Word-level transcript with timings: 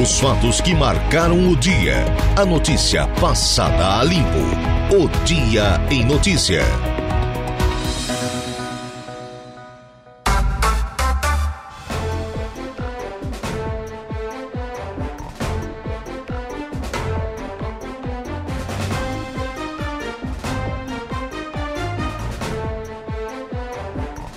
Os 0.00 0.18
fatos 0.18 0.62
que 0.62 0.74
marcaram 0.74 1.50
o 1.50 1.54
dia. 1.54 2.06
A 2.34 2.46
notícia 2.46 3.06
passada 3.20 4.00
a 4.00 4.02
limpo. 4.02 4.38
O 4.96 5.06
Dia 5.26 5.78
em 5.90 6.06
Notícia. 6.06 6.62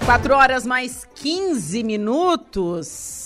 Quatro 0.03 0.35
horas 0.35 0.65
mais 0.65 1.07
15 1.15 1.83
minutos. 1.85 3.22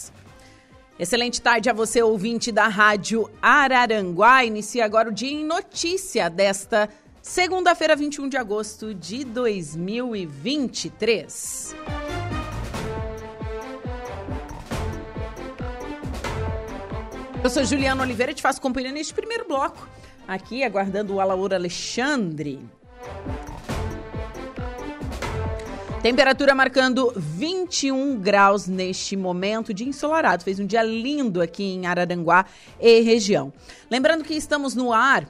Excelente 1.00 1.40
tarde 1.40 1.70
a 1.70 1.74
você, 1.74 2.02
ouvinte 2.02 2.52
da 2.52 2.68
Rádio 2.68 3.30
Araranguá. 3.40 4.44
Inicia 4.44 4.84
agora 4.84 5.10
o 5.10 5.12
Dia 5.12 5.30
em 5.30 5.46
Notícia 5.46 6.28
desta 6.28 6.90
segunda-feira, 7.22 7.96
21 7.96 8.28
de 8.28 8.36
agosto 8.36 8.96
de 8.96 9.24
2023. 9.24 11.76
Eu 17.44 17.50
sou 17.52 17.64
Juliana 17.64 18.02
Oliveira 18.02 18.32
e 18.32 18.36
te 18.36 18.42
faço 18.42 18.60
companhia 18.60 18.92
neste 18.92 19.14
primeiro 19.14 19.48
bloco, 19.48 19.88
aqui 20.28 20.64
aguardando 20.64 21.14
o 21.14 21.22
Alaor 21.22 21.54
Alexandre. 21.54 22.60
Temperatura 26.02 26.54
marcando 26.54 27.12
21 27.16 28.20
graus 28.20 28.68
neste 28.68 29.16
momento 29.18 29.74
de 29.74 29.84
ensolarado. 29.84 30.44
Fez 30.44 30.60
um 30.60 30.66
dia 30.66 30.84
lindo 30.84 31.42
aqui 31.42 31.64
em 31.64 31.88
Araranguá 31.88 32.46
e 32.80 33.02
região. 33.02 33.52
Lembrando 33.90 34.24
que 34.24 34.36
estamos 34.36 34.76
no 34.76 34.94
ar 34.94 35.28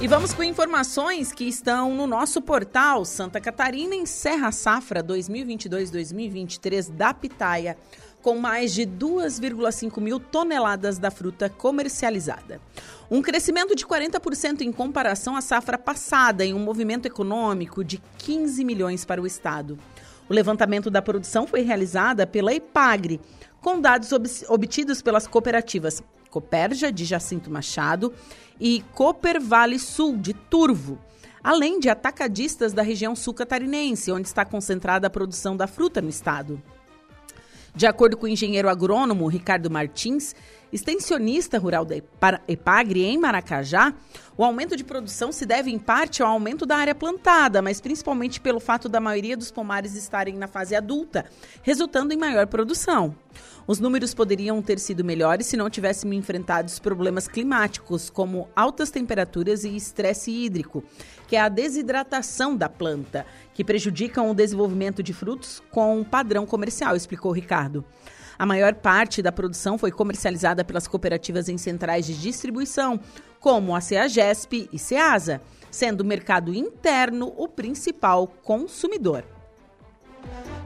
E 0.00 0.08
vamos 0.08 0.32
com 0.32 0.42
informações 0.42 1.30
que 1.30 1.44
estão 1.44 1.94
no 1.94 2.06
nosso 2.06 2.40
portal 2.40 3.04
Santa 3.04 3.38
Catarina 3.38 3.94
encerra 3.94 4.48
a 4.48 4.52
safra 4.52 5.04
2022-2023 5.04 6.90
da 6.90 7.12
pitaia 7.12 7.76
com 8.22 8.38
mais 8.38 8.72
de 8.72 8.86
2,5 8.86 10.00
mil 10.00 10.18
toneladas 10.18 10.98
da 10.98 11.10
fruta 11.10 11.50
comercializada. 11.50 12.62
Um 13.10 13.20
crescimento 13.20 13.76
de 13.76 13.84
40% 13.84 14.62
em 14.62 14.72
comparação 14.72 15.36
à 15.36 15.42
safra 15.42 15.76
passada, 15.76 16.46
em 16.46 16.54
um 16.54 16.58
movimento 16.58 17.04
econômico 17.04 17.84
de 17.84 18.00
15 18.18 18.64
milhões 18.64 19.04
para 19.04 19.20
o 19.20 19.26
Estado. 19.26 19.78
O 20.30 20.32
levantamento 20.32 20.90
da 20.90 21.02
produção 21.02 21.46
foi 21.46 21.60
realizada 21.60 22.26
pela 22.26 22.54
IPAGRE, 22.54 23.20
com 23.60 23.78
dados 23.78 24.10
obtidos 24.48 25.02
pelas 25.02 25.26
cooperativas 25.26 26.02
Coperja, 26.30 26.92
de 26.92 27.04
Jacinto 27.04 27.50
Machado, 27.50 28.14
e 28.60 28.84
Cooper 28.94 29.40
Vale 29.40 29.78
Sul, 29.78 30.16
de 30.16 30.34
Turvo, 30.34 30.98
além 31.42 31.80
de 31.80 31.88
atacadistas 31.88 32.72
da 32.72 32.82
região 32.82 33.16
sul 33.16 33.32
catarinense, 33.32 34.12
onde 34.12 34.28
está 34.28 34.44
concentrada 34.44 35.06
a 35.06 35.10
produção 35.10 35.56
da 35.56 35.66
fruta 35.66 36.02
no 36.02 36.10
estado. 36.10 36.62
De 37.74 37.86
acordo 37.86 38.16
com 38.16 38.26
o 38.26 38.28
engenheiro 38.28 38.68
agrônomo 38.68 39.28
Ricardo 39.28 39.70
Martins, 39.70 40.34
extensionista 40.72 41.56
rural 41.56 41.84
da 41.84 41.96
Epagre 42.48 43.04
em 43.04 43.16
Maracajá, 43.16 43.94
o 44.36 44.44
aumento 44.44 44.76
de 44.76 44.82
produção 44.82 45.30
se 45.30 45.46
deve 45.46 45.70
em 45.70 45.78
parte 45.78 46.22
ao 46.22 46.30
aumento 46.30 46.66
da 46.66 46.76
área 46.76 46.94
plantada, 46.94 47.62
mas 47.62 47.80
principalmente 47.80 48.40
pelo 48.40 48.58
fato 48.58 48.88
da 48.88 49.00
maioria 49.00 49.36
dos 49.36 49.52
pomares 49.52 49.94
estarem 49.94 50.34
na 50.34 50.48
fase 50.48 50.74
adulta, 50.74 51.26
resultando 51.62 52.12
em 52.12 52.16
maior 52.16 52.46
produção. 52.48 53.14
Os 53.70 53.78
números 53.78 54.12
poderiam 54.12 54.60
ter 54.60 54.80
sido 54.80 55.04
melhores 55.04 55.46
se 55.46 55.56
não 55.56 55.70
tivéssemos 55.70 56.16
enfrentado 56.16 56.66
os 56.66 56.80
problemas 56.80 57.28
climáticos, 57.28 58.10
como 58.10 58.48
altas 58.56 58.90
temperaturas 58.90 59.62
e 59.62 59.76
estresse 59.76 60.28
hídrico, 60.28 60.82
que 61.28 61.36
é 61.36 61.40
a 61.40 61.48
desidratação 61.48 62.56
da 62.56 62.68
planta, 62.68 63.24
que 63.54 63.62
prejudicam 63.62 64.28
o 64.28 64.34
desenvolvimento 64.34 65.04
de 65.04 65.12
frutos 65.12 65.62
com 65.70 66.02
padrão 66.02 66.44
comercial, 66.46 66.96
explicou 66.96 67.30
Ricardo. 67.30 67.84
A 68.36 68.44
maior 68.44 68.74
parte 68.74 69.22
da 69.22 69.30
produção 69.30 69.78
foi 69.78 69.92
comercializada 69.92 70.64
pelas 70.64 70.88
cooperativas 70.88 71.48
em 71.48 71.56
centrais 71.56 72.04
de 72.04 72.20
distribuição, 72.20 72.98
como 73.38 73.76
a 73.76 73.80
CEAGESP 73.80 74.68
e 74.72 74.80
CEASA, 74.80 75.40
sendo 75.70 76.00
o 76.00 76.04
mercado 76.04 76.52
interno 76.52 77.32
o 77.36 77.46
principal 77.46 78.26
consumidor. 78.26 79.24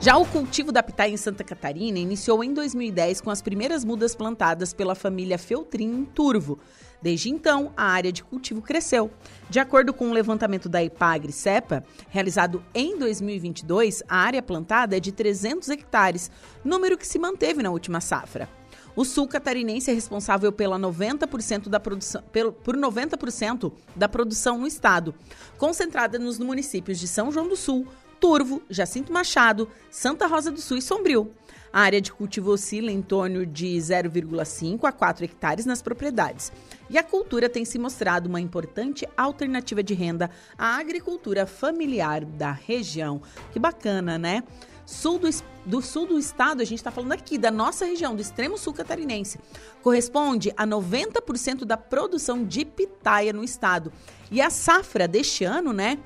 Já 0.00 0.18
o 0.18 0.26
cultivo 0.26 0.70
da 0.70 0.82
pitaia 0.82 1.10
em 1.10 1.16
Santa 1.16 1.42
Catarina 1.42 1.98
iniciou 1.98 2.44
em 2.44 2.52
2010 2.52 3.22
com 3.22 3.30
as 3.30 3.40
primeiras 3.40 3.84
mudas 3.84 4.14
plantadas 4.14 4.74
pela 4.74 4.94
família 4.94 5.38
Feltrin 5.38 5.90
em 5.90 6.04
Turvo. 6.04 6.58
Desde 7.00 7.30
então, 7.30 7.72
a 7.76 7.84
área 7.84 8.12
de 8.12 8.22
cultivo 8.22 8.60
cresceu. 8.60 9.10
De 9.48 9.58
acordo 9.58 9.94
com 9.94 10.06
o 10.06 10.08
um 10.08 10.12
levantamento 10.12 10.68
da 10.68 10.82
Ipagre 10.84 11.32
CEPA, 11.32 11.84
realizado 12.10 12.62
em 12.74 12.98
2022, 12.98 14.02
a 14.08 14.18
área 14.18 14.42
plantada 14.42 14.96
é 14.96 15.00
de 15.00 15.10
300 15.10 15.68
hectares, 15.70 16.30
número 16.62 16.98
que 16.98 17.06
se 17.06 17.18
manteve 17.18 17.62
na 17.62 17.70
última 17.70 18.00
safra. 18.00 18.48
O 18.96 19.04
sul 19.04 19.26
catarinense 19.26 19.90
é 19.90 19.94
responsável 19.94 20.52
pela 20.52 20.78
90% 20.78 21.68
da 21.68 21.80
produção, 21.80 22.22
por 22.62 22.76
90% 22.76 23.72
da 23.96 24.08
produção 24.08 24.58
no 24.58 24.66
estado, 24.66 25.14
concentrada 25.58 26.18
nos 26.18 26.38
municípios 26.38 27.00
de 27.00 27.08
São 27.08 27.32
João 27.32 27.48
do 27.48 27.56
Sul, 27.56 27.88
Turvo, 28.24 28.62
Jacinto 28.70 29.12
Machado, 29.12 29.68
Santa 29.90 30.26
Rosa 30.26 30.50
do 30.50 30.58
Sul 30.58 30.78
e 30.78 30.82
Sombrio. 30.82 31.30
A 31.70 31.82
área 31.82 32.00
de 32.00 32.10
cultivo 32.10 32.52
oscila 32.52 32.90
em 32.90 33.02
torno 33.02 33.44
de 33.44 33.76
0,5 33.76 34.84
a 34.84 34.92
4 34.92 35.26
hectares 35.26 35.66
nas 35.66 35.82
propriedades. 35.82 36.50
E 36.88 36.96
a 36.96 37.02
cultura 37.02 37.50
tem 37.50 37.66
se 37.66 37.78
mostrado 37.78 38.26
uma 38.26 38.40
importante 38.40 39.06
alternativa 39.14 39.82
de 39.82 39.92
renda 39.92 40.30
à 40.56 40.78
agricultura 40.78 41.44
familiar 41.44 42.24
da 42.24 42.50
região. 42.50 43.20
Que 43.52 43.58
bacana, 43.58 44.16
né? 44.16 44.42
Sul 44.86 45.18
do, 45.18 45.28
do 45.66 45.82
sul 45.82 46.06
do 46.06 46.18
estado, 46.18 46.62
a 46.62 46.64
gente 46.64 46.78
está 46.78 46.90
falando 46.90 47.12
aqui 47.12 47.36
da 47.36 47.50
nossa 47.50 47.84
região, 47.84 48.16
do 48.16 48.22
extremo 48.22 48.56
sul 48.56 48.72
catarinense, 48.72 49.38
corresponde 49.82 50.50
a 50.56 50.66
90% 50.66 51.66
da 51.66 51.76
produção 51.76 52.42
de 52.42 52.64
pitaia 52.64 53.34
no 53.34 53.44
estado. 53.44 53.92
E 54.30 54.40
a 54.40 54.48
safra 54.48 55.06
deste 55.06 55.44
ano, 55.44 55.74
né, 55.74 55.98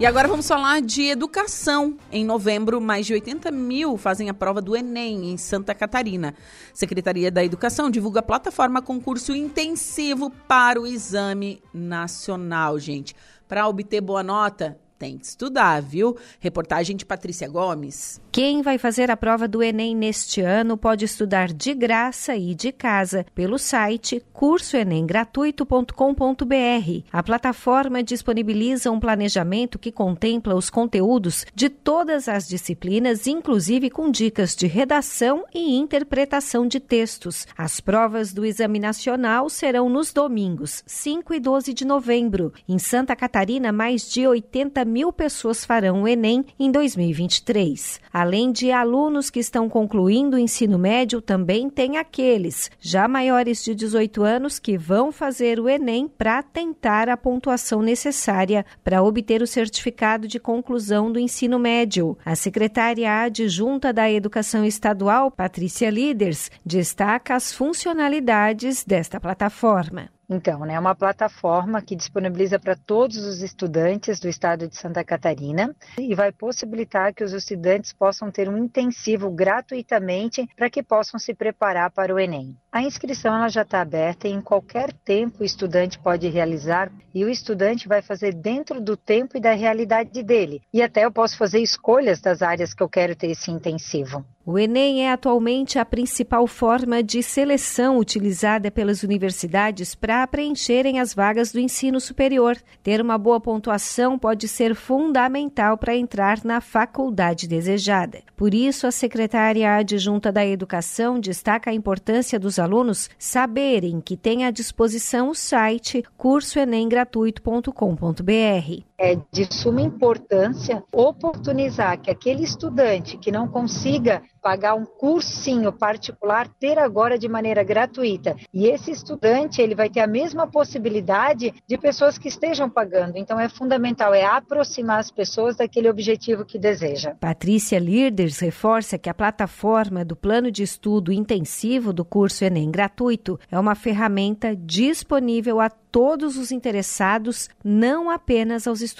E 0.00 0.04
agora 0.04 0.26
vamos 0.26 0.48
falar 0.48 0.82
de 0.82 1.02
educação. 1.02 1.96
Em 2.10 2.24
novembro, 2.24 2.80
mais 2.80 3.06
de 3.06 3.12
80 3.12 3.52
mil 3.52 3.96
fazem 3.96 4.28
a 4.28 4.34
prova 4.34 4.60
do 4.60 4.74
Enem 4.74 5.30
em 5.30 5.36
Santa 5.36 5.72
Catarina. 5.72 6.34
Secretaria 6.72 7.30
da 7.30 7.44
Educação 7.44 7.88
divulga 7.88 8.18
a 8.18 8.22
plataforma 8.22 8.82
concurso 8.82 9.32
intensivo 9.32 10.30
para 10.48 10.80
o 10.80 10.86
exame 10.86 11.62
nacional, 11.72 12.76
gente. 12.76 13.14
Para 13.46 13.68
obter 13.68 14.00
boa 14.00 14.24
nota, 14.24 14.76
tem 14.98 15.16
que 15.16 15.26
estudar, 15.26 15.80
viu? 15.80 16.16
Reportagem 16.40 16.96
de 16.96 17.06
Patrícia 17.06 17.48
Gomes. 17.48 18.20
Quem 18.34 18.62
vai 18.62 18.78
fazer 18.78 19.12
a 19.12 19.16
prova 19.16 19.46
do 19.46 19.62
Enem 19.62 19.94
neste 19.94 20.40
ano 20.40 20.76
pode 20.76 21.04
estudar 21.04 21.52
de 21.52 21.72
graça 21.72 22.34
e 22.34 22.52
de 22.52 22.72
casa 22.72 23.24
pelo 23.32 23.60
site 23.60 24.20
cursoenemgratuito.com.br. 24.32 27.04
A 27.12 27.22
plataforma 27.22 28.02
disponibiliza 28.02 28.90
um 28.90 28.98
planejamento 28.98 29.78
que 29.78 29.92
contempla 29.92 30.56
os 30.56 30.68
conteúdos 30.68 31.46
de 31.54 31.68
todas 31.68 32.28
as 32.28 32.48
disciplinas, 32.48 33.28
inclusive 33.28 33.88
com 33.88 34.10
dicas 34.10 34.56
de 34.56 34.66
redação 34.66 35.44
e 35.54 35.76
interpretação 35.76 36.66
de 36.66 36.80
textos. 36.80 37.46
As 37.56 37.78
provas 37.78 38.32
do 38.32 38.44
Exame 38.44 38.80
Nacional 38.80 39.48
serão 39.48 39.88
nos 39.88 40.12
domingos 40.12 40.82
5 40.88 41.34
e 41.34 41.38
12 41.38 41.72
de 41.72 41.84
novembro. 41.84 42.52
Em 42.68 42.80
Santa 42.80 43.14
Catarina, 43.14 43.70
mais 43.70 44.10
de 44.10 44.26
80 44.26 44.84
mil 44.84 45.12
pessoas 45.12 45.64
farão 45.64 46.02
o 46.02 46.08
Enem 46.08 46.44
em 46.58 46.72
2023. 46.72 48.02
Além 48.24 48.50
de 48.52 48.72
alunos 48.72 49.28
que 49.28 49.38
estão 49.38 49.68
concluindo 49.68 50.38
o 50.38 50.40
ensino 50.40 50.78
médio, 50.78 51.20
também 51.20 51.68
tem 51.68 51.98
aqueles 51.98 52.70
já 52.80 53.06
maiores 53.06 53.62
de 53.62 53.74
18 53.74 54.22
anos 54.22 54.58
que 54.58 54.78
vão 54.78 55.12
fazer 55.12 55.60
o 55.60 55.68
Enem 55.68 56.08
para 56.08 56.42
tentar 56.42 57.10
a 57.10 57.18
pontuação 57.18 57.82
necessária 57.82 58.64
para 58.82 59.02
obter 59.02 59.42
o 59.42 59.46
certificado 59.46 60.26
de 60.26 60.40
conclusão 60.40 61.12
do 61.12 61.18
ensino 61.18 61.58
médio. 61.58 62.16
A 62.24 62.34
secretária 62.34 63.12
adjunta 63.24 63.92
da 63.92 64.10
Educação 64.10 64.64
Estadual, 64.64 65.30
Patrícia 65.30 65.90
Líderes, 65.90 66.50
destaca 66.64 67.34
as 67.34 67.52
funcionalidades 67.52 68.86
desta 68.86 69.20
plataforma. 69.20 70.13
Então, 70.28 70.60
né, 70.60 70.74
é 70.74 70.78
uma 70.78 70.94
plataforma 70.94 71.82
que 71.82 71.94
disponibiliza 71.96 72.58
para 72.58 72.76
todos 72.76 73.18
os 73.18 73.42
estudantes 73.42 74.18
do 74.18 74.28
estado 74.28 74.66
de 74.66 74.76
Santa 74.76 75.04
Catarina 75.04 75.74
e 75.98 76.14
vai 76.14 76.32
possibilitar 76.32 77.12
que 77.12 77.22
os 77.22 77.32
estudantes 77.32 77.92
possam 77.92 78.30
ter 78.30 78.48
um 78.48 78.56
intensivo 78.56 79.30
gratuitamente 79.30 80.48
para 80.56 80.70
que 80.70 80.82
possam 80.82 81.18
se 81.18 81.34
preparar 81.34 81.90
para 81.90 82.14
o 82.14 82.18
Enem. 82.18 82.56
A 82.74 82.82
inscrição 82.82 83.32
ela 83.36 83.48
já 83.48 83.62
está 83.62 83.80
aberta 83.80 84.26
e 84.26 84.32
em 84.32 84.40
qualquer 84.40 84.92
tempo 84.92 85.42
o 85.42 85.44
estudante 85.44 85.96
pode 85.96 86.28
realizar 86.28 86.90
e 87.14 87.24
o 87.24 87.28
estudante 87.28 87.86
vai 87.86 88.02
fazer 88.02 88.34
dentro 88.34 88.80
do 88.80 88.96
tempo 88.96 89.36
e 89.36 89.40
da 89.40 89.52
realidade 89.52 90.20
dele. 90.24 90.60
E 90.72 90.82
até 90.82 91.04
eu 91.04 91.12
posso 91.12 91.38
fazer 91.38 91.60
escolhas 91.60 92.20
das 92.20 92.42
áreas 92.42 92.74
que 92.74 92.82
eu 92.82 92.88
quero 92.88 93.14
ter 93.14 93.28
esse 93.28 93.48
intensivo. 93.52 94.24
O 94.46 94.58
Enem 94.58 95.06
é 95.06 95.10
atualmente 95.10 95.78
a 95.78 95.86
principal 95.86 96.46
forma 96.46 97.02
de 97.02 97.22
seleção 97.22 97.96
utilizada 97.96 98.70
pelas 98.70 99.02
universidades 99.02 99.94
para 99.94 100.26
preencherem 100.26 101.00
as 101.00 101.14
vagas 101.14 101.50
do 101.50 101.58
ensino 101.58 101.98
superior. 101.98 102.58
Ter 102.82 103.00
uma 103.00 103.16
boa 103.16 103.40
pontuação 103.40 104.18
pode 104.18 104.46
ser 104.46 104.74
fundamental 104.74 105.78
para 105.78 105.96
entrar 105.96 106.44
na 106.44 106.60
faculdade 106.60 107.48
desejada. 107.48 108.22
Por 108.36 108.52
isso, 108.52 108.86
a 108.86 108.90
secretária 108.90 109.76
adjunta 109.76 110.30
da 110.30 110.44
Educação 110.44 111.18
destaca 111.18 111.70
a 111.70 111.74
importância 111.74 112.38
dos 112.38 112.58
alunos 112.64 113.08
saberem 113.18 114.00
que 114.00 114.16
tem 114.16 114.44
à 114.44 114.50
disposição 114.50 115.30
o 115.30 115.34
site 115.34 116.02
cursoenemgratuito.com.br. 116.16 118.84
É 118.96 119.16
de 119.32 119.52
suma 119.52 119.82
importância 119.82 120.82
oportunizar 120.92 122.00
que 122.00 122.10
aquele 122.10 122.44
estudante 122.44 123.18
que 123.18 123.32
não 123.32 123.48
consiga 123.48 124.22
pagar 124.40 124.74
um 124.74 124.84
cursinho 124.84 125.72
particular 125.72 126.46
ter 126.60 126.78
agora 126.78 127.18
de 127.18 127.28
maneira 127.28 127.64
gratuita. 127.64 128.36
E 128.52 128.66
esse 128.66 128.90
estudante, 128.90 129.60
ele 129.60 129.74
vai 129.74 129.90
ter 129.90 130.00
a 130.00 130.06
mesma 130.06 130.46
possibilidade 130.46 131.52
de 131.66 131.78
pessoas 131.78 132.18
que 132.18 132.28
estejam 132.28 132.68
pagando. 132.70 133.16
Então 133.16 133.40
é 133.40 133.48
fundamental 133.48 134.14
é 134.14 134.24
aproximar 134.24 135.00
as 135.00 135.10
pessoas 135.10 135.56
daquele 135.56 135.88
objetivo 135.88 136.44
que 136.44 136.58
deseja. 136.58 137.16
Patrícia 137.18 137.78
Lirders 137.78 138.38
reforça 138.38 138.98
que 138.98 139.10
a 139.10 139.14
plataforma 139.14 140.04
do 140.04 140.14
plano 140.14 140.50
de 140.50 140.62
estudo 140.62 141.12
intensivo 141.12 141.92
do 141.92 142.04
curso 142.04 142.44
Enem 142.44 142.70
gratuito 142.70 143.40
é 143.50 143.58
uma 143.58 143.74
ferramenta 143.74 144.54
disponível 144.54 145.60
a 145.60 145.68
todos 145.68 146.36
os 146.36 146.50
interessados, 146.50 147.48
não 147.62 148.10
apenas 148.10 148.66
aos 148.66 148.80
estudantes 148.80 148.93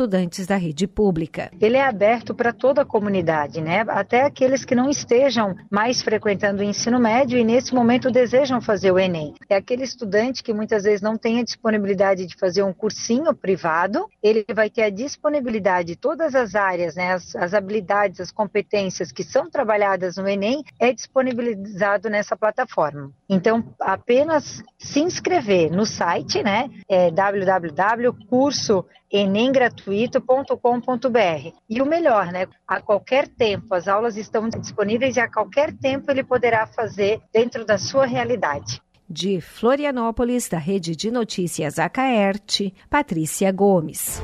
da 0.47 0.57
rede 0.57 0.87
pública. 0.87 1.51
Ele 1.61 1.77
é 1.77 1.87
aberto 1.87 2.35
para 2.35 2.53
toda 2.53 2.83
a 2.83 2.85
comunidade, 2.85 3.61
né? 3.61 3.85
Até 3.89 4.23
aqueles 4.23 4.65
que 4.65 4.75
não 4.75 4.91
estejam 4.91 5.55
mais 5.71 6.03
frequentando 6.03 6.63
o 6.63 6.65
ensino 6.65 6.99
médio 6.99 7.39
e 7.39 7.45
nesse 7.45 7.75
momento 7.75 8.11
desejam 8.11 8.61
fazer 8.61 8.91
o 8.91 8.99
Enem. 8.99 9.35
É 9.49 9.57
aquele 9.57 9.85
estudante 9.85 10.43
que 10.43 10.53
muitas 10.53 10.85
vezes 10.85 11.01
não 11.01 11.17
tem 11.17 11.41
a 11.41 11.45
disponibilidade 11.45 12.27
de 12.27 12.37
fazer 12.37 12.63
um 12.63 12.73
cursinho 12.73 13.35
privado, 13.35 14.09
ele 14.23 14.45
vai 14.55 14.69
ter 14.69 14.83
a 14.83 14.91
disponibilidade 14.91 15.89
de 15.89 15.97
todas 15.97 16.35
as 16.35 16.55
áreas, 16.55 16.97
né? 16.97 17.13
As, 17.13 17.37
as 17.37 17.55
habilidades, 17.55 18.21
as 18.21 18.33
competências 18.33 19.13
que 19.13 19.23
são 19.23 19.49
trabalhadas 19.49 20.17
no 20.17 20.29
Enem 20.29 20.65
é 20.81 20.93
disponibilizado 20.93 22.09
nessa 22.09 22.37
plataforma. 22.37 23.13
Então, 23.29 23.65
apenas 23.81 24.63
se 24.79 25.01
inscrever 25.01 25.71
no 25.71 25.87
site, 25.87 26.43
né? 26.43 26.71
é 29.04 29.04
www.cursoenemgratuito.com.br. 29.15 31.53
E 31.71 31.81
o 31.81 31.87
melhor, 31.87 32.33
né? 32.33 32.49
A 32.67 32.81
qualquer 32.81 33.29
tempo, 33.29 33.73
as 33.75 33.87
aulas 33.87 34.17
estão 34.17 34.49
disponíveis 34.49 35.17
e 35.17 35.21
a 35.21 35.31
qualquer 35.31 35.73
tempo 35.73 36.11
ele 36.11 36.25
poderá 36.25 36.67
fazer 36.67 37.21
dentro 37.33 37.65
da 37.65 37.79
sua 37.79 38.07
realidade. 38.07 38.83
De 39.09 39.41
Florianópolis, 39.41 40.49
da 40.49 40.59
Rede 40.59 40.97
de 40.97 41.11
Notícias 41.11 41.79
Acaerte, 41.79 42.75
Patrícia 42.91 43.53
Gomes. 43.53 44.21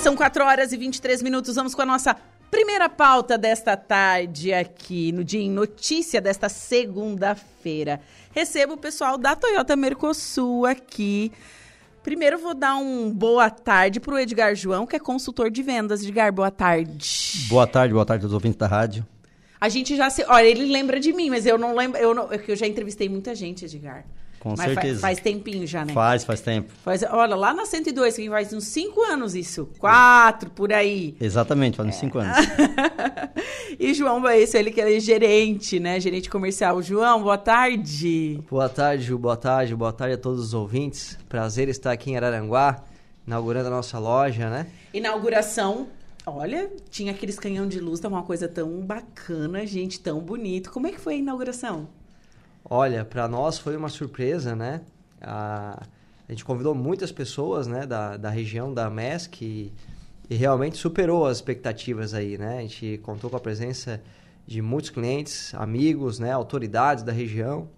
São 0.00 0.16
4 0.16 0.42
horas 0.42 0.72
e 0.72 0.78
23 0.78 1.22
minutos. 1.22 1.56
Vamos 1.56 1.74
com 1.74 1.82
a 1.82 1.86
nossa 1.86 2.16
primeira 2.50 2.88
pauta 2.88 3.36
desta 3.36 3.76
tarde 3.76 4.50
aqui 4.50 5.12
no 5.12 5.22
Dia 5.22 5.42
em 5.42 5.50
Notícia 5.50 6.22
desta 6.22 6.48
segunda-feira. 6.48 8.00
Recebo 8.32 8.74
o 8.74 8.76
pessoal 8.78 9.18
da 9.18 9.36
Toyota 9.36 9.76
Mercosul 9.76 10.64
aqui. 10.64 11.30
Primeiro 12.02 12.38
vou 12.38 12.54
dar 12.54 12.76
um 12.76 13.12
boa 13.12 13.50
tarde 13.50 14.00
para 14.00 14.14
o 14.14 14.18
Edgar 14.18 14.54
João, 14.54 14.86
que 14.86 14.96
é 14.96 14.98
consultor 14.98 15.50
de 15.50 15.62
vendas. 15.62 16.02
Edgar, 16.02 16.32
boa 16.32 16.50
tarde. 16.50 17.46
Boa 17.50 17.66
tarde, 17.66 17.92
boa 17.92 18.06
tarde 18.06 18.24
aos 18.24 18.32
ouvintes 18.32 18.56
da 18.56 18.66
rádio. 18.66 19.06
A 19.60 19.68
gente 19.68 19.94
já 19.96 20.08
se. 20.08 20.24
Olha, 20.26 20.46
ele 20.46 20.64
lembra 20.64 20.98
de 20.98 21.12
mim, 21.12 21.28
mas 21.28 21.44
eu 21.44 21.58
não 21.58 21.76
lembro. 21.76 22.00
Eu, 22.00 22.14
não, 22.14 22.32
eu 22.32 22.56
já 22.56 22.66
entrevistei 22.66 23.06
muita 23.06 23.34
gente, 23.34 23.66
Edgar. 23.66 24.06
Com 24.40 24.54
Mas 24.56 24.60
certeza. 24.60 25.00
Faz, 25.00 25.18
faz 25.18 25.20
tempinho 25.20 25.66
já, 25.66 25.84
né? 25.84 25.92
Faz, 25.92 26.24
faz 26.24 26.40
tempo. 26.40 26.72
Faz, 26.82 27.02
olha, 27.02 27.36
lá 27.36 27.52
na 27.52 27.66
102, 27.66 28.16
que 28.16 28.28
faz 28.30 28.50
uns 28.54 28.64
5 28.64 29.02
anos 29.02 29.34
isso. 29.34 29.68
4, 29.78 30.48
por 30.50 30.72
aí. 30.72 31.14
Exatamente, 31.20 31.76
faz 31.76 31.86
uns 31.90 31.96
5 31.96 32.18
É. 32.18 32.22
anos. 32.24 32.46
e 33.78 33.92
João 33.92 34.20
Baesso, 34.22 34.56
ele 34.56 34.70
que 34.70 34.80
é 34.80 34.98
gerente, 34.98 35.78
né? 35.78 36.00
Gerente 36.00 36.30
comercial. 36.30 36.80
João, 36.82 37.22
boa 37.22 37.36
tarde. 37.36 38.42
Boa 38.50 38.68
tarde, 38.70 39.04
Ju. 39.04 39.18
Boa 39.18 39.36
tarde. 39.36 39.76
Boa 39.76 39.92
tarde 39.92 40.14
a 40.14 40.18
todos 40.18 40.40
os 40.40 40.54
ouvintes. 40.54 41.18
Prazer 41.28 41.68
estar 41.68 41.92
aqui 41.92 42.10
em 42.10 42.16
Araranguá, 42.16 42.82
inaugurando 43.26 43.68
a 43.68 43.70
nossa 43.70 43.98
loja, 43.98 44.48
né? 44.48 44.66
Inauguração. 44.94 45.86
Olha, 46.26 46.70
tinha 46.90 47.12
aqueles 47.12 47.38
canhão 47.38 47.66
de 47.68 47.78
luz, 47.78 48.00
tava 48.00 48.14
uma 48.14 48.22
coisa 48.22 48.48
tão 48.48 48.80
bacana, 48.80 49.66
gente, 49.66 50.00
tão 50.00 50.20
bonito. 50.20 50.70
Como 50.70 50.86
é 50.86 50.92
que 50.92 51.00
foi 51.00 51.14
a 51.14 51.16
inauguração? 51.18 51.88
Olha, 52.64 53.04
para 53.04 53.26
nós 53.26 53.58
foi 53.58 53.76
uma 53.76 53.88
surpresa, 53.88 54.54
né? 54.54 54.82
A, 55.20 55.82
a 56.28 56.32
gente 56.32 56.44
convidou 56.44 56.74
muitas 56.74 57.10
pessoas, 57.10 57.66
né, 57.66 57.86
da, 57.86 58.16
da 58.16 58.30
região 58.30 58.72
da 58.72 58.88
MESC 58.88 59.42
e, 59.42 59.72
e 60.28 60.36
realmente 60.36 60.76
superou 60.76 61.26
as 61.26 61.38
expectativas 61.38 62.14
aí, 62.14 62.38
né? 62.38 62.58
A 62.58 62.62
gente 62.62 62.98
contou 63.02 63.28
com 63.28 63.36
a 63.36 63.40
presença 63.40 64.00
de 64.46 64.62
muitos 64.62 64.90
clientes, 64.90 65.54
amigos, 65.54 66.18
né, 66.18 66.32
autoridades 66.32 67.02
da 67.02 67.12
região. 67.12 67.68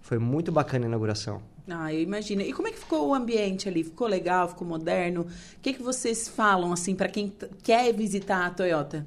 Foi 0.00 0.18
muito 0.18 0.50
bacana 0.50 0.86
a 0.86 0.88
inauguração. 0.88 1.42
Ah, 1.70 1.92
eu 1.92 2.00
imagino. 2.00 2.40
E 2.40 2.52
como 2.52 2.68
é 2.68 2.70
que 2.70 2.78
ficou 2.78 3.08
o 3.08 3.14
ambiente 3.14 3.68
ali? 3.68 3.84
Ficou 3.84 4.06
legal? 4.06 4.48
Ficou 4.48 4.66
moderno? 4.66 5.22
O 5.22 5.60
que, 5.60 5.74
que 5.74 5.82
vocês 5.82 6.26
falam, 6.26 6.72
assim, 6.72 6.94
para 6.94 7.08
quem 7.08 7.32
quer 7.62 7.92
visitar 7.92 8.46
a 8.46 8.50
Toyota? 8.50 9.06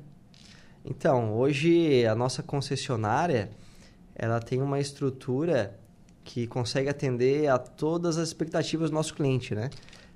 Então, 0.86 1.34
hoje 1.34 2.06
a 2.06 2.13
nossa 2.13 2.44
concessionária, 2.44 3.50
ela 4.22 4.40
tem 4.40 4.62
uma 4.62 4.80
estrutura 4.80 5.78
que 6.24 6.46
consegue 6.46 6.88
atender 6.88 7.48
a 7.48 7.58
todas 7.58 8.20
as 8.20 8.28
expectativas 8.28 8.92
do 8.92 8.94
nosso 8.94 9.16
cliente, 9.16 9.56
né? 9.56 9.72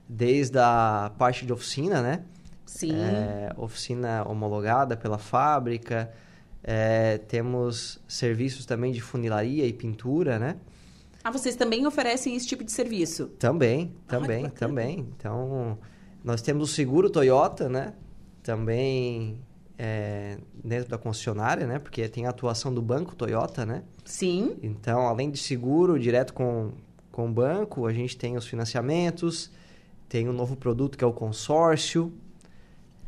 Desde 0.07 0.59
a 0.59 1.11
parte 1.17 1.43
de 1.43 1.51
oficina, 1.51 2.03
né? 2.03 2.23
Sim. 2.67 2.93
É, 2.95 3.51
oficina 3.57 4.23
homologada 4.29 4.95
pela 4.95 5.17
fábrica, 5.17 6.11
é, 6.63 7.17
temos 7.17 7.99
serviços 8.07 8.63
também 8.67 8.91
de 8.91 9.01
funilaria 9.01 9.65
e 9.65 9.73
pintura, 9.73 10.37
né? 10.37 10.57
Ah, 11.23 11.31
vocês 11.31 11.55
também 11.55 11.87
oferecem 11.87 12.35
esse 12.35 12.45
tipo 12.45 12.63
de 12.63 12.71
serviço? 12.71 13.25
Também, 13.39 13.95
Ah, 14.07 14.11
também, 14.11 14.43
bacana. 14.43 14.51
também. 14.69 14.99
Então, 15.17 15.79
nós 16.23 16.43
temos 16.43 16.69
o 16.69 16.73
seguro 16.73 17.09
Toyota, 17.09 17.67
né? 17.67 17.93
Também 18.43 19.41
é, 19.77 20.37
dentro 20.63 20.89
da 20.89 20.97
concessionária, 20.97 21.67
né? 21.67 21.79
Porque 21.79 22.07
tem 22.07 22.25
a 22.25 22.29
atuação 22.29 22.73
do 22.73 22.81
banco 22.81 23.15
Toyota, 23.15 23.65
né? 23.65 23.83
Sim. 24.03 24.57
Então, 24.61 25.07
além 25.07 25.29
de 25.29 25.37
seguro 25.37 25.99
direto 25.99 26.33
com, 26.33 26.71
com 27.11 27.29
o 27.29 27.31
banco, 27.31 27.85
a 27.85 27.93
gente 27.93 28.17
tem 28.17 28.37
os 28.37 28.47
financiamentos, 28.47 29.51
tem 30.07 30.29
um 30.29 30.33
novo 30.33 30.55
produto 30.55 30.97
que 30.97 31.03
é 31.03 31.07
o 31.07 31.13
consórcio. 31.13 32.13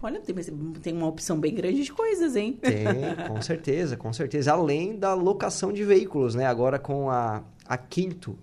Olha, 0.01 0.19
tem, 0.19 0.35
tem 0.81 0.93
uma 0.93 1.07
opção 1.07 1.39
bem 1.39 1.55
grande 1.55 1.83
de 1.83 1.91
coisas, 1.91 2.35
hein? 2.35 2.59
Tem, 2.61 2.85
com 3.27 3.41
certeza, 3.41 3.97
com 3.97 4.13
certeza. 4.13 4.51
Além 4.51 4.97
da 4.97 5.13
locação 5.13 5.73
de 5.73 5.83
veículos, 5.83 6.35
né? 6.35 6.45
Agora 6.45 6.77
com 6.77 7.09
a, 7.09 7.43
a 7.65 7.77
Quinto. 7.77 8.37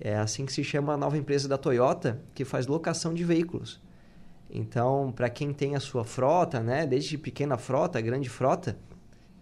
É 0.00 0.16
assim 0.16 0.46
que 0.46 0.52
se 0.52 0.62
chama 0.62 0.92
a 0.92 0.96
nova 0.96 1.16
empresa 1.16 1.48
da 1.48 1.58
Toyota, 1.58 2.22
que 2.34 2.44
faz 2.44 2.66
locação 2.66 3.12
de 3.12 3.24
veículos. 3.24 3.80
Então, 4.50 5.12
para 5.14 5.28
quem 5.28 5.52
tem 5.52 5.74
a 5.74 5.80
sua 5.80 6.04
frota, 6.04 6.60
né? 6.60 6.86
Desde 6.86 7.18
pequena 7.18 7.58
frota, 7.58 8.00
grande 8.00 8.28
frota, 8.28 8.76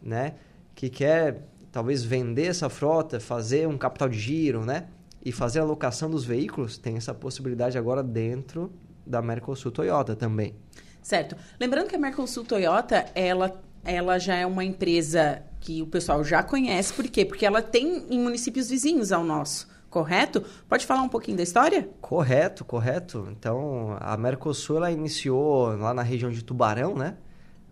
né? 0.02 0.34
Que 0.74 0.88
quer 0.88 1.42
talvez 1.70 2.02
vender 2.02 2.46
essa 2.46 2.68
frota, 2.68 3.20
fazer 3.20 3.68
um 3.68 3.78
capital 3.78 4.08
de 4.08 4.18
giro, 4.18 4.64
né? 4.64 4.86
E 5.24 5.30
fazer 5.32 5.60
a 5.60 5.64
locação 5.64 6.10
dos 6.10 6.24
veículos, 6.24 6.78
tem 6.78 6.96
essa 6.96 7.12
possibilidade 7.12 7.76
agora 7.76 8.02
dentro 8.02 8.72
da 9.04 9.22
Mercosul 9.22 9.70
Toyota 9.70 10.16
também. 10.16 10.54
Certo. 11.02 11.36
Lembrando 11.60 11.88
que 11.88 11.94
a 11.94 11.98
Mercosul 11.98 12.44
Toyota, 12.44 13.06
ela, 13.14 13.62
ela 13.84 14.18
já 14.18 14.34
é 14.34 14.44
uma 14.44 14.64
empresa 14.64 15.42
que 15.60 15.80
o 15.82 15.86
pessoal 15.86 16.24
já 16.24 16.42
conhece. 16.42 16.92
Por 16.92 17.06
quê? 17.08 17.24
Porque 17.24 17.46
ela 17.46 17.62
tem 17.62 18.06
em 18.10 18.18
municípios 18.18 18.68
vizinhos 18.68 19.12
ao 19.12 19.22
nosso, 19.22 19.68
correto? 19.90 20.42
Pode 20.68 20.84
falar 20.86 21.02
um 21.02 21.08
pouquinho 21.08 21.36
da 21.36 21.42
história? 21.42 21.88
Correto, 22.00 22.64
correto. 22.64 23.28
Então, 23.30 23.96
a 24.00 24.16
Mercosul 24.16 24.76
ela 24.78 24.90
iniciou 24.90 25.76
lá 25.76 25.92
na 25.94 26.02
região 26.02 26.30
de 26.30 26.42
Tubarão, 26.44 26.94
né? 26.94 27.16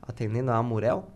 Atendendo 0.03 0.51
a 0.51 0.57
Amurel. 0.57 1.09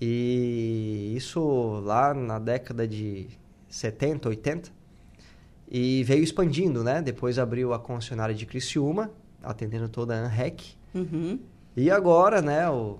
E 0.00 1.14
isso 1.16 1.80
lá 1.84 2.12
na 2.12 2.38
década 2.38 2.86
de 2.86 3.28
70, 3.68 4.28
80. 4.28 4.70
E 5.68 6.04
veio 6.04 6.22
expandindo, 6.22 6.84
né? 6.84 7.00
Depois 7.02 7.38
abriu 7.38 7.72
a 7.72 7.78
concessionária 7.78 8.34
de 8.34 8.46
Criciúma, 8.46 9.10
atendendo 9.42 9.88
toda 9.88 10.14
a 10.14 10.18
ANREC. 10.26 10.76
Uhum. 10.94 11.40
E 11.76 11.90
agora, 11.90 12.40
né, 12.40 12.68
o, 12.70 12.98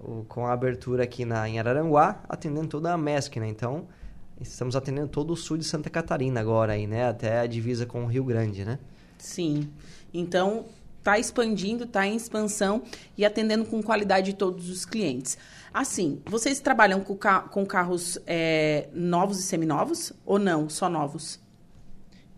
o- 0.00 0.24
com 0.28 0.46
a 0.46 0.52
abertura 0.52 1.04
aqui 1.04 1.24
na, 1.24 1.48
em 1.48 1.58
Araranguá, 1.58 2.20
atendendo 2.28 2.68
toda 2.68 2.92
a 2.92 2.98
MESC, 2.98 3.38
né? 3.38 3.46
Então, 3.48 3.86
estamos 4.40 4.76
atendendo 4.76 5.08
todo 5.08 5.32
o 5.32 5.36
sul 5.36 5.56
de 5.56 5.64
Santa 5.64 5.88
Catarina 5.90 6.40
agora 6.40 6.72
aí, 6.72 6.86
né? 6.86 7.08
Até 7.08 7.40
a 7.40 7.46
divisa 7.46 7.86
com 7.86 8.04
o 8.04 8.06
Rio 8.06 8.24
Grande, 8.24 8.64
né? 8.64 8.78
Sim. 9.18 9.68
Então, 10.12 10.64
está 10.98 11.18
expandindo, 11.18 11.84
está 11.84 12.06
em 12.06 12.16
expansão 12.16 12.82
e 13.16 13.24
atendendo 13.24 13.64
com 13.64 13.82
qualidade 13.82 14.32
todos 14.34 14.68
os 14.68 14.84
clientes. 14.84 15.36
Assim, 15.72 16.20
vocês 16.26 16.60
trabalham 16.60 17.00
com, 17.00 17.16
ca- 17.16 17.40
com 17.42 17.64
carros 17.66 18.18
é, 18.26 18.88
novos 18.94 19.38
e 19.40 19.42
seminovos 19.42 20.12
ou 20.24 20.38
não? 20.38 20.68
Só 20.68 20.88
novos? 20.88 21.40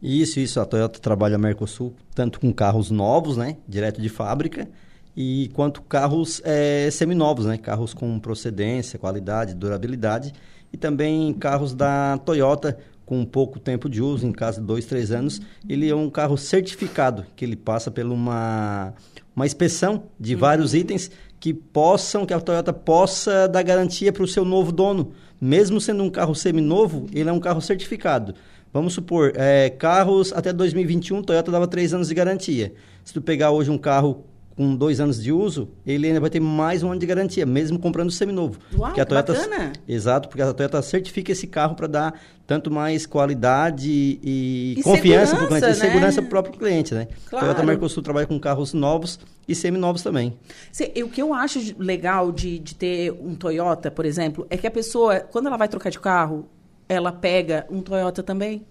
Isso, 0.03 0.41
isso. 0.41 0.61
A 0.61 0.67
Toyota 0.67 0.99
trabalha 1.01 1.37
a 1.37 1.39
Mercosul 1.39 1.95
tanto 2.15 2.39
com 2.41 2.53
carros 2.53 2.91
novos, 2.91 3.37
né? 3.37 3.57
Direto 3.69 4.01
de 4.01 4.09
fábrica, 4.09 4.69
e 5.17 5.51
quanto 5.55 5.81
carros 5.83 6.43
eh, 6.45 6.91
seminovos, 6.91 7.47
né? 7.47 7.57
Carros 7.57 7.95
com 7.95 8.19
procedência, 8.21 8.99
qualidade, 8.99 9.55
durabilidade. 9.55 10.33
E 10.77 10.79
também 10.79 11.33
carros 11.33 11.75
da 11.75 12.19
Toyota 12.19 12.77
com 13.07 13.25
pouco 13.25 13.59
tempo 13.59 13.89
de 13.89 14.03
uso, 14.03 14.27
em 14.27 14.31
caso 14.31 14.61
de 14.61 14.67
dois, 14.67 14.85
três 14.85 15.11
anos. 15.11 15.41
Ele 15.67 15.89
é 15.89 15.97
um 15.97 16.11
carro 16.11 16.37
certificado, 16.37 17.25
que 17.35 17.47
ele 17.47 17.57
passa 17.57 17.91
por 17.91 18.05
uma, 18.05 18.93
uma 19.35 19.47
inspeção 19.47 20.03
de 20.21 20.35
vários 20.35 20.75
itens 20.75 21.11
que 21.41 21.55
possam, 21.55 22.27
que 22.27 22.35
a 22.35 22.41
Toyota 22.41 22.75
possa 22.75 23.49
dar 23.49 23.63
garantia 23.63 24.13
para 24.13 24.23
o 24.23 24.29
seu 24.29 24.45
novo 24.45 24.71
dono. 24.71 25.13
Mesmo 25.41 25.81
sendo 25.81 26.03
um 26.03 26.11
carro 26.11 26.35
seminovo, 26.35 27.07
ele 27.11 27.31
é 27.31 27.33
um 27.33 27.41
carro 27.41 27.63
certificado. 27.63 28.35
Vamos 28.71 28.93
supor, 28.93 29.33
é, 29.35 29.71
carros 29.71 30.31
até 30.35 30.53
2021, 30.53 31.23
Toyota 31.23 31.51
dava 31.51 31.67
três 31.67 31.95
anos 31.95 32.09
de 32.09 32.15
garantia. 32.15 32.75
Se 33.03 33.15
tu 33.15 33.23
pegar 33.23 33.51
hoje 33.51 33.71
um 33.71 33.79
carro 33.79 34.27
com 34.57 34.75
dois 34.75 35.01
anos 35.01 35.23
de 35.23 35.31
uso, 35.31 35.69
ele 35.87 36.07
ainda 36.07 36.19
vai 36.19 36.31
ter 36.31 36.41
mais 36.41 36.83
um 36.83 36.91
ano 36.91 36.99
de 36.99 37.05
garantia, 37.07 37.45
mesmo 37.45 37.79
comprando 37.79 38.11
semiноvo. 38.11 38.59
Uau, 38.73 38.87
Porque 38.87 39.01
a 39.01 39.05
que 39.05 39.09
Toyota, 39.11 39.35
bacana! 39.35 39.73
Exato, 39.87 40.29
porque 40.29 40.41
a 40.43 40.53
Toyota 40.55 40.81
certifica 40.81 41.31
esse 41.33 41.47
carro 41.47 41.75
para 41.75 41.87
dar 41.87 42.21
tanto 42.47 42.71
mais 42.71 43.05
qualidade 43.05 43.91
e, 43.91 44.77
E 44.79 44.83
confiança 44.83 45.37
para 45.37 45.45
o 45.45 45.49
cliente, 45.49 45.61
segurança, 45.67 45.87
e 45.87 45.91
segurança 45.91 46.21
né? 46.21 46.23
para 46.23 46.27
o 46.27 46.31
próprio 46.43 46.59
cliente, 46.59 46.95
né? 46.95 47.09
Claro. 47.29 47.47
Toyota 47.47 47.63
Mercosul 47.65 48.03
trabalha 48.03 48.27
com 48.27 48.39
carros 48.41 48.73
novos 48.73 49.19
e 49.47 49.55
seminovos 49.55 50.03
também. 50.03 50.39
Cê- 50.73 50.93
o 51.05 51.09
que 51.09 51.21
eu 51.21 51.35
acho 51.35 51.59
legal 51.79 52.33
de, 52.33 52.59
de 52.59 52.75
ter 52.75 53.13
um 53.13 53.35
Toyota, 53.35 53.91
por 53.91 54.07
exemplo, 54.07 54.47
é 54.49 54.57
que 54.57 54.67
a 54.67 54.71
pessoa, 54.71 55.21
quando 55.21 55.49
ela 55.49 55.57
vai 55.59 55.69
trocar 55.69 55.91
de 55.91 56.01
carro, 56.01 56.49
ela 56.89 57.13
pega 57.13 57.67
um 57.71 57.83
Toyota 57.83 58.23
também. 58.23 58.65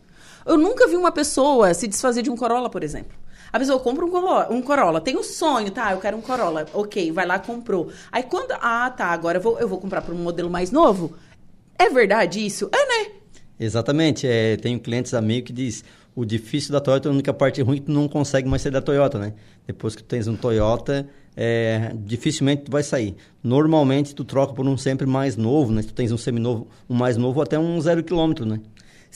Eu 0.46 0.58
nunca 0.58 0.88
vi 0.88 0.96
uma 0.96 1.12
pessoa 1.12 1.74
se 1.74 1.88
desfazer 1.88 2.22
de 2.24 2.30
um 2.30 2.36
Corolla, 2.36 2.70
por 2.70 2.84
exemplo. 2.84 3.16
A 3.56 3.60
pessoa 3.60 3.80
compra 3.80 4.04
um 4.04 4.10
Corolla, 4.10 4.48
um 4.52 4.62
Corolla, 4.62 5.00
tem 5.00 5.16
o 5.16 5.24
sonho, 5.24 5.72
tá? 5.72 5.94
Eu 5.94 6.00
quero 6.02 6.18
um 6.18 6.22
Corolla. 6.22 6.66
Ok, 6.74 7.10
vai 7.14 7.26
lá, 7.26 7.40
comprou. 7.40 7.90
Aí 8.12 8.22
quando. 8.22 8.52
Ah, 8.52 8.90
tá, 8.90 9.06
agora 9.06 9.38
eu 9.38 9.42
vou, 9.42 9.58
eu 9.58 9.66
vou 9.66 9.80
comprar 9.80 10.02
para 10.02 10.14
um 10.14 10.18
modelo 10.18 10.50
mais 10.50 10.72
novo. 10.72 11.14
É 11.80 11.90
verdade 11.90 12.46
isso? 12.46 12.70
É, 12.70 12.86
né? 12.86 13.12
Exatamente. 13.58 14.28
É, 14.28 14.58
tenho 14.58 14.78
clientes 14.78 15.14
amigos 15.14 15.48
que 15.48 15.54
diz 15.54 15.86
o 16.14 16.26
difícil 16.26 16.74
da 16.74 16.82
Toyota, 16.82 17.08
a 17.08 17.14
única 17.14 17.34
parte 17.34 17.62
ruim 17.62 17.78
é 17.78 17.80
que 17.80 17.86
tu 17.86 17.94
não 17.94 18.10
consegue 18.10 18.46
mais 18.46 18.62
sair 18.62 18.74
da 18.74 18.82
Toyota, 18.82 19.18
né? 19.18 19.34
Depois 19.66 19.96
que 19.96 20.04
tu 20.04 20.08
tens 20.08 20.28
um 20.28 20.36
Toyota, 20.36 21.08
é, 21.34 21.94
dificilmente 21.96 22.64
tu 22.64 22.72
vai 22.72 22.84
sair. 22.84 23.16
Normalmente 23.42 24.14
tu 24.14 24.26
troca 24.26 24.54
por 24.54 24.68
um 24.68 24.76
sempre 24.76 25.08
mais 25.08 25.38
novo, 25.38 25.72
né? 25.72 25.82
Se 25.82 25.88
tu 25.88 25.94
tens 25.94 26.12
um 26.12 26.18
seminovo, 26.18 26.68
um 26.90 26.94
mais 26.94 27.16
novo, 27.16 27.42
até 27.42 27.58
um 27.58 27.80
zero 27.80 28.04
quilômetro, 28.04 28.46
né? 28.46 28.60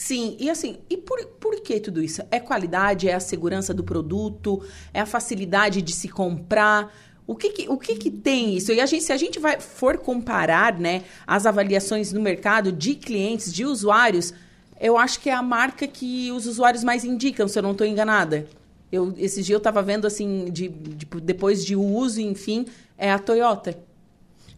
Sim, 0.01 0.38
e 0.39 0.50
assim, 0.50 0.77
e 0.89 0.96
por, 0.96 1.20
por 1.41 1.60
que 1.60 1.77
tudo 1.77 2.01
isso? 2.01 2.22
É 2.32 2.39
qualidade, 2.39 3.10
é 3.10 3.13
a 3.13 3.20
segurança 3.20 3.74
do 3.74 3.84
produto, 3.84 4.63
é 4.94 5.01
a 5.01 5.06
facilidade 5.06 5.82
de 5.82 5.91
se 5.91 6.08
comprar. 6.08 6.89
O 7.27 7.36
que 7.36 7.50
que, 7.50 7.68
o 7.68 7.77
que, 7.77 7.96
que 7.96 8.10
tem 8.10 8.56
isso? 8.56 8.72
E 8.72 8.79
a 8.79 8.86
gente, 8.86 9.03
se 9.03 9.12
a 9.12 9.18
gente 9.18 9.39
vai, 9.39 9.60
for 9.60 9.98
comparar 9.98 10.79
né, 10.79 11.03
as 11.27 11.46
avaliações 11.46 12.13
no 12.13 12.22
mercado 12.22 12.72
de 12.72 12.96
clientes, 12.96 13.51
de 13.51 13.65
usuários, 13.65 14.34
eu 14.79 14.98
acho 14.98 15.20
que 15.20 15.29
é 15.29 15.34
a 15.34 15.44
marca 15.44 15.86
que 15.86 16.32
os 16.32 16.48
usuários 16.48 16.82
mais 16.82 17.03
indicam, 17.03 17.46
se 17.46 17.60
eu 17.60 17.63
não 17.63 17.74
estou 17.74 17.86
enganada. 17.86 18.48
Eu, 18.89 19.13
esse 19.18 19.44
dia 19.44 19.56
eu 19.56 19.58
estava 19.58 19.82
vendo 19.84 20.08
assim, 20.08 20.46
de, 20.46 20.70
de- 20.70 21.06
depois 21.22 21.65
de 21.65 21.75
uso, 21.75 22.22
enfim, 22.22 22.65
é 22.98 23.12
a 23.12 23.20
Toyota. 23.20 23.77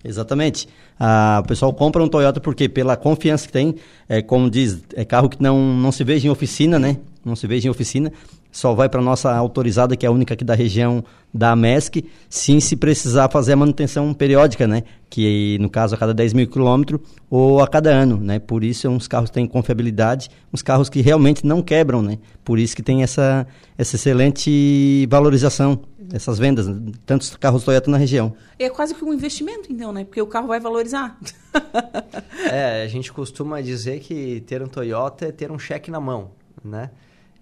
Exatamente. 0.04 0.68
Ah, 1.00 1.42
o 1.44 1.48
pessoal 1.48 1.74
compra 1.74 2.04
um 2.04 2.08
Toyota 2.08 2.40
porque 2.40 2.68
pela 2.68 2.96
confiança 2.96 3.46
que 3.46 3.54
tem, 3.54 3.76
é, 4.10 4.22
como 4.22 4.50
diz, 4.50 4.82
é 4.96 5.06
carro 5.06 5.30
que 5.30 5.42
não, 5.42 5.60
não 5.76 5.92
se 5.92 6.04
veja 6.04 6.28
em 6.28 6.30
oficina, 6.30 6.80
né? 6.80 6.98
Não 7.24 7.36
se 7.36 7.46
veja 7.48 7.68
em 7.68 7.72
oficina. 7.72 8.12
Só 8.52 8.74
vai 8.74 8.90
para 8.90 9.02
nossa 9.02 9.34
autorizada, 9.34 9.96
que 9.96 10.06
é 10.06 10.10
a 10.10 10.12
única 10.12 10.34
aqui 10.34 10.44
da 10.44 10.54
região 10.54 11.04
da 11.34 11.56
MESC, 11.56 12.04
sim 12.30 12.60
se 12.60 12.76
precisar 12.76 13.30
fazer 13.30 13.54
a 13.54 13.56
manutenção 13.56 14.14
periódica, 14.14 14.68
né? 14.68 14.84
Que 15.10 15.58
no 15.60 15.70
caso 15.70 15.96
a 15.96 15.98
cada 15.98 16.14
10 16.14 16.34
mil 16.34 16.48
quilômetros 16.48 17.00
ou 17.30 17.62
a 17.62 17.68
cada 17.68 17.90
ano, 17.90 18.18
né? 18.18 18.40
Por 18.40 18.64
isso 18.64 18.90
uns 18.90 19.08
carros 19.08 19.30
têm 19.30 19.48
confiabilidade, 19.48 20.30
uns 20.54 20.62
carros 20.62 20.90
que 20.90 21.00
realmente 21.00 21.46
não 21.46 21.62
quebram, 21.62 22.02
né? 22.02 22.20
Por 22.44 22.60
isso 22.60 22.76
que 22.76 22.84
tem 22.84 23.04
essa, 23.04 23.48
essa 23.78 23.96
excelente 23.96 25.08
valorização, 25.10 25.80
essas 26.14 26.38
vendas, 26.38 26.68
né? 26.68 26.92
tantos 27.06 27.34
carros 27.38 27.64
Toyota 27.64 27.90
na 27.90 27.98
região. 27.98 28.34
É 28.60 28.70
quase 28.70 28.94
que 28.94 29.06
um 29.06 29.14
investimento, 29.14 29.72
então, 29.72 29.94
né? 29.94 30.04
Porque 30.04 30.22
o 30.22 30.28
carro 30.28 30.48
vai 30.48 30.60
valorizar. 30.60 31.18
É, 32.44 32.84
a 32.84 32.88
gente 32.88 33.14
costuma 33.14 33.62
dizer 33.62 34.00
que 34.00 34.42
ter 34.42 34.62
um 34.62 34.68
Toyota 34.68 35.28
é 35.28 35.32
ter 35.32 35.52
um 35.52 35.60
cheque 35.60 35.90
na 35.90 36.02
mão, 36.02 36.32
né? 36.64 36.90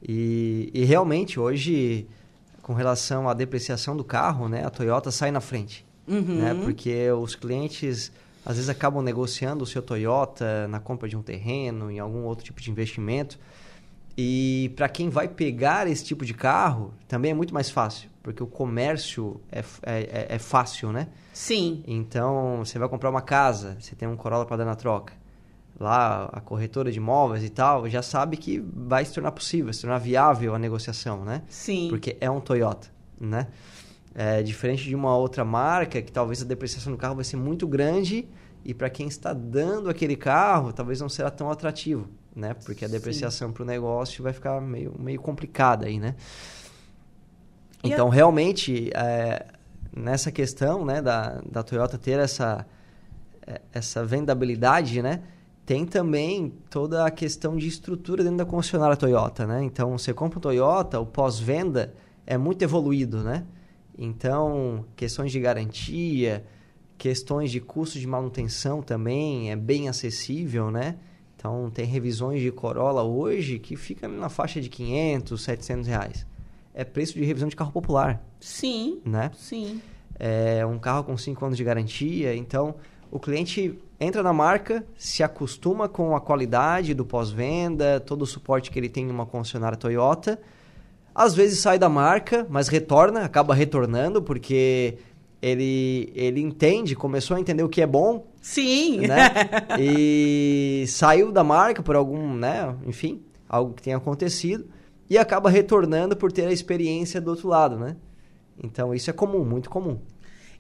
E, 0.01 0.70
e 0.74 0.84
realmente 0.86 1.39
hoje, 1.39 2.08
com 2.62 2.74
relação 2.74 3.27
à 3.29 3.34
depreciação 3.34 3.96
do 3.98 4.03
carro, 4.03 4.48
né, 4.48 4.65
a 4.65 4.70
Toyota 4.70 5.12
sai 5.12 5.32
na 5.32 5.41
frente, 5.41 5.86
Uhum. 6.08 6.39
né? 6.39 6.53
Porque 6.63 7.12
os 7.12 7.36
clientes 7.36 8.12
às 8.46 8.56
vezes 8.56 8.70
acabam 8.70 9.03
negociando 9.03 9.63
o 9.63 9.68
seu 9.68 9.82
Toyota 9.82 10.68
na 10.70 10.79
compra 10.79 11.08
de 11.08 11.15
um 11.15 11.22
terreno, 11.22 11.91
em 11.91 12.00
algum 12.00 12.24
outro 12.24 12.44
tipo 12.44 12.60
de 12.62 12.72
investimento. 12.72 13.38
E 14.18 14.72
para 14.75 14.89
quem 14.89 15.08
vai 15.10 15.27
pegar 15.27 15.88
esse 15.88 16.03
tipo 16.03 16.25
de 16.25 16.34
carro, 16.34 16.94
também 17.08 17.32
é 17.32 17.34
muito 17.34 17.53
mais 17.53 17.70
fácil, 17.70 18.10
porque 18.24 18.41
o 18.41 18.48
comércio 18.48 19.39
é, 19.51 19.60
é, 19.60 20.00
é, 20.01 20.25
é 20.36 20.39
fácil, 20.39 20.91
né? 20.91 21.08
Sim. 21.32 21.84
Então, 21.88 22.58
você 22.65 22.79
vai 22.79 22.89
comprar 22.89 23.10
uma 23.10 23.22
casa, 23.22 23.77
você 23.79 23.96
tem 23.96 24.08
um 24.08 24.18
Corolla 24.18 24.46
para 24.46 24.58
dar 24.58 24.65
na 24.65 24.75
troca. 24.75 25.13
Lá, 25.79 26.29
a 26.33 26.41
corretora 26.41 26.91
de 26.91 26.98
imóveis 26.98 27.43
e 27.43 27.50
tal, 27.50 27.88
já 27.88 28.01
sabe 28.01 28.36
que 28.36 28.59
vai 28.59 29.05
se 29.05 29.13
tornar 29.13 29.31
possível, 29.31 29.71
se 29.71 29.81
tornar 29.81 29.98
viável 29.98 30.53
a 30.53 30.59
negociação, 30.59 31.24
né? 31.24 31.41
Sim. 31.48 31.88
Porque 31.89 32.17
é 32.19 32.29
um 32.29 32.41
Toyota, 32.41 32.89
né? 33.19 33.48
É 34.13 34.43
diferente 34.43 34.83
de 34.83 34.95
uma 34.95 35.15
outra 35.15 35.45
marca, 35.45 36.01
que 36.01 36.12
talvez 36.12 36.41
a 36.41 36.45
depreciação 36.45 36.91
do 36.91 36.98
carro 36.98 37.15
vai 37.15 37.24
ser 37.24 37.38
muito 37.38 37.65
grande 37.65 38.27
e 38.65 38.74
para 38.74 38.89
quem 38.89 39.07
está 39.07 39.33
dando 39.33 39.89
aquele 39.89 40.15
carro, 40.15 40.74
talvez 40.74 41.00
não 41.00 41.07
será 41.07 41.31
tão 41.31 41.50
atrativo, 41.50 42.09
né? 42.36 42.53
Porque 42.65 42.83
a 42.83 42.88
depreciação 42.88 43.51
para 43.51 43.63
o 43.63 43.65
negócio 43.65 44.21
vai 44.21 44.33
ficar 44.33 44.59
meio, 44.59 44.93
meio 45.00 45.21
complicada 45.21 45.86
aí, 45.86 46.00
né? 46.00 46.15
E 47.83 47.91
Então, 47.91 48.09
realmente, 48.09 48.89
é, 48.93 49.45
nessa 49.95 50.31
questão 50.31 50.86
né, 50.86 51.01
da, 51.01 51.41
da 51.50 51.63
Toyota 51.63 51.98
ter 51.98 52.19
essa, 52.19 52.65
é, 53.48 53.62
essa 53.74 54.05
vendabilidade, 54.05 55.01
né? 55.01 55.21
Tem 55.69 55.85
também 55.85 56.51
toda 56.67 57.05
a 57.05 57.11
questão 57.11 57.55
de 57.55 57.67
estrutura 57.67 58.23
dentro 58.23 58.39
da 58.39 58.45
concessionária 58.45 58.97
Toyota, 58.97 59.45
né? 59.45 59.63
Então, 59.63 59.95
você 59.95 60.11
compra 60.11 60.39
um 60.39 60.41
Toyota, 60.41 60.99
o 60.99 61.05
pós-venda 61.05 61.93
é 62.25 62.39
muito 62.39 62.63
evoluído, 62.63 63.21
né? 63.21 63.45
Então, 63.95 64.83
questões 64.95 65.31
de 65.31 65.39
garantia, 65.39 66.43
questões 66.97 67.51
de 67.51 67.59
custo 67.59 67.99
de 67.99 68.07
manutenção 68.07 68.81
também 68.81 69.51
é 69.51 69.55
bem 69.55 69.88
acessível, 69.88 70.71
né? 70.71 70.95
Então, 71.35 71.69
tem 71.69 71.85
revisões 71.85 72.41
de 72.41 72.51
Corolla 72.51 73.03
hoje 73.03 73.59
que 73.59 73.75
fica 73.75 74.07
na 74.07 74.27
faixa 74.27 74.59
de 74.59 74.69
500, 74.69 75.39
700 75.39 75.88
reais. 75.88 76.25
É 76.73 76.83
preço 76.83 77.13
de 77.13 77.23
revisão 77.23 77.47
de 77.47 77.55
carro 77.55 77.71
popular, 77.71 78.25
Sim. 78.39 79.01
né? 79.05 79.29
Sim. 79.38 79.79
É 80.17 80.65
um 80.65 80.79
carro 80.79 81.03
com 81.03 81.15
5 81.15 81.45
anos 81.45 81.57
de 81.59 81.63
garantia. 81.63 82.35
Então, 82.35 82.73
o 83.11 83.19
cliente 83.19 83.77
entra 84.00 84.24
na 84.24 84.32
marca, 84.32 84.86
se 84.98 85.22
acostuma 85.22 85.89
com 85.89 86.15
a 86.15 86.22
qualidade 86.22 86.94
do 86.94 87.06
pós-venda, 87.06 88.00
todo 88.00 88.22
o 88.22 88.25
suporte 88.27 88.72
que 88.72 88.79
ele 88.79 88.89
tem 88.89 89.06
em 89.06 89.12
uma 89.12 89.25
concessionária 89.25 89.77
Toyota. 89.77 90.39
Às 91.13 91.36
vezes 91.36 91.60
sai 91.60 91.77
da 91.77 91.89
marca, 91.89 92.48
mas 92.50 92.70
retorna, 92.70 93.25
acaba 93.25 93.53
retornando, 93.53 94.22
porque 94.22 94.98
ele, 95.41 96.12
ele 96.15 96.39
entende, 96.39 96.96
começou 96.96 97.36
a 97.36 97.39
entender 97.39 97.63
o 97.63 97.70
que 97.70 97.82
é 97.82 97.88
bom, 97.88 98.25
Sim. 98.41 99.01
né? 99.01 99.32
e 99.77 100.86
saiu 100.88 101.32
da 101.32 101.44
marca 101.44 101.84
por 101.84 101.96
algum, 101.96 102.34
né? 102.34 102.74
Enfim, 102.88 103.22
algo 103.50 103.74
que 103.74 103.82
tenha 103.82 103.98
acontecido. 103.98 104.65
E 105.10 105.18
acaba 105.18 105.50
retornando 105.50 106.15
por 106.15 106.32
ter 106.32 106.46
a 106.46 106.51
experiência 106.51 107.20
do 107.20 107.32
outro 107.32 107.50
lado, 107.50 107.77
né? 107.77 107.98
Então, 108.63 108.94
isso 108.94 109.10
é 109.10 109.13
comum, 109.13 109.44
muito 109.44 109.70
comum. 109.70 110.00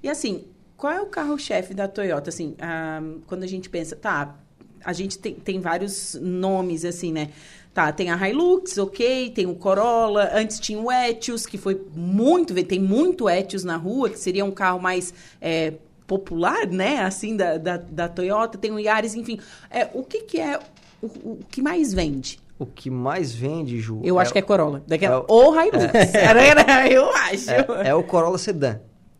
E 0.01 0.09
assim, 0.09 0.45
qual 0.79 0.93
é 0.93 1.01
o 1.01 1.05
carro-chefe 1.07 1.73
da 1.73 1.87
Toyota? 1.87 2.29
Assim, 2.29 2.55
ah, 2.59 3.01
quando 3.27 3.43
a 3.43 3.47
gente 3.47 3.69
pensa, 3.69 3.95
tá, 3.95 4.35
a 4.83 4.93
gente 4.93 5.19
tem, 5.19 5.33
tem 5.35 5.59
vários 5.59 6.17
nomes, 6.21 6.85
assim, 6.85 7.11
né? 7.11 7.29
Tá, 7.73 7.91
tem 7.91 8.09
a 8.09 8.27
Hilux, 8.29 8.77
ok, 8.77 9.29
tem 9.29 9.45
o 9.45 9.53
Corolla, 9.55 10.31
antes 10.33 10.59
tinha 10.59 10.79
o 10.79 10.91
Etios, 10.91 11.45
que 11.45 11.57
foi 11.57 11.79
muito, 11.93 12.53
tem 12.63 12.79
muito 12.79 13.29
Etios 13.29 13.63
na 13.63 13.77
rua, 13.77 14.09
que 14.09 14.17
seria 14.17 14.43
um 14.43 14.51
carro 14.51 14.79
mais 14.81 15.13
é, 15.39 15.73
popular, 16.07 16.65
né, 16.65 17.01
assim, 17.03 17.37
da, 17.37 17.57
da, 17.57 17.77
da 17.77 18.09
Toyota, 18.09 18.57
tem 18.57 18.71
o 18.71 18.79
Yaris, 18.79 19.13
enfim. 19.15 19.39
É, 19.69 19.87
o 19.93 20.03
que 20.03 20.21
que 20.21 20.39
é, 20.39 20.59
o, 21.01 21.05
o 21.07 21.39
que 21.49 21.61
mais 21.61 21.93
vende? 21.93 22.39
O 22.57 22.65
que 22.65 22.89
mais 22.89 23.33
vende, 23.33 23.79
Ju... 23.79 24.01
Eu 24.03 24.17
acho 24.17 24.33
que 24.33 24.39
é 24.39 24.41
Corolla, 24.41 24.81
daquela, 24.87 25.15
é 25.15 25.19
o- 25.19 25.25
ou 25.27 25.53
Hilux, 25.55 26.15
Era- 26.15 26.89
eu 26.91 27.09
acho. 27.11 27.51
é, 27.51 27.89
é 27.89 27.95
o 27.95 28.03
Corolla 28.03 28.37
Sedan. 28.37 28.79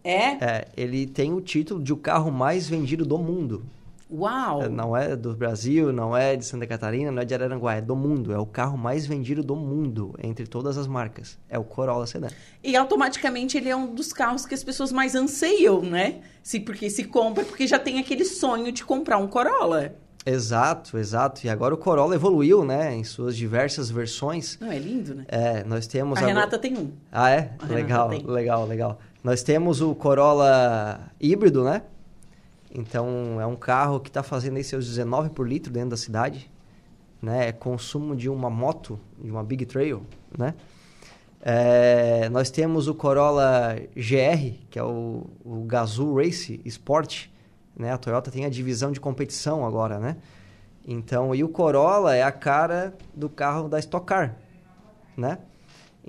É? 0.10 0.38
É, 0.42 0.68
ele 0.76 1.06
tem 1.06 1.34
o 1.34 1.42
título 1.42 1.82
de 1.84 1.94
o 1.94 1.98
carro 1.98 2.32
mais 2.32 2.68
vendido 2.68 3.06
do 3.06 3.18
mundo. 3.18 3.64
Uau! 4.12 4.64
É, 4.64 4.70
Não 4.70 4.98
é 4.98 5.16
do 5.16 5.36
Brasil, 5.36 5.94
não 5.94 6.18
é 6.18 6.36
de 6.36 6.44
Santa 6.44 6.66
Catarina, 6.66 7.12
não 7.12 7.22
é 7.22 7.26
de 7.26 7.34
Araranguá, 7.36 7.76
é 7.76 7.82
do 7.82 7.96
mundo. 7.96 8.34
É 8.34 8.40
o 8.40 8.46
carro 8.46 8.76
mais 8.76 9.06
vendido 9.06 9.44
do 9.44 9.56
mundo, 9.56 10.16
entre 10.24 10.48
todas 10.48 10.80
as 10.80 10.88
marcas. 10.88 11.38
É 11.48 11.60
o 11.60 11.64
Corolla 11.64 12.08
Sedan. 12.08 12.30
E 12.64 12.76
automaticamente 12.76 13.56
ele 13.56 13.70
é 13.70 13.76
um 13.76 13.94
dos 13.94 14.12
carros 14.12 14.48
que 14.48 14.56
as 14.56 14.64
pessoas 14.64 14.92
mais 14.92 15.14
anseiam, 15.14 15.84
né? 15.84 16.22
Se, 16.42 16.60
porque 16.60 16.90
se 16.90 17.04
compra, 17.04 17.46
porque 17.46 17.68
já 17.68 17.78
tem 17.78 18.00
aquele 18.00 18.26
sonho 18.26 18.72
de 18.72 18.84
comprar 18.84 19.20
um 19.20 19.28
Corolla. 19.28 19.94
Exato, 20.26 20.98
exato. 20.98 21.46
E 21.46 21.50
agora 21.50 21.74
o 21.74 21.78
Corolla 21.78 22.14
evoluiu, 22.16 22.66
né? 22.66 22.94
Em 22.96 23.04
suas 23.04 23.38
diversas 23.38 23.90
versões. 23.90 24.58
Não, 24.60 24.72
é 24.72 24.78
lindo, 24.80 25.16
né? 25.16 25.26
É, 25.28 25.64
nós 25.64 25.86
temos... 25.88 26.18
A 26.18 26.22
agora- 26.22 26.34
Renata 26.34 26.58
tem 26.58 26.76
um. 26.78 26.92
Ah, 27.12 27.30
é? 27.30 27.52
A 27.60 27.66
Legal, 27.68 28.10
legal, 28.26 28.66
legal. 28.68 29.00
Nós 29.24 29.44
temos 29.44 29.82
o 29.82 29.94
Corolla 29.94 31.12
híbrido, 31.20 31.64
né? 31.64 31.84
Então, 32.72 33.40
é 33.42 33.46
um 33.46 33.56
carro 33.56 34.00
que 34.00 34.10
está 34.10 34.24
fazendo 34.24 34.58
aí 34.58 34.64
seus 34.64 34.88
19 34.88 35.32
por 35.32 35.48
litro 35.48 35.72
dentro 35.74 35.90
da 35.90 35.98
cidade. 35.98 36.50
Né? 37.22 37.50
É 37.50 37.52
consumo 37.52 38.16
de 38.16 38.30
uma 38.30 38.50
moto, 38.50 39.00
de 39.22 39.30
uma 39.30 39.44
Big 39.44 39.66
Trail, 39.66 40.06
né? 40.38 40.54
É, 41.42 42.28
nós 42.30 42.50
temos 42.50 42.88
o 42.88 42.94
Corolla 42.94 43.76
GR, 43.96 44.58
que 44.70 44.78
é 44.78 44.84
o, 44.84 45.26
o 45.44 45.64
Gazoo 45.66 46.18
Race 46.18 46.62
Sport. 46.66 47.28
Né? 47.76 47.92
A 47.92 47.98
Toyota 47.98 48.30
tem 48.30 48.46
a 48.46 48.50
divisão 48.50 48.92
de 48.92 49.00
competição 49.00 49.66
agora, 49.66 50.00
né? 50.00 50.18
Então, 50.86 51.34
e 51.36 51.44
o 51.44 51.50
Corolla 51.50 52.16
é 52.16 52.24
a 52.24 52.32
cara 52.32 52.94
do 53.14 53.30
carro 53.30 53.70
da 53.70 53.80
Stock 53.80 54.06
Car, 54.06 54.36
né? 55.16 55.40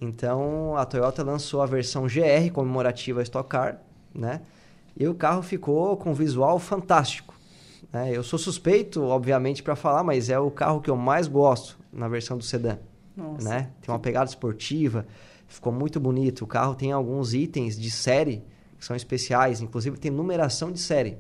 Então, 0.01 0.77
a 0.77 0.85
Toyota 0.87 1.23
lançou 1.23 1.61
a 1.61 1.67
versão 1.67 2.05
GR 2.07 2.51
comemorativa 2.53 3.23
Stock 3.23 3.49
Car, 3.49 3.81
né? 4.15 4.41
E 4.97 5.07
o 5.07 5.15
carro 5.15 5.43
ficou 5.43 5.97
com 5.97 6.11
um 6.11 6.15
visual 6.15 6.59
fantástico. 6.59 7.35
né? 7.93 8.11
Eu 8.13 8.23
sou 8.23 8.39
suspeito, 8.39 9.03
obviamente, 9.03 9.63
para 9.63 9.77
falar, 9.77 10.03
mas 10.03 10.31
é 10.31 10.39
o 10.39 10.51
carro 10.51 10.81
que 10.81 10.91
eu 10.91 10.97
mais 10.97 11.29
gosto 11.29 11.79
na 11.93 12.09
versão 12.09 12.37
do 12.39 12.45
sedã, 12.45 12.79
Nossa. 13.17 13.49
né? 13.49 13.71
Tem 13.81 13.93
uma 13.93 13.99
pegada 13.99 14.29
esportiva, 14.29 15.07
ficou 15.47 15.73
muito 15.73 16.01
bonito. 16.01 16.43
O 16.43 16.47
carro 16.47 16.75
tem 16.75 16.93
alguns 16.93 17.35
itens 17.35 17.79
de 17.79 17.91
série 17.91 18.43
que 18.79 18.85
são 18.85 18.97
especiais, 18.97 19.61
inclusive 19.61 19.99
tem 19.99 20.11
numeração 20.11 20.73
de 20.73 20.81
série. 20.81 21.19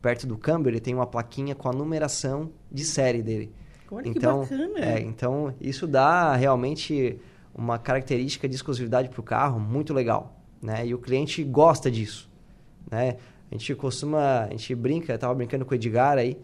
Perto 0.00 0.26
do 0.26 0.38
câmbio, 0.38 0.70
ele 0.70 0.80
tem 0.80 0.94
uma 0.94 1.06
plaquinha 1.06 1.54
com 1.54 1.68
a 1.68 1.72
numeração 1.72 2.50
de 2.72 2.84
série 2.84 3.22
dele. 3.22 3.52
Olha 3.90 4.08
então, 4.08 4.44
que 4.46 4.56
bacana. 4.56 4.78
é, 4.78 5.00
então, 5.00 5.54
isso 5.60 5.86
dá 5.86 6.34
realmente 6.34 7.20
uma 7.56 7.78
característica 7.78 8.48
de 8.48 8.54
exclusividade 8.54 9.08
para 9.08 9.20
o 9.20 9.22
carro 9.22 9.58
muito 9.58 9.94
legal, 9.94 10.36
né? 10.60 10.86
E 10.86 10.94
o 10.94 10.98
cliente 10.98 11.42
gosta 11.42 11.90
disso, 11.90 12.28
né? 12.90 13.16
A 13.50 13.54
gente 13.54 13.74
costuma, 13.74 14.42
a 14.44 14.50
gente 14.50 14.74
brinca, 14.74 15.12
eu 15.12 15.18
tava 15.18 15.34
brincando 15.34 15.64
com 15.64 15.72
o 15.72 15.74
Edgar 15.74 16.18
aí, 16.18 16.36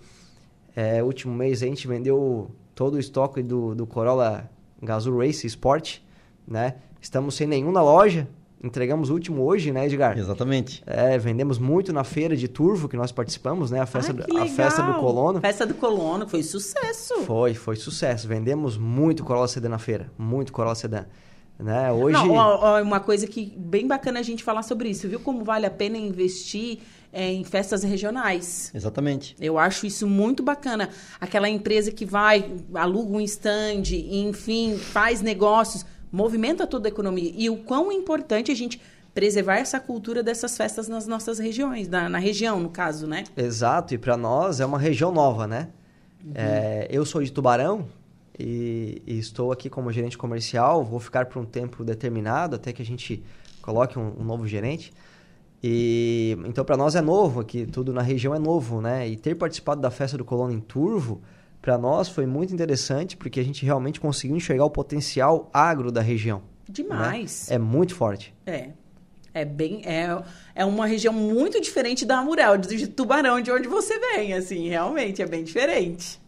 é, 0.74 1.02
último 1.02 1.34
mês 1.34 1.62
a 1.62 1.66
gente 1.66 1.86
vendeu 1.86 2.50
todo 2.74 2.94
o 2.94 2.98
estoque 2.98 3.42
do, 3.42 3.74
do 3.74 3.86
Corolla 3.86 4.50
Gazoo 4.80 5.18
Race 5.18 5.46
Sport, 5.46 5.98
né? 6.46 6.76
Estamos 7.00 7.34
sem 7.34 7.46
nenhum 7.46 7.72
na 7.72 7.82
loja, 7.82 8.26
entregamos 8.62 9.10
o 9.10 9.14
último 9.14 9.42
hoje, 9.42 9.72
né, 9.72 9.86
Edgar? 9.86 10.18
Exatamente. 10.18 10.82
É, 10.86 11.18
vendemos 11.18 11.58
muito 11.58 11.92
na 11.92 12.04
feira 12.04 12.36
de 12.36 12.48
Turvo 12.48 12.88
que 12.88 12.96
nós 12.96 13.10
participamos, 13.12 13.70
né? 13.70 13.80
A 13.80 13.86
festa, 13.86 14.12
Ai, 14.12 14.26
do- 14.26 14.38
a 14.38 14.46
festa 14.46 14.82
do. 14.82 14.94
Colono. 14.94 15.40
Festa 15.40 15.66
do 15.66 15.74
Colono, 15.74 16.28
foi 16.28 16.42
sucesso. 16.42 17.22
Foi, 17.24 17.54
foi 17.54 17.76
sucesso. 17.76 18.28
Vendemos 18.28 18.76
muito 18.76 19.24
Corolla 19.24 19.48
Sedan 19.48 19.70
na 19.70 19.78
feira. 19.78 20.10
Muito 20.18 20.52
Corolla 20.52 20.74
Sedan. 20.74 21.06
Né? 21.58 21.92
Hoje... 21.92 22.14
Não, 22.14 22.30
ó, 22.32 22.78
ó, 22.78 22.82
uma 22.82 22.98
coisa 22.98 23.26
que 23.26 23.54
bem 23.56 23.86
bacana 23.86 24.18
a 24.18 24.22
gente 24.22 24.42
falar 24.42 24.62
sobre 24.62 24.88
isso, 24.88 25.06
viu? 25.08 25.20
Como 25.20 25.44
vale 25.44 25.64
a 25.64 25.70
pena 25.70 25.96
investir 25.96 26.78
é, 27.12 27.30
em 27.30 27.44
festas 27.44 27.84
regionais. 27.84 28.72
Exatamente. 28.74 29.36
Eu 29.40 29.58
acho 29.58 29.86
isso 29.86 30.06
muito 30.06 30.42
bacana. 30.42 30.88
Aquela 31.20 31.48
empresa 31.48 31.92
que 31.92 32.04
vai, 32.04 32.50
aluga 32.74 33.12
um 33.16 33.20
stand, 33.20 33.82
e, 33.92 34.22
enfim, 34.24 34.76
faz 34.76 35.20
negócios, 35.20 35.84
movimenta 36.12 36.66
toda 36.66 36.86
a 36.86 36.90
economia. 36.90 37.32
E 37.34 37.48
o 37.48 37.56
quão 37.56 37.90
importante 37.90 38.52
a 38.52 38.54
gente 38.54 38.80
preservar 39.14 39.56
essa 39.56 39.80
cultura 39.80 40.22
dessas 40.22 40.56
festas 40.56 40.88
nas 40.88 41.06
nossas 41.06 41.38
regiões, 41.38 41.88
na, 41.88 42.08
na 42.08 42.18
região, 42.18 42.60
no 42.60 42.68
caso, 42.68 43.06
né? 43.06 43.24
Exato, 43.36 43.94
e 43.94 43.98
para 43.98 44.16
nós 44.16 44.60
é 44.60 44.66
uma 44.66 44.78
região 44.78 45.12
nova, 45.12 45.46
né? 45.46 45.68
Uhum. 46.24 46.32
É, 46.34 46.86
eu 46.90 47.04
sou 47.04 47.22
de 47.22 47.32
Tubarão 47.32 47.86
e, 48.38 49.02
e 49.06 49.18
estou 49.18 49.52
aqui 49.52 49.68
como 49.68 49.90
gerente 49.90 50.16
comercial. 50.16 50.84
Vou 50.84 51.00
ficar 51.00 51.26
por 51.26 51.40
um 51.40 51.44
tempo 51.44 51.84
determinado 51.84 52.56
até 52.56 52.72
que 52.72 52.80
a 52.80 52.84
gente 52.84 53.22
coloque 53.60 53.98
um, 53.98 54.12
um 54.18 54.24
novo 54.24 54.46
gerente. 54.46 54.92
E 55.62 56.36
então 56.44 56.64
para 56.64 56.76
nós 56.76 56.96
é 56.96 57.00
novo 57.00 57.40
aqui, 57.40 57.66
tudo 57.66 57.92
na 57.92 58.02
região 58.02 58.34
é 58.34 58.38
novo, 58.38 58.80
né? 58.80 59.08
E 59.08 59.16
ter 59.16 59.34
participado 59.34 59.80
da 59.80 59.90
festa 59.90 60.16
do 60.18 60.24
Colono 60.24 60.52
em 60.52 60.60
Turvo, 60.60 61.20
para 61.62 61.78
nós 61.78 62.08
foi 62.08 62.26
muito 62.26 62.52
interessante 62.52 63.16
porque 63.16 63.38
a 63.38 63.44
gente 63.44 63.64
realmente 63.64 64.00
conseguiu 64.00 64.36
enxergar 64.36 64.64
o 64.64 64.70
potencial 64.70 65.48
agro 65.54 65.92
da 65.92 66.02
região. 66.02 66.38
né? 66.38 66.44
Demais. 66.68 67.50
É 67.50 67.58
muito 67.58 67.94
forte. 67.94 68.34
É. 68.44 68.70
É 69.34 69.44
bem. 69.46 69.80
É, 69.86 70.22
é 70.54 70.64
uma 70.64 70.86
região 70.86 71.14
muito 71.14 71.58
diferente 71.60 72.04
da 72.04 72.18
Amurel, 72.18 72.58
de 72.58 72.86
Tubarão, 72.86 73.40
de 73.40 73.50
onde 73.50 73.66
você 73.66 73.98
vem, 73.98 74.34
assim, 74.34 74.68
realmente, 74.68 75.22
é 75.22 75.26
bem 75.26 75.42
diferente. 75.42 76.20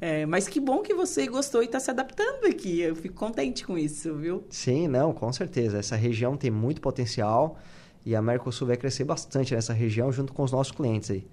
É, 0.00 0.26
mas 0.26 0.48
que 0.48 0.58
bom 0.58 0.80
que 0.80 0.94
você 0.94 1.26
gostou 1.26 1.62
e 1.62 1.66
está 1.66 1.78
se 1.78 1.90
adaptando 1.90 2.46
aqui. 2.46 2.80
Eu 2.80 2.96
fico 2.96 3.14
contente 3.14 3.64
com 3.64 3.78
isso, 3.78 4.14
viu? 4.14 4.44
Sim, 4.48 4.88
não, 4.88 5.12
com 5.12 5.32
certeza. 5.32 5.78
Essa 5.78 5.94
região 5.94 6.36
tem 6.36 6.50
muito 6.50 6.80
potencial 6.80 7.56
e 8.04 8.16
a 8.16 8.22
Mercosul 8.22 8.66
vai 8.66 8.76
crescer 8.76 9.04
bastante 9.04 9.54
nessa 9.54 9.72
região 9.72 10.10
junto 10.10 10.32
com 10.32 10.42
os 10.42 10.52
nossos 10.52 10.72
clientes 10.72 11.10
aí. 11.10 11.26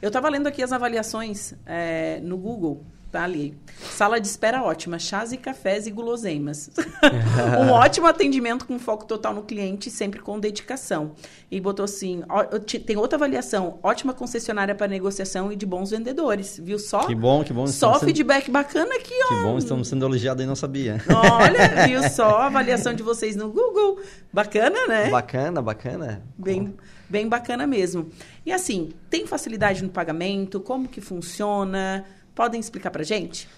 Eu 0.00 0.08
estava 0.08 0.28
lendo 0.28 0.46
aqui 0.46 0.62
as 0.62 0.72
avaliações 0.72 1.54
é, 1.66 2.20
no 2.22 2.36
Google 2.36 2.84
Tá 3.10 3.24
ali. 3.24 3.58
Sala 3.76 4.20
de 4.20 4.28
espera 4.28 4.62
ótima, 4.62 4.96
chás 4.96 5.32
e 5.32 5.36
cafés 5.36 5.88
e 5.88 5.90
guloseimas. 5.90 6.70
um 7.60 7.72
ótimo 7.72 8.06
atendimento 8.06 8.64
com 8.64 8.78
foco 8.78 9.04
total 9.04 9.34
no 9.34 9.42
cliente, 9.42 9.90
sempre 9.90 10.20
com 10.20 10.38
dedicação. 10.38 11.10
E 11.50 11.60
botou 11.60 11.84
assim: 11.84 12.22
ó, 12.28 12.44
tem 12.60 12.96
outra 12.96 13.16
avaliação, 13.16 13.80
ótima 13.82 14.14
concessionária 14.14 14.76
para 14.76 14.86
negociação 14.86 15.50
e 15.50 15.56
de 15.56 15.66
bons 15.66 15.90
vendedores, 15.90 16.60
viu 16.62 16.78
só? 16.78 17.04
Que 17.04 17.14
bom, 17.16 17.42
que 17.42 17.52
bom. 17.52 17.66
Só 17.66 17.98
feedback 17.98 18.44
sendo... 18.44 18.52
bacana 18.52 18.94
aqui, 18.94 19.14
ó. 19.24 19.28
Que 19.28 19.42
bom, 19.42 19.58
estamos 19.58 19.88
sendo 19.88 20.06
elogiados 20.06 20.44
e 20.44 20.46
não 20.46 20.54
sabia. 20.54 21.02
Olha, 21.08 21.68
viu 21.88 22.08
só 22.10 22.42
a 22.42 22.46
avaliação 22.46 22.94
de 22.94 23.02
vocês 23.02 23.34
no 23.34 23.50
Google. 23.50 23.98
Bacana, 24.32 24.86
né? 24.86 25.10
Bacana, 25.10 25.60
bacana. 25.60 26.22
Bem, 26.38 26.76
bem 27.10 27.28
bacana 27.28 27.66
mesmo. 27.66 28.10
E 28.46 28.52
assim, 28.52 28.90
tem 29.10 29.26
facilidade 29.26 29.82
no 29.82 29.90
pagamento? 29.90 30.60
Como 30.60 30.88
que 30.88 31.00
funciona? 31.00 32.04
Podem 32.34 32.60
explicar 32.60 32.90
para 32.90 33.02
gente? 33.02 33.48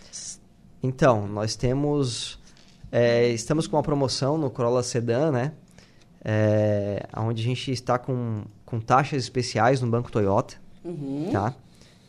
Então, 0.82 1.28
nós 1.28 1.54
temos... 1.54 2.40
É, 2.90 3.28
estamos 3.28 3.66
com 3.66 3.76
uma 3.76 3.82
promoção 3.82 4.36
no 4.36 4.50
Corolla 4.50 4.82
Sedan, 4.82 5.30
né? 5.30 5.52
É, 6.24 7.06
onde 7.16 7.42
a 7.42 7.44
gente 7.44 7.70
está 7.70 7.98
com, 7.98 8.42
com 8.64 8.80
taxas 8.80 9.22
especiais 9.22 9.80
no 9.80 9.88
Banco 9.88 10.10
Toyota, 10.10 10.56
uhum. 10.84 11.30
tá? 11.32 11.54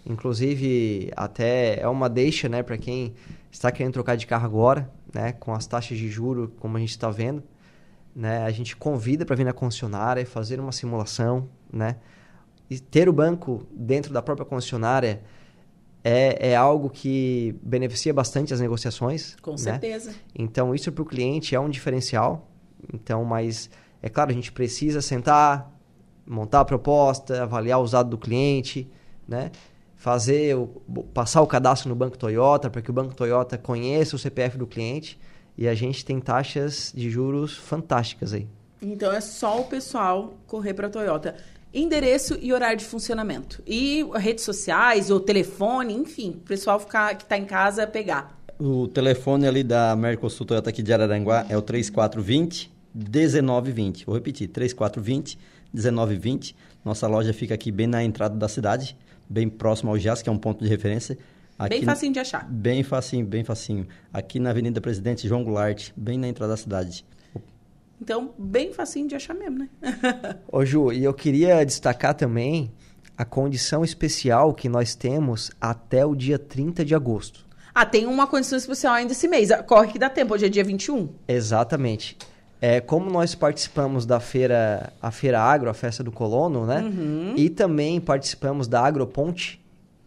Inclusive, 0.05 1.11
até 1.15 1.79
é 1.79 1.87
uma 1.87 2.09
deixa, 2.09 2.49
né, 2.49 2.61
para 2.61 2.77
quem 2.77 3.13
está 3.51 3.71
querendo 3.71 3.93
trocar 3.93 4.17
de 4.17 4.27
carro 4.27 4.45
agora, 4.45 4.91
né, 5.13 5.31
com 5.31 5.53
as 5.53 5.65
taxas 5.65 5.97
de 5.97 6.09
juro, 6.09 6.53
como 6.59 6.75
a 6.75 6.79
gente 6.79 6.89
está 6.89 7.09
vendo, 7.09 7.41
né, 8.15 8.43
a 8.43 8.51
gente 8.51 8.75
convida 8.75 9.25
para 9.25 9.35
vir 9.35 9.43
na 9.43 9.53
concessionária, 9.53 10.25
fazer 10.25 10.59
uma 10.59 10.71
simulação, 10.71 11.49
né, 11.71 11.97
e 12.69 12.79
ter 12.79 13.09
o 13.09 13.13
banco 13.13 13.67
dentro 13.71 14.13
da 14.13 14.21
própria 14.21 14.45
concessionária 14.45 15.21
é, 16.03 16.51
é 16.51 16.55
algo 16.55 16.89
que 16.89 17.55
beneficia 17.61 18.13
bastante 18.13 18.53
as 18.53 18.59
negociações. 18.59 19.35
Com 19.41 19.51
né? 19.51 19.57
certeza. 19.57 20.13
Então, 20.35 20.75
isso 20.75 20.91
para 20.91 21.01
o 21.01 21.05
cliente 21.05 21.55
é 21.55 21.59
um 21.59 21.69
diferencial. 21.69 22.49
Então, 22.93 23.23
mas 23.23 23.69
é 24.01 24.09
claro, 24.09 24.31
a 24.31 24.33
gente 24.33 24.51
precisa 24.51 25.01
sentar, 25.01 25.71
montar 26.27 26.61
a 26.61 26.65
proposta, 26.65 27.43
avaliar 27.43 27.79
o 27.79 27.83
usado 27.83 28.09
do 28.09 28.17
cliente, 28.17 28.91
né? 29.27 29.51
Fazer 29.95 30.57
o, 30.57 30.67
passar 31.13 31.41
o 31.41 31.47
cadastro 31.47 31.87
no 31.87 31.95
Banco 31.95 32.17
Toyota 32.17 32.69
para 32.69 32.81
que 32.81 32.89
o 32.89 32.93
Banco 32.93 33.15
Toyota 33.15 33.57
conheça 33.57 34.17
o 34.17 34.19
CPF 34.19 34.57
do 34.57 34.67
cliente 34.67 35.17
e 35.57 35.67
a 35.67 35.73
gente 35.73 36.03
tem 36.03 36.19
taxas 36.19 36.91
de 36.95 37.09
juros 37.09 37.55
fantásticas 37.55 38.33
aí. 38.33 38.47
Então 38.81 39.11
é 39.11 39.21
só 39.21 39.61
o 39.61 39.65
pessoal 39.65 40.33
correr 40.47 40.73
para 40.73 40.87
a 40.87 40.89
Toyota 40.89 41.35
endereço 41.73 42.37
e 42.39 42.53
horário 42.53 42.77
de 42.77 42.85
funcionamento. 42.85 43.61
E 43.65 44.05
redes 44.13 44.43
sociais, 44.43 45.09
ou 45.09 45.19
telefone, 45.19 45.93
enfim, 45.93 46.31
o 46.31 46.47
pessoal 46.47 46.79
ficar, 46.79 47.15
que 47.15 47.23
está 47.23 47.37
em 47.37 47.45
casa 47.45 47.87
pegar. 47.87 48.39
O 48.59 48.87
telefone 48.87 49.47
ali 49.47 49.63
da 49.63 49.95
Mercosul 49.95 50.45
Toyota 50.45 50.69
aqui 50.69 50.83
de 50.83 50.93
Araranguá 50.93 51.45
é 51.49 51.57
o 51.57 51.61
3420 51.61 52.71
1920. 52.93 54.05
Vou 54.05 54.13
repetir, 54.13 54.47
3420 54.49 55.39
1920. 55.73 56.55
Nossa 56.85 57.07
loja 57.07 57.33
fica 57.33 57.55
aqui 57.55 57.71
bem 57.71 57.87
na 57.87 58.03
entrada 58.03 58.35
da 58.35 58.47
cidade, 58.47 58.95
bem 59.27 59.49
próximo 59.49 59.89
ao 59.89 59.97
JAS, 59.97 60.21
que 60.21 60.29
é 60.29 60.31
um 60.31 60.37
ponto 60.37 60.63
de 60.63 60.69
referência. 60.69 61.17
Aqui, 61.57 61.69
bem 61.69 61.83
facinho 61.83 62.13
de 62.13 62.19
achar. 62.19 62.47
Bem 62.49 62.83
facinho, 62.83 63.25
bem 63.25 63.43
facinho. 63.43 63.87
Aqui 64.11 64.39
na 64.39 64.49
Avenida 64.49 64.81
Presidente 64.81 65.27
João 65.27 65.43
Goulart, 65.43 65.91
bem 65.95 66.17
na 66.17 66.27
entrada 66.27 66.53
da 66.53 66.57
cidade. 66.57 67.05
Então, 68.01 68.33
bem 68.37 68.73
facinho 68.73 69.07
de 69.07 69.15
achar 69.15 69.33
mesmo, 69.33 69.59
né? 69.59 69.69
Ô 70.51 70.65
Ju, 70.65 70.91
e 70.91 71.03
eu 71.03 71.13
queria 71.13 71.63
destacar 71.63 72.13
também 72.13 72.71
a 73.17 73.23
condição 73.23 73.83
especial 73.83 74.53
que 74.53 74.67
nós 74.67 74.95
temos 74.95 75.51
até 75.61 76.05
o 76.05 76.15
dia 76.15 76.37
30 76.37 76.83
de 76.83 76.95
agosto. 76.95 77.45
Ah, 77.73 77.85
tem 77.85 78.05
uma 78.05 78.27
condição 78.27 78.57
especial 78.57 78.93
ainda 78.93 79.13
esse 79.13 79.27
mês. 79.27 79.49
Corre 79.65 79.93
que 79.93 79.99
dá 79.99 80.09
tempo, 80.09 80.33
hoje 80.33 80.45
é 80.45 80.49
dia 80.49 80.63
21. 80.63 81.09
Exatamente. 81.27 82.17
É, 82.59 82.79
como 82.81 83.09
nós 83.09 83.35
participamos 83.35 84.05
da 84.05 84.19
feira, 84.19 84.93
a 85.01 85.11
Feira 85.11 85.41
Agro, 85.41 85.69
a 85.69 85.73
festa 85.73 86.03
do 86.03 86.11
colono, 86.11 86.65
né? 86.65 86.81
Uhum. 86.81 87.33
E 87.35 87.49
também 87.49 87.99
participamos 87.99 88.67
da 88.67 88.81
Agroponte 88.81 89.62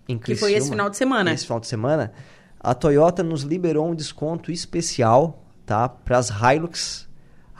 em 0.08 0.18
Que 0.18 0.34
foi 0.34 0.52
esse 0.52 0.70
final 0.70 0.90
de 0.90 0.96
semana. 0.96 1.32
Esse 1.32 1.44
final 1.44 1.60
de 1.60 1.66
semana. 1.66 2.12
A 2.60 2.74
Toyota 2.74 3.22
nos 3.22 3.42
liberou 3.42 3.88
um 3.88 3.94
desconto 3.94 4.50
especial, 4.50 5.44
tá? 5.64 5.88
Para 5.88 6.18
as 6.18 6.30
Hilux 6.30 7.06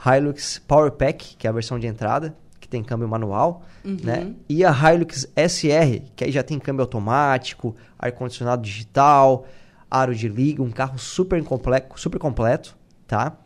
Hilux 0.05 0.59
Power 0.59 0.91
Pack, 0.91 1.35
que 1.37 1.47
é 1.47 1.49
a 1.49 1.53
versão 1.53 1.79
de 1.79 1.87
entrada, 1.87 2.35
que 2.59 2.67
tem 2.67 2.83
câmbio 2.83 3.07
manual, 3.07 3.63
uhum. 3.83 3.97
né? 4.03 4.33
E 4.47 4.63
a 4.63 4.71
Hilux 4.71 5.27
SR, 5.35 6.11
que 6.15 6.23
aí 6.23 6.31
já 6.31 6.43
tem 6.43 6.59
câmbio 6.59 6.83
automático, 6.83 7.75
ar-condicionado 7.97 8.61
digital, 8.61 9.45
aro 9.89 10.13
de 10.13 10.27
liga, 10.27 10.61
um 10.61 10.71
carro 10.71 10.97
super 10.99 11.41
completo, 11.43 11.99
super 11.99 12.19
completo, 12.19 12.77
tá? 13.07 13.37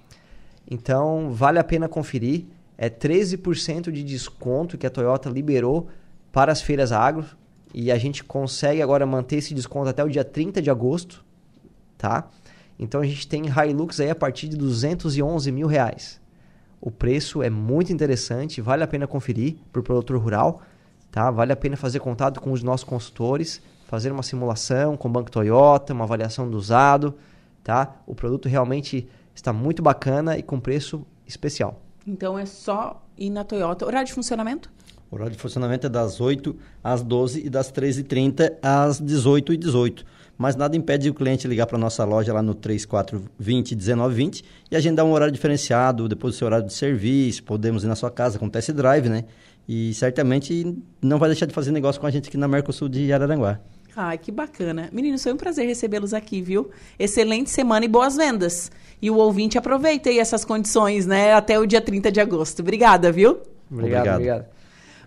Então, 0.70 1.32
vale 1.32 1.60
a 1.60 1.64
pena 1.64 1.88
conferir. 1.88 2.46
É 2.78 2.90
13% 2.90 3.92
de 3.92 4.04
desconto 4.04 4.78
que 4.78 4.88
a 4.88 4.90
Toyota 4.90 5.30
liberou 5.30 5.88
para 6.32 6.52
as 6.52 6.62
feiras 6.62 6.92
agro. 6.92 7.26
E 7.74 7.92
a 7.92 7.98
gente 7.98 8.24
consegue 8.24 8.82
agora 8.82 9.06
manter 9.06 9.38
esse 9.38 9.54
desconto 9.54 9.90
até 9.90 10.04
o 10.04 10.10
dia 10.10 10.24
30 10.24 10.62
de 10.62 10.70
agosto, 10.70 11.24
tá? 11.98 12.30
Então, 12.78 13.02
a 13.02 13.06
gente 13.06 13.28
tem 13.28 13.44
Hilux 13.46 14.00
aí 14.00 14.10
a 14.10 14.16
partir 14.16 14.48
de 14.48 14.58
211 14.58 15.52
mil 15.52 15.68
reais. 15.68 16.20
O 16.82 16.90
preço 16.90 17.44
é 17.44 17.50
muito 17.50 17.94
interessante, 17.94 18.60
vale 18.60 18.84
a 18.84 18.88
pena 18.88 19.06
conferir 19.06 19.56
para 19.72 19.80
o 19.80 19.84
produtor 19.84 20.18
rural. 20.18 20.62
Tá? 21.12 21.30
Vale 21.30 21.52
a 21.52 21.56
pena 21.56 21.76
fazer 21.76 22.00
contato 22.00 22.40
com 22.40 22.52
os 22.52 22.64
nossos 22.64 22.86
consultores, 22.86 23.62
fazer 23.86 24.12
uma 24.12 24.24
simulação 24.24 24.96
com 24.96 25.10
o 25.10 25.12
Banco 25.12 25.30
Toyota, 25.30 25.94
uma 25.94 26.06
avaliação 26.06 26.50
do 26.50 26.58
usado. 26.58 27.14
Tá? 27.64 27.98
O 28.08 28.16
produto 28.16 28.48
realmente 28.48 29.08
está 29.36 29.52
muito 29.52 29.84
bacana 29.84 30.38
e 30.38 30.44
com 30.44 30.60
preço 30.60 31.06
especial. 31.28 31.82
Então 32.08 32.40
é 32.40 32.46
só 32.46 33.04
ir 33.18 33.30
na 33.30 33.44
Toyota. 33.44 33.86
Horário 33.86 34.08
de 34.08 34.14
funcionamento? 34.14 34.72
O 35.12 35.16
horário 35.16 35.34
de 35.34 35.42
funcionamento 35.42 35.86
é 35.86 35.90
das 35.90 36.22
8 36.22 36.56
às 36.82 37.04
12 37.04 37.46
e 37.46 37.50
das 37.50 37.70
13h30 37.72 38.54
às 38.62 39.00
18 39.00 39.52
h 39.52 39.60
18 39.60 40.06
mas 40.42 40.56
nada 40.56 40.76
impede 40.76 41.08
o 41.08 41.14
cliente 41.14 41.48
ligar 41.48 41.68
para 41.68 41.78
a 41.78 41.80
nossa 41.80 42.04
loja 42.04 42.34
lá 42.34 42.42
no 42.42 42.56
3420 42.56 43.76
1920 43.76 44.44
e 44.72 44.76
agendar 44.76 45.06
um 45.06 45.12
horário 45.12 45.32
diferenciado, 45.32 46.10
depois 46.10 46.34
do 46.34 46.38
seu 46.40 46.48
horário 46.48 46.66
de 46.66 46.74
serviço, 46.74 47.44
podemos 47.44 47.84
ir 47.84 47.88
na 47.88 47.96
sua 47.96 48.10
casa 48.10 48.40
com 48.40 48.50
test 48.50 48.72
drive, 48.72 49.08
né? 49.08 49.26
E 49.70 49.94
certamente 49.94 50.76
não 51.00 51.20
vai 51.20 51.30
deixar 51.30 51.46
de 51.46 51.54
fazer 51.54 51.72
negócio 51.72 52.02
com 52.02 52.08
a 52.08 52.10
gente 52.10 52.28
aqui 52.28 52.38
na 52.38 52.48
Mercosul 52.48 52.90
de 52.90 53.14
Araranguá. 53.14 53.60
Ai, 53.96 54.18
que 54.18 54.32
bacana. 54.32 54.90
Meninos, 54.92 55.22
foi 55.22 55.32
um 55.32 55.38
prazer 55.38 55.68
recebê-los 55.68 56.12
aqui, 56.12 56.42
viu? 56.42 56.72
Excelente 56.98 57.52
semana 57.52 57.86
e 57.86 57.88
boas 57.88 58.16
vendas. 58.16 58.72
E 59.00 59.12
o 59.12 59.18
ouvinte 59.18 59.60
aproveita 59.60 60.10
aí 60.10 60.18
essas 60.18 60.44
condições, 60.44 61.06
né? 61.06 61.34
Até 61.34 61.60
o 61.60 61.68
dia 61.68 61.82
30 61.82 62.12
de 62.12 62.20
agosto. 62.20 62.62
Obrigada, 62.62 63.12
viu? 63.12 63.42
Obrigado, 63.70 64.00
obrigado. 64.00 64.16
obrigado. 64.16 64.61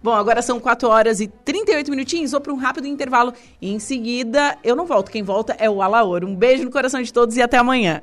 Bom, 0.05 0.13
agora 0.13 0.43
são 0.43 0.61
4 0.61 0.87
horas 0.87 1.19
e 1.19 1.29
38 1.29 1.91
minutinhos. 1.91 2.33
Vou 2.33 2.41
para 2.43 2.53
um 2.53 2.57
rápido 2.57 2.87
intervalo. 2.87 3.33
Em 3.63 3.79
seguida, 3.79 4.59
eu 4.63 4.77
não 4.77 4.85
volto. 4.85 5.11
Quem 5.11 5.23
volta 5.23 5.57
é 5.59 5.71
o 5.71 5.81
Alaor. 5.81 6.27
Um 6.27 6.37
beijo 6.37 6.63
no 6.63 6.71
coração 6.71 7.01
de 7.01 7.11
todos 7.11 7.39
e 7.39 7.43
até 7.43 7.57
amanhã. 7.57 8.03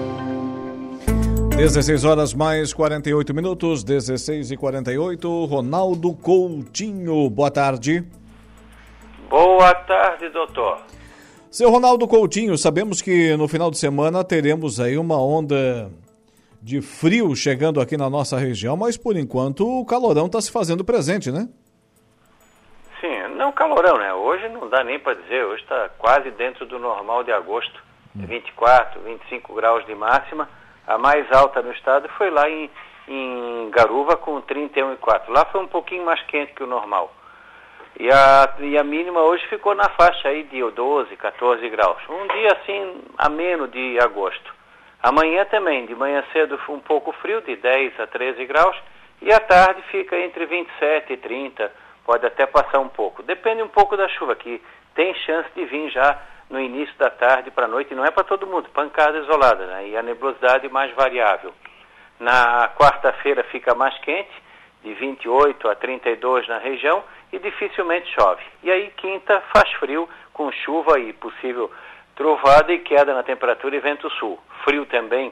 16 1.55 2.05
horas 2.05 2.33
mais 2.33 2.73
48 2.73 3.33
minutos, 3.33 3.83
16 3.83 4.51
e 4.51 4.57
48. 4.57 5.45
Ronaldo 5.45 6.13
Coutinho, 6.13 7.29
boa 7.29 7.51
tarde. 7.51 8.03
Boa 9.29 9.73
tarde, 9.73 10.29
doutor. 10.29 10.79
Seu 11.51 11.69
Ronaldo 11.69 12.07
Coutinho, 12.07 12.57
sabemos 12.57 13.01
que 13.01 13.35
no 13.37 13.47
final 13.47 13.69
de 13.69 13.77
semana 13.77 14.23
teremos 14.23 14.79
aí 14.79 14.97
uma 14.97 15.21
onda 15.21 15.91
de 16.61 16.81
frio 16.81 17.35
chegando 17.35 17.81
aqui 17.81 17.97
na 17.97 18.09
nossa 18.09 18.37
região, 18.37 18.77
mas 18.77 18.97
por 18.97 19.17
enquanto 19.17 19.67
o 19.67 19.85
calorão 19.85 20.27
está 20.27 20.39
se 20.39 20.51
fazendo 20.51 20.83
presente, 20.83 21.31
né? 21.31 21.47
Sim, 23.01 23.35
não 23.35 23.51
calorão, 23.51 23.97
né? 23.97 24.13
Hoje 24.13 24.47
não 24.49 24.69
dá 24.69 24.83
nem 24.83 24.99
para 24.99 25.15
dizer, 25.15 25.43
hoje 25.45 25.63
está 25.63 25.89
quase 25.97 26.31
dentro 26.31 26.65
do 26.65 26.79
normal 26.79 27.23
de 27.23 27.31
agosto, 27.31 27.83
24, 28.15 29.01
25 29.01 29.53
graus 29.53 29.85
de 29.85 29.95
máxima. 29.95 30.47
A 30.91 30.97
mais 30.97 31.25
alta 31.31 31.61
no 31.61 31.71
estado 31.71 32.09
foi 32.17 32.29
lá 32.29 32.49
em, 32.49 32.69
em 33.07 33.69
Garuva 33.69 34.17
com 34.17 34.41
31,4. 34.41 35.29
Lá 35.29 35.45
foi 35.45 35.61
um 35.61 35.67
pouquinho 35.67 36.03
mais 36.03 36.21
quente 36.23 36.51
que 36.51 36.63
o 36.63 36.67
normal. 36.67 37.13
E 37.97 38.11
a, 38.11 38.55
e 38.59 38.77
a 38.77 38.83
mínima 38.83 39.21
hoje 39.21 39.47
ficou 39.47 39.73
na 39.73 39.87
faixa 39.91 40.27
aí 40.27 40.43
de 40.43 40.61
12, 40.61 41.15
14 41.15 41.69
graus. 41.69 41.97
Um 42.09 42.27
dia 42.27 42.57
assim, 42.57 43.03
ameno 43.17 43.69
de 43.69 43.97
agosto. 44.01 44.53
Amanhã 45.01 45.45
também, 45.45 45.85
de 45.85 45.95
manhã 45.95 46.25
cedo 46.33 46.59
um 46.67 46.79
pouco 46.79 47.13
frio, 47.13 47.41
de 47.41 47.55
10 47.55 47.97
a 47.97 48.07
13 48.07 48.45
graus. 48.45 48.75
E 49.21 49.31
à 49.31 49.39
tarde 49.39 49.81
fica 49.83 50.19
entre 50.19 50.45
27 50.45 51.13
e 51.13 51.17
30, 51.17 51.71
pode 52.05 52.25
até 52.25 52.45
passar 52.45 52.79
um 52.79 52.89
pouco. 52.89 53.23
Depende 53.23 53.63
um 53.63 53.69
pouco 53.69 53.95
da 53.95 54.09
chuva, 54.09 54.35
que 54.35 54.61
tem 54.93 55.13
chance 55.13 55.47
de 55.55 55.63
vir 55.63 55.89
já 55.89 56.19
no 56.51 56.59
início 56.59 56.93
da 56.97 57.09
tarde 57.09 57.49
para 57.49 57.65
a 57.65 57.69
noite. 57.69 57.95
Não 57.95 58.05
é 58.05 58.11
para 58.11 58.25
todo 58.25 58.45
mundo, 58.45 58.69
pancada 58.69 59.17
isolada, 59.17 59.65
né? 59.65 59.87
E 59.87 59.97
a 59.97 60.03
nebulosidade 60.03 60.69
mais 60.69 60.93
variável. 60.93 61.53
Na 62.19 62.69
quarta-feira 62.77 63.43
fica 63.45 63.73
mais 63.73 63.97
quente, 63.99 64.31
de 64.83 64.93
28 64.93 65.67
a 65.69 65.75
32 65.75 66.47
na 66.47 66.59
região 66.59 67.03
e 67.31 67.39
dificilmente 67.39 68.13
chove. 68.13 68.43
E 68.61 68.69
aí 68.69 68.91
quinta 68.97 69.41
faz 69.53 69.71
frio 69.73 70.07
com 70.33 70.51
chuva 70.51 70.99
e 70.99 71.13
possível 71.13 71.71
trovada 72.15 72.73
e 72.73 72.79
queda 72.79 73.13
na 73.13 73.23
temperatura 73.23 73.75
e 73.75 73.79
vento 73.79 74.09
sul. 74.11 74.39
Frio 74.63 74.85
também 74.85 75.31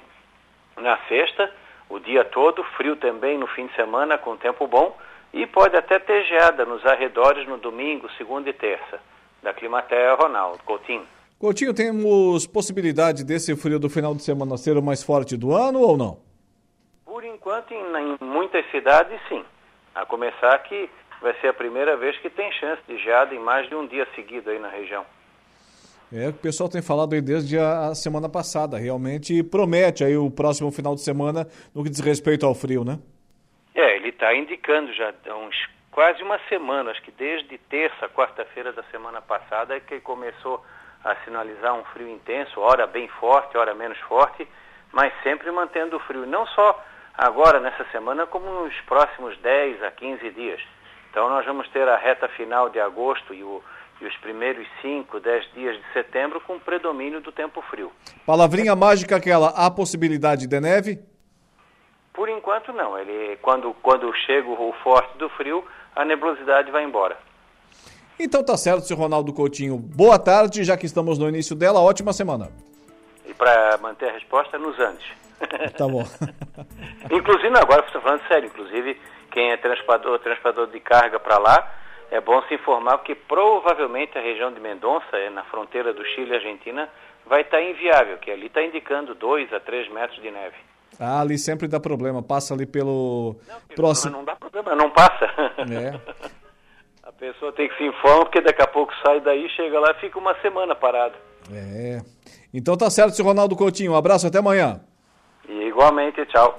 na 0.78 0.98
sexta, 1.10 1.52
o 1.90 2.00
dia 2.00 2.24
todo, 2.24 2.64
frio 2.78 2.96
também 2.96 3.38
no 3.38 3.48
fim 3.48 3.68
de 3.68 3.76
semana 3.76 4.18
com 4.18 4.38
tempo 4.38 4.66
bom 4.68 4.98
e 5.34 5.46
pode 5.46 5.76
até 5.76 6.00
ter 6.00 6.24
geada 6.26 6.66
nos 6.66 6.86
arredores 6.86 7.48
no 7.48 7.58
domingo, 7.58 8.10
segunda 8.18 8.50
e 8.50 8.54
terça. 8.54 9.00
Da 9.41 9.54
Climaterra, 9.54 10.15
Ronaldo 10.15 10.63
Coutinho. 10.63 11.06
Coutinho, 11.39 11.73
temos 11.73 12.45
possibilidade 12.45 13.23
desse 13.23 13.56
frio 13.56 13.80
do 13.80 13.89
final 13.89 14.13
de 14.13 14.21
semana 14.21 14.58
ser 14.58 14.78
o 14.78 14.84
mais 14.84 15.02
forte 15.02 15.38
do 15.38 15.54
ano 15.56 15.80
ou 15.80 15.97
não? 15.97 16.19
Por 17.06 17.23
enquanto, 17.23 17.73
em, 17.73 17.78
em 17.78 18.17
muitas 18.25 18.69
cidades, 18.71 19.19
sim. 19.30 19.43
A 19.95 20.06
começar 20.06 20.58
que 20.60 20.89
vai 21.21 21.34
ser 21.39 21.47
a 21.47 21.54
primeira 21.54 21.95
vez 21.95 22.17
que 22.17 22.30
tem 22.30 22.52
chance 22.52 22.82
de 22.88 22.97
geada 22.97 23.34
em 23.34 23.39
mais 23.39 23.67
de 23.69 23.75
um 23.75 23.88
dia 23.88 24.08
seguido 24.15 24.49
aí 24.49 24.60
na 24.60 24.69
região. 24.69 25.06
É, 26.12 26.30
o 26.30 26.34
pessoal 26.34 26.67
tem 26.67 26.82
falado 26.82 27.13
aí 27.13 27.21
desde 27.21 27.58
a 27.58 27.93
semana 27.93 28.28
passada. 28.28 28.78
Realmente 28.78 29.43
promete 29.43 30.04
aí 30.04 30.17
o 30.17 30.30
próximo 30.32 30.71
final 30.71 30.95
de 30.95 31.02
semana 31.02 31.47
no 31.73 31.84
que 31.84 31.89
diz 31.89 31.99
respeito 31.99 32.45
ao 32.45 32.56
frio, 32.56 32.84
né? 32.84 32.99
É, 33.75 33.95
ele 33.95 34.10
está 34.10 34.36
indicando 34.36 34.91
já 34.93 35.13
uns 35.36 35.56
quase 35.91 36.21
uma 36.23 36.39
semana, 36.49 36.91
acho 36.91 37.02
que 37.02 37.12
desde 37.12 37.58
terça, 37.58 38.10
quarta-feira 38.10 38.71
da 38.71 38.84
semana 38.84 39.21
passada 39.21 39.75
é 39.75 39.80
que 39.80 39.99
começou 39.99 40.63
a 41.04 41.15
sinalizar 41.23 41.73
um 41.73 41.84
frio 41.86 42.10
intenso, 42.10 42.60
hora 42.60 42.86
bem 42.86 43.08
forte, 43.08 43.58
hora 43.58 43.73
menos 43.73 43.97
forte, 43.99 44.47
mas 44.91 45.13
sempre 45.23 45.52
mantendo 45.52 45.97
o 45.97 45.99
frio, 46.02 46.25
não 46.25 46.45
só 46.47 46.84
agora 47.17 47.60
nessa 47.60 47.86
semana, 47.91 48.25
como 48.25 48.63
nos 48.63 48.73
próximos 48.82 49.38
10 49.39 49.84
a 49.84 49.91
15 49.91 50.30
dias. 50.32 50.62
Então 51.10 51.30
nós 51.30 51.45
vamos 51.45 51.67
ter 51.69 51.88
a 51.88 51.97
reta 51.97 52.28
final 52.30 52.69
de 52.69 52.80
agosto 52.80 53.34
e, 53.34 53.43
o, 53.43 53.63
e 53.99 54.06
os 54.06 54.15
primeiros 54.17 54.67
5, 54.82 55.19
10 55.19 55.54
dias 55.54 55.78
de 55.78 55.93
setembro 55.93 56.39
com 56.41 56.60
predomínio 56.60 57.21
do 57.21 57.32
tempo 57.32 57.62
frio. 57.63 57.91
Palavrinha 58.25 58.75
mágica 58.75 59.15
aquela, 59.15 59.49
há 59.49 59.71
possibilidade 59.71 60.47
de 60.47 60.60
neve? 60.60 60.99
Por 62.13 62.30
enquanto 62.30 62.73
não. 62.73 62.97
Ele, 62.97 63.38
quando, 63.41 63.73
quando 63.82 64.13
chega 64.25 64.49
o 64.49 64.73
forte 64.84 65.17
do 65.17 65.30
frio, 65.30 65.65
a 66.00 66.06
nebulosidade 66.06 66.72
vai 66.72 66.86
embora. 66.86 67.18
Então 68.18 68.42
tá 68.42 68.56
certo, 68.56 68.86
seu 68.86 68.96
Ronaldo 68.96 69.34
Coutinho. 69.34 69.78
Boa 69.78 70.18
tarde, 70.18 70.64
já 70.64 70.78
que 70.78 70.86
estamos 70.86 71.20
no 71.20 71.28
início 71.28 71.58
dela, 71.58 71.82
ótima 71.82 72.14
semana. 72.14 72.50
E 73.26 73.34
para 73.34 73.78
manter 73.80 74.08
a 74.08 74.14
resposta, 74.14 74.58
nos 74.58 74.80
Andes. 74.80 75.06
Tá 75.78 75.88
bom. 75.88 76.04
inclusive, 77.12 77.58
agora 77.58 77.86
estou 77.86 78.02
falando 78.02 78.26
sério, 78.28 78.48
inclusive 78.48 79.00
quem 79.32 79.52
é 79.52 79.58
transportador, 79.58 80.20
transportador 80.20 80.68
de 80.68 80.80
carga 80.80 81.20
para 81.20 81.38
lá, 81.38 81.76
é 82.12 82.20
bom 82.20 82.42
se 82.44 82.54
informar 82.54 82.98
porque 82.98 83.16
provavelmente 83.16 84.18
a 84.18 84.22
região 84.22 84.52
de 84.54 84.60
Mendonça, 84.60 85.18
é 85.18 85.30
na 85.30 85.44
fronteira 85.44 85.94
do 85.94 86.04
Chile 86.06 86.32
e 86.32 86.36
Argentina, 86.36 86.90
vai 87.26 87.42
estar 87.42 87.58
tá 87.58 87.64
inviável, 87.64 88.18
que 88.18 88.32
ali 88.32 88.48
está 88.48 88.64
indicando 88.64 89.14
2 89.16 89.54
a 89.54 89.60
3 89.60 89.90
metros 89.92 90.22
de 90.22 90.32
neve. 90.32 90.56
Ah, 91.00 91.22
ali 91.22 91.38
sempre 91.38 91.68
dá 91.68 91.80
problema, 91.80 92.22
passa 92.22 92.54
ali 92.54 92.66
pelo 92.66 93.38
não, 93.48 93.76
próximo. 93.76 94.18
Não 94.18 94.26
dá 94.26 94.36
problema, 94.36 94.76
não 94.76 94.92
passa. 94.92 95.30
É. 95.72 96.00
A 97.04 97.12
pessoa 97.12 97.52
tem 97.52 97.68
que 97.68 97.76
se 97.76 97.84
informar, 97.84 98.26
porque 98.26 98.40
daqui 98.40 98.62
a 98.62 98.68
pouco 98.68 98.94
sai 99.06 99.20
daí, 99.20 99.50
chega 99.50 99.80
lá 99.80 99.92
e 99.92 100.00
fica 100.00 100.18
uma 100.18 100.40
semana 100.42 100.76
parado. 100.76 101.16
É. 101.52 102.02
Então 102.54 102.78
tá 102.78 102.90
certo, 102.90 103.16
seu 103.16 103.26
Ronaldo 103.26 103.56
Coutinho. 103.56 103.92
Um 103.92 103.96
abraço, 103.96 104.28
até 104.28 104.38
amanhã. 104.38 104.80
E 105.48 105.64
igualmente, 105.64 106.26
tchau. 106.28 106.56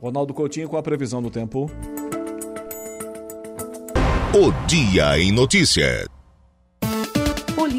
Ronaldo 0.00 0.34
Coutinho 0.34 0.68
com 0.68 0.76
a 0.76 0.82
previsão 0.82 1.22
do 1.22 1.30
tempo. 1.30 1.70
O 4.34 4.66
Dia 4.66 5.18
em 5.18 5.32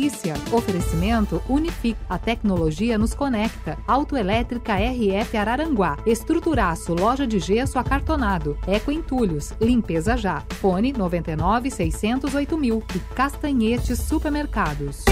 Notícia. 0.05 0.35
Oferecimento 0.51 1.41
Unific. 1.49 1.97
A 2.07 2.19
tecnologia 2.19 2.95
nos 2.95 3.15
conecta. 3.15 3.75
Autoelétrica 3.87 4.75
RF 4.75 5.35
Araranguá. 5.35 5.97
Estruturaço. 6.05 6.93
Loja 6.93 7.25
de 7.25 7.39
gesso 7.39 7.79
acartonado. 7.79 8.55
Eco 8.67 8.91
Entulhos. 8.91 9.51
Limpeza 9.59 10.15
já. 10.15 10.43
Fone 10.61 10.93
99 10.93 11.71
608 11.71 12.55
mil. 12.55 12.83
E 12.95 12.99
Castanhetes 13.15 13.97
Supermercados. 13.97 15.03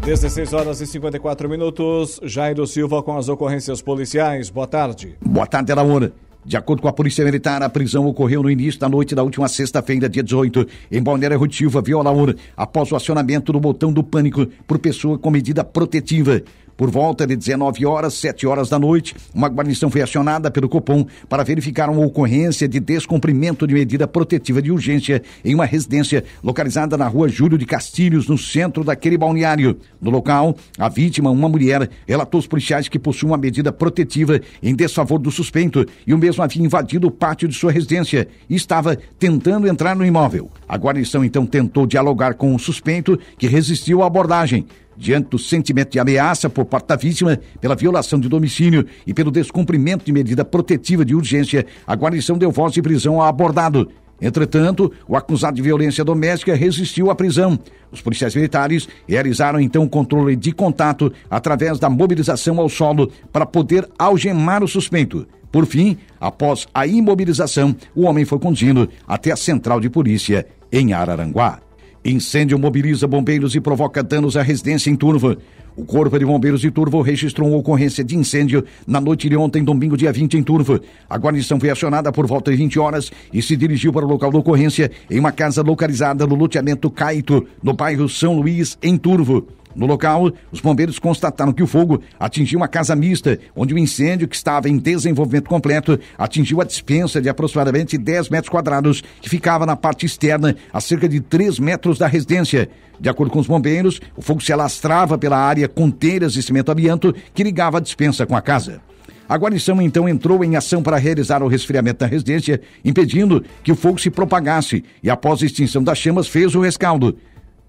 16 0.00 0.54
horas 0.54 0.80
e 0.80 0.86
54 0.86 1.46
minutos. 1.46 2.18
Jairo 2.22 2.66
Silva 2.66 3.02
com 3.02 3.18
as 3.18 3.28
ocorrências 3.28 3.82
policiais. 3.82 4.48
Boa 4.48 4.66
tarde. 4.66 5.14
Boa 5.20 5.46
tarde, 5.46 5.74
Laura. 5.74 6.27
De 6.48 6.56
acordo 6.56 6.80
com 6.80 6.88
a 6.88 6.92
Polícia 6.94 7.22
Militar, 7.22 7.62
a 7.62 7.68
prisão 7.68 8.06
ocorreu 8.06 8.42
no 8.42 8.50
início 8.50 8.80
da 8.80 8.88
noite 8.88 9.14
da 9.14 9.22
última 9.22 9.46
sexta-feira, 9.48 10.08
dia 10.08 10.22
18, 10.22 10.66
em 10.90 11.02
Balneário 11.02 11.38
Rotiva, 11.38 11.82
Viola 11.82 12.10
Ouro, 12.10 12.34
após 12.56 12.90
o 12.90 12.96
acionamento 12.96 13.52
do 13.52 13.60
botão 13.60 13.92
do 13.92 14.02
pânico 14.02 14.46
por 14.66 14.78
pessoa 14.78 15.18
com 15.18 15.30
medida 15.30 15.62
protetiva. 15.62 16.40
Por 16.78 16.92
volta 16.92 17.26
de 17.26 17.34
19 17.34 17.84
horas, 17.84 18.14
7 18.14 18.46
horas 18.46 18.68
da 18.68 18.78
noite, 18.78 19.12
uma 19.34 19.48
guarnição 19.48 19.90
foi 19.90 20.00
acionada 20.00 20.48
pelo 20.48 20.68
Copom 20.68 21.04
para 21.28 21.42
verificar 21.42 21.90
uma 21.90 22.06
ocorrência 22.06 22.68
de 22.68 22.78
descumprimento 22.78 23.66
de 23.66 23.74
medida 23.74 24.06
protetiva 24.06 24.62
de 24.62 24.70
urgência 24.70 25.20
em 25.44 25.56
uma 25.56 25.64
residência 25.64 26.22
localizada 26.40 26.96
na 26.96 27.08
rua 27.08 27.28
Júlio 27.28 27.58
de 27.58 27.66
Castilhos, 27.66 28.28
no 28.28 28.38
centro 28.38 28.84
daquele 28.84 29.18
balneário. 29.18 29.76
No 30.00 30.08
local, 30.08 30.56
a 30.78 30.88
vítima, 30.88 31.32
uma 31.32 31.48
mulher, 31.48 31.90
relatou 32.06 32.38
aos 32.38 32.46
policiais 32.46 32.88
que 32.88 32.96
possui 32.96 33.28
uma 33.28 33.36
medida 33.36 33.72
protetiva 33.72 34.40
em 34.62 34.72
desfavor 34.72 35.18
do 35.18 35.32
suspeito 35.32 35.84
e 36.06 36.14
o 36.14 36.18
mesmo 36.18 36.44
havia 36.44 36.64
invadido 36.64 37.08
o 37.08 37.10
pátio 37.10 37.48
de 37.48 37.56
sua 37.56 37.72
residência 37.72 38.28
e 38.48 38.54
estava 38.54 38.96
tentando 39.18 39.66
entrar 39.66 39.96
no 39.96 40.06
imóvel. 40.06 40.48
A 40.68 40.76
guarnição 40.76 41.24
então 41.24 41.44
tentou 41.44 41.88
dialogar 41.88 42.34
com 42.34 42.54
o 42.54 42.58
suspeito, 42.58 43.18
que 43.36 43.48
resistiu 43.48 44.04
à 44.04 44.06
abordagem 44.06 44.64
diante 44.98 45.28
do 45.28 45.38
sentimento 45.38 45.92
de 45.92 46.00
ameaça 46.00 46.50
por 46.50 46.64
parte 46.64 46.88
da 46.88 46.96
vítima 46.96 47.38
pela 47.60 47.76
violação 47.76 48.18
de 48.18 48.28
domicílio 48.28 48.84
e 49.06 49.14
pelo 49.14 49.30
descumprimento 49.30 50.04
de 50.04 50.12
medida 50.12 50.44
protetiva 50.44 51.04
de 51.04 51.14
urgência, 51.14 51.64
a 51.86 51.94
guarnição 51.94 52.36
deu 52.36 52.50
voz 52.50 52.72
de 52.72 52.82
prisão 52.82 53.20
ao 53.20 53.28
abordado. 53.28 53.88
Entretanto, 54.20 54.92
o 55.06 55.16
acusado 55.16 55.56
de 55.56 55.62
violência 55.62 56.04
doméstica 56.04 56.54
resistiu 56.54 57.08
à 57.08 57.14
prisão. 57.14 57.56
Os 57.92 58.00
policiais 58.00 58.34
militares 58.34 58.88
realizaram 59.06 59.60
então 59.60 59.84
o 59.84 59.88
controle 59.88 60.34
de 60.34 60.50
contato 60.50 61.12
através 61.30 61.78
da 61.78 61.88
mobilização 61.88 62.58
ao 62.58 62.68
solo 62.68 63.12
para 63.32 63.46
poder 63.46 63.88
algemar 63.96 64.64
o 64.64 64.68
suspeito. 64.68 65.26
Por 65.52 65.64
fim, 65.66 65.96
após 66.20 66.66
a 66.74 66.86
imobilização, 66.86 67.74
o 67.94 68.02
homem 68.02 68.24
foi 68.24 68.38
conduzido 68.38 68.88
até 69.06 69.30
a 69.30 69.36
central 69.36 69.80
de 69.80 69.88
polícia 69.88 70.44
em 70.70 70.92
Araranguá. 70.92 71.67
Incêndio 72.10 72.58
mobiliza 72.58 73.06
bombeiros 73.06 73.54
e 73.54 73.60
provoca 73.60 74.02
danos 74.02 74.34
à 74.34 74.42
residência 74.42 74.88
em 74.90 74.96
Turva. 74.96 75.36
O 75.76 75.84
Corpo 75.84 76.18
de 76.18 76.24
Bombeiros 76.24 76.62
de 76.62 76.70
Turvo 76.70 77.02
registrou 77.02 77.48
uma 77.48 77.58
ocorrência 77.58 78.02
de 78.02 78.16
incêndio 78.16 78.64
na 78.86 78.98
noite 78.98 79.28
de 79.28 79.36
ontem, 79.36 79.62
domingo, 79.62 79.94
dia 79.94 80.10
20, 80.10 80.38
em 80.38 80.42
Turvo. 80.42 80.80
A 81.08 81.18
guarnição 81.18 81.60
foi 81.60 81.68
acionada 81.68 82.10
por 82.10 82.26
volta 82.26 82.50
de 82.50 82.56
20 82.56 82.78
horas 82.78 83.12
e 83.32 83.42
se 83.42 83.56
dirigiu 83.56 83.92
para 83.92 84.06
o 84.06 84.08
local 84.08 84.32
da 84.32 84.38
ocorrência 84.38 84.90
em 85.10 85.20
uma 85.20 85.32
casa 85.32 85.62
localizada 85.62 86.26
no 86.26 86.34
loteamento 86.34 86.90
Caito, 86.90 87.46
no 87.62 87.74
bairro 87.74 88.08
São 88.08 88.40
Luís, 88.40 88.78
em 88.82 88.96
Turvo. 88.96 89.46
No 89.78 89.86
local, 89.86 90.32
os 90.50 90.60
bombeiros 90.60 90.98
constataram 90.98 91.52
que 91.52 91.62
o 91.62 91.66
fogo 91.66 92.02
atingiu 92.18 92.58
uma 92.58 92.66
casa 92.66 92.96
mista, 92.96 93.38
onde 93.54 93.72
o 93.72 93.78
incêndio, 93.78 94.26
que 94.26 94.34
estava 94.34 94.68
em 94.68 94.76
desenvolvimento 94.76 95.48
completo, 95.48 95.96
atingiu 96.18 96.60
a 96.60 96.64
dispensa 96.64 97.22
de 97.22 97.28
aproximadamente 97.28 97.96
10 97.96 98.28
metros 98.28 98.50
quadrados, 98.50 99.04
que 99.22 99.28
ficava 99.28 99.64
na 99.64 99.76
parte 99.76 100.04
externa, 100.04 100.56
a 100.72 100.80
cerca 100.80 101.08
de 101.08 101.20
3 101.20 101.60
metros 101.60 101.96
da 101.96 102.08
residência. 102.08 102.68
De 102.98 103.08
acordo 103.08 103.30
com 103.30 103.38
os 103.38 103.46
bombeiros, 103.46 104.00
o 104.16 104.20
fogo 104.20 104.40
se 104.40 104.52
alastrava 104.52 105.16
pela 105.16 105.38
área 105.38 105.68
com 105.68 105.92
telhas 105.92 106.34
e 106.34 106.42
cimento 106.42 106.72
amianto 106.72 107.14
que 107.32 107.44
ligava 107.44 107.78
a 107.78 107.80
dispensa 107.80 108.26
com 108.26 108.34
a 108.34 108.42
casa. 108.42 108.80
A 109.28 109.36
guarnição 109.36 109.80
então 109.80 110.08
entrou 110.08 110.42
em 110.42 110.56
ação 110.56 110.82
para 110.82 110.96
realizar 110.96 111.40
o 111.40 111.46
resfriamento 111.46 112.00
da 112.00 112.06
residência, 112.06 112.60
impedindo 112.84 113.44
que 113.62 113.70
o 113.70 113.76
fogo 113.76 114.00
se 114.00 114.10
propagasse 114.10 114.82
e, 115.04 115.08
após 115.08 115.40
a 115.40 115.46
extinção 115.46 115.84
das 115.84 115.98
chamas, 115.98 116.26
fez 116.26 116.56
o 116.56 116.60
rescaldo. 116.60 117.16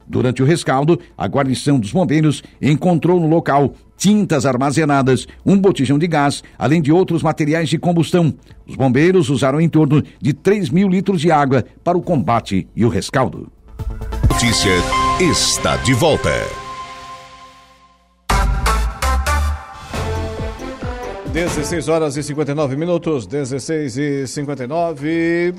Durante 0.09 0.41
o 0.41 0.45
rescaldo, 0.45 0.99
a 1.15 1.27
guarnição 1.27 1.79
dos 1.79 1.91
bombeiros 1.91 2.41
encontrou 2.59 3.19
no 3.19 3.27
local 3.27 3.75
tintas 3.95 4.45
armazenadas, 4.45 5.27
um 5.45 5.55
botijão 5.55 5.99
de 5.99 6.07
gás, 6.07 6.41
além 6.57 6.81
de 6.81 6.91
outros 6.91 7.21
materiais 7.21 7.69
de 7.69 7.77
combustão. 7.77 8.33
Os 8.65 8.75
bombeiros 8.75 9.29
usaram 9.29 9.61
em 9.61 9.69
torno 9.69 10.01
de 10.19 10.33
3 10.33 10.71
mil 10.71 10.89
litros 10.89 11.21
de 11.21 11.31
água 11.31 11.63
para 11.83 11.97
o 11.97 12.01
combate 12.01 12.67
e 12.75 12.83
o 12.83 12.89
rescaldo. 12.89 13.51
Notícia 14.31 14.71
está 15.19 15.77
de 15.77 15.93
volta. 15.93 16.31
16 21.33 21.87
horas 21.89 22.17
e 22.17 22.23
59 22.23 22.75
minutos, 22.75 23.27
16 23.27 23.97
e 23.97 24.27
59. 24.27 25.53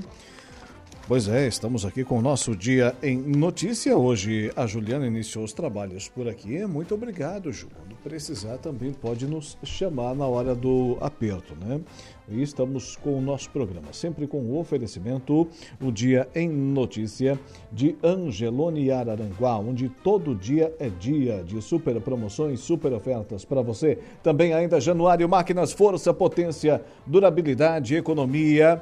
Pois 1.10 1.26
é, 1.26 1.48
estamos 1.48 1.84
aqui 1.84 2.04
com 2.04 2.20
o 2.20 2.22
nosso 2.22 2.54
dia 2.54 2.94
em 3.02 3.16
notícia. 3.18 3.96
Hoje 3.96 4.52
a 4.54 4.64
Juliana 4.64 5.08
iniciou 5.08 5.44
os 5.44 5.52
trabalhos 5.52 6.08
por 6.08 6.28
aqui. 6.28 6.64
Muito 6.66 6.94
obrigado, 6.94 7.52
Ju. 7.52 7.66
Quando 7.66 7.96
precisar 7.96 8.58
também 8.58 8.92
pode 8.92 9.26
nos 9.26 9.58
chamar 9.64 10.14
na 10.14 10.28
hora 10.28 10.54
do 10.54 10.96
aperto, 11.00 11.56
né? 11.56 11.80
E 12.28 12.40
estamos 12.40 12.94
com 12.94 13.18
o 13.18 13.20
nosso 13.20 13.50
programa, 13.50 13.92
sempre 13.92 14.28
com 14.28 14.38
o 14.38 14.56
oferecimento, 14.56 15.48
o 15.82 15.90
Dia 15.90 16.28
em 16.32 16.48
Notícia 16.48 17.36
de 17.72 17.96
Angelone 18.04 18.92
Araranguá, 18.92 19.58
onde 19.58 19.88
todo 19.88 20.32
dia 20.32 20.72
é 20.78 20.88
dia 20.88 21.42
de 21.42 21.60
super 21.60 22.00
promoções, 22.00 22.60
super 22.60 22.92
ofertas 22.92 23.44
para 23.44 23.62
você. 23.62 23.98
Também 24.22 24.52
ainda 24.52 24.80
Januário 24.80 25.28
Máquinas, 25.28 25.72
força, 25.72 26.14
potência, 26.14 26.80
durabilidade, 27.04 27.96
economia. 27.96 28.80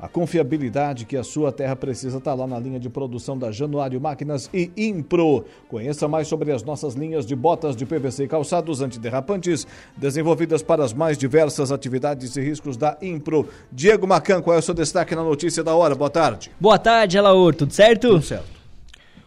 A 0.00 0.06
confiabilidade 0.06 1.04
que 1.04 1.16
a 1.16 1.24
sua 1.24 1.50
terra 1.50 1.74
precisa 1.74 2.18
está 2.18 2.32
lá 2.32 2.46
na 2.46 2.56
linha 2.58 2.78
de 2.78 2.88
produção 2.88 3.36
da 3.36 3.50
Januário 3.50 4.00
Máquinas 4.00 4.48
e 4.54 4.70
Impro. 4.76 5.44
Conheça 5.68 6.06
mais 6.06 6.28
sobre 6.28 6.52
as 6.52 6.62
nossas 6.62 6.94
linhas 6.94 7.26
de 7.26 7.34
botas 7.34 7.74
de 7.74 7.84
PVC 7.84 8.24
e 8.24 8.28
calçados 8.28 8.80
antiderrapantes, 8.80 9.66
desenvolvidas 9.96 10.62
para 10.62 10.84
as 10.84 10.92
mais 10.92 11.18
diversas 11.18 11.72
atividades 11.72 12.36
e 12.36 12.40
riscos 12.40 12.76
da 12.76 12.96
Impro. 13.02 13.48
Diego 13.72 14.06
Macan, 14.06 14.40
qual 14.40 14.54
é 14.54 14.60
o 14.60 14.62
seu 14.62 14.72
destaque 14.72 15.16
na 15.16 15.24
notícia 15.24 15.64
da 15.64 15.74
hora? 15.74 15.96
Boa 15.96 16.10
tarde. 16.10 16.52
Boa 16.60 16.78
tarde, 16.78 17.18
Alaor. 17.18 17.52
Tudo 17.56 17.72
certo? 17.72 18.08
Tudo 18.08 18.22
certo. 18.22 18.58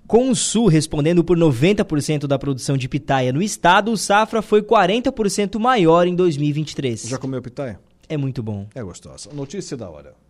Com 0.07 0.29
o 0.29 0.35
Sul 0.35 0.67
respondendo 0.67 1.21
por 1.21 1.37
90% 1.37 2.27
da 2.27 2.39
produção 2.39 2.77
de 2.77 2.87
pitaia 2.87 3.33
no 3.33 3.41
estado, 3.41 3.91
o 3.91 3.97
safra 3.97 4.41
foi 4.41 4.61
40% 4.61 5.59
maior 5.59 6.07
em 6.07 6.15
2023. 6.15 7.09
Já 7.09 7.17
comeu 7.17 7.41
pitaia? 7.41 7.77
É 8.07 8.15
muito 8.15 8.41
bom. 8.41 8.67
É 8.73 8.81
gostosa. 8.81 9.29
Notícia 9.33 9.75
da 9.75 9.89
hora. 9.89 10.20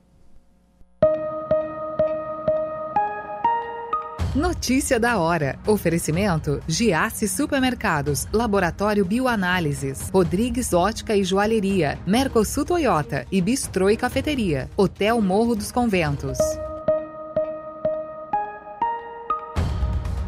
Notícia 4.36 4.98
da 4.98 5.20
hora. 5.20 5.60
Oferecimento: 5.68 6.62
Giasse 6.66 7.28
Supermercados, 7.28 8.28
Laboratório 8.32 9.04
Bioanálises, 9.04 10.10
Rodrigues 10.10 10.72
Ótica 10.72 11.14
e 11.14 11.24
Joalheria, 11.24 12.00
Mercosul 12.08 12.64
Toyota 12.64 13.26
e 13.30 13.42
Bistrô 13.42 13.90
e 13.90 13.98
Cafeteria, 13.98 14.70
Hotel 14.78 15.20
Morro 15.22 15.54
dos 15.54 15.70
Conventos. 15.70 16.38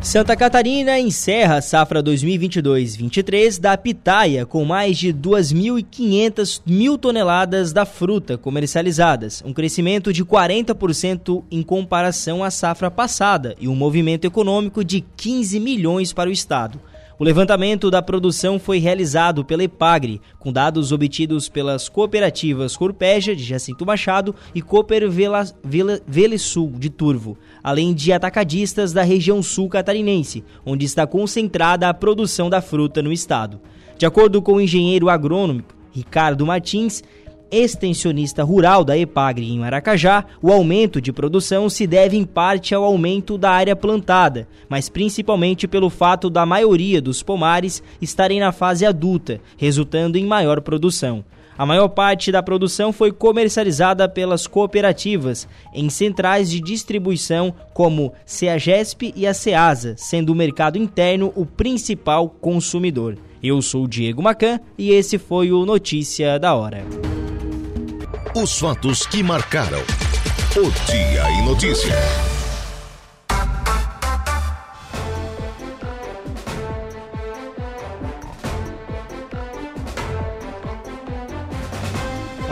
Santa 0.04 0.36
Catarina 0.36 1.00
encerra 1.00 1.56
a 1.56 1.62
safra 1.62 2.04
2022-23 2.04 3.58
da 3.58 3.78
pitaia 3.78 4.46
com 4.46 4.66
mais 4.66 4.98
de 4.98 5.14
2.500 5.14 6.62
mil 6.66 6.98
toneladas 6.98 7.72
da 7.72 7.86
fruta 7.86 8.38
comercializadas, 8.38 9.42
um 9.46 9.54
crescimento 9.54 10.12
de 10.12 10.24
40% 10.26 11.44
em 11.50 11.64
comparação 11.64 12.44
à 12.44 12.52
safra 12.52 12.92
passada 12.92 13.56
e 13.60 13.68
um 13.70 13.76
movimento 13.76 14.26
econômico 14.26 14.84
de 14.84 15.02
15 15.16 15.58
milhões 15.62 16.12
para 16.12 16.30
o 16.30 16.34
estado. 16.34 16.80
O 17.20 17.24
levantamento 17.24 17.92
da 17.92 18.02
produção 18.02 18.58
foi 18.58 18.80
realizado 18.80 19.46
pela 19.46 19.64
EPAGRE, 19.64 20.20
com 20.40 20.52
dados 20.52 20.92
obtidos 20.92 21.48
pelas 21.48 21.88
cooperativas 21.88 22.76
Corpeja, 22.76 23.36
de 23.36 23.44
Jacinto 23.44 23.86
Machado, 23.86 24.34
e 24.54 24.64
Cooper 24.64 25.10
Vela, 25.12 25.46
Vela, 25.64 26.02
Velesul, 26.08 26.72
de 26.72 26.90
Turvo, 26.90 27.38
além 27.64 27.94
de 27.94 28.12
atacadistas 28.12 28.92
da 28.92 29.04
região 29.04 29.44
sul 29.44 29.70
catarinense, 29.70 30.44
onde 30.66 30.86
está 30.86 31.06
concentrada 31.06 31.88
a 31.88 31.94
produção 31.94 32.50
da 32.50 32.62
fruta 32.62 33.02
no 33.04 33.12
estado. 33.12 33.62
De 33.96 34.08
acordo 34.08 34.42
com 34.42 34.54
o 34.54 34.62
engenheiro 34.62 35.08
agrônomo 35.08 35.64
Ricardo 35.94 36.46
Martins, 36.46 37.04
extensionista 37.54 38.44
rural 38.44 38.84
da 38.84 38.98
EPAGRE 38.98 39.52
em 39.52 39.60
Maracajá, 39.60 40.26
o 40.42 40.52
aumento 40.52 41.00
de 41.00 41.14
produção 41.14 41.70
se 41.70 41.86
deve 41.86 42.18
em 42.18 42.26
parte 42.26 42.74
ao 42.74 42.84
aumento 42.84 43.38
da 43.38 43.52
área 43.52 43.76
plantada, 43.76 44.48
mas 44.68 44.90
principalmente 44.90 45.68
pelo 45.68 45.90
fato 45.90 46.30
da 46.30 46.46
maioria 46.46 47.02
dos 47.02 47.22
pomares 47.22 47.84
estarem 48.02 48.40
na 48.40 48.52
fase 48.52 48.86
adulta, 48.86 49.40
resultando 49.58 50.18
em 50.18 50.26
maior 50.26 50.62
produção. 50.62 51.24
A 51.56 51.66
maior 51.66 51.88
parte 51.90 52.32
da 52.32 52.42
produção 52.42 52.92
foi 52.92 53.12
comercializada 53.12 54.10
pelas 54.10 54.48
cooperativas 54.48 55.48
em 55.74 55.90
centrais 55.90 56.50
de 56.50 56.60
distribuição 56.60 57.54
como 57.74 58.12
CEAGESP 58.26 59.14
e 59.16 59.28
a 59.28 59.34
CEASA, 59.34 59.94
sendo 59.98 60.32
o 60.32 60.36
mercado 60.36 60.78
interno 60.78 61.32
o 61.36 61.46
principal 61.46 62.28
consumidor. 62.28 63.18
Eu 63.42 63.62
sou 63.62 63.84
o 63.84 63.88
Diego 63.88 64.22
Macan 64.22 64.60
e 64.78 64.92
esse 64.92 65.20
foi 65.20 65.52
o 65.52 65.66
Notícia 65.66 66.40
da 66.40 66.56
Hora. 66.56 66.84
Os 68.36 68.58
fatos 68.58 69.06
que 69.06 69.22
marcaram 69.22 69.84
o 70.58 70.92
Dia 70.92 71.30
em 71.30 71.46
Notícia. 71.46 72.33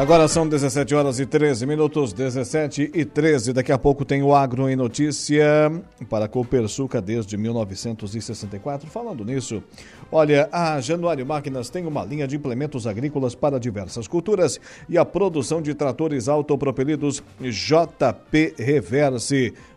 Agora 0.01 0.27
são 0.27 0.49
17 0.49 0.95
horas 0.95 1.19
e 1.19 1.27
13 1.27 1.63
minutos, 1.67 2.11
17 2.11 2.89
e 2.91 3.05
13. 3.05 3.53
Daqui 3.53 3.71
a 3.71 3.77
pouco 3.77 4.03
tem 4.03 4.23
o 4.23 4.33
Agro 4.33 4.67
em 4.67 4.75
Notícia 4.75 5.71
para 6.09 6.25
a 6.25 6.27
Copersuca 6.27 6.99
desde 6.99 7.37
1964. 7.37 8.89
Falando 8.89 9.23
nisso, 9.23 9.61
olha, 10.11 10.49
a 10.51 10.81
Januário 10.81 11.23
Máquinas 11.23 11.69
tem 11.69 11.85
uma 11.85 12.03
linha 12.03 12.27
de 12.27 12.35
implementos 12.35 12.87
agrícolas 12.87 13.35
para 13.35 13.59
diversas 13.59 14.07
culturas 14.07 14.59
e 14.89 14.97
a 14.97 15.05
produção 15.05 15.61
de 15.61 15.75
tratores 15.75 16.27
autopropelidos 16.27 17.21
JP 17.39 18.55
Reverse. 18.57 19.53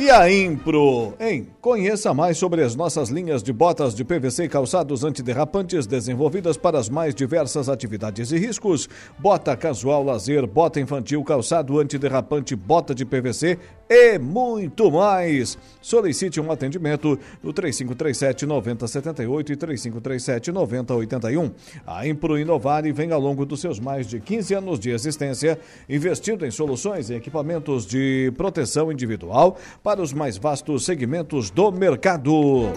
E 0.00 0.12
a 0.12 0.30
Impro, 0.30 1.12
hein? 1.18 1.48
Conheça 1.60 2.14
mais 2.14 2.38
sobre 2.38 2.62
as 2.62 2.76
nossas 2.76 3.08
linhas 3.08 3.42
de 3.42 3.52
botas 3.52 3.96
de 3.96 4.04
PVC 4.04 4.44
e 4.44 4.48
calçados 4.48 5.02
antiderrapantes 5.02 5.88
desenvolvidas 5.88 6.56
para 6.56 6.78
as 6.78 6.88
mais 6.88 7.16
diversas 7.16 7.68
atividades 7.68 8.30
e 8.30 8.38
riscos. 8.38 8.88
Bota 9.18 9.56
casual, 9.56 10.04
lazer, 10.04 10.46
bota 10.46 10.78
infantil, 10.78 11.24
calçado 11.24 11.80
antiderrapante, 11.80 12.54
bota 12.54 12.94
de 12.94 13.04
PVC 13.04 13.58
e 13.90 14.18
muito 14.18 14.88
mais. 14.88 15.58
Solicite 15.80 16.40
um 16.40 16.52
atendimento 16.52 17.18
no 17.42 17.52
3537 17.52 18.46
9078 18.46 19.52
e 19.52 19.56
3537 19.56 20.52
9081. 20.52 21.50
A 21.84 22.06
Impro 22.06 22.38
Inovar 22.38 22.86
e 22.86 22.92
vem 22.92 23.10
ao 23.10 23.20
longo 23.20 23.44
dos 23.44 23.60
seus 23.60 23.80
mais 23.80 24.06
de 24.06 24.20
15 24.20 24.54
anos 24.54 24.78
de 24.78 24.90
existência 24.90 25.58
investindo 25.88 26.46
em 26.46 26.52
soluções 26.52 27.10
e 27.10 27.14
equipamentos 27.14 27.84
de 27.84 28.32
proteção 28.36 28.92
individual 28.92 29.56
para 29.88 30.02
os 30.02 30.12
mais 30.12 30.36
vastos 30.36 30.84
segmentos 30.84 31.48
do 31.48 31.72
mercado. 31.72 32.70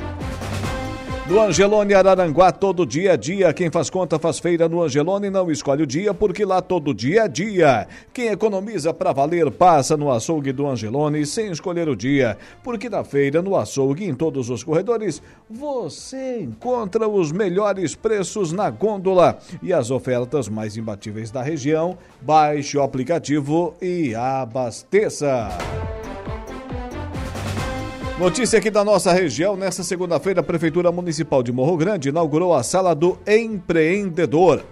No 1.28 1.42
Angelone 1.42 1.94
Araranguá, 1.94 2.54
todo 2.54 2.86
dia 2.86 3.12
é 3.12 3.18
dia. 3.18 3.52
Quem 3.52 3.70
faz 3.70 3.90
conta 3.90 4.18
faz 4.18 4.40
feira 4.40 4.70
no 4.70 4.82
Angelone 4.82 5.30
não 5.30 5.52
escolhe 5.52 5.84
o 5.84 5.86
dia, 5.86 6.14
porque 6.14 6.46
lá 6.46 6.62
todo 6.62 6.94
dia 6.94 7.24
é 7.24 7.28
dia. 7.28 7.86
Quem 8.14 8.28
economiza 8.28 8.94
para 8.94 9.12
valer 9.12 9.52
passa 9.52 9.98
no 9.98 10.10
açougue 10.10 10.54
do 10.54 10.66
Angelone 10.66 11.26
sem 11.26 11.52
escolher 11.52 11.90
o 11.90 11.98
dia, 11.98 12.38
porque 12.64 12.90
na 12.90 13.04
feira, 13.04 13.42
no 13.42 13.58
açougue, 13.58 14.06
em 14.06 14.16
todos 14.16 14.50
os 14.50 14.64
corredores, 14.64 15.22
você 15.50 16.40
encontra 16.40 17.10
os 17.10 17.34
melhores 17.34 17.94
preços 17.94 18.54
na 18.54 18.70
gôndola 18.70 19.38
e 19.62 19.74
as 19.74 19.92
ofertas 19.92 20.48
mais 20.48 20.78
imbatíveis 20.78 21.30
da 21.30 21.42
região. 21.42 21.98
Baixe 22.22 22.78
o 22.78 22.82
aplicativo 22.82 23.74
e 23.82 24.16
abasteça. 24.16 25.50
Notícia 28.22 28.60
aqui 28.60 28.70
da 28.70 28.84
nossa 28.84 29.12
região. 29.12 29.58
Nesta 29.58 29.84
segunda-feira, 29.84 30.42
a 30.42 30.44
Prefeitura 30.44 30.92
Municipal 30.92 31.42
de 31.42 31.52
Morro 31.52 31.76
Grande 31.76 32.10
inaugurou 32.10 32.54
a 32.54 32.62
Sala 32.62 32.94
do 32.94 33.18
Empreendedor. 33.26 34.64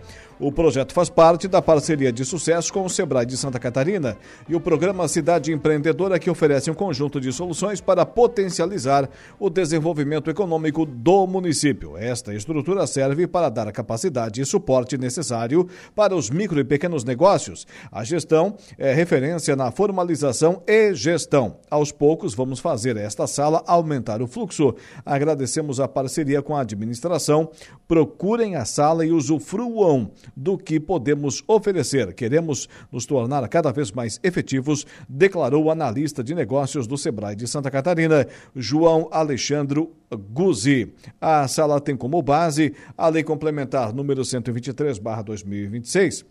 O 0.41 0.53
projeto 0.53 0.93
faz 0.93 1.09
parte 1.09 1.49
da 1.49 1.61
parceria 1.61 2.13
de 2.13 2.23
sucesso 2.23 2.71
com 2.71 2.85
o 2.85 2.89
Sebrae 2.89 3.25
de 3.25 3.35
Santa 3.35 3.59
Catarina 3.59 4.15
e 4.47 4.55
o 4.55 4.61
programa 4.61 5.05
Cidade 5.09 5.51
Empreendedora, 5.51 6.17
que 6.17 6.29
oferece 6.29 6.71
um 6.71 6.73
conjunto 6.73 7.19
de 7.19 7.33
soluções 7.33 7.81
para 7.81 8.05
potencializar 8.05 9.09
o 9.37 9.49
desenvolvimento 9.49 10.29
econômico 10.29 10.85
do 10.85 11.27
município. 11.27 11.97
Esta 11.97 12.33
estrutura 12.33 12.87
serve 12.87 13.27
para 13.27 13.49
dar 13.49 13.67
a 13.67 13.71
capacidade 13.73 14.39
e 14.39 14.45
suporte 14.45 14.97
necessário 14.97 15.67
para 15.93 16.15
os 16.15 16.29
micro 16.29 16.57
e 16.57 16.63
pequenos 16.63 17.03
negócios. 17.03 17.67
A 17.91 18.05
gestão 18.05 18.55
é 18.77 18.93
referência 18.93 19.57
na 19.57 19.71
formalização 19.71 20.63
e 20.65 20.93
gestão. 20.93 21.57
Aos 21.69 21.91
poucos, 21.91 22.33
vamos 22.33 22.61
fazer 22.61 22.95
esta 22.95 23.27
sala 23.27 23.61
aumentar 23.67 24.21
o 24.21 24.27
fluxo. 24.27 24.73
Agradecemos 25.05 25.81
a 25.81 25.87
parceria 25.89 26.41
com 26.41 26.55
a 26.55 26.61
administração. 26.61 27.51
Procurem 27.85 28.55
a 28.55 28.63
sala 28.63 29.05
e 29.05 29.11
usufruam 29.11 30.11
do 30.35 30.57
que 30.57 30.79
podemos 30.79 31.43
oferecer. 31.47 32.13
Queremos 32.13 32.67
nos 32.91 33.05
tornar 33.05 33.47
cada 33.47 33.71
vez 33.71 33.91
mais 33.91 34.19
efetivos, 34.23 34.85
declarou 35.07 35.65
o 35.65 35.71
analista 35.71 36.23
de 36.23 36.35
negócios 36.35 36.87
do 36.87 36.97
Sebrae 36.97 37.35
de 37.35 37.47
Santa 37.47 37.71
Catarina, 37.71 38.27
João 38.55 39.07
Alexandre 39.11 39.87
Guzzi. 40.31 40.93
A 41.19 41.47
sala 41.47 41.79
tem 41.79 41.95
como 41.95 42.21
base 42.21 42.73
a 42.97 43.07
Lei 43.07 43.23
Complementar 43.23 43.93
número 43.93 44.23
123/2026 44.23 46.25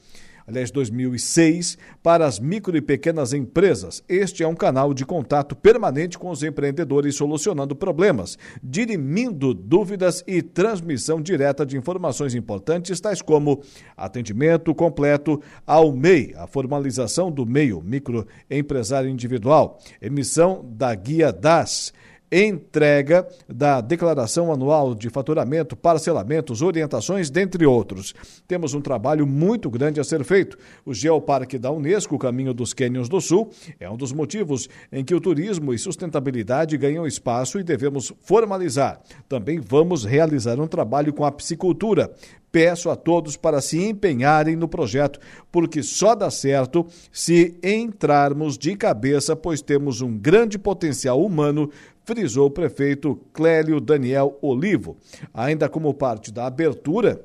aliás, 0.49 0.71
2006, 0.71 1.77
para 2.03 2.27
as 2.27 2.39
micro 2.39 2.75
e 2.77 2.81
pequenas 2.81 3.35
empresas. 3.35 4.03
Este 4.09 4.43
é 4.43 4.49
um 4.49 4.55
canal 4.55 4.95
de 4.95 5.05
contato 5.05 5.55
permanente 5.55 6.19
com 6.19 6.31
os 6.31 6.43
empreendedores, 6.43 7.17
solucionando 7.17 7.77
problemas, 7.77 8.39
dirimindo 8.63 9.53
dúvidas 9.53 10.25
e 10.27 10.41
transmissão 10.41 11.21
direta 11.21 11.67
de 11.67 11.77
informações 11.77 12.35
importantes, 12.35 12.99
tais 12.99 13.21
como 13.21 13.63
atendimento 13.95 14.75
completo 14.75 15.41
ao 15.67 15.93
MEI, 15.93 16.35
a 16.37 16.47
formalização 16.47 17.31
do 17.31 17.45
meio 17.45 17.83
microempresário 17.83 19.11
individual, 19.11 19.79
emissão 20.01 20.65
da 20.73 20.95
guia 20.95 21.31
DAS 21.31 21.93
entrega 22.31 23.27
da 23.49 23.81
declaração 23.81 24.53
anual 24.53 24.95
de 24.95 25.09
faturamento, 25.09 25.77
parcelamentos, 25.77 26.63
orientações, 26.63 27.31
dentre 27.31 27.65
outros. 27.67 28.15
Temos 28.47 28.75
um 28.75 28.81
trabalho 28.81 29.27
muito 29.27 29.71
grande 29.71 30.01
a 30.01 30.05
ser 30.05 30.23
feito. 30.25 30.59
O 30.85 30.93
Geoparque 30.93 31.59
da 31.59 31.71
Unesco, 31.71 32.19
Caminho 32.19 32.53
dos 32.53 32.73
Cânions 32.73 33.09
do 33.09 33.21
Sul, 33.21 33.51
é 33.81 33.89
um 33.89 33.97
dos 33.97 34.13
motivos 34.13 34.69
em 34.93 35.05
que 35.05 35.15
o 35.15 35.21
turismo 35.21 35.73
e 35.73 35.79
sustentabilidade 35.79 36.77
ganham 36.77 37.07
espaço 37.07 37.59
e 37.59 37.65
devemos 37.65 38.13
formalizar. 38.21 39.01
Também 39.29 39.59
vamos 39.59 40.05
realizar 40.05 40.61
um 40.61 40.67
trabalho 40.67 41.13
com 41.13 41.25
a 41.25 41.33
piscicultura. 41.33 42.13
Peço 42.51 42.89
a 42.89 42.97
todos 42.97 43.37
para 43.37 43.61
se 43.61 43.79
empenharem 43.79 44.57
no 44.57 44.67
projeto, 44.67 45.21
porque 45.53 45.83
só 45.83 46.15
dá 46.15 46.31
certo 46.31 46.87
se 47.13 47.55
entrarmos 47.63 48.57
de 48.57 48.75
cabeça, 48.75 49.37
pois 49.37 49.61
temos 49.61 50.01
um 50.01 50.17
grande 50.17 50.59
potencial 50.59 51.23
humano 51.23 51.71
frisou 52.09 52.47
o 52.47 52.51
prefeito 52.51 53.21
Clélio 53.35 53.83
Daniel 53.83 54.39
Olivo. 54.41 54.97
Ainda 55.35 55.69
como 55.69 55.93
parte 55.93 56.33
da 56.33 56.47
abertura, 56.47 57.23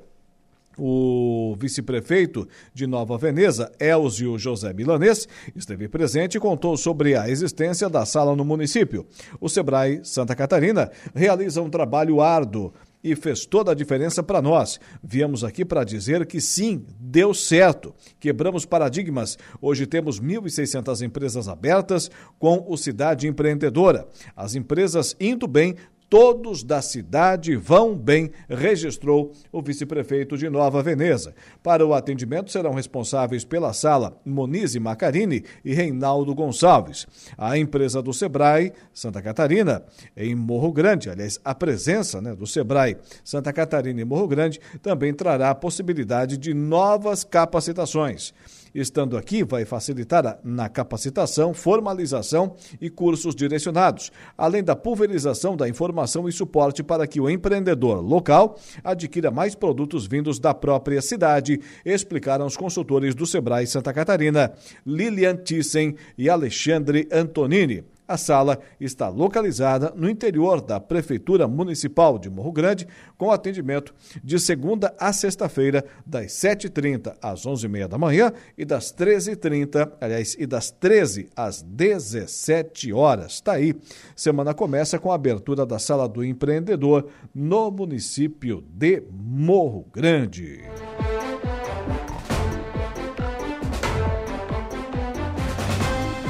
o 0.77 1.55
vice-prefeito 1.57 2.45
de 2.73 2.85
Nova 2.85 3.17
Veneza, 3.17 3.71
Elzio 3.79 4.37
José 4.37 4.73
Milanês, 4.73 5.25
esteve 5.55 5.87
presente 5.87 6.35
e 6.35 6.39
contou 6.39 6.75
sobre 6.75 7.15
a 7.15 7.29
existência 7.29 7.89
da 7.89 8.05
sala 8.05 8.35
no 8.35 8.43
município. 8.43 9.05
O 9.39 9.47
Sebrae 9.47 10.01
Santa 10.03 10.35
Catarina 10.35 10.91
realiza 11.15 11.61
um 11.61 11.69
trabalho 11.69 12.19
árduo 12.19 12.73
e 13.03 13.15
fez 13.15 13.45
toda 13.45 13.71
a 13.71 13.75
diferença 13.75 14.23
para 14.23 14.41
nós. 14.41 14.79
Viemos 15.03 15.43
aqui 15.43 15.65
para 15.65 15.83
dizer 15.83 16.25
que 16.25 16.39
sim, 16.39 16.85
deu 16.99 17.33
certo. 17.33 17.93
Quebramos 18.19 18.65
paradigmas. 18.65 19.37
Hoje 19.61 19.85
temos 19.85 20.21
1.600 20.21 21.01
empresas 21.01 21.47
abertas 21.47 22.09
com 22.39 22.65
o 22.67 22.77
Cidade 22.77 23.27
Empreendedora. 23.27 24.07
As 24.35 24.55
empresas 24.55 25.15
indo 25.19 25.47
bem, 25.47 25.75
todos 26.13 26.63
da 26.63 26.79
cidade 26.79 27.55
vão 27.55 27.95
bem, 27.95 28.29
registrou 28.47 29.31
o 29.51 29.63
vice-prefeito 29.63 30.37
de 30.37 30.47
Nova 30.47 30.83
Veneza. 30.83 31.33
Para 31.63 31.83
o 31.83 31.91
atendimento 31.91 32.51
serão 32.51 32.75
responsáveis 32.75 33.43
pela 33.43 33.73
sala 33.73 34.21
Monize 34.23 34.79
Macarini 34.79 35.43
e 35.65 35.73
Reinaldo 35.73 36.35
Gonçalves. 36.35 37.07
A 37.35 37.57
empresa 37.57 37.99
do 37.99 38.13
Sebrae 38.13 38.73
Santa 38.93 39.23
Catarina, 39.23 39.83
em 40.15 40.35
Morro 40.35 40.71
Grande, 40.71 41.09
aliás, 41.09 41.39
a 41.43 41.55
presença 41.55 42.21
né, 42.21 42.35
do 42.35 42.45
Sebrae 42.45 42.95
Santa 43.23 43.51
Catarina 43.51 43.99
em 43.99 44.05
Morro 44.05 44.27
Grande 44.27 44.61
também 44.83 45.15
trará 45.15 45.49
a 45.49 45.55
possibilidade 45.55 46.37
de 46.37 46.53
novas 46.53 47.23
capacitações. 47.23 48.35
Estando 48.73 49.15
aqui, 49.15 49.43
vai 49.43 49.65
facilitar 49.65 50.39
na 50.43 50.67
capacitação, 50.67 51.53
formalização 51.53 52.55
e 52.81 52.89
cursos 52.89 53.35
direcionados, 53.35 54.11
além 54.35 54.63
da 54.63 54.75
pulverização 54.75 55.55
da 55.55 55.69
informação 55.69 56.27
e 56.27 56.31
suporte 56.31 56.81
para 56.81 57.05
que 57.05 57.21
o 57.21 57.29
empreendedor 57.29 58.01
local 58.01 58.57
adquira 58.83 59.29
mais 59.29 59.53
produtos 59.53 60.07
vindos 60.07 60.39
da 60.39 60.53
própria 60.53 61.01
cidade, 61.01 61.59
explicaram 61.85 62.47
os 62.47 62.57
consultores 62.57 63.13
do 63.13 63.27
Sebrae 63.27 63.67
Santa 63.67 63.93
Catarina, 63.93 64.51
Lilian 64.85 65.35
Thyssen 65.35 65.95
e 66.17 66.27
Alexandre 66.29 67.07
Antonini. 67.11 67.92
A 68.05 68.17
sala 68.17 68.59
está 68.79 69.07
localizada 69.07 69.93
no 69.95 70.09
interior 70.09 70.59
da 70.61 70.79
Prefeitura 70.79 71.47
Municipal 71.47 72.19
de 72.19 72.29
Morro 72.29 72.51
Grande, 72.51 72.85
com 73.17 73.31
atendimento 73.31 73.95
de 74.21 74.37
segunda 74.39 74.93
a 74.99 75.13
sexta-feira, 75.13 75.85
das 76.05 76.33
7h30 76.33 77.15
às 77.21 77.45
11h30 77.45 77.87
da 77.87 77.97
manhã 77.97 78.33
e 78.57 78.65
das 78.65 78.93
13h30, 78.93 79.93
aliás, 80.01 80.35
e 80.37 80.45
das 80.45 80.69
13 80.69 81.29
às 81.35 81.61
17 81.61 82.91
horas. 82.91 83.33
Está 83.33 83.53
aí. 83.53 83.73
Semana 84.15 84.53
começa 84.53 84.99
com 84.99 85.11
a 85.11 85.15
abertura 85.15 85.65
da 85.65 85.79
Sala 85.79 86.07
do 86.07 86.25
Empreendedor 86.25 87.07
no 87.33 87.71
município 87.71 88.61
de 88.69 89.01
Morro 89.09 89.85
Grande. 89.93 90.61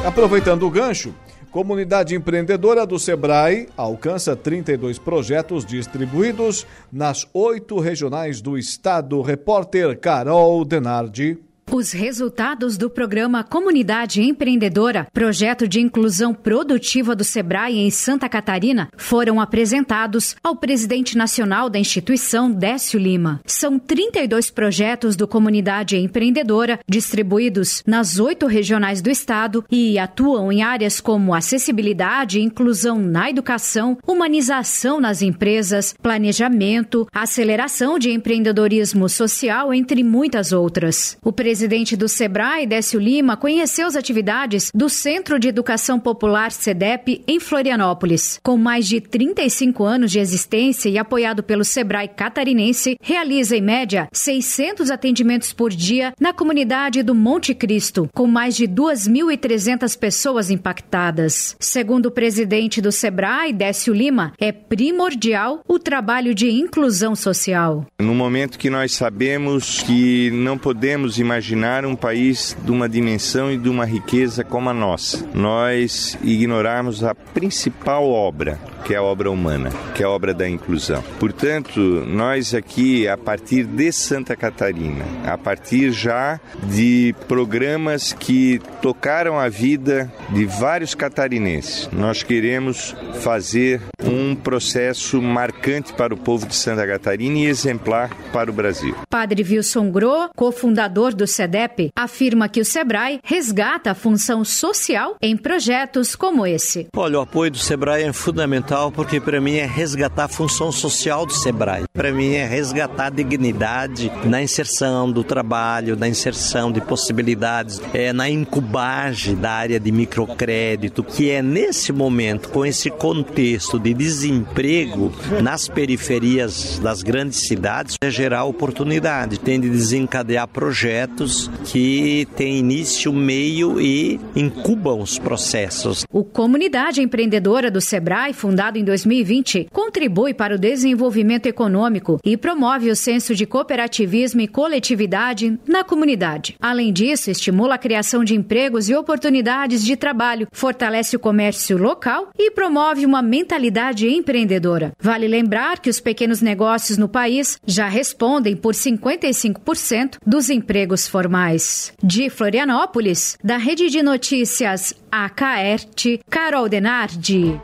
Aproveitando 0.05 0.67
o 0.67 0.69
gancho, 0.69 1.15
Comunidade 1.53 2.15
empreendedora 2.15 2.83
do 2.83 2.97
Sebrae 2.97 3.69
alcança 3.77 4.35
32 4.35 4.97
projetos 4.97 5.63
distribuídos 5.63 6.65
nas 6.91 7.27
oito 7.31 7.79
regionais 7.79 8.41
do 8.41 8.57
estado. 8.57 9.21
Repórter 9.21 9.99
Carol 9.99 10.65
Denardi. 10.65 11.37
Os 11.71 11.91
resultados 11.91 12.77
do 12.77 12.89
programa 12.89 13.43
Comunidade 13.43 14.21
Empreendedora, 14.21 15.07
projeto 15.11 15.67
de 15.67 15.79
inclusão 15.79 16.33
produtiva 16.33 17.15
do 17.15 17.23
Sebrae 17.23 17.79
em 17.79 17.89
Santa 17.89 18.29
Catarina, 18.29 18.89
foram 18.95 19.41
apresentados 19.41 20.35
ao 20.43 20.55
presidente 20.55 21.17
nacional 21.17 21.69
da 21.69 21.79
instituição, 21.79 22.51
Décio 22.51 22.99
Lima. 22.99 23.41
São 23.45 23.79
32 23.79 24.51
projetos 24.51 25.15
do 25.15 25.27
Comunidade 25.27 25.97
Empreendedora, 25.97 26.79
distribuídos 26.87 27.81
nas 27.87 28.19
oito 28.19 28.45
regionais 28.45 29.01
do 29.01 29.09
estado 29.09 29.65
e 29.71 29.97
atuam 29.97 30.51
em 30.51 30.61
áreas 30.61 31.01
como 31.01 31.33
acessibilidade 31.33 32.37
e 32.37 32.43
inclusão 32.43 32.99
na 32.99 33.29
educação, 33.29 33.97
humanização 34.05 34.99
nas 34.99 35.23
empresas, 35.23 35.95
planejamento, 36.01 37.07
aceleração 37.11 37.97
de 37.97 38.11
empreendedorismo 38.11 39.09
social, 39.09 39.73
entre 39.73 40.03
muitas 40.03 40.51
outras. 40.51 41.17
O 41.23 41.31
presidente 41.53 41.95
do 41.95 42.09
Sebrae, 42.09 42.65
Décio 42.65 42.99
Lima, 42.99 43.37
conheceu 43.37 43.85
as 43.85 43.95
atividades 43.95 44.71
do 44.73 44.89
Centro 44.89 45.37
de 45.37 45.47
Educação 45.47 45.99
Popular 45.99 46.51
CEDEP 46.51 47.23
em 47.27 47.39
Florianópolis. 47.39 48.39
Com 48.41 48.57
mais 48.57 48.87
de 48.87 48.99
35 48.99 49.83
anos 49.83 50.09
de 50.11 50.17
existência 50.17 50.89
e 50.89 50.97
apoiado 50.97 51.43
pelo 51.43 51.63
Sebrae 51.63 52.07
catarinense, 52.07 52.97
realiza 52.99 53.55
em 53.55 53.61
média 53.61 54.07
600 54.11 54.89
atendimentos 54.89 55.53
por 55.53 55.69
dia 55.69 56.11
na 56.19 56.33
comunidade 56.33 57.03
do 57.03 57.13
Monte 57.13 57.53
Cristo, 57.53 58.09
com 58.15 58.25
mais 58.25 58.55
de 58.55 58.67
2.300 58.67 59.95
pessoas 59.95 60.49
impactadas. 60.49 61.55
Segundo 61.59 62.07
o 62.07 62.11
presidente 62.11 62.81
do 62.81 62.91
Sebrae, 62.91 63.53
Décio 63.53 63.93
Lima, 63.93 64.33
é 64.39 64.51
primordial 64.51 65.61
o 65.67 65.77
trabalho 65.77 66.33
de 66.33 66.49
inclusão 66.49 67.15
social. 67.15 67.85
No 67.99 68.15
momento 68.15 68.57
que 68.57 68.71
nós 68.71 68.93
sabemos 68.93 69.83
que 69.83 70.31
não 70.31 70.57
podemos 70.57 71.19
imaginar 71.19 71.42
um 71.85 71.95
país 71.95 72.55
de 72.63 72.71
uma 72.71 72.87
dimensão 72.87 73.51
e 73.51 73.57
de 73.57 73.67
uma 73.69 73.85
riqueza 73.85 74.43
como 74.43 74.69
a 74.69 74.73
nossa, 74.73 75.25
nós 75.33 76.17
ignorarmos 76.23 77.03
a 77.03 77.13
principal 77.13 78.09
obra, 78.09 78.57
que 78.85 78.93
é 78.93 78.97
a 78.97 79.03
obra 79.03 79.29
humana, 79.29 79.69
que 79.93 80.03
é 80.03 80.05
a 80.05 80.09
obra 80.09 80.33
da 80.33 80.47
inclusão. 80.47 81.03
Portanto, 81.19 81.79
nós 82.07 82.53
aqui, 82.53 83.07
a 83.07 83.17
partir 83.17 83.65
de 83.65 83.91
Santa 83.91 84.35
Catarina, 84.35 85.05
a 85.25 85.37
partir 85.37 85.91
já 85.91 86.39
de 86.63 87.13
programas 87.27 88.13
que 88.13 88.61
tocaram 88.81 89.39
a 89.39 89.49
vida 89.49 90.11
de 90.29 90.45
vários 90.45 90.95
catarinenses, 90.95 91.89
nós 91.91 92.23
queremos 92.23 92.95
fazer 93.21 93.81
um 94.03 94.35
processo 94.35 95.21
marcante 95.21 95.93
para 95.93 96.13
o 96.13 96.17
povo 96.17 96.45
de 96.45 96.55
Santa 96.55 96.85
Catarina 96.87 97.39
e 97.39 97.45
exemplar 97.45 98.09
para 98.31 98.49
o 98.49 98.53
Brasil. 98.53 98.95
Padre 99.09 99.43
Wilson 99.43 99.91
Gro, 99.91 100.29
cofundador 100.35 101.13
do 101.13 101.27
SEDEP, 101.33 101.89
afirma 101.95 102.47
que 102.47 102.61
o 102.61 102.65
SEBRAE 102.65 103.19
resgata 103.23 103.91
a 103.91 103.95
função 103.95 104.45
social 104.45 105.15
em 105.21 105.35
projetos 105.35 106.15
como 106.15 106.45
esse. 106.45 106.87
Olha, 106.95 107.19
o 107.19 107.21
apoio 107.21 107.51
do 107.51 107.57
SEBRAE 107.57 108.03
é 108.03 108.13
fundamental 108.13 108.91
porque 108.91 109.19
para 109.19 109.41
mim 109.41 109.55
é 109.55 109.65
resgatar 109.65 110.25
a 110.25 110.27
função 110.27 110.71
social 110.71 111.25
do 111.25 111.33
SEBRAE. 111.33 111.83
Para 111.93 112.11
mim 112.11 112.33
é 112.33 112.45
resgatar 112.45 113.07
a 113.07 113.09
dignidade 113.09 114.11
na 114.25 114.41
inserção 114.41 115.11
do 115.11 115.23
trabalho, 115.23 115.95
na 115.95 116.07
inserção 116.07 116.71
de 116.71 116.81
possibilidades, 116.81 117.81
é 117.93 118.13
na 118.13 118.29
incubagem 118.29 119.35
da 119.35 119.51
área 119.51 119.79
de 119.79 119.91
microcrédito, 119.91 121.03
que 121.03 121.29
é 121.29 121.41
nesse 121.41 121.91
momento, 121.91 122.49
com 122.49 122.65
esse 122.65 122.89
contexto 122.89 123.79
de 123.79 123.93
desemprego 123.93 125.11
nas 125.41 125.67
periferias 125.67 126.79
das 126.79 127.01
grandes 127.01 127.47
cidades, 127.47 127.95
é 128.03 128.09
gerar 128.09 128.43
oportunidade, 128.43 129.39
tem 129.39 129.59
de 129.59 129.69
desencadear 129.69 130.47
projetos 130.47 131.22
que 131.65 132.27
têm 132.35 132.57
início, 132.57 133.13
meio 133.13 133.79
e 133.79 134.19
incubam 134.35 134.99
os 134.99 135.17
processos. 135.17 136.05
O 136.11 136.23
Comunidade 136.23 137.01
Empreendedora 137.01 137.71
do 137.71 137.81
Sebrae, 137.81 138.33
fundado 138.33 138.77
em 138.77 138.83
2020, 138.83 139.67
contribui 139.71 140.33
para 140.33 140.55
o 140.55 140.59
desenvolvimento 140.59 141.45
econômico 141.45 142.19
e 142.23 142.35
promove 142.35 142.89
o 142.89 142.95
senso 142.95 143.33
de 143.33 143.45
cooperativismo 143.45 144.41
e 144.41 144.47
coletividade 144.47 145.57
na 145.67 145.83
comunidade. 145.83 146.55
Além 146.59 146.91
disso, 146.91 147.31
estimula 147.31 147.75
a 147.75 147.77
criação 147.77 148.23
de 148.23 148.35
empregos 148.35 148.89
e 148.89 148.95
oportunidades 148.95 149.83
de 149.83 149.95
trabalho, 149.95 150.47
fortalece 150.51 151.15
o 151.15 151.19
comércio 151.19 151.77
local 151.77 152.29
e 152.37 152.51
promove 152.51 153.05
uma 153.05 153.21
mentalidade 153.21 154.07
empreendedora. 154.07 154.91
Vale 154.99 155.27
lembrar 155.27 155.79
que 155.79 155.89
os 155.89 155.99
pequenos 155.99 156.41
negócios 156.41 156.97
no 156.97 157.07
país 157.07 157.57
já 157.65 157.87
respondem 157.87 158.55
por 158.55 158.73
55% 158.73 160.17
dos 160.25 160.49
empregos 160.49 161.07
formais. 161.13 161.93
De 162.01 162.27
Florianópolis, 162.27 163.37
da 163.43 163.57
Rede 163.57 163.87
de 163.87 164.01
Notícias 164.01 164.95
AKERT, 165.11 166.19
Carol 166.27 166.67
Denardi. 166.67 167.61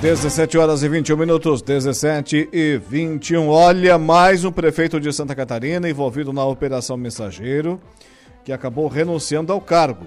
17 0.00 0.56
horas 0.56 0.84
e 0.84 0.88
21 0.88 1.16
minutos, 1.16 1.62
17 1.62 2.48
e 2.52 2.78
21. 2.78 3.48
Olha, 3.48 3.98
mais 3.98 4.44
um 4.44 4.52
prefeito 4.52 5.00
de 5.00 5.12
Santa 5.12 5.34
Catarina 5.34 5.90
envolvido 5.90 6.32
na 6.32 6.44
Operação 6.44 6.96
Mensageiro, 6.96 7.80
que 8.44 8.52
acabou 8.52 8.86
renunciando 8.86 9.52
ao 9.52 9.60
cargo. 9.60 10.06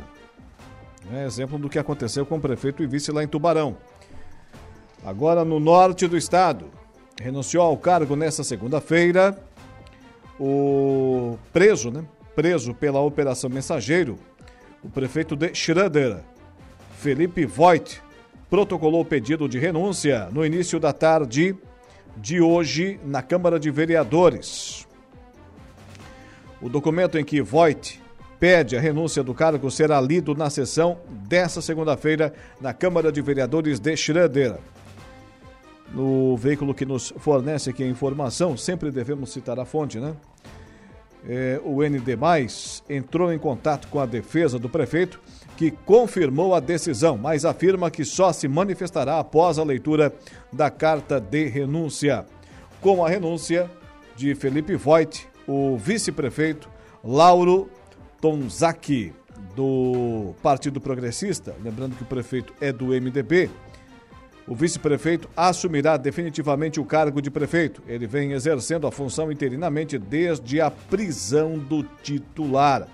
É 1.14 1.26
exemplo 1.26 1.60
do 1.60 1.68
que 1.68 1.78
aconteceu 1.78 2.26
com 2.26 2.38
o 2.38 2.42
prefeito 2.42 2.82
e 2.82 2.88
vice 2.88 3.12
lá 3.12 3.26
em 3.26 3.28
Tubarão. 3.28 3.76
Agora 5.06 5.44
no 5.44 5.60
norte 5.60 6.08
do 6.08 6.16
estado, 6.16 6.68
renunciou 7.22 7.66
ao 7.66 7.76
cargo 7.76 8.16
nesta 8.16 8.42
segunda-feira 8.42 9.38
o 10.40 11.38
preso, 11.52 11.92
né? 11.92 12.06
Preso 12.38 12.72
pela 12.72 13.00
Operação 13.00 13.50
Mensageiro, 13.50 14.20
o 14.84 14.90
prefeito 14.90 15.36
de 15.36 15.56
Schroeder, 15.56 16.20
Felipe 17.00 17.48
Voigt, 17.48 18.00
protocolou 18.48 19.02
o 19.02 19.06
pedido 19.06 19.50
de 19.50 19.58
renúncia 19.58 20.30
no 20.32 20.46
início 20.46 20.80
da 20.80 20.94
tarde 20.94 21.56
de 22.16 22.40
hoje 22.40 23.00
na 23.04 23.24
Câmara 23.24 23.60
de 23.60 23.72
Vereadores. 23.72 24.86
O 26.62 26.70
documento 26.70 27.18
em 27.18 27.26
que 27.26 27.42
Voigt 27.42 28.00
pede 28.40 28.78
a 28.78 28.80
renúncia 28.80 29.24
do 29.24 29.34
cargo 29.34 29.72
será 29.72 30.00
lido 30.00 30.36
na 30.36 30.52
sessão 30.52 31.00
desta 31.10 31.60
segunda-feira 31.60 32.32
na 32.62 32.72
Câmara 32.72 33.12
de 33.12 33.20
Vereadores 33.20 33.80
de 33.80 33.98
Schroeder. 33.98 34.60
No 35.92 36.38
veículo 36.38 36.76
que 36.76 36.86
nos 36.86 37.12
fornece 37.18 37.72
aqui 37.72 37.84
a 37.84 37.88
informação, 37.88 38.56
sempre 38.56 38.92
devemos 38.92 39.32
citar 39.32 39.60
a 39.60 39.66
fonte, 39.66 40.00
né? 40.00 40.16
É, 41.28 41.60
o 41.64 41.84
ND, 41.84 42.18
entrou 42.90 43.34
em 43.34 43.38
contato 43.38 43.90
com 43.90 44.00
a 44.00 44.06
defesa 44.06 44.58
do 44.58 44.70
prefeito, 44.70 45.20
que 45.58 45.72
confirmou 45.72 46.56
a 46.56 46.60
decisão, 46.60 47.18
mas 47.18 47.44
afirma 47.44 47.92
que 47.92 48.06
só 48.06 48.32
se 48.32 48.48
manifestará 48.48 49.20
após 49.20 49.60
a 49.60 49.64
leitura 49.64 50.14
da 50.54 50.70
carta 50.70 51.20
de 51.20 51.46
renúncia. 51.48 52.26
Com 52.80 53.04
a 53.04 53.10
renúncia 53.10 53.70
de 54.16 54.34
Felipe 54.36 54.76
Voigt, 54.76 55.28
o 55.48 55.76
vice-prefeito 55.76 56.70
Lauro 57.04 57.70
Tonzaki, 58.22 59.14
do 59.56 60.36
Partido 60.42 60.80
Progressista, 60.80 61.56
lembrando 61.64 61.96
que 61.96 62.04
o 62.04 62.06
prefeito 62.06 62.54
é 62.62 62.72
do 62.72 62.88
MDB, 62.88 63.50
o 64.48 64.56
vice-prefeito 64.56 65.30
assumirá 65.36 65.98
definitivamente 65.98 66.80
o 66.80 66.86
cargo 66.86 67.22
de 67.22 67.30
prefeito. 67.30 67.84
Ele 67.86 68.08
vem 68.08 68.32
exercendo 68.32 68.88
a 68.88 68.92
função 68.92 69.30
interinamente 69.30 69.98
desde 69.98 70.62
a 70.62 70.72
prisão 70.72 71.60
do 71.60 71.84
titular. 72.02 72.88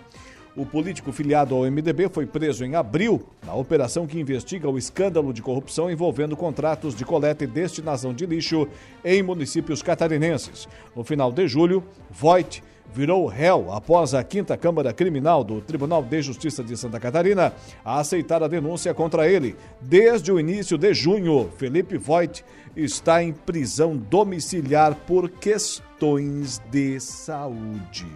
O 0.55 0.65
político 0.65 1.11
filiado 1.11 1.55
ao 1.55 1.63
MDB 1.63 2.09
foi 2.09 2.25
preso 2.27 2.63
em 2.63 2.75
abril 2.75 3.23
na 3.45 3.55
operação 3.55 4.05
que 4.05 4.19
investiga 4.19 4.69
o 4.69 4.77
escândalo 4.77 5.33
de 5.33 5.41
corrupção 5.41 5.89
envolvendo 5.89 6.37
contratos 6.37 6.95
de 6.95 7.03
coleta 7.03 7.43
e 7.43 7.47
destinação 7.47 8.13
de 8.13 8.25
lixo 8.25 8.67
em 9.03 9.23
municípios 9.23 9.81
catarinenses. 9.81 10.67
No 10.95 11.03
final 11.03 11.31
de 11.31 11.47
julho, 11.47 11.83
Voigt 12.09 12.63
virou 12.91 13.25
réu 13.27 13.71
após 13.71 14.13
a 14.13 14.23
quinta 14.23 14.57
Câmara 14.57 14.93
Criminal 14.93 15.43
do 15.43 15.61
Tribunal 15.61 16.01
de 16.01 16.21
Justiça 16.21 16.63
de 16.63 16.75
Santa 16.77 16.99
Catarina 16.99 17.53
a 17.83 17.99
aceitar 17.99 18.43
a 18.43 18.47
denúncia 18.47 18.93
contra 18.93 19.29
ele. 19.29 19.55
Desde 19.81 20.31
o 20.31 20.39
início 20.39 20.77
de 20.77 20.93
junho, 20.93 21.49
Felipe 21.57 21.97
Voigt 21.97 22.43
está 22.75 23.23
em 23.23 23.33
prisão 23.33 23.95
domiciliar 23.95 24.95
por 25.07 25.29
questões 25.29 26.61
de 26.71 26.99
saúde. 26.99 28.07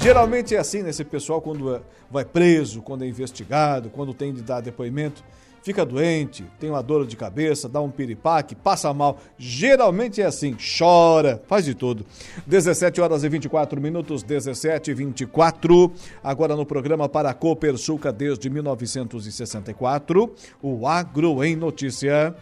Geralmente 0.00 0.54
é 0.54 0.58
assim 0.58 0.82
nesse 0.82 1.04
pessoal 1.04 1.42
quando 1.42 1.74
é, 1.74 1.80
vai 2.08 2.24
preso, 2.24 2.80
quando 2.80 3.02
é 3.02 3.08
investigado, 3.08 3.90
quando 3.90 4.14
tem 4.14 4.32
de 4.32 4.42
dar 4.42 4.60
depoimento 4.60 5.24
fica 5.62 5.84
doente, 5.84 6.44
tem 6.58 6.70
uma 6.70 6.82
dor 6.82 7.06
de 7.06 7.16
cabeça, 7.16 7.68
dá 7.68 7.80
um 7.80 7.90
piripaque, 7.90 8.54
passa 8.54 8.92
mal. 8.92 9.18
Geralmente 9.36 10.20
é 10.20 10.26
assim, 10.26 10.56
chora, 10.78 11.42
faz 11.46 11.64
de 11.64 11.74
tudo. 11.74 12.04
17 12.46 13.00
horas 13.00 13.24
e 13.24 13.28
24 13.28 13.80
minutos, 13.80 14.22
17 14.22 14.90
e 14.90 14.94
24. 14.94 15.92
Agora 16.22 16.56
no 16.56 16.66
programa 16.66 17.08
para 17.08 17.30
a 17.30 17.34
Copersuca 17.34 18.12
desde 18.12 18.48
1964, 18.50 20.34
o 20.62 20.86
Agro 20.86 21.42
em 21.44 21.56
Notícia. 21.56 22.34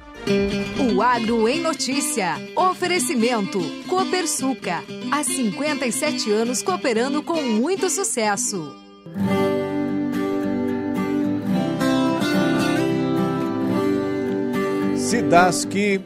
O 0.78 1.02
Agro 1.02 1.48
em 1.48 1.60
Notícia. 1.60 2.34
Oferecimento 2.56 3.60
Copersuca. 3.88 4.82
Há 5.10 5.24
57 5.24 6.30
anos 6.30 6.62
cooperando 6.62 7.22
com 7.22 7.42
muito 7.42 7.88
sucesso. 7.90 8.74
Sidaski 15.06 16.00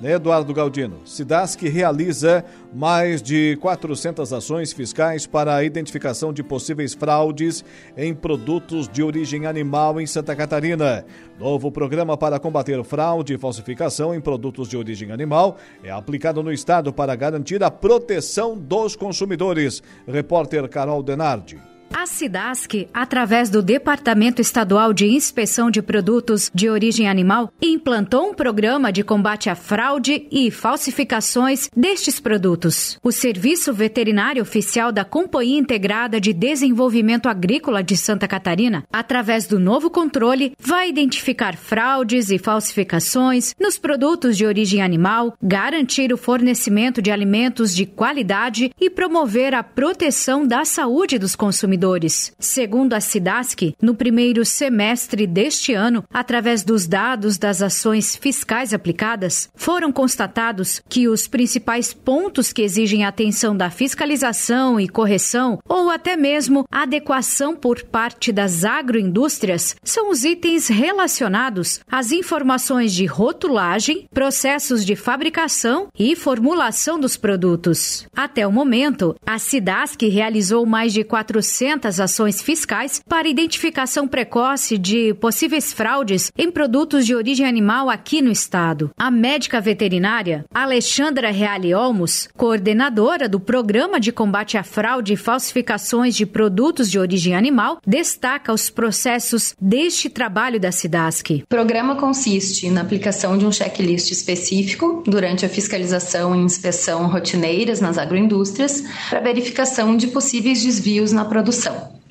né, 0.00 0.12
Eduardo 0.12 0.54
Galdino? 0.54 1.02
Cidasc 1.04 1.60
realiza 1.60 2.42
mais 2.72 3.20
de 3.20 3.58
400 3.60 4.32
ações 4.32 4.72
fiscais 4.72 5.26
para 5.26 5.54
a 5.54 5.62
identificação 5.62 6.32
de 6.32 6.42
possíveis 6.42 6.94
fraudes 6.94 7.62
em 7.94 8.14
produtos 8.14 8.88
de 8.88 9.02
origem 9.02 9.44
animal 9.44 10.00
em 10.00 10.06
Santa 10.06 10.34
Catarina. 10.34 11.04
Novo 11.38 11.70
programa 11.70 12.16
para 12.16 12.38
combater 12.38 12.82
fraude 12.82 13.34
e 13.34 13.38
falsificação 13.38 14.14
em 14.14 14.22
produtos 14.22 14.70
de 14.70 14.76
origem 14.78 15.12
animal 15.12 15.58
é 15.84 15.90
aplicado 15.90 16.42
no 16.42 16.50
estado 16.50 16.94
para 16.94 17.14
garantir 17.14 17.62
a 17.62 17.70
proteção 17.70 18.56
dos 18.56 18.96
consumidores. 18.96 19.82
Repórter 20.08 20.66
Carol 20.66 21.02
Denardi. 21.02 21.69
A 21.92 22.06
SIDASC, 22.06 22.88
através 22.94 23.50
do 23.50 23.60
Departamento 23.60 24.40
Estadual 24.40 24.92
de 24.92 25.06
Inspeção 25.06 25.70
de 25.70 25.82
Produtos 25.82 26.50
de 26.54 26.70
Origem 26.70 27.08
Animal, 27.08 27.52
implantou 27.60 28.30
um 28.30 28.34
programa 28.34 28.92
de 28.92 29.02
combate 29.02 29.50
à 29.50 29.56
fraude 29.56 30.26
e 30.30 30.50
falsificações 30.50 31.68
destes 31.76 32.20
produtos. 32.20 32.96
O 33.02 33.10
Serviço 33.10 33.74
Veterinário 33.74 34.40
Oficial 34.40 34.92
da 34.92 35.04
Companhia 35.04 35.58
Integrada 35.58 36.20
de 36.20 36.32
Desenvolvimento 36.32 37.28
Agrícola 37.28 37.82
de 37.82 37.96
Santa 37.96 38.28
Catarina, 38.28 38.84
através 38.92 39.46
do 39.46 39.58
novo 39.58 39.90
controle, 39.90 40.52
vai 40.60 40.88
identificar 40.88 41.56
fraudes 41.56 42.30
e 42.30 42.38
falsificações 42.38 43.54
nos 43.60 43.76
produtos 43.76 44.36
de 44.36 44.46
origem 44.46 44.80
animal, 44.80 45.34
garantir 45.42 46.12
o 46.12 46.16
fornecimento 46.16 47.02
de 47.02 47.10
alimentos 47.10 47.74
de 47.74 47.84
qualidade 47.84 48.70
e 48.80 48.88
promover 48.88 49.54
a 49.54 49.62
proteção 49.62 50.46
da 50.46 50.64
saúde 50.64 51.18
dos 51.18 51.34
consumidores 51.34 51.79
consumidores. 51.80 52.32
Segundo 52.38 52.92
a 52.92 53.00
SIDASC, 53.00 53.74
no 53.80 53.94
primeiro 53.94 54.44
semestre 54.44 55.26
deste 55.26 55.72
ano, 55.72 56.04
através 56.12 56.62
dos 56.62 56.86
dados 56.86 57.38
das 57.38 57.62
ações 57.62 58.16
fiscais 58.16 58.74
aplicadas, 58.74 59.48
foram 59.54 59.90
constatados 59.90 60.82
que 60.88 61.08
os 61.08 61.26
principais 61.26 61.94
pontos 61.94 62.52
que 62.52 62.62
exigem 62.62 63.04
atenção 63.04 63.56
da 63.56 63.70
fiscalização 63.70 64.78
e 64.78 64.88
correção, 64.88 65.58
ou 65.66 65.90
até 65.90 66.16
mesmo 66.16 66.66
adequação 66.70 67.56
por 67.56 67.82
parte 67.84 68.30
das 68.30 68.64
agroindústrias, 68.64 69.76
são 69.82 70.10
os 70.10 70.24
itens 70.24 70.68
relacionados 70.68 71.80
às 71.90 72.12
informações 72.12 72.92
de 72.92 73.06
rotulagem, 73.06 74.06
processos 74.12 74.84
de 74.84 74.94
fabricação 74.94 75.88
e 75.98 76.14
formulação 76.14 77.00
dos 77.00 77.16
produtos. 77.16 78.06
Até 78.14 78.46
o 78.46 78.52
momento, 78.52 79.14
a 79.24 79.38
SIDASC 79.38 80.08
realizou 80.08 80.66
mais 80.66 80.92
de 80.92 81.04
400 81.04 81.69
200 81.70 82.00
ações 82.00 82.42
fiscais 82.42 83.00
para 83.08 83.28
identificação 83.28 84.08
precoce 84.08 84.76
de 84.76 85.14
possíveis 85.14 85.72
fraudes 85.72 86.32
em 86.36 86.50
produtos 86.50 87.06
de 87.06 87.14
origem 87.14 87.46
animal 87.46 87.88
aqui 87.88 88.20
no 88.20 88.30
estado. 88.30 88.90
A 88.98 89.08
médica 89.08 89.60
veterinária 89.60 90.44
Alexandra 90.52 91.30
Reale 91.30 91.72
Olmos, 91.72 92.28
coordenadora 92.36 93.28
do 93.28 93.38
Programa 93.38 94.00
de 94.00 94.10
Combate 94.10 94.58
à 94.58 94.64
Fraude 94.64 95.12
e 95.12 95.16
Falsificações 95.16 96.16
de 96.16 96.26
Produtos 96.26 96.90
de 96.90 96.98
Origem 96.98 97.36
Animal, 97.36 97.78
destaca 97.86 98.52
os 98.52 98.68
processos 98.68 99.54
deste 99.60 100.10
trabalho 100.10 100.58
da 100.58 100.72
SIDASC. 100.72 101.44
O 101.44 101.46
programa 101.48 101.94
consiste 101.94 102.68
na 102.68 102.80
aplicação 102.80 103.38
de 103.38 103.46
um 103.46 103.52
checklist 103.52 104.10
específico 104.10 105.04
durante 105.06 105.46
a 105.46 105.48
fiscalização 105.48 106.34
e 106.34 106.38
inspeção 106.40 107.06
rotineiras 107.06 107.80
nas 107.80 107.96
agroindústrias 107.96 108.82
para 109.08 109.20
verificação 109.20 109.96
de 109.96 110.08
possíveis 110.08 110.62
desvios 110.62 111.12
na 111.12 111.24
produção 111.24 111.59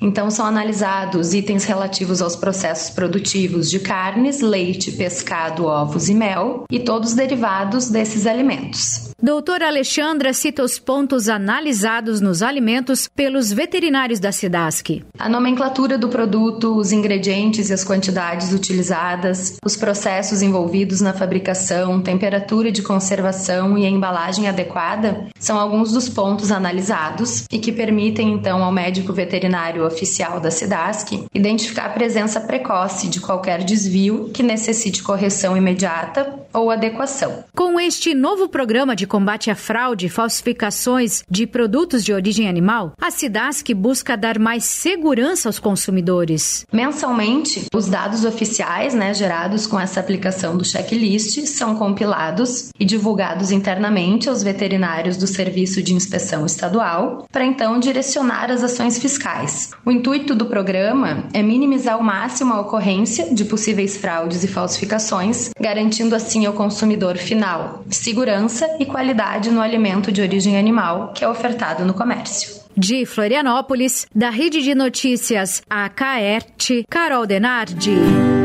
Então, 0.00 0.30
são 0.30 0.46
analisados 0.46 1.34
itens 1.34 1.64
relativos 1.64 2.22
aos 2.22 2.34
processos 2.34 2.90
produtivos 2.90 3.70
de 3.70 3.78
carnes, 3.78 4.40
leite, 4.40 4.92
pescado, 4.92 5.66
ovos 5.66 6.08
e 6.08 6.14
mel 6.14 6.64
e 6.70 6.78
todos 6.78 7.10
os 7.10 7.14
derivados 7.16 7.90
desses 7.90 8.26
alimentos. 8.26 9.09
Doutora 9.22 9.66
Alexandra 9.66 10.32
cita 10.32 10.62
os 10.62 10.78
pontos 10.78 11.28
analisados 11.28 12.22
nos 12.22 12.42
alimentos 12.42 13.06
pelos 13.06 13.52
veterinários 13.52 14.18
da 14.18 14.32
SIDASC. 14.32 15.04
A 15.18 15.28
nomenclatura 15.28 15.98
do 15.98 16.08
produto, 16.08 16.74
os 16.74 16.90
ingredientes 16.90 17.68
e 17.68 17.74
as 17.74 17.84
quantidades 17.84 18.50
utilizadas, 18.50 19.58
os 19.62 19.76
processos 19.76 20.40
envolvidos 20.40 21.02
na 21.02 21.12
fabricação, 21.12 22.00
temperatura 22.00 22.72
de 22.72 22.80
conservação 22.80 23.76
e 23.76 23.84
a 23.84 23.90
embalagem 23.90 24.48
adequada 24.48 25.26
são 25.38 25.60
alguns 25.60 25.92
dos 25.92 26.08
pontos 26.08 26.50
analisados 26.50 27.44
e 27.52 27.58
que 27.58 27.72
permitem 27.72 28.32
então 28.32 28.64
ao 28.64 28.72
médico 28.72 29.12
veterinário 29.12 29.84
oficial 29.86 30.40
da 30.40 30.50
SIDASC 30.50 31.26
identificar 31.34 31.84
a 31.84 31.90
presença 31.90 32.40
precoce 32.40 33.06
de 33.06 33.20
qualquer 33.20 33.62
desvio 33.64 34.30
que 34.32 34.42
necessite 34.42 35.02
correção 35.02 35.54
imediata 35.54 36.40
ou 36.52 36.70
adequação. 36.70 37.44
Com 37.54 37.78
este 37.78 38.14
novo 38.14 38.48
programa 38.48 38.96
de 38.96 39.06
combate 39.06 39.50
à 39.50 39.54
fraude 39.54 40.06
e 40.06 40.08
falsificações 40.08 41.22
de 41.28 41.46
produtos 41.46 42.04
de 42.04 42.12
origem 42.12 42.48
animal, 42.48 42.92
a 43.00 43.10
SIDASC 43.10 43.74
busca 43.74 44.16
dar 44.16 44.38
mais 44.38 44.64
segurança 44.64 45.48
aos 45.48 45.58
consumidores. 45.58 46.64
Mensalmente, 46.72 47.66
os 47.74 47.88
dados 47.88 48.24
oficiais 48.24 48.94
né, 48.94 49.12
gerados 49.14 49.66
com 49.66 49.78
essa 49.78 50.00
aplicação 50.00 50.56
do 50.56 50.64
checklist 50.64 51.46
são 51.46 51.76
compilados 51.76 52.70
e 52.78 52.84
divulgados 52.84 53.50
internamente 53.50 54.28
aos 54.28 54.42
veterinários 54.42 55.16
do 55.16 55.26
Serviço 55.26 55.82
de 55.82 55.94
Inspeção 55.94 56.46
Estadual, 56.46 57.26
para 57.30 57.44
então 57.44 57.78
direcionar 57.78 58.50
as 58.50 58.62
ações 58.62 58.98
fiscais. 58.98 59.70
O 59.84 59.90
intuito 59.90 60.34
do 60.34 60.46
programa 60.46 61.24
é 61.32 61.42
minimizar 61.42 61.94
ao 61.94 62.02
máximo 62.02 62.54
a 62.54 62.60
ocorrência 62.60 63.32
de 63.34 63.44
possíveis 63.44 63.96
fraudes 63.96 64.44
e 64.44 64.48
falsificações, 64.48 65.50
garantindo 65.58 66.14
assim 66.14 66.39
ao 66.46 66.52
consumidor 66.52 67.16
final 67.16 67.84
segurança 67.90 68.76
e 68.78 68.86
qualidade 68.86 69.50
no 69.50 69.60
alimento 69.60 70.10
de 70.12 70.22
origem 70.22 70.58
animal 70.58 71.12
que 71.14 71.24
é 71.24 71.28
ofertado 71.28 71.84
no 71.84 71.94
comércio. 71.94 72.60
De 72.76 73.04
Florianópolis, 73.04 74.06
da 74.14 74.30
Rede 74.30 74.62
de 74.62 74.74
Notícias 74.74 75.62
AKERT, 75.68 76.84
Carol 76.88 77.26
Denardi. 77.26 78.39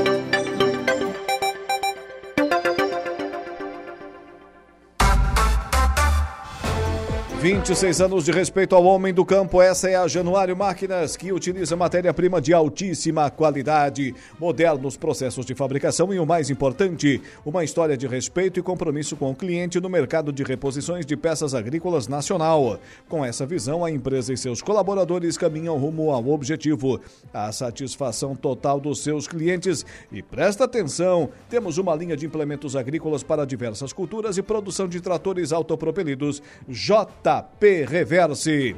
26 7.41 8.01
anos 8.01 8.25
de 8.25 8.31
respeito 8.31 8.75
ao 8.75 8.83
homem 8.83 9.11
do 9.11 9.25
campo, 9.25 9.63
essa 9.63 9.89
é 9.89 9.95
a 9.95 10.07
Januário 10.07 10.55
Máquinas, 10.55 11.17
que 11.17 11.33
utiliza 11.33 11.75
matéria-prima 11.75 12.39
de 12.39 12.53
altíssima 12.53 13.31
qualidade, 13.31 14.13
modernos 14.39 14.95
processos 14.95 15.43
de 15.43 15.55
fabricação 15.55 16.13
e 16.13 16.19
o 16.19 16.25
mais 16.25 16.51
importante, 16.51 17.19
uma 17.43 17.63
história 17.63 17.97
de 17.97 18.05
respeito 18.05 18.59
e 18.59 18.63
compromisso 18.63 19.15
com 19.15 19.31
o 19.31 19.35
cliente 19.35 19.79
no 19.79 19.89
mercado 19.89 20.31
de 20.31 20.43
reposições 20.43 21.03
de 21.03 21.17
peças 21.17 21.55
agrícolas 21.55 22.07
nacional. 22.07 22.79
Com 23.09 23.25
essa 23.25 23.43
visão, 23.43 23.83
a 23.83 23.89
empresa 23.89 24.31
e 24.31 24.37
seus 24.37 24.61
colaboradores 24.61 25.35
caminham 25.35 25.79
rumo 25.79 26.11
ao 26.11 26.29
objetivo, 26.29 27.01
a 27.33 27.51
satisfação 27.51 28.35
total 28.35 28.79
dos 28.79 29.01
seus 29.01 29.27
clientes. 29.27 29.83
E 30.11 30.21
presta 30.21 30.65
atenção, 30.65 31.31
temos 31.49 31.79
uma 31.79 31.95
linha 31.95 32.15
de 32.15 32.27
implementos 32.27 32.75
agrícolas 32.75 33.23
para 33.23 33.47
diversas 33.47 33.91
culturas 33.91 34.37
e 34.37 34.43
produção 34.43 34.87
de 34.87 35.01
tratores 35.01 35.51
autopropelidos 35.51 36.39
J 36.69 37.30
JP 37.31 37.85
Reverse. 37.85 38.75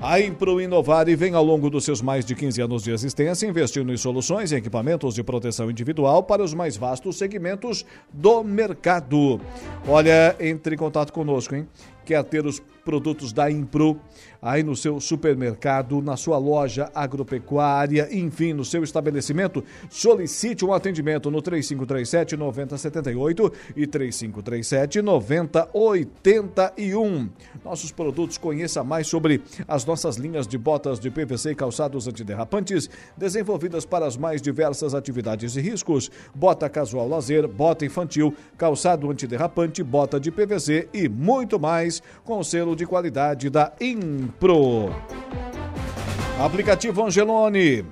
A 0.00 0.20
Impro 0.20 0.60
Inovare 0.60 1.14
vem 1.14 1.32
ao 1.32 1.44
longo 1.44 1.70
dos 1.70 1.84
seus 1.84 2.02
mais 2.02 2.24
de 2.24 2.34
15 2.34 2.60
anos 2.60 2.82
de 2.82 2.90
existência 2.90 3.46
investindo 3.46 3.92
em 3.92 3.96
soluções 3.96 4.50
e 4.50 4.56
equipamentos 4.56 5.14
de 5.14 5.22
proteção 5.22 5.70
individual 5.70 6.24
para 6.24 6.42
os 6.42 6.52
mais 6.52 6.76
vastos 6.76 7.16
segmentos 7.16 7.86
do 8.12 8.42
mercado. 8.42 9.40
Olha, 9.86 10.34
entre 10.40 10.74
em 10.74 10.78
contato 10.78 11.12
conosco, 11.12 11.54
hein? 11.54 11.68
quer 12.04 12.24
ter 12.24 12.44
os 12.44 12.60
produtos 12.84 13.32
da 13.32 13.48
Impro 13.48 13.96
aí 14.42 14.62
no 14.64 14.74
seu 14.74 14.98
supermercado, 14.98 16.02
na 16.02 16.16
sua 16.16 16.36
loja 16.36 16.90
agropecuária, 16.92 18.08
enfim, 18.10 18.52
no 18.52 18.64
seu 18.64 18.82
estabelecimento, 18.82 19.62
solicite 19.88 20.64
um 20.64 20.72
atendimento 20.72 21.30
no 21.30 21.40
3537 21.40 22.36
9078 22.36 23.52
e 23.76 23.86
3537 23.86 25.00
9081. 25.00 27.30
Nossos 27.64 27.92
produtos, 27.92 28.36
conheça 28.36 28.82
mais 28.82 29.06
sobre 29.06 29.40
as 29.68 29.84
nossas 29.84 30.16
linhas 30.16 30.48
de 30.48 30.58
botas 30.58 30.98
de 30.98 31.08
PVC 31.08 31.52
e 31.52 31.54
calçados 31.54 32.08
antiderrapantes, 32.08 32.90
desenvolvidas 33.16 33.86
para 33.86 34.06
as 34.06 34.16
mais 34.16 34.42
diversas 34.42 34.92
atividades 34.92 35.54
e 35.54 35.60
riscos: 35.60 36.10
bota 36.34 36.68
casual 36.68 37.06
lazer, 37.06 37.46
bota 37.46 37.86
infantil, 37.86 38.34
calçado 38.58 39.08
antiderrapante, 39.08 39.84
bota 39.84 40.18
de 40.18 40.32
PVC 40.32 40.88
e 40.92 41.08
muito 41.08 41.60
mais, 41.60 42.02
com 42.24 42.42
selo 42.42 42.74
de 42.74 42.86
qualidade 42.86 43.48
da 43.48 43.70
Impro. 44.32 44.90
Aplicativo 46.40 47.04
Angelone. 47.04 47.84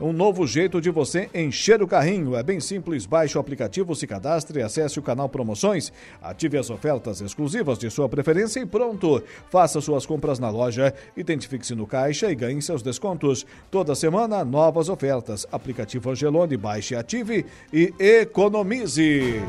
Um 0.00 0.12
novo 0.12 0.46
jeito 0.46 0.80
de 0.80 0.90
você 0.90 1.28
encher 1.34 1.82
o 1.82 1.88
carrinho. 1.88 2.36
É 2.36 2.42
bem 2.42 2.60
simples. 2.60 3.04
Baixe 3.04 3.36
o 3.36 3.40
aplicativo, 3.40 3.96
se 3.96 4.06
cadastre, 4.06 4.62
acesse 4.62 4.98
o 4.98 5.02
canal 5.02 5.28
Promoções, 5.28 5.92
ative 6.22 6.56
as 6.56 6.70
ofertas 6.70 7.20
exclusivas 7.20 7.78
de 7.78 7.90
sua 7.90 8.08
preferência 8.08 8.60
e 8.60 8.66
pronto. 8.66 9.20
Faça 9.50 9.80
suas 9.80 10.06
compras 10.06 10.38
na 10.38 10.50
loja, 10.50 10.94
identifique-se 11.16 11.74
no 11.74 11.86
caixa 11.86 12.30
e 12.30 12.34
ganhe 12.34 12.62
seus 12.62 12.82
descontos. 12.82 13.44
Toda 13.70 13.94
semana, 13.96 14.44
novas 14.44 14.88
ofertas. 14.88 15.46
Aplicativo 15.50 16.10
Angelone, 16.10 16.56
baixe, 16.56 16.94
ative 16.94 17.44
e 17.72 17.92
economize. 17.98 19.42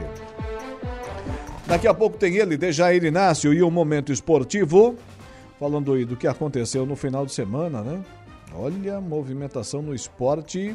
Daqui 1.67 1.87
a 1.87 1.93
pouco 1.93 2.17
tem 2.17 2.37
ele, 2.37 2.57
Dejair 2.57 3.03
Inácio, 3.03 3.53
e 3.53 3.61
o 3.61 3.69
Momento 3.69 4.11
Esportivo. 4.11 4.97
Falando 5.60 5.93
aí 5.93 6.05
do 6.05 6.16
que 6.16 6.26
aconteceu 6.26 6.86
no 6.86 6.95
final 6.95 7.26
de 7.26 7.34
semana, 7.34 7.82
né? 7.82 8.01
Olha, 8.55 9.01
movimentação 9.01 9.82
no 9.82 9.93
esporte 9.93 10.74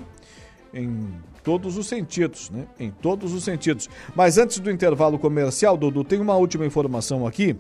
em 0.75 1.09
todos 1.43 1.79
os 1.79 1.87
sentidos, 1.87 2.51
né? 2.51 2.67
Em 2.79 2.91
todos 2.91 3.33
os 3.33 3.45
sentidos. 3.45 3.89
Mas 4.15 4.37
antes 4.37 4.59
do 4.59 4.71
intervalo 4.71 5.19
comercial, 5.19 5.77
Dudu, 5.77 6.05
tem 6.05 6.21
uma 6.21 6.37
última 6.37 6.67
informação 6.67 7.27
aqui. 7.27 7.57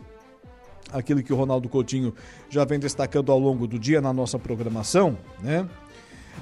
Aquilo 0.92 1.22
que 1.22 1.32
o 1.32 1.36
Ronaldo 1.36 1.66
Coutinho 1.68 2.14
já 2.50 2.64
vem 2.64 2.78
destacando 2.78 3.32
ao 3.32 3.38
longo 3.38 3.66
do 3.66 3.78
dia 3.78 4.02
na 4.02 4.12
nossa 4.12 4.38
programação, 4.38 5.16
né? 5.42 5.66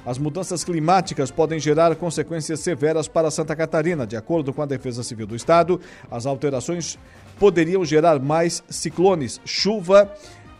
As 0.05 0.17
mudanças 0.17 0.63
climáticas 0.65 1.31
podem 1.31 1.59
gerar 1.59 1.95
consequências 1.95 2.59
severas 2.59 3.07
para 3.07 3.31
Santa 3.31 3.55
Catarina. 3.55 4.05
De 4.05 4.17
acordo 4.17 4.51
com 4.51 4.61
a 4.61 4.65
Defesa 4.65 5.01
Civil 5.01 5.25
do 5.25 5.35
Estado, 5.35 5.79
as 6.11 6.25
alterações 6.25 6.99
poderiam 7.39 7.85
gerar 7.85 8.19
mais 8.19 8.63
ciclones, 8.69 9.39
chuva 9.45 10.11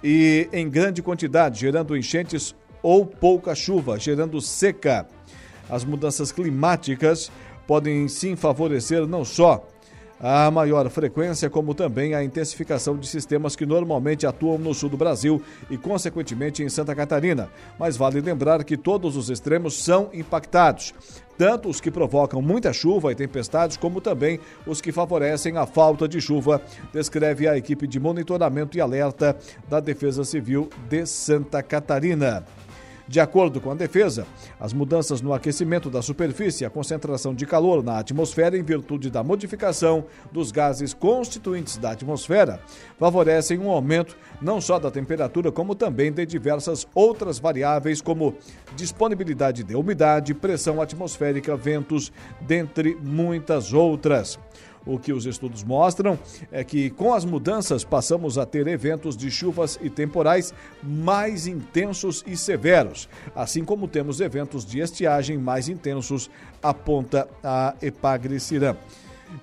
e 0.04 0.50
em 0.52 0.70
grande 0.70 1.02
quantidade, 1.02 1.62
gerando 1.62 1.96
enchentes 1.96 2.54
ou 2.82 3.06
pouca 3.06 3.56
chuva, 3.56 3.98
gerando 3.98 4.42
seca. 4.42 5.08
As 5.70 5.86
mudanças 5.86 6.32
climáticas 6.32 7.32
podem 7.66 8.08
sim 8.08 8.36
favorecer 8.36 9.08
não 9.08 9.24
só 9.24 9.66
a 10.20 10.50
maior 10.50 10.90
frequência, 10.90 11.50
como 11.50 11.74
também 11.74 12.14
a 12.14 12.24
intensificação 12.24 12.98
de 12.98 13.08
sistemas 13.08 13.56
que 13.56 13.66
normalmente 13.66 14.26
atuam 14.26 14.58
no 14.58 14.74
sul 14.74 14.90
do 14.90 14.98
Brasil 14.98 15.42
e, 15.70 15.78
consequentemente, 15.78 16.64
em 16.64 16.70
Santa 16.70 16.96
Catarina. 16.96 17.50
Mas 17.78 17.98
vale 17.98 18.22
lembrar 18.22 18.64
que 18.64 18.78
todos 18.78 19.18
os 19.18 19.30
extremos 19.30 19.84
são 19.84 20.10
impactados, 20.14 20.94
tanto 21.38 21.68
os 21.68 21.82
que 21.82 21.92
provocam 21.92 22.42
muita 22.42 22.72
chuva 22.72 23.12
e 23.12 23.16
tempestades, 23.16 23.76
como 23.76 24.00
também 24.00 24.40
os 24.66 24.80
que 24.80 24.92
favorecem 24.92 25.58
a 25.58 25.66
falta 25.66 26.08
de 26.08 26.22
chuva, 26.22 26.62
descreve 26.94 27.48
a 27.48 27.58
equipe 27.58 27.88
de 27.88 28.00
monitoramento 28.00 28.78
e 28.78 28.82
alerta 28.82 29.36
da 29.70 29.80
Defesa 29.80 30.24
Civil 30.24 30.70
de 30.88 31.06
Santa 31.06 31.64
Catarina. 31.64 32.46
De 33.06 33.20
acordo 33.20 33.60
com 33.60 33.70
a 33.70 33.76
defesa, 33.76 34.26
as 34.58 34.72
mudanças 34.72 35.22
no 35.22 35.34
aquecimento 35.34 35.90
da 35.90 36.02
superfície 36.02 36.64
e 36.64 36.66
a 36.66 36.70
concentração 36.70 37.36
de 37.36 37.46
calor 37.46 37.84
na 37.84 38.00
atmosfera 38.00 38.58
em 38.58 38.64
virtude 38.64 39.10
da 39.10 39.22
modificação 39.22 40.06
dos 40.32 40.52
gases 40.52 40.94
constituintes 40.94 41.78
da 41.78 41.92
atmosfera 41.92 42.62
favorecem 42.98 43.60
um 43.60 43.70
aumento 43.70 44.16
não 44.42 44.62
só 44.62 44.80
da 44.80 44.90
temperatura, 44.90 45.52
como 45.52 45.76
também 45.76 46.14
de 46.14 46.26
diversas 46.26 46.88
outras 46.96 47.40
variáveis, 47.40 48.02
como 48.02 48.36
disponibilidade 48.76 49.64
de 49.64 49.76
umidade, 49.76 50.34
pressão 50.34 50.82
atmosférica, 50.82 51.58
ventos, 51.58 52.12
dentre 52.42 52.98
muitas 53.02 53.74
outras. 53.74 54.40
O 54.86 55.00
que 55.00 55.14
os 55.14 55.26
estudos 55.26 55.64
mostram 55.64 56.20
é 56.52 56.64
que 56.64 56.90
com 56.90 57.14
as 57.14 57.24
mudanças 57.24 57.84
passamos 57.84 58.38
a 58.38 58.46
ter 58.46 58.68
eventos 58.68 59.16
de 59.16 59.32
chuvas 59.32 59.80
e 59.82 59.90
temporais 59.90 60.54
mais 60.82 61.48
intensos 61.48 62.24
e 62.28 62.36
severos, 62.36 63.08
assim 63.36 63.64
como 63.64 63.88
temos 63.88 64.20
eventos 64.20 64.66
de 64.66 64.80
estiagem 64.80 65.38
mais 65.38 65.70
intensos, 65.70 66.30
aponta 66.62 67.28
a 67.44 67.76
Epagre-Cirã. 67.82 68.76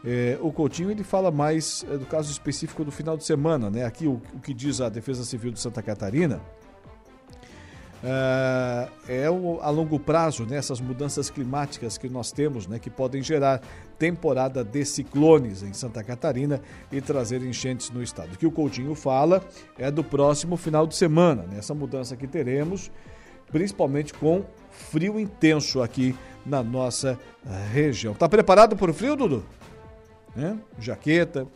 É, 0.04 0.38
o 0.40 0.52
Coutinho 0.52 0.90
ele 0.90 1.02
fala 1.02 1.30
mais 1.30 1.84
é, 1.90 1.96
do 1.96 2.06
caso 2.06 2.30
específico 2.30 2.84
do 2.84 2.92
final 2.92 3.16
de 3.16 3.24
semana, 3.24 3.68
né? 3.68 3.84
Aqui 3.84 4.06
o, 4.06 4.20
o 4.34 4.40
que 4.40 4.54
diz 4.54 4.80
a 4.80 4.88
Defesa 4.88 5.24
Civil 5.24 5.50
de 5.50 5.58
Santa 5.58 5.82
Catarina 5.82 6.40
é, 8.02 8.88
é 9.22 9.30
o, 9.30 9.58
a 9.60 9.70
longo 9.70 9.98
prazo, 9.98 10.44
né, 10.46 10.56
essas 10.56 10.80
mudanças 10.80 11.28
climáticas 11.28 11.98
que 11.98 12.08
nós 12.08 12.32
temos, 12.32 12.66
né, 12.66 12.78
que 12.78 12.88
podem 12.90 13.22
gerar 13.22 13.60
temporada 13.98 14.64
de 14.64 14.84
ciclones 14.84 15.62
em 15.62 15.72
Santa 15.72 16.02
Catarina 16.02 16.60
e 16.90 17.00
trazer 17.00 17.42
enchentes 17.42 17.90
no 17.90 18.02
estado. 18.02 18.34
O 18.34 18.38
que 18.38 18.46
o 18.46 18.50
Coutinho 18.50 18.94
fala 18.94 19.44
é 19.78 19.90
do 19.90 20.02
próximo 20.02 20.56
final 20.56 20.86
de 20.86 20.96
semana, 20.96 21.42
né, 21.42 21.58
essa 21.58 21.74
mudança 21.74 22.16
que 22.16 22.26
teremos, 22.26 22.90
principalmente 23.50 24.14
com 24.14 24.44
frio 24.70 25.18
intenso 25.18 25.82
aqui 25.82 26.16
na 26.46 26.62
nossa 26.62 27.18
região. 27.72 28.14
Tá 28.14 28.28
preparado 28.28 28.76
para 28.76 28.90
o 28.90 28.94
frio, 28.94 29.16
Dudu? 29.16 29.44
É? 30.36 30.54
Jaqueta, 30.78 31.46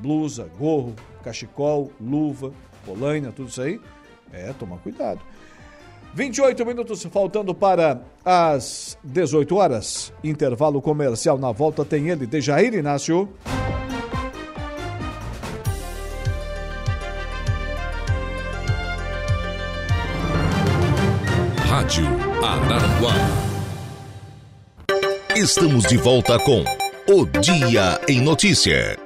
blusa, 0.00 0.48
gorro, 0.58 0.94
cachecol, 1.22 1.92
luva, 2.00 2.52
polaina, 2.84 3.30
tudo 3.30 3.50
isso 3.50 3.60
aí? 3.60 3.80
É, 4.32 4.52
toma 4.52 4.78
cuidado. 4.78 5.20
28 6.16 6.64
minutos 6.64 7.02
faltando 7.12 7.54
para 7.54 8.00
as 8.24 8.96
18 9.04 9.54
horas. 9.54 10.10
Intervalo 10.24 10.80
comercial 10.80 11.36
na 11.36 11.52
volta 11.52 11.84
tem 11.84 12.08
ele, 12.08 12.26
Dejair 12.26 12.72
Inácio. 12.72 13.28
Rádio 21.68 22.06
Araranguá. 22.42 23.12
Estamos 25.36 25.84
de 25.84 25.98
volta 25.98 26.38
com 26.38 26.64
O 27.12 27.26
Dia 27.26 28.00
em 28.08 28.22
Notícia. 28.22 29.05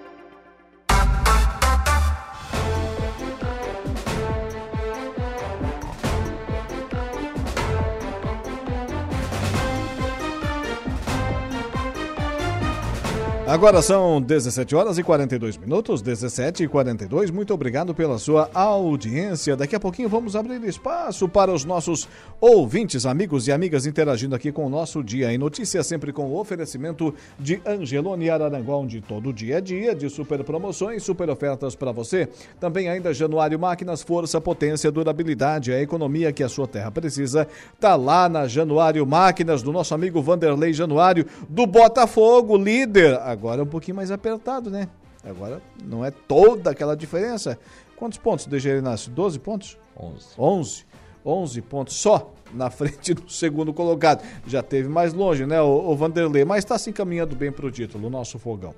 Agora 13.51 13.83
são 13.83 14.23
17 14.23 14.77
horas 14.77 14.97
e 14.97 15.03
42 15.03 15.57
minutos, 15.57 16.01
17 16.01 16.63
e 16.63 16.69
42. 16.69 17.33
Muito 17.33 17.53
obrigado 17.53 17.93
pela 17.93 18.17
sua 18.17 18.49
audiência. 18.55 19.57
Daqui 19.57 19.75
a 19.75 19.81
pouquinho 19.81 20.09
vamos 20.09 20.37
abrir 20.37 20.63
espaço 20.63 21.29
para 21.29 21.53
os 21.53 21.65
nossos 21.65 22.09
ouvintes, 22.41 23.05
amigos 23.05 23.49
e 23.49 23.53
amigas 23.53 23.87
interagindo 23.87 24.37
aqui 24.37 24.53
com 24.53 24.65
o 24.65 24.69
nosso 24.69 25.03
Dia 25.03 25.33
em 25.33 25.37
Notícias, 25.37 25.85
sempre 25.85 26.13
com 26.13 26.27
o 26.27 26.39
oferecimento 26.39 27.13
de 27.41 27.61
Angelone 27.67 28.31
Araranguá, 28.31 28.77
onde 28.77 29.01
todo 29.01 29.33
dia 29.33 29.59
é 29.59 29.61
dia 29.61 29.97
de 29.97 30.09
super 30.09 30.45
promoções, 30.45 31.03
super 31.03 31.29
ofertas 31.29 31.75
para 31.75 31.91
você. 31.91 32.29
Também 32.61 32.89
ainda 32.89 33.13
Januário 33.13 33.59
Máquinas, 33.59 34.01
força, 34.01 34.41
potência, 34.41 34.93
durabilidade, 34.93 35.73
a 35.73 35.83
economia 35.83 36.33
que 36.33 36.45
a 36.45 36.49
sua 36.49 36.69
terra 36.69 36.93
precisa. 36.93 37.49
Tá 37.81 37.97
lá 37.97 38.29
na 38.29 38.47
Januário 38.47 39.05
Máquinas, 39.05 39.61
do 39.61 39.73
nosso 39.73 39.93
amigo 39.93 40.23
Vanderlei 40.23 40.73
Januário, 40.73 41.27
do 41.49 41.67
Botafogo, 41.67 42.57
líder 42.57 43.19
Agora 43.41 43.63
é 43.63 43.65
um 43.65 43.67
pouquinho 43.67 43.97
mais 43.97 44.11
apertado, 44.11 44.69
né? 44.69 44.87
Agora 45.25 45.63
não 45.83 46.05
é 46.05 46.11
toda 46.11 46.71
aquela 46.71 46.95
diferença. 46.95 47.59
Quantos 47.97 48.19
pontos 48.19 48.45
deixa 48.45 48.69
Inácio? 48.69 49.11
12 49.11 49.39
pontos? 49.39 49.79
11. 49.99 50.27
11. 50.39 50.87
11 51.25 51.63
pontos 51.63 51.97
só 51.97 52.35
na 52.53 52.69
frente 52.71 53.15
do 53.15 53.31
segundo 53.33 53.73
colocado. 53.73 54.23
Já 54.47 54.63
teve 54.63 54.91
mais 54.91 55.15
longe, 55.15 55.47
né, 55.47 55.59
o, 55.59 55.91
o 55.91 55.97
Vanderlei, 55.97 56.45
mas 56.45 56.59
está 56.59 56.77
se 56.77 56.91
encaminhando 56.91 57.35
bem 57.35 57.51
para 57.51 57.65
o 57.65 57.71
título, 57.71 58.09
o 58.09 58.11
nosso 58.11 58.39
fogão. 58.39 58.75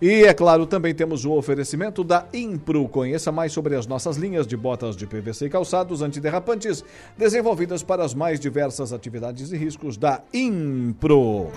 E 0.00 0.24
é 0.24 0.32
claro, 0.32 0.64
também 0.64 0.94
temos 0.94 1.26
o 1.26 1.32
oferecimento 1.32 2.02
da 2.02 2.24
Impro. 2.32 2.88
Conheça 2.88 3.30
mais 3.30 3.52
sobre 3.52 3.74
as 3.74 3.86
nossas 3.86 4.16
linhas 4.16 4.46
de 4.46 4.56
botas 4.56 4.96
de 4.96 5.06
PVC 5.06 5.46
e 5.46 5.50
calçados 5.50 6.00
antiderrapantes, 6.00 6.82
desenvolvidas 7.14 7.82
para 7.82 8.02
as 8.02 8.14
mais 8.14 8.40
diversas 8.40 8.90
atividades 8.90 9.52
e 9.52 9.56
riscos 9.58 9.98
da 9.98 10.22
Impro. 10.32 11.48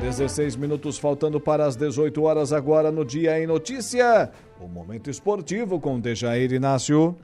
16 0.00 0.56
minutos 0.56 0.98
faltando 0.98 1.40
para 1.40 1.64
as 1.64 1.76
18 1.76 2.22
horas 2.22 2.52
agora 2.52 2.90
no 2.90 3.04
Dia 3.04 3.40
em 3.40 3.46
Notícia. 3.46 4.30
O 4.60 4.68
momento 4.68 5.10
esportivo 5.10 5.80
com 5.80 5.98
Dejair 5.98 6.52
Inácio. 6.52 7.16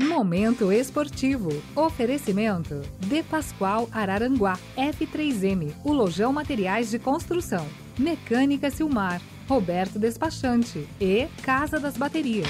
Momento 0.00 0.72
esportivo. 0.72 1.50
Oferecimento. 1.74 2.82
De 3.00 3.22
Pascoal 3.22 3.88
Araranguá. 3.92 4.58
F3M. 4.76 5.72
O 5.84 5.92
Lojão 5.92 6.32
Materiais 6.32 6.90
de 6.90 6.98
Construção. 6.98 7.66
Mecânica 7.98 8.70
Silmar. 8.70 9.20
Roberto 9.48 9.98
Despachante. 9.98 10.86
E 11.00 11.26
Casa 11.42 11.78
das 11.78 11.96
Baterias. 11.96 12.46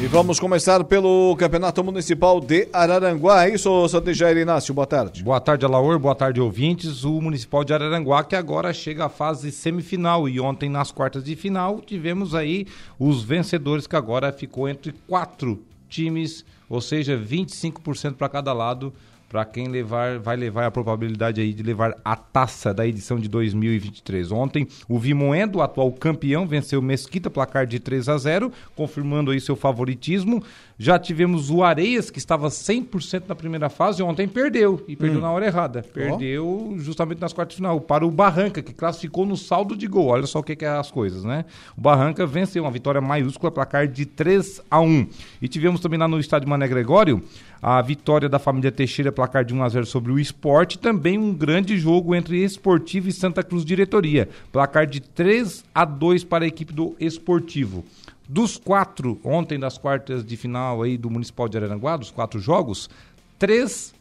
E 0.00 0.06
vamos 0.06 0.38
começar 0.38 0.84
pelo 0.84 1.34
Campeonato 1.36 1.82
Municipal 1.82 2.40
de 2.40 2.68
Araranguá. 2.72 3.46
É 3.48 3.54
isso, 3.54 3.88
Santijair 3.88 4.36
Inácio, 4.36 4.72
boa 4.72 4.86
tarde. 4.86 5.24
Boa 5.24 5.40
tarde, 5.40 5.64
Alaor, 5.64 5.98
boa 5.98 6.14
tarde, 6.14 6.40
ouvintes. 6.40 7.02
O 7.02 7.20
Municipal 7.20 7.64
de 7.64 7.74
Araranguá 7.74 8.22
que 8.22 8.36
agora 8.36 8.72
chega 8.72 9.06
à 9.06 9.08
fase 9.08 9.50
semifinal 9.50 10.28
e 10.28 10.38
ontem 10.38 10.68
nas 10.68 10.92
quartas 10.92 11.24
de 11.24 11.34
final 11.34 11.80
tivemos 11.80 12.32
aí 12.32 12.68
os 12.96 13.24
vencedores 13.24 13.88
que 13.88 13.96
agora 13.96 14.32
ficou 14.32 14.68
entre 14.68 14.94
quatro 15.08 15.60
times, 15.88 16.44
ou 16.68 16.80
seja, 16.80 17.18
25% 17.18 18.14
para 18.14 18.28
cada 18.28 18.52
lado 18.52 18.94
para 19.28 19.44
quem 19.44 19.68
levar, 19.68 20.18
vai 20.18 20.36
levar 20.36 20.66
a 20.66 20.70
probabilidade 20.70 21.40
aí 21.40 21.52
de 21.52 21.62
levar 21.62 21.94
a 22.02 22.16
taça 22.16 22.72
da 22.72 22.86
edição 22.86 23.18
de 23.18 23.28
2023. 23.28 24.32
Ontem, 24.32 24.66
o 24.88 24.98
Vimoendo, 24.98 25.60
atual 25.60 25.92
campeão, 25.92 26.46
venceu 26.46 26.80
Mesquita, 26.80 27.28
placar 27.28 27.66
de 27.66 27.78
3 27.78 28.08
a 28.08 28.16
0, 28.16 28.50
confirmando 28.74 29.30
aí 29.30 29.40
seu 29.40 29.54
favoritismo. 29.54 30.42
Já 30.78 30.98
tivemos 30.98 31.50
o 31.50 31.62
Areias, 31.62 32.10
que 32.10 32.18
estava 32.18 32.48
100% 32.48 33.24
na 33.28 33.34
primeira 33.34 33.68
fase, 33.68 34.02
ontem 34.02 34.26
perdeu, 34.26 34.82
e 34.88 34.96
perdeu 34.96 35.18
hum. 35.18 35.22
na 35.22 35.30
hora 35.30 35.44
errada. 35.44 35.82
Perdeu 35.82 36.70
oh. 36.72 36.78
justamente 36.78 37.20
nas 37.20 37.32
quartas 37.32 37.54
de 37.54 37.56
final, 37.56 37.80
para 37.80 38.06
o 38.06 38.10
Barranca, 38.10 38.62
que 38.62 38.72
classificou 38.72 39.26
no 39.26 39.36
saldo 39.36 39.76
de 39.76 39.86
gol. 39.86 40.06
Olha 40.06 40.26
só 40.26 40.38
o 40.38 40.42
que, 40.42 40.56
que 40.56 40.64
é 40.64 40.68
as 40.68 40.90
coisas, 40.90 41.24
né? 41.24 41.44
O 41.76 41.80
Barranca 41.80 42.26
venceu 42.26 42.62
uma 42.62 42.70
vitória 42.70 43.00
maiúscula, 43.00 43.50
placar 43.50 43.86
de 43.86 44.06
3 44.06 44.62
a 44.70 44.80
1. 44.80 45.06
E 45.42 45.48
tivemos 45.48 45.80
também 45.80 45.98
lá 45.98 46.08
no 46.08 46.18
estádio 46.18 46.48
Mané 46.48 46.66
Gregório, 46.66 47.22
a 47.60 47.80
vitória 47.82 48.28
da 48.28 48.38
família 48.38 48.70
Teixeira, 48.70 49.10
placar 49.10 49.44
de 49.44 49.54
1 49.54 49.62
a 49.62 49.68
0 49.68 49.86
sobre 49.86 50.12
o 50.12 50.18
esporte. 50.18 50.78
Também 50.78 51.18
um 51.18 51.34
grande 51.34 51.76
jogo 51.76 52.14
entre 52.14 52.42
Esportivo 52.42 53.08
e 53.08 53.12
Santa 53.12 53.42
Cruz 53.42 53.64
Diretoria. 53.64 54.28
Placar 54.52 54.86
de 54.86 55.00
3 55.00 55.64
a 55.74 55.84
2 55.84 56.24
para 56.24 56.44
a 56.44 56.48
equipe 56.48 56.72
do 56.72 56.94
Esportivo. 57.00 57.84
Dos 58.28 58.56
quatro, 58.56 59.18
ontem 59.24 59.58
das 59.58 59.78
quartas 59.78 60.24
de 60.24 60.36
final 60.36 60.82
aí 60.82 60.98
do 60.98 61.10
Municipal 61.10 61.48
de 61.48 61.56
Araranguá, 61.56 61.96
dos 61.96 62.10
quatro 62.10 62.38
jogos, 62.38 62.90
três 63.38 63.94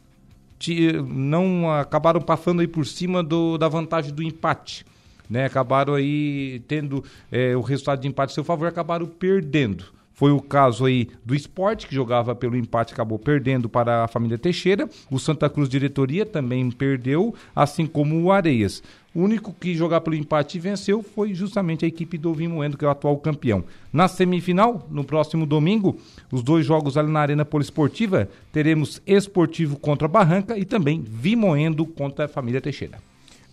não 1.05 1.71
acabaram 1.71 2.19
passando 2.19 2.61
aí 2.61 2.67
por 2.67 2.85
cima 2.85 3.23
do, 3.23 3.57
da 3.57 3.67
vantagem 3.67 4.13
do 4.13 4.23
empate. 4.23 4.85
Né? 5.29 5.45
Acabaram 5.45 5.93
aí 5.93 6.61
tendo 6.67 7.03
é, 7.31 7.55
o 7.55 7.61
resultado 7.61 8.01
de 8.01 8.07
empate 8.07 8.31
a 8.31 8.35
seu 8.35 8.43
favor, 8.43 8.67
acabaram 8.67 9.05
perdendo. 9.05 9.85
Foi 10.17 10.31
o 10.31 10.41
caso 10.41 10.85
aí 10.85 11.09
do 11.23 11.35
esporte, 11.35 11.85
que 11.85 11.93
jogava 11.93 12.33
pelo 12.33 12.57
empate, 12.57 12.91
acabou 12.91 13.19
perdendo 13.19 13.69
para 13.69 14.03
a 14.03 14.07
família 14.07 14.35
Teixeira. 14.35 14.89
O 15.11 15.19
Santa 15.19 15.47
Cruz 15.47 15.69
Diretoria 15.69 16.25
também 16.25 16.71
perdeu, 16.71 17.35
assim 17.55 17.85
como 17.85 18.19
o 18.19 18.31
Areias. 18.31 18.81
O 19.13 19.21
único 19.21 19.53
que 19.53 19.75
jogar 19.75 20.01
pelo 20.01 20.15
empate 20.15 20.57
e 20.57 20.59
venceu 20.59 21.03
foi 21.03 21.35
justamente 21.35 21.85
a 21.85 21.87
equipe 21.87 22.17
do 22.17 22.33
Vimoendo, 22.33 22.79
que 22.79 22.83
é 22.83 22.87
o 22.87 22.91
atual 22.91 23.15
campeão. 23.17 23.63
Na 23.93 24.07
semifinal, 24.07 24.87
no 24.89 25.03
próximo 25.03 25.45
domingo, 25.45 25.99
os 26.31 26.41
dois 26.41 26.65
jogos 26.65 26.97
ali 26.97 27.11
na 27.11 27.19
Arena 27.19 27.45
Poliesportiva, 27.45 28.27
teremos 28.51 28.99
Esportivo 29.05 29.77
contra 29.77 30.07
Barranca 30.07 30.57
e 30.57 30.65
também 30.65 30.99
Vimoendo 31.07 31.85
contra 31.85 32.25
a 32.25 32.27
família 32.27 32.59
Teixeira 32.59 32.97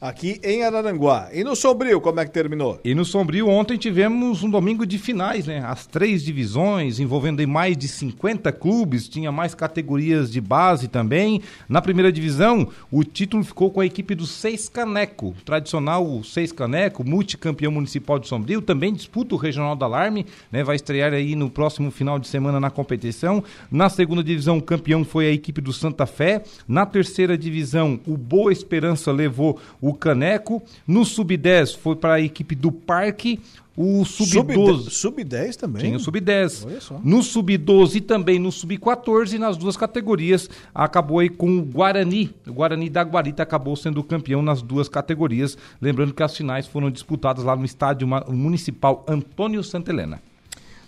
aqui 0.01 0.41
em 0.43 0.63
Araranguá. 0.63 1.31
E 1.33 1.43
no 1.43 1.57
Sombrio, 1.57 2.01
como 2.01 2.21
é 2.21 2.27
que 2.27 2.31
terminou? 2.31 2.79
E 2.85 2.95
no 2.95 3.05
Sombrio, 3.05 3.49
ontem 3.49 3.79
tivemos 3.79 4.43
um 4.43 4.51
domingo 4.51 4.85
de 4.87 4.99
finais, 4.99 5.47
né? 5.47 5.65
As 5.65 5.87
três 5.87 6.23
divisões, 6.23 7.01
envolvendo 7.01 7.47
mais 7.49 7.77
de 7.77 7.89
50 7.89 8.53
clubes, 8.53 9.09
tinha 9.09 9.33
mais 9.33 9.55
categorias 9.55 10.31
de 10.31 10.41
base 10.41 10.89
também. 10.89 11.41
Na 11.69 11.81
primeira 11.81 12.13
divisão, 12.13 12.69
o 12.91 13.03
título 13.03 13.43
ficou 13.43 13.71
com 13.71 13.81
a 13.81 13.87
equipe 13.87 14.15
do 14.15 14.27
Seis 14.27 14.69
Caneco, 14.69 15.35
tradicional 15.45 16.23
Seis 16.23 16.53
Caneco, 16.53 17.03
multicampeão 17.03 17.73
municipal 17.73 18.19
de 18.19 18.29
Sombrio, 18.29 18.61
também 18.61 18.93
disputa 18.93 19.35
o 19.35 19.39
Regional 19.39 19.75
da 19.75 19.87
Alarme, 19.87 20.27
né? 20.53 20.63
Vai 20.63 20.77
estrear 20.77 21.13
aí 21.13 21.35
no 21.35 21.49
próximo 21.49 21.91
final 21.91 22.19
de 22.19 22.29
semana 22.29 22.61
na 22.61 22.71
competição. 22.71 23.43
Na 23.71 23.89
segunda 23.89 24.23
divisão, 24.23 24.59
o 24.59 24.63
campeão 24.63 25.05
foi 25.05 25.29
a 25.29 25.33
equipe 25.33 25.61
do 25.61 25.73
Santa 25.73 26.05
Fé. 26.05 26.43
Na 26.69 26.85
terceira 26.85 27.39
divisão, 27.39 27.99
o 28.07 28.17
Boa 28.17 28.53
Esperança 28.53 29.11
levou 29.11 29.59
o 29.81 29.94
Caneco. 29.95 30.63
No 30.87 31.05
Sub-10 31.05 31.77
foi 31.77 31.97
para 31.97 32.15
a 32.15 32.21
equipe 32.21 32.55
do 32.55 32.71
Parque. 32.71 33.41
O 33.77 34.05
Sub-12. 34.05 34.91
Sub-10 34.91 35.57
também? 35.57 35.83
Tinha 35.83 35.97
o 35.97 36.01
Sub-10. 36.01 37.01
No 37.03 37.23
Sub-12 37.23 37.97
e 37.97 38.01
também 38.01 38.39
no 38.39 38.53
Sub-14, 38.53 39.37
nas 39.37 39.57
duas 39.57 39.77
categorias, 39.77 40.49
acabou 40.73 41.19
aí 41.19 41.29
com 41.29 41.59
o 41.59 41.63
Guarani. 41.63 42.33
O 42.47 42.53
Guarani 42.53 42.89
da 42.89 43.03
Guarita 43.03 43.43
acabou 43.43 43.75
sendo 43.75 44.05
campeão 44.05 44.43
nas 44.43 44.63
duas 44.63 44.89
categorias. 44.89 45.59
Lembrando 45.81 46.15
que 46.15 46.23
as 46.23 46.37
finais 46.37 46.69
foram 46.69 46.89
disputadas 46.89 47.43
lá 47.43 47.57
no 47.57 47.65
estádio 47.65 48.07
municipal 48.29 49.05
Antônio 49.09 49.65
Santa 49.65 49.91
Helena. 49.91 50.23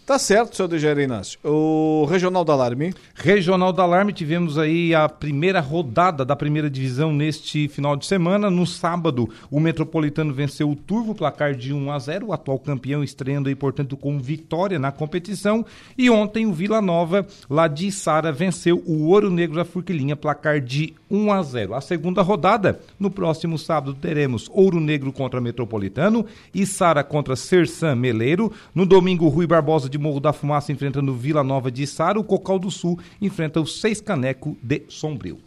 Tá 0.07 0.21
certo, 0.21 0.55
senhor 0.55 0.69
Dejair 0.69 0.99
Inácio. 1.01 1.37
O 1.43 2.07
Regional 2.09 2.45
da 2.45 2.53
Alarme. 2.53 2.95
Regional 3.13 3.73
da 3.73 3.83
Alarme, 3.83 4.13
tivemos 4.13 4.57
aí 4.57 4.95
a 4.95 5.09
primeira 5.09 5.59
rodada 5.59 6.25
da 6.25 6.37
primeira 6.37 6.71
divisão 6.71 7.13
neste 7.13 7.67
final 7.67 7.97
de 7.97 8.07
semana. 8.07 8.49
No 8.49 8.65
sábado, 8.65 9.29
o 9.51 9.59
Metropolitano 9.59 10.33
venceu 10.33 10.71
o 10.71 10.77
Turvo, 10.77 11.13
placar 11.13 11.57
de 11.57 11.75
1 11.75 11.91
a 11.91 11.99
0 11.99 12.27
o 12.27 12.33
atual 12.33 12.57
campeão 12.61 13.03
estreando 13.03 13.49
aí, 13.49 13.57
portanto, 13.57 13.97
com 13.97 14.17
vitória 14.21 14.79
na 14.79 14.93
competição. 14.93 15.67
E 15.99 16.09
ontem 16.09 16.47
o 16.47 16.53
Vila 16.53 16.81
Nova, 16.81 17.27
lá 17.51 17.67
de 17.67 17.91
Sara, 17.91 18.31
venceu 18.31 18.81
o 18.87 19.09
Ouro 19.09 19.29
Negro 19.29 19.57
da 19.57 19.65
Furquilinha, 19.65 20.15
placar 20.15 20.61
de 20.61 20.95
1 21.11 21.33
a 21.33 21.43
0 21.43 21.75
A 21.75 21.81
segunda 21.81 22.23
rodada, 22.23 22.79
no 22.97 23.11
próximo 23.11 23.59
sábado, 23.59 23.93
teremos 23.93 24.49
Ouro 24.53 24.79
Negro 24.79 25.13
contra 25.13 25.41
Metropolitano 25.41 26.25
e 26.55 26.65
Sara 26.65 27.03
contra 27.03 27.35
Sersan 27.35 27.97
Meleiro. 27.97 28.53
No 28.73 28.87
domingo, 28.87 29.27
Rui 29.27 29.49
Barbosa 29.49 29.89
de 29.89 29.96
de 29.97 30.03
Morro 30.03 30.21
da 30.21 30.33
Fumaça 30.33 30.71
enfrentando 30.71 31.15
Vila 31.15 31.43
Nova 31.43 31.71
de 31.71 31.87
Sara, 31.87 32.21
o 32.21 32.25
Cocal 32.25 32.59
do 32.59 32.71
Sul 32.71 32.99
enfrenta 33.21 33.61
o 33.61 33.67
Seis 33.67 34.01
Caneco 34.01 34.57
de 34.63 34.83
Sombrio. 34.89 35.39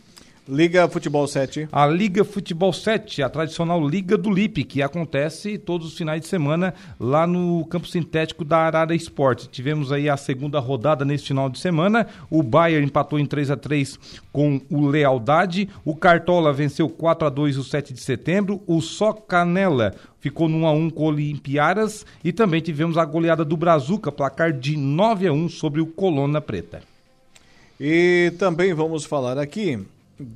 Liga 0.51 0.89
Futebol 0.89 1.27
7. 1.27 1.69
A 1.71 1.85
Liga 1.85 2.23
Futebol 2.23 2.73
7, 2.73 3.21
a 3.21 3.29
tradicional 3.29 3.87
Liga 3.87 4.17
do 4.17 4.31
Lipe, 4.31 4.63
que 4.63 4.81
acontece 4.81 5.59
todos 5.59 5.85
os 5.85 5.95
finais 5.95 6.21
de 6.21 6.27
semana 6.27 6.73
lá 6.99 7.27
no 7.27 7.63
campo 7.65 7.87
sintético 7.87 8.43
da 8.43 8.57
Arara 8.57 8.95
Esporte. 8.95 9.47
Tivemos 9.47 9.91
aí 9.91 10.09
a 10.09 10.17
segunda 10.17 10.57
rodada 10.57 11.05
nesse 11.05 11.25
final 11.25 11.51
de 11.51 11.59
semana. 11.59 12.07
O 12.31 12.41
Bayern 12.41 12.83
empatou 12.83 13.19
em 13.19 13.27
3 13.27 13.51
a 13.51 13.55
3 13.55 13.99
com 14.31 14.59
o 14.71 14.87
Lealdade. 14.87 15.69
O 15.85 15.95
Cartola 15.95 16.51
venceu 16.51 16.89
4 16.89 17.27
a 17.27 17.29
2 17.29 17.55
o 17.55 17.63
7 17.63 17.93
de 17.93 17.99
setembro. 17.99 18.59
O 18.65 18.81
Só 18.81 19.13
Canela 19.13 19.93
ficou 20.19 20.49
no 20.49 20.61
1 20.61 20.65
a 20.65 20.71
1 20.71 20.89
com 20.89 21.03
o 21.03 21.07
Olimpiaras 21.09 22.07
e 22.23 22.33
também 22.33 22.59
tivemos 22.59 22.97
a 22.97 23.05
goleada 23.05 23.45
do 23.45 23.55
Brazuca, 23.55 24.11
placar 24.11 24.51
de 24.51 24.75
9 24.75 25.27
a 25.27 25.31
1 25.31 25.47
sobre 25.47 25.79
o 25.79 25.85
Colonna 25.85 26.41
Preta. 26.41 26.81
E 27.79 28.33
também 28.39 28.73
vamos 28.73 29.05
falar 29.05 29.37
aqui 29.37 29.85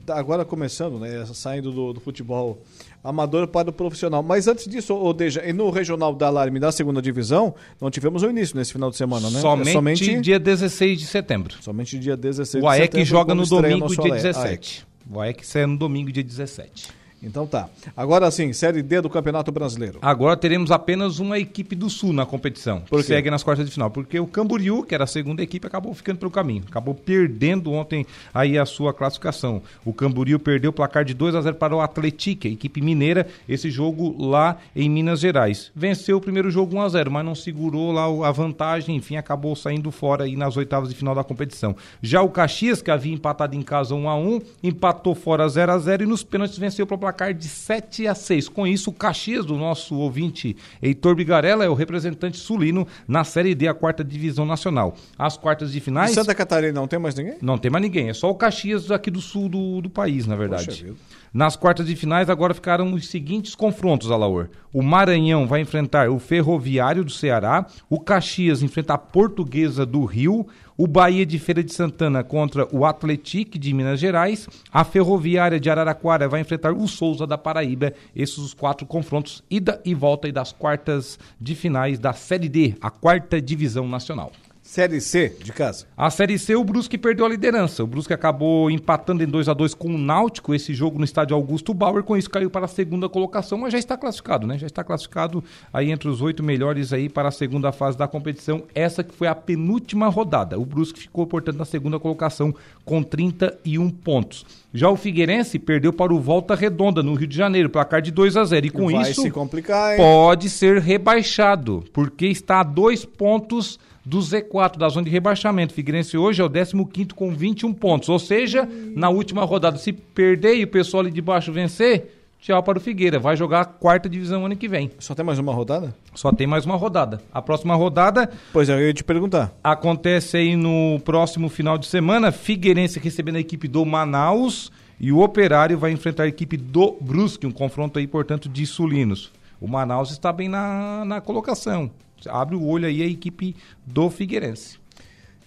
agora 0.07 0.45
começando, 0.45 0.99
né, 0.99 1.25
saindo 1.33 1.71
do, 1.71 1.93
do, 1.93 1.99
futebol 1.99 2.61
amador 3.03 3.47
para 3.47 3.69
o 3.69 3.73
profissional. 3.73 4.23
Mas 4.23 4.47
antes 4.47 4.67
disso, 4.67 4.95
ou 4.95 5.13
Deja, 5.13 5.41
no 5.53 5.69
regional 5.69 6.13
da 6.13 6.27
Alarme 6.27 6.59
da 6.59 6.71
segunda 6.71 7.01
divisão, 7.01 7.53
não 7.81 7.91
tivemos 7.91 8.23
o 8.23 8.29
início 8.29 8.55
nesse 8.55 8.71
final 8.71 8.89
de 8.89 8.97
semana, 8.97 9.29
né? 9.29 9.39
Somente, 9.39 9.69
é 9.69 9.73
somente... 9.73 10.21
dia 10.21 10.39
16 10.39 10.99
de 10.99 11.05
setembro. 11.05 11.55
Somente 11.61 11.99
dia 11.99 12.15
16 12.15 12.63
o 12.63 12.67
de 12.67 12.73
setembro. 12.73 12.97
O 12.97 12.99
AEC 12.99 13.05
joga 13.05 13.35
no 13.35 13.45
domingo, 13.45 13.87
dia 13.87 14.13
17. 14.13 14.87
O 15.09 15.19
AEC 15.19 15.45
sai 15.45 15.65
no 15.65 15.77
domingo, 15.77 16.11
dia 16.11 16.23
17. 16.23 17.02
Então 17.23 17.47
tá. 17.47 17.69
Agora 17.95 18.29
sim, 18.29 18.51
Série 18.51 18.81
D 18.81 18.99
do 18.99 19.09
Campeonato 19.09 19.51
Brasileiro. 19.51 19.99
Agora 20.01 20.35
teremos 20.35 20.71
apenas 20.71 21.19
uma 21.19 21.39
equipe 21.39 21.73
do 21.73 21.89
Sul 21.89 22.11
na 22.11 22.25
competição. 22.25 22.81
Por 22.81 22.99
que 22.99 23.07
segue 23.07 23.31
nas 23.31 23.43
quartas 23.43 23.65
de 23.65 23.71
final. 23.71 23.89
Porque 23.89 24.19
o 24.19 24.27
Camboriú, 24.27 24.83
que 24.83 24.93
era 24.93 25.05
a 25.05 25.07
segunda 25.07 25.41
equipe, 25.41 25.65
acabou 25.65 25.93
ficando 25.93 26.17
pelo 26.17 26.29
caminho. 26.29 26.63
Acabou 26.67 26.93
perdendo 26.93 27.71
ontem 27.71 28.05
aí 28.33 28.57
a 28.57 28.65
sua 28.65 28.93
classificação. 28.93 29.61
O 29.85 29.93
Camboriú 29.93 30.37
perdeu 30.37 30.71
o 30.71 30.73
placar 30.73 31.05
de 31.05 31.13
2 31.13 31.35
a 31.35 31.41
0 31.41 31.55
para 31.55 31.75
o 31.75 31.79
Atlético, 31.79 32.47
a 32.47 32.51
equipe 32.51 32.81
mineira, 32.81 33.27
esse 33.47 33.71
jogo 33.71 34.15
lá 34.21 34.57
em 34.75 34.89
Minas 34.89 35.21
Gerais. 35.21 35.71
Venceu 35.73 36.17
o 36.17 36.21
primeiro 36.21 36.51
jogo 36.51 36.75
1 36.75 36.81
a 36.81 36.89
0 36.89 37.11
mas 37.11 37.25
não 37.25 37.35
segurou 37.35 37.91
lá 37.91 38.27
a 38.27 38.31
vantagem, 38.31 38.95
enfim, 38.95 39.15
acabou 39.15 39.55
saindo 39.55 39.91
fora 39.91 40.25
aí 40.25 40.35
nas 40.35 40.57
oitavas 40.57 40.89
de 40.89 40.95
final 40.95 41.15
da 41.15 41.23
competição. 41.23 41.75
Já 42.01 42.21
o 42.21 42.29
Caxias, 42.29 42.81
que 42.81 42.91
havia 42.91 43.13
empatado 43.13 43.55
em 43.55 43.61
casa 43.61 43.95
1 43.95 44.09
a 44.09 44.15
1 44.15 44.41
empatou 44.63 45.15
fora 45.15 45.47
0 45.47 45.71
a 45.71 45.77
0 45.77 46.03
e 46.03 46.05
nos 46.05 46.23
pênaltis 46.23 46.57
venceu 46.57 46.85
pelo 46.85 46.99
placar 46.99 47.12
placar 47.13 47.33
de 47.33 47.47
7 47.47 48.07
a 48.07 48.15
6. 48.15 48.49
Com 48.49 48.65
isso, 48.65 48.89
o 48.89 48.93
Caxias, 48.93 49.45
do 49.45 49.55
nosso 49.55 49.95
ouvinte 49.95 50.57
Heitor 50.81 51.15
Bigarella, 51.15 51.63
é 51.63 51.69
o 51.69 51.73
representante 51.73 52.37
sulino 52.37 52.87
na 53.07 53.23
Série 53.23 53.53
D, 53.53 53.67
a 53.67 53.73
quarta 53.73 54.03
divisão 54.03 54.45
nacional. 54.45 54.95
As 55.17 55.37
quartas 55.37 55.71
de 55.71 55.79
finais. 55.79 56.11
Em 56.11 56.15
Santa 56.15 56.33
Catarina 56.33 56.73
não 56.73 56.87
tem 56.87 56.99
mais 56.99 57.15
ninguém? 57.15 57.37
Não 57.41 57.57
tem 57.57 57.71
mais 57.71 57.83
ninguém, 57.83 58.09
é 58.09 58.13
só 58.13 58.29
o 58.29 58.35
Caxias 58.35 58.89
aqui 58.91 59.11
do 59.11 59.21
sul 59.21 59.47
do, 59.47 59.81
do 59.81 59.89
país, 59.89 60.25
na 60.25 60.35
verdade. 60.35 60.65
Poxa. 60.65 60.93
Nas 61.33 61.55
quartas 61.55 61.87
de 61.87 61.95
finais, 61.95 62.29
agora 62.29 62.53
ficaram 62.53 62.93
os 62.93 63.07
seguintes 63.07 63.55
confrontos, 63.55 64.11
Alaor. 64.11 64.49
O 64.71 64.83
Maranhão 64.83 65.47
vai 65.47 65.61
enfrentar 65.61 66.07
o 66.07 66.19
Ferroviário 66.19 67.03
do 67.03 67.09
Ceará, 67.09 67.65
o 67.89 67.99
Caxias 67.99 68.61
enfrenta 68.61 68.93
a 68.93 68.99
Portuguesa 68.99 69.83
do 69.83 70.05
Rio, 70.05 70.45
o 70.77 70.85
Bahia 70.85 71.25
de 71.25 71.39
Feira 71.39 71.63
de 71.63 71.73
Santana 71.73 72.23
contra 72.23 72.67
o 72.71 72.85
Atletique 72.85 73.57
de 73.57 73.73
Minas 73.73 73.99
Gerais, 73.99 74.47
a 74.71 74.83
Ferroviária 74.83 75.59
de 75.59 75.71
Araraquara 75.71 76.29
vai 76.29 76.39
enfrentar 76.39 76.71
o 76.71 76.87
Souza 76.87 77.25
da 77.25 77.37
Paraíba. 77.37 77.93
Esses 78.15 78.37
os 78.37 78.53
quatro 78.53 78.85
confrontos, 78.85 79.43
ida 79.49 79.81
e 79.83 79.95
volta 79.95 80.27
aí 80.27 80.31
das 80.31 80.51
quartas 80.51 81.17
de 81.41 81.55
finais 81.55 81.97
da 81.97 82.13
Série 82.13 82.47
D, 82.47 82.75
a 82.79 82.91
quarta 82.91 83.41
divisão 83.41 83.87
nacional. 83.87 84.31
Série 84.73 84.99
C 84.99 85.37
de 85.39 85.53
casa. 85.53 85.85
A 85.95 86.09
Série 86.09 86.39
C, 86.39 86.55
o 86.55 86.63
Brusque 86.63 86.97
perdeu 86.97 87.27
a 87.27 87.29
liderança. 87.29 87.83
O 87.83 87.87
Brusque 87.87 88.11
acabou 88.11 88.71
empatando 88.71 89.23
em 89.23 89.27
2 89.27 89.47
a 89.47 89.53
2 89.53 89.75
com 89.75 89.89
o 89.89 89.99
Náutico, 89.99 90.51
esse 90.51 90.73
jogo 90.73 90.97
no 90.97 91.05
estádio 91.05 91.35
Augusto 91.35 91.75
Bauer. 91.75 92.01
Com 92.01 92.17
isso, 92.17 92.27
caiu 92.27 92.49
para 92.49 92.65
a 92.65 92.67
segunda 92.67 93.07
colocação, 93.07 93.59
mas 93.59 93.71
já 93.71 93.77
está 93.77 93.95
classificado, 93.95 94.47
né? 94.47 94.57
Já 94.57 94.65
está 94.65 94.83
classificado 94.83 95.43
aí 95.71 95.91
entre 95.91 96.09
os 96.09 96.23
oito 96.23 96.41
melhores 96.41 96.91
aí 96.91 97.07
para 97.07 97.27
a 97.27 97.31
segunda 97.31 97.71
fase 97.71 97.99
da 97.99 98.07
competição. 98.07 98.63
Essa 98.73 99.03
que 99.03 99.13
foi 99.13 99.27
a 99.27 99.35
penúltima 99.35 100.07
rodada. 100.07 100.57
O 100.57 100.65
Brusque 100.65 101.01
ficou, 101.01 101.27
portanto, 101.27 101.57
na 101.57 101.65
segunda 101.65 101.99
colocação 101.99 102.51
com 102.83 103.03
31 103.03 103.91
pontos. 103.91 104.43
Já 104.73 104.89
o 104.89 104.95
Figueirense 104.95 105.59
perdeu 105.59 105.93
para 105.93 106.11
o 106.11 106.19
Volta 106.19 106.55
Redonda, 106.55 107.03
no 107.03 107.13
Rio 107.13 107.27
de 107.27 107.37
Janeiro, 107.37 107.69
placar 107.69 108.01
de 108.01 108.09
2 108.09 108.35
a 108.37 108.43
0 108.43 108.65
E 108.65 108.69
com 108.71 108.91
Vai 108.91 109.11
isso, 109.11 109.21
se 109.21 109.29
complicar, 109.29 109.91
hein? 109.91 109.97
pode 109.97 110.49
ser 110.49 110.79
rebaixado, 110.79 111.83
porque 111.93 112.25
está 112.25 112.61
a 112.61 112.63
dois 112.63 113.05
pontos 113.05 113.77
do 114.05 114.19
Z4, 114.19 114.77
da 114.77 114.89
zona 114.89 115.05
de 115.05 115.11
rebaixamento. 115.11 115.73
Figueirense 115.73 116.17
hoje 116.17 116.41
é 116.41 116.45
o 116.45 116.49
15 116.49 117.09
com 117.15 117.31
21 117.31 117.73
pontos. 117.73 118.09
Ou 118.09 118.19
seja, 118.19 118.67
na 118.95 119.09
última 119.09 119.43
rodada, 119.45 119.77
se 119.77 119.93
perder 119.93 120.55
e 120.55 120.63
o 120.63 120.67
pessoal 120.67 121.01
ali 121.01 121.11
de 121.11 121.21
baixo 121.21 121.51
vencer, 121.51 122.23
tchau 122.39 122.61
para 122.61 122.77
o 122.77 122.81
Figueira. 122.81 123.17
Vai 123.17 123.37
jogar 123.37 123.61
a 123.61 123.65
quarta 123.65 124.09
divisão 124.09 124.45
ano 124.45 124.55
que 124.55 124.67
vem. 124.67 124.91
Só 124.99 125.15
tem 125.15 125.23
mais 125.23 125.39
uma 125.39 125.53
rodada? 125.53 125.95
Só 126.13 126.31
tem 126.31 126.45
mais 126.45 126.65
uma 126.65 126.75
rodada. 126.75 127.21
A 127.31 127.41
próxima 127.41 127.75
rodada. 127.75 128.29
Pois 128.51 128.69
é, 128.69 128.73
eu 128.73 128.87
ia 128.87 128.93
te 128.93 129.03
perguntar. 129.03 129.53
Acontece 129.63 130.37
aí 130.37 130.55
no 130.55 130.99
próximo 131.05 131.47
final 131.49 131.77
de 131.77 131.87
semana. 131.87 132.31
Figueirense 132.31 132.99
recebendo 132.99 133.37
a 133.37 133.39
equipe 133.39 133.67
do 133.67 133.85
Manaus. 133.85 134.71
E 134.99 135.11
o 135.11 135.19
Operário 135.19 135.77
vai 135.77 135.91
enfrentar 135.91 136.23
a 136.23 136.27
equipe 136.27 136.55
do 136.57 136.97
Brusque. 136.99 137.47
Um 137.47 137.51
confronto 137.51 137.99
aí, 137.99 138.07
portanto, 138.07 138.49
de 138.49 138.65
sulinos. 138.65 139.31
O 139.59 139.67
Manaus 139.67 140.11
está 140.11 140.31
bem 140.31 140.49
na, 140.49 141.03
na 141.05 141.21
colocação. 141.21 141.89
Abre 142.27 142.55
o 142.55 142.65
olho 142.65 142.87
aí 142.87 143.01
a 143.01 143.05
equipe 143.05 143.55
do 143.85 144.09
Figueirense. 144.09 144.77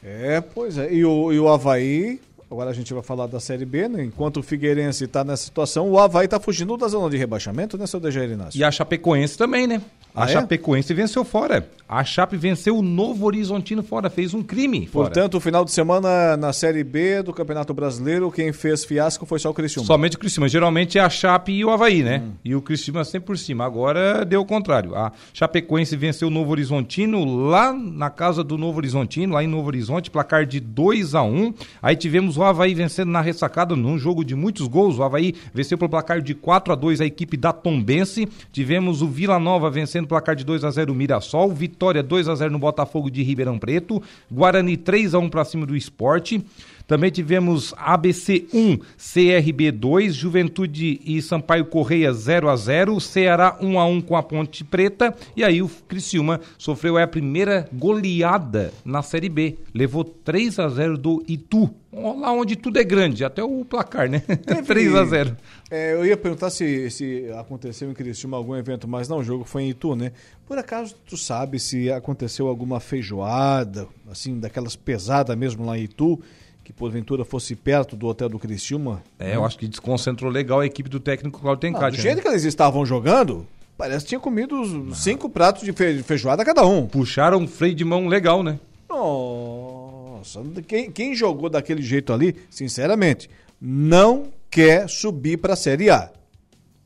É, 0.02 0.40
pois 0.40 0.78
é. 0.78 0.92
E 0.92 1.04
o, 1.04 1.32
e 1.32 1.40
o 1.40 1.48
Havaí, 1.48 2.20
agora 2.50 2.70
a 2.70 2.72
gente 2.72 2.92
vai 2.92 3.02
falar 3.02 3.26
da 3.26 3.40
Série 3.40 3.64
B, 3.64 3.88
né? 3.88 4.04
Enquanto 4.04 4.38
o 4.38 4.42
Figueirense 4.42 5.04
está 5.04 5.24
nessa 5.24 5.44
situação, 5.44 5.90
o 5.90 5.98
Havaí 5.98 6.26
está 6.26 6.38
fugindo 6.40 6.76
da 6.76 6.88
zona 6.88 7.10
de 7.10 7.16
rebaixamento, 7.16 7.76
né, 7.76 7.86
seu 7.86 8.00
Dejair 8.00 8.30
Inácio? 8.30 8.58
E 8.58 8.64
a 8.64 8.70
Chapecoense 8.70 9.36
também, 9.36 9.66
né? 9.66 9.80
A 10.14 10.24
Ah, 10.24 10.24
é? 10.24 10.28
Chapecoense 10.32 10.94
venceu 10.94 11.24
fora. 11.24 11.68
A 11.88 12.02
Chape 12.02 12.36
venceu 12.38 12.78
o 12.78 12.82
Novo 12.82 13.26
Horizontino 13.26 13.82
fora, 13.82 14.08
fez 14.08 14.32
um 14.34 14.42
crime 14.42 14.86
fora. 14.86 15.06
Portanto, 15.10 15.34
o 15.36 15.40
final 15.40 15.62
de 15.64 15.70
semana 15.70 16.36
na 16.36 16.52
Série 16.52 16.82
B 16.82 17.22
do 17.22 17.32
Campeonato 17.34 17.72
Brasileiro, 17.74 18.30
quem 18.32 18.50
fez 18.52 18.84
fiasco 18.84 19.24
foi 19.26 19.38
só 19.38 19.50
o 19.50 19.54
Criciúma. 19.54 19.86
Somente 19.86 20.16
o 20.16 20.18
Criciúma. 20.18 20.48
Geralmente 20.48 20.98
é 20.98 21.02
a 21.02 21.10
Chape 21.10 21.52
e 21.52 21.64
o 21.64 21.70
Havaí, 21.70 22.02
né? 22.02 22.22
E 22.44 22.54
o 22.56 22.62
Criciúma 22.62 23.04
sempre 23.04 23.26
por 23.26 23.38
cima. 23.38 23.64
Agora 23.66 24.24
deu 24.24 24.40
o 24.40 24.44
contrário. 24.46 24.96
A 24.96 25.12
Chapecoense 25.34 25.94
venceu 25.96 26.28
o 26.28 26.30
Novo 26.30 26.50
Horizontino 26.50 27.24
lá 27.48 27.72
na 27.72 28.08
casa 28.10 28.42
do 28.42 28.56
Novo 28.58 28.78
Horizontino, 28.78 29.34
lá 29.34 29.44
em 29.44 29.46
Novo 29.46 29.68
Horizonte, 29.68 30.10
placar 30.10 30.46
de 30.46 30.58
2 30.60 31.14
a 31.14 31.22
1 31.22 31.54
Aí 31.82 31.94
tivemos 31.94 32.35
o 32.36 32.44
Havaí 32.44 32.74
vencendo 32.74 33.10
na 33.10 33.20
ressacada 33.20 33.74
num 33.74 33.98
jogo 33.98 34.24
de 34.24 34.34
muitos 34.34 34.66
gols. 34.66 34.98
O 34.98 35.02
Havaí 35.02 35.34
venceu 35.52 35.78
pelo 35.78 35.90
placar 35.90 36.20
de 36.20 36.34
4 36.34 36.72
a 36.72 36.76
2 36.76 37.00
a 37.00 37.06
equipe 37.06 37.36
da 37.36 37.52
Tombense. 37.52 38.28
Tivemos 38.52 39.02
o 39.02 39.08
Vila 39.08 39.38
Nova 39.38 39.70
vencendo 39.70 40.06
placar 40.06 40.36
de 40.36 40.44
2 40.44 40.64
a 40.64 40.70
0 40.70 40.92
o 40.92 40.96
Mirassol. 40.96 41.52
Vitória 41.52 42.02
2 42.02 42.28
a 42.28 42.34
0 42.34 42.52
no 42.52 42.58
Botafogo 42.58 43.10
de 43.10 43.22
Ribeirão 43.22 43.58
Preto. 43.58 44.02
Guarani 44.30 44.76
3 44.76 45.14
a 45.14 45.18
1 45.18 45.28
para 45.28 45.44
cima 45.44 45.66
do 45.66 45.76
Esporte. 45.76 46.44
Também 46.86 47.10
tivemos 47.10 47.74
ABC 47.76 48.46
1, 48.54 48.78
CRB 48.96 49.72
2, 49.72 50.14
Juventude 50.14 51.00
e 51.04 51.20
Sampaio 51.20 51.64
Correia 51.64 52.12
0 52.12 52.48
a 52.48 52.56
0, 52.56 53.00
Ceará 53.00 53.58
1 53.60 53.80
a 53.80 53.86
1 53.86 54.00
com 54.02 54.16
a 54.16 54.22
Ponte 54.22 54.62
Preta 54.62 55.12
e 55.36 55.42
aí 55.42 55.60
o 55.60 55.68
Criciúma 55.88 56.40
sofreu 56.56 56.96
a 56.96 57.06
primeira 57.06 57.68
goleada 57.72 58.72
na 58.84 59.02
Série 59.02 59.28
B, 59.28 59.58
levou 59.74 60.04
3 60.04 60.60
a 60.60 60.68
0 60.68 60.96
do 60.96 61.24
Itu. 61.26 61.68
Lá 61.92 62.30
onde 62.30 62.56
tudo 62.56 62.78
é 62.78 62.84
grande, 62.84 63.24
até 63.24 63.42
o 63.42 63.64
placar, 63.64 64.08
né? 64.08 64.20
3 64.20 64.94
a 64.94 65.04
0. 65.04 65.36
É, 65.70 65.94
eu 65.94 66.04
ia 66.04 66.16
perguntar 66.16 66.50
se, 66.50 66.90
se 66.90 67.30
aconteceu 67.38 67.90
em 67.90 67.94
Criciúma 67.94 68.36
algum 68.36 68.54
evento, 68.54 68.86
mas 68.86 69.08
não, 69.08 69.18
o 69.18 69.24
jogo 69.24 69.44
foi 69.44 69.62
em 69.62 69.70
Itu, 69.70 69.96
né? 69.96 70.12
Por 70.46 70.58
acaso 70.58 70.94
tu 71.06 71.16
sabe 71.16 71.58
se 71.58 71.90
aconteceu 71.90 72.48
alguma 72.48 72.80
feijoada, 72.80 73.88
assim, 74.10 74.38
daquelas 74.38 74.76
pesadas 74.76 75.36
mesmo 75.36 75.64
lá 75.64 75.78
em 75.78 75.84
Itu, 75.84 76.20
que 76.66 76.72
porventura 76.72 77.24
fosse 77.24 77.54
perto 77.54 77.94
do 77.94 78.08
hotel 78.08 78.28
do 78.28 78.40
Criciúma? 78.40 79.00
É, 79.20 79.36
eu 79.36 79.44
acho 79.44 79.56
que 79.56 79.68
desconcentrou 79.68 80.28
legal 80.28 80.58
a 80.58 80.66
equipe 80.66 80.88
do 80.90 80.98
técnico 80.98 81.38
Claudio 81.40 81.68
Ah, 81.68 81.70
do 81.70 81.74
Tencati. 81.76 82.00
jeito 82.02 82.20
que 82.20 82.26
eles 82.26 82.42
estavam 82.42 82.84
jogando, 82.84 83.46
parece 83.78 84.04
que 84.04 84.08
tinha 84.08 84.18
comido 84.20 84.60
os 84.60 84.98
cinco 84.98 85.28
pratos 85.30 85.62
de 85.62 85.72
fe- 85.72 86.02
feijoada 86.02 86.44
cada 86.44 86.66
um. 86.66 86.84
Puxaram 86.84 87.38
um 87.38 87.46
freio 87.46 87.72
de 87.72 87.84
mão 87.84 88.08
legal, 88.08 88.42
né? 88.42 88.58
Nossa, 88.88 90.42
quem, 90.66 90.90
quem 90.90 91.14
jogou 91.14 91.48
daquele 91.48 91.82
jeito 91.82 92.12
ali, 92.12 92.34
sinceramente, 92.50 93.30
não 93.60 94.24
quer 94.50 94.88
subir 94.88 95.36
pra 95.38 95.54
Série 95.54 95.88
A. 95.88 96.10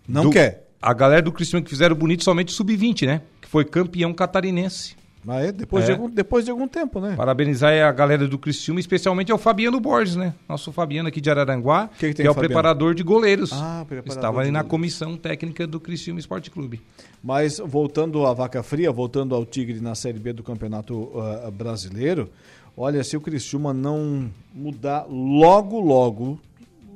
Não 0.07 0.25
Do- 0.25 0.31
quer. 0.31 0.67
A 0.83 0.93
galera 0.93 1.23
do 1.23 1.33
Criciúma 1.33 1.63
que 1.65 1.71
fizeram 1.71 1.97
bonito 1.97 2.23
somente 2.23 2.53
sub-20, 2.53 3.07
né? 3.07 3.23
Que 3.41 3.49
foi 3.49 3.65
campeão 3.65 4.13
catarinense. 4.13 4.95
Mas 5.23 5.47
é 5.49 5.53
depois, 5.53 5.85
É. 5.85 5.87
De 5.89 5.93
algum, 5.93 6.09
depois 6.09 6.45
de 6.47 6.51
algum 6.51 6.67
tempo, 6.67 6.99
né? 7.01 7.15
Parabenizar 7.15 7.73
a 7.87 7.93
galera 7.93 8.27
do 8.27 8.39
Criciúma, 8.39 8.81
especialmente 8.81 9.31
ao 9.31 9.37
Fabiano 9.37 9.79
Borges, 9.79 10.17
né? 10.17 10.33
Nosso 10.49 10.73
Fabiano 10.73 11.09
aqui 11.09 11.21
de 11.21 11.29
Araranguá, 11.31 11.89
que 11.99 12.09
que, 12.09 12.15
tem 12.15 12.27
é 12.27 12.31
o 12.31 12.35
Fabiano? 12.35 12.49
preparador 12.55 12.95
de 12.95 13.03
goleiros. 13.03 13.53
Ah, 13.53 13.85
preparador 13.87 14.17
Estava 14.17 14.41
ali 14.41 14.51
na 14.51 14.65
comissão 14.65 15.17
técnica 15.19 15.67
do 15.67 15.79
Criciúma 15.79 16.19
Esporte 16.21 16.51
Clube. 16.51 16.81
Mas 17.23 17.59
voltando 17.59 18.25
à 18.27 18.33
vaca 18.33 18.63
fria, 18.63 18.91
voltando 18.91 19.35
ao 19.35 19.45
Tigre 19.45 19.79
na 19.81 19.95
Série 19.95 20.19
B 20.19 20.33
do 20.33 20.43
Campeonato 20.43 21.11
ah, 21.21 21.51
Brasileiro, 21.51 22.31
olha, 22.75 23.05
se 23.05 23.15
o 23.15 23.21
Criciúma 23.21 23.75
não 23.75 24.31
mudar 24.55 25.05
logo, 25.07 25.81
logo 25.81 26.41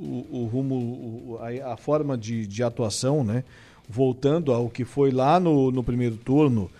o, 0.00 0.26
o 0.30 0.44
rumo, 0.50 0.74
o- 0.74 1.38
a, 1.42 1.74
a 1.74 1.76
forma 1.76 2.16
de, 2.16 2.46
de 2.46 2.62
atuação, 2.62 3.22
né? 3.22 3.44
Voltando 3.86 4.50
ao 4.50 4.70
que 4.70 4.82
foi 4.82 5.10
lá 5.10 5.38
no, 5.38 5.70
no 5.70 5.84
primeiro 5.84 6.16
turno 6.16 6.70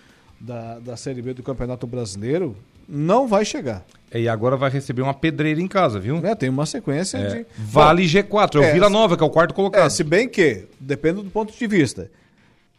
da, 0.45 0.79
da 0.79 0.95
Série 0.97 1.21
B 1.21 1.33
do 1.33 1.41
Campeonato 1.43 1.87
Brasileiro, 1.87 2.55
não 2.87 3.27
vai 3.27 3.43
chegar. 3.43 3.83
E 4.13 4.29
agora 4.29 4.55
vai 4.55 4.69
receber 4.69 5.01
uma 5.01 5.13
pedreira 5.13 5.59
em 5.59 5.67
casa, 5.67 5.99
viu? 5.99 6.17
É, 6.25 6.35
tem 6.35 6.47
uma 6.49 6.65
sequência 6.65 7.17
É. 7.17 7.27
de. 7.27 7.45
Vale 7.57 8.03
G4, 8.03 8.55
é 8.55 8.59
o 8.59 8.63
é, 8.63 8.73
Vila 8.73 8.89
Nova, 8.89 9.17
que 9.17 9.23
é 9.23 9.25
o 9.25 9.29
quarto 9.29 9.53
colocado. 9.53 9.85
É, 9.85 9.89
se 9.89 10.03
bem 10.03 10.29
que, 10.29 10.65
depende 10.79 11.21
do 11.23 11.29
ponto 11.29 11.51
de 11.51 11.67
vista. 11.67 12.09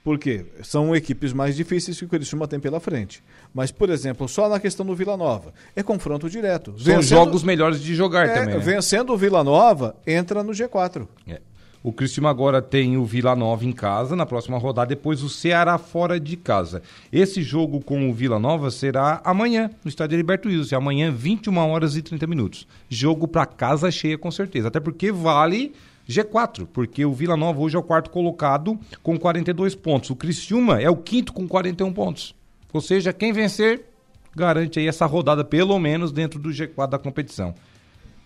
Porque 0.02 0.46
são 0.62 0.94
equipes 0.94 1.32
mais 1.32 1.56
difíceis 1.56 1.98
que 1.98 2.04
o 2.04 2.08
Criciúma 2.08 2.46
tem 2.46 2.60
pela 2.60 2.78
frente. 2.78 3.24
Mas, 3.52 3.72
por 3.72 3.90
exemplo, 3.90 4.28
só 4.28 4.48
na 4.48 4.60
questão 4.60 4.86
do 4.86 4.94
Vila 4.94 5.16
Nova, 5.16 5.52
é 5.74 5.82
confronto 5.82 6.30
direto. 6.30 6.76
São 6.78 7.02
jogos 7.02 7.42
melhores 7.42 7.80
de 7.80 7.92
jogar 7.92 8.28
é, 8.28 8.34
também. 8.34 8.54
né? 8.54 8.60
Vencendo 8.60 9.12
o 9.12 9.16
Vila 9.16 9.42
Nova, 9.42 9.96
entra 10.06 10.44
no 10.44 10.52
G4. 10.52 11.08
É. 11.26 11.40
O 11.86 11.92
Criciúma 11.92 12.28
agora 12.28 12.60
tem 12.60 12.96
o 12.96 13.04
Vila 13.04 13.36
Nova 13.36 13.64
em 13.64 13.70
casa 13.70 14.16
na 14.16 14.26
próxima 14.26 14.58
rodada, 14.58 14.88
depois 14.88 15.22
o 15.22 15.28
Ceará 15.28 15.78
fora 15.78 16.18
de 16.18 16.36
casa. 16.36 16.82
Esse 17.12 17.42
jogo 17.42 17.80
com 17.80 18.10
o 18.10 18.12
Vila 18.12 18.40
Nova 18.40 18.72
será 18.72 19.20
amanhã, 19.24 19.70
no 19.84 19.88
estádio 19.88 20.16
Heriberto 20.16 20.48
Wilson. 20.48 20.74
Amanhã, 20.74 21.12
21 21.12 21.56
horas 21.56 21.94
e 21.94 22.02
30 22.02 22.26
minutos. 22.26 22.66
Jogo 22.88 23.28
para 23.28 23.46
casa 23.46 23.88
cheia, 23.88 24.18
com 24.18 24.32
certeza. 24.32 24.66
Até 24.66 24.80
porque 24.80 25.12
vale 25.12 25.74
G4, 26.08 26.66
porque 26.72 27.06
o 27.06 27.12
Vila 27.12 27.36
Nova 27.36 27.60
hoje 27.60 27.76
é 27.76 27.78
o 27.78 27.84
quarto 27.84 28.10
colocado 28.10 28.76
com 29.00 29.16
42 29.16 29.76
pontos. 29.76 30.10
O 30.10 30.16
Criciúma 30.16 30.82
é 30.82 30.90
o 30.90 30.96
quinto 30.96 31.32
com 31.32 31.46
41 31.46 31.92
pontos. 31.92 32.34
Ou 32.72 32.80
seja, 32.80 33.12
quem 33.12 33.32
vencer 33.32 33.84
garante 34.34 34.80
aí 34.80 34.88
essa 34.88 35.06
rodada, 35.06 35.44
pelo 35.44 35.78
menos, 35.78 36.10
dentro 36.10 36.40
do 36.40 36.48
G4 36.48 36.88
da 36.88 36.98
competição. 36.98 37.54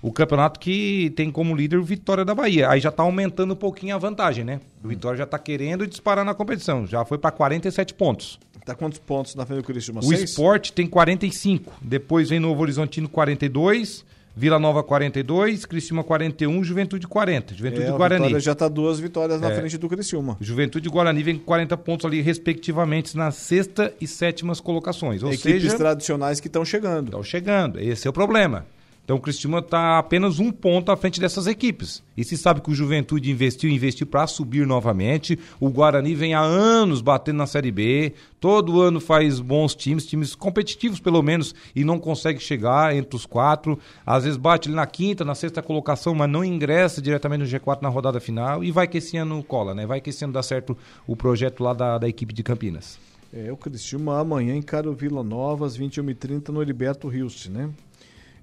O 0.02 0.10
campeonato 0.10 0.58
que 0.58 1.12
tem 1.14 1.30
como 1.30 1.54
líder 1.54 1.76
o 1.76 1.84
Vitória 1.84 2.24
da 2.24 2.34
Bahia. 2.34 2.70
Aí 2.70 2.80
já 2.80 2.90
tá 2.90 3.02
aumentando 3.02 3.52
um 3.52 3.56
pouquinho 3.56 3.94
a 3.94 3.98
vantagem, 3.98 4.44
né? 4.44 4.60
O 4.82 4.88
Vitória 4.88 5.18
já 5.18 5.26
tá 5.26 5.38
querendo 5.38 5.86
disparar 5.86 6.24
na 6.24 6.32
competição. 6.34 6.86
Já 6.86 7.04
foi 7.04 7.18
para 7.18 7.30
47 7.30 7.92
pontos. 7.94 8.38
Tá 8.64 8.74
quantos 8.74 8.98
pontos 8.98 9.34
na 9.34 9.44
frente 9.44 9.58
do 9.60 9.64
Criciúma? 9.64 10.00
O 10.00 10.04
Seis? 10.04 10.30
Sport 10.30 10.70
tem 10.70 10.86
45. 10.86 11.72
Depois 11.82 12.30
vem 12.30 12.38
Novo 12.40 12.62
Horizontino 12.62 13.08
42. 13.08 14.04
Vila 14.36 14.60
Nova 14.60 14.82
42, 14.84 15.66
Criciúma 15.66 16.04
41, 16.04 16.62
Juventude 16.62 17.06
40. 17.06 17.52
Juventude 17.52 17.82
É, 17.82 17.88
e 17.88 17.92
Guarani. 17.92 18.22
Vitória 18.22 18.40
já 18.40 18.52
está 18.52 18.68
duas 18.68 19.00
vitórias 19.00 19.40
na 19.40 19.50
É. 19.50 19.56
frente 19.56 19.76
do 19.76 19.88
Criciúma. 19.88 20.36
Juventude 20.40 20.88
e 20.88 20.90
Guarani 20.90 21.22
vem 21.22 21.36
com 21.36 21.44
40 21.44 21.76
pontos 21.76 22.06
ali, 22.06 22.20
respectivamente, 22.22 23.16
nas 23.16 23.34
sexta 23.34 23.92
e 24.00 24.06
sétimas 24.06 24.60
colocações. 24.60 25.22
Ou 25.24 25.32
Equipes 25.32 25.62
seja, 25.62 25.76
tradicionais 25.76 26.38
que 26.38 26.46
estão 26.46 26.64
chegando. 26.64 27.06
Estão 27.06 27.22
chegando. 27.24 27.80
Esse 27.80 28.06
é 28.06 28.10
o 28.10 28.12
problema. 28.12 28.64
Então 29.04 29.16
o 29.16 29.20
Criciúma 29.20 29.58
está 29.58 29.98
apenas 29.98 30.38
um 30.38 30.52
ponto 30.52 30.92
à 30.92 30.96
frente 30.96 31.18
dessas 31.20 31.46
equipes. 31.48 32.02
E 32.16 32.22
se 32.22 32.36
sabe 32.36 32.60
que 32.60 32.70
o 32.70 32.74
Juventude 32.74 33.30
investiu, 33.30 33.68
investiu 33.68 34.06
para 34.06 34.26
subir 34.26 34.64
novamente. 34.66 35.38
O 35.58 35.68
Guarani 35.68 36.14
vem 36.14 36.32
há 36.32 36.40
anos 36.40 37.00
batendo 37.00 37.38
na 37.38 37.46
Série 37.46 37.72
B. 37.72 38.12
Todo 38.38 38.80
ano 38.80 39.00
faz 39.00 39.40
bons 39.40 39.74
times, 39.74 40.06
times 40.06 40.34
competitivos 40.34 41.00
pelo 41.00 41.22
menos, 41.22 41.54
e 41.74 41.82
não 41.82 41.98
consegue 41.98 42.38
chegar 42.38 42.94
entre 42.94 43.16
os 43.16 43.26
quatro. 43.26 43.78
Às 44.06 44.24
vezes 44.24 44.36
bate 44.36 44.68
ali 44.68 44.76
na 44.76 44.86
quinta, 44.86 45.24
na 45.24 45.34
sexta 45.34 45.60
colocação, 45.60 46.14
mas 46.14 46.30
não 46.30 46.44
ingressa 46.44 47.02
diretamente 47.02 47.40
no 47.40 47.58
G4 47.58 47.82
na 47.82 47.88
rodada 47.88 48.20
final. 48.20 48.62
E 48.62 48.70
vai 48.70 48.86
que 48.86 48.98
esse 48.98 49.16
ano 49.16 49.42
cola, 49.42 49.74
né? 49.74 49.86
Vai 49.86 50.00
que 50.00 50.10
esse 50.10 50.22
ano 50.22 50.32
dá 50.32 50.42
certo 50.42 50.76
o 51.06 51.16
projeto 51.16 51.64
lá 51.64 51.72
da, 51.72 51.98
da 51.98 52.08
equipe 52.08 52.32
de 52.32 52.42
Campinas. 52.42 52.98
É, 53.32 53.50
o 53.52 53.56
Criciúma 53.56 54.18
amanhã 54.18 54.56
encara 54.56 54.90
o 54.90 54.94
Vila 54.94 55.22
Nova 55.22 55.64
às 55.64 55.78
21h30 55.78 56.48
no 56.48 56.62
Heriberto 56.62 57.08
Rilst, 57.08 57.48
né? 57.48 57.70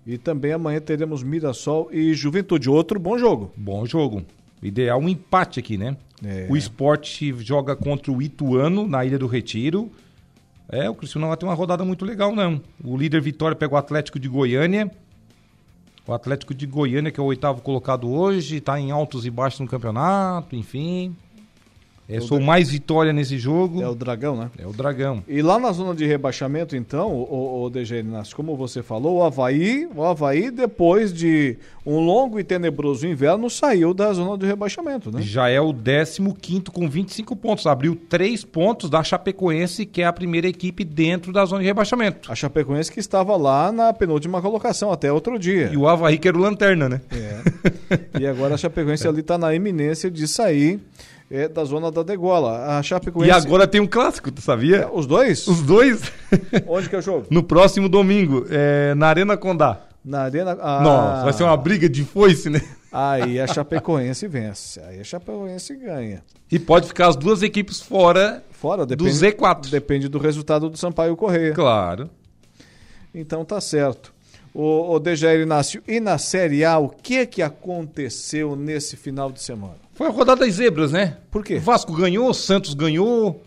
E 0.08 0.18
também 0.18 0.54
amanhã 0.54 0.80
teremos 0.80 1.22
Mirassol 1.22 1.90
e 1.92 2.14
Juventude. 2.14 2.70
Outro 2.70 2.98
bom 2.98 3.18
jogo. 3.18 3.52
Bom 3.58 3.86
jogo. 3.86 4.24
Ideal 4.64 5.02
um 5.02 5.10
empate 5.10 5.60
aqui, 5.60 5.78
né? 5.78 5.98
É. 6.24 6.48
O 6.50 6.56
esporte 6.56 7.36
joga 7.44 7.76
contra 7.76 8.10
o 8.10 8.22
Ituano 8.22 8.88
na 8.88 9.04
Ilha 9.04 9.20
do 9.20 9.28
Retiro. 9.28 9.92
É, 10.70 10.90
o 10.90 10.96
Cristiano 10.96 11.24
não 11.24 11.28
vai 11.28 11.38
ter 11.38 11.46
uma 11.46 11.54
rodada 11.54 11.84
muito 11.84 12.06
legal, 12.06 12.34
não. 12.34 12.62
O 12.82 12.96
líder 12.96 13.22
Vitória 13.22 13.56
pega 13.56 13.74
o 13.74 13.78
Atlético 13.78 14.18
de 14.18 14.30
Goiânia. 14.30 14.90
O 16.08 16.14
Atlético 16.14 16.54
de 16.54 16.66
Goiânia, 16.66 17.12
que 17.12 17.20
é 17.20 17.24
o 17.24 17.26
oitavo 17.26 17.62
colocado 17.62 18.10
hoje, 18.10 18.58
está 18.58 18.80
em 18.80 18.92
altos 18.92 19.26
e 19.26 19.30
baixos 19.30 19.60
no 19.60 19.68
campeonato, 19.68 20.56
enfim. 20.56 21.14
É, 22.10 22.20
O 22.20 22.22
sou 22.22 22.40
mais 22.40 22.70
vitória 22.70 23.12
nesse 23.12 23.38
jogo. 23.38 23.82
É 23.82 23.88
o 23.88 23.94
Dragão, 23.94 24.38
né? 24.38 24.50
É 24.58 24.66
o 24.66 24.72
Dragão. 24.72 25.22
E 25.28 25.42
lá 25.42 25.60
na 25.60 25.72
zona 25.74 25.94
de 25.94 26.06
rebaixamento, 26.06 26.76
então, 26.76 27.12
o, 27.14 27.64
o 27.64 27.70
DG 27.70 28.00
Inácio, 28.00 28.36
como 28.36 28.56
você 28.56 28.82
falou, 28.82 29.18
o 29.18 29.24
Havaí, 29.24 29.88
o 29.94 30.02
Havaí, 30.04 30.50
depois 30.50 31.14
de 31.14 31.58
um 31.86 32.00
longo 32.00 32.40
e 32.40 32.46
tenebroso 32.46 33.06
inverno, 33.06 33.50
saiu 33.50 33.94
da 33.94 34.14
zona 34.14 34.38
de 34.38 34.46
rebaixamento, 34.46 35.12
né? 35.12 35.22
Já 35.22 35.50
é 35.50 35.60
o 35.60 35.74
15 35.74 36.62
com 36.72 36.90
25 36.90 37.36
pontos. 37.36 37.68
Abriu 37.68 37.94
três 37.96 38.46
pontos 38.46 38.90
da 38.90 39.04
Chapecoense, 39.04 39.86
que 39.86 40.02
é 40.02 40.06
a 40.06 40.14
primeira 40.14 40.48
equipe 40.48 40.86
dentro 40.86 41.34
da 41.34 41.44
zona 41.44 41.62
de 41.62 41.68
rebaixamento. 41.68 42.32
A 42.32 42.36
Chapecoense 42.36 42.92
que 42.92 43.02
estava 43.02 43.36
lá 43.36 43.70
na 43.72 43.92
penúltima 43.92 44.42
colocação 44.42 44.92
até 44.94 45.12
outro 45.12 45.38
dia. 45.38 45.70
E 45.74 45.78
o 45.78 45.88
Havaí 45.88 46.18
que 46.18 46.28
era 46.28 46.38
o 46.38 46.42
lanterna, 46.42 46.88
né? 46.88 47.02
É. 47.12 48.22
E 48.22 48.26
agora 48.28 48.56
a 48.56 48.58
Chapecoense 48.58 49.08
ali 49.08 49.20
está 49.20 49.38
na 49.38 49.54
iminência 49.54 50.10
de 50.10 50.26
sair 50.28 50.80
é, 51.30 51.48
da 51.48 51.64
zona 51.64 51.92
da 51.92 52.04
degola. 52.04 52.78
A 52.78 52.84
Chapecoense... 52.84 53.30
E 53.30 53.32
agora 53.32 53.68
tem 53.68 53.82
um 53.82 53.88
clássico, 53.88 54.32
tu 54.32 54.42
sabia? 54.42 54.90
Os 54.92 55.06
dois? 55.06 55.48
Os 55.48 55.62
dois? 55.62 56.12
Onde 56.68 56.90
que 56.90 56.96
é 56.96 57.00
o 57.00 57.02
jogo? 57.02 57.28
No 57.30 57.44
próximo 57.44 57.90
domingo, 57.90 58.46
é, 58.50 58.96
na 58.96 59.08
Arena 59.08 59.38
Condá. 59.38 59.82
Na 60.04 60.22
Arena... 60.22 60.58
Ah, 60.62 60.82
Nossa, 60.82 61.24
vai 61.24 61.34
ser 61.34 61.44
uma 61.44 61.58
briga 61.58 61.90
de 61.90 62.04
foice, 62.04 62.50
né? 62.50 62.62
Aí 62.92 63.40
a 63.40 63.48
Chapecoense 63.48 64.28
vence. 64.28 64.80
Aí 64.82 65.00
a 65.00 65.04
Chapecoense 65.04 65.76
ganha. 65.76 66.24
E 66.50 66.58
pode 66.58 66.88
ficar 66.88 67.08
as 67.08 67.16
duas 67.16 67.44
equipes 67.44 67.82
fora, 67.82 68.44
Fora, 68.52 68.86
do 68.86 68.96
depende, 68.96 69.18
Z4. 69.18 69.70
Depende 69.70 70.08
do 70.08 70.18
resultado 70.18 70.70
do 70.70 70.78
Sampaio 70.78 71.16
Correia. 71.16 71.54
Claro. 71.54 72.10
Então 73.14 73.44
tá 73.44 73.60
certo. 73.60 74.14
O, 74.54 74.96
o 74.96 75.00
Dejair 75.00 75.42
Inácio, 75.42 75.84
e 75.88 76.00
na 76.00 76.18
Série 76.18 76.66
A, 76.66 76.80
o 76.80 76.90
que 76.90 77.28
que 77.28 77.44
aconteceu 77.44 78.56
nesse 78.56 78.96
final 78.96 79.32
de 79.32 79.42
semana? 79.42 79.87
Foi 79.98 80.08
a 80.08 80.12
rodada 80.12 80.46
das 80.46 80.54
zebras, 80.54 80.92
né? 80.92 81.18
Por 81.32 81.44
quê? 81.44 81.58
Vasco 81.58 81.92
ganhou, 81.94 82.32
Santos 82.34 82.74
ganhou. 82.74 83.44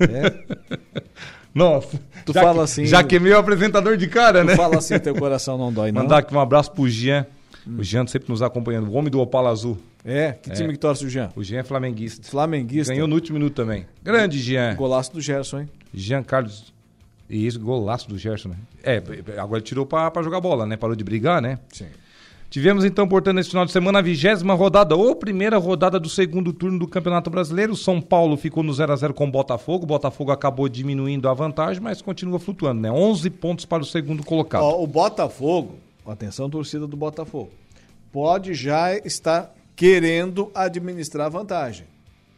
É? 0.00 1.02
Nossa. 1.54 2.00
Tu 2.24 2.32
já 2.32 2.40
fala 2.40 2.54
que- 2.58 2.60
assim- 2.64 2.86
Já 2.86 3.02
queimei 3.04 3.32
o 3.32 3.38
apresentador 3.38 3.96
de 3.96 4.06
cara, 4.08 4.40
Tu 4.42 4.46
né? 4.48 4.56
fala 4.56 4.78
assim, 4.78 4.98
teu 5.00 5.14
coração 5.14 5.56
não 5.58 5.72
dói, 5.72 5.92
não? 5.92 6.02
Mandar 6.02 6.18
aqui 6.18 6.34
um 6.34 6.40
abraço 6.40 6.72
pro 6.72 6.88
Jean. 6.88 7.26
O 7.78 7.82
Jean 7.82 8.06
sempre 8.06 8.28
nos 8.30 8.42
acompanhando. 8.42 8.88
O 8.90 8.92
homem 8.94 9.10
do 9.10 9.20
Opala 9.20 9.50
Azul. 9.50 9.78
É? 10.04 10.32
Que 10.32 10.50
time 10.50 10.72
que 10.72 10.78
torce 10.78 11.04
o 11.04 11.08
Jean? 11.08 11.30
O 11.34 11.42
Jean 11.42 11.60
é 11.60 11.62
flamenguista. 11.62 12.28
Flamenguista. 12.28 12.92
Ganhou 12.92 13.08
no 13.08 13.14
último 13.14 13.38
minuto 13.38 13.54
também. 13.54 13.86
Grande 14.02 14.38
Jean. 14.38 14.74
Golaço 14.74 15.12
do 15.14 15.20
Gerson, 15.20 15.60
hein? 15.60 15.68
Jean 15.94 16.22
Carlos. 16.22 16.74
E 17.30 17.46
esse 17.46 17.58
golaço 17.58 18.06
do 18.08 18.18
Gerson, 18.18 18.50
né? 18.50 18.56
É, 18.82 19.02
agora 19.38 19.58
ele 19.60 19.64
tirou 19.64 19.86
pra, 19.86 20.10
pra 20.10 20.22
jogar 20.22 20.40
bola, 20.40 20.66
né? 20.66 20.76
Parou 20.76 20.94
de 20.94 21.02
brigar, 21.02 21.40
né? 21.40 21.58
Sim. 21.72 21.86
Tivemos 22.54 22.84
então, 22.84 23.08
portanto, 23.08 23.34
nesse 23.34 23.48
final 23.50 23.66
de 23.66 23.72
semana 23.72 23.98
a 23.98 24.02
vigésima 24.02 24.54
rodada, 24.54 24.94
ou 24.94 25.16
primeira 25.16 25.58
rodada 25.58 25.98
do 25.98 26.08
segundo 26.08 26.52
turno 26.52 26.78
do 26.78 26.86
Campeonato 26.86 27.28
Brasileiro. 27.28 27.74
São 27.74 28.00
Paulo 28.00 28.36
ficou 28.36 28.62
no 28.62 28.72
0 28.72 28.92
a 28.92 28.94
0 28.94 29.12
com 29.12 29.24
o 29.24 29.28
Botafogo. 29.28 29.82
O 29.82 29.88
Botafogo 29.88 30.30
acabou 30.30 30.68
diminuindo 30.68 31.28
a 31.28 31.34
vantagem, 31.34 31.82
mas 31.82 32.00
continua 32.00 32.38
flutuando, 32.38 32.80
né? 32.80 32.92
11 32.92 33.28
pontos 33.30 33.64
para 33.64 33.82
o 33.82 33.84
segundo 33.84 34.22
colocado. 34.22 34.62
Ó, 34.62 34.80
o 34.80 34.86
Botafogo, 34.86 35.80
atenção 36.06 36.48
torcida 36.48 36.86
do 36.86 36.96
Botafogo, 36.96 37.50
pode 38.12 38.54
já 38.54 38.96
estar 38.98 39.52
querendo 39.74 40.52
administrar 40.54 41.28
vantagem. 41.28 41.86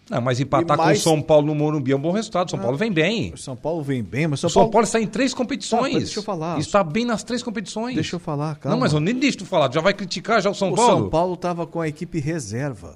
Não, 0.08 0.20
mas 0.20 0.38
empatar 0.38 0.76
mais- 0.76 1.02
com 1.02 1.10
o 1.10 1.12
São 1.14 1.22
Paulo 1.22 1.46
no 1.48 1.54
Morumbi 1.54 1.90
é 1.92 1.96
um 1.96 2.00
bom 2.00 2.12
resultado. 2.12 2.46
O 2.46 2.50
São 2.50 2.60
Paulo 2.60 2.76
vem 2.76 2.92
bem. 2.92 3.32
O 3.34 3.36
São 3.38 3.56
Paulo 3.56 3.82
vem 3.82 4.02
bem, 4.02 4.28
mas 4.28 4.42
O 4.44 4.48
São 4.48 4.70
Paulo 4.70 4.84
está 4.84 5.00
em 5.00 5.06
três 5.06 5.34
competições. 5.34 5.80
Ah, 5.80 5.92
mas 5.94 6.04
deixa 6.04 6.18
eu 6.20 6.22
falar. 6.22 6.58
Está 6.60 6.84
bem 6.84 7.04
nas 7.04 7.22
três 7.24 7.42
competições. 7.42 7.94
Deixa 7.94 8.14
eu 8.16 8.20
falar, 8.20 8.56
calma. 8.56 8.76
Não, 8.76 8.80
mas 8.80 8.92
eu 8.92 9.00
nem 9.00 9.14
deixo 9.14 9.38
tu 9.38 9.44
falar. 9.46 9.72
Já 9.72 9.80
vai 9.80 9.92
criticar 9.94 10.40
já 10.40 10.48
o 10.50 10.54
São 10.54 10.70
o 10.70 10.76
Paulo? 10.76 11.00
São 11.02 11.10
Paulo 11.10 11.34
estava 11.34 11.66
com 11.66 11.80
a 11.80 11.88
equipe 11.88 12.20
reserva. 12.20 12.94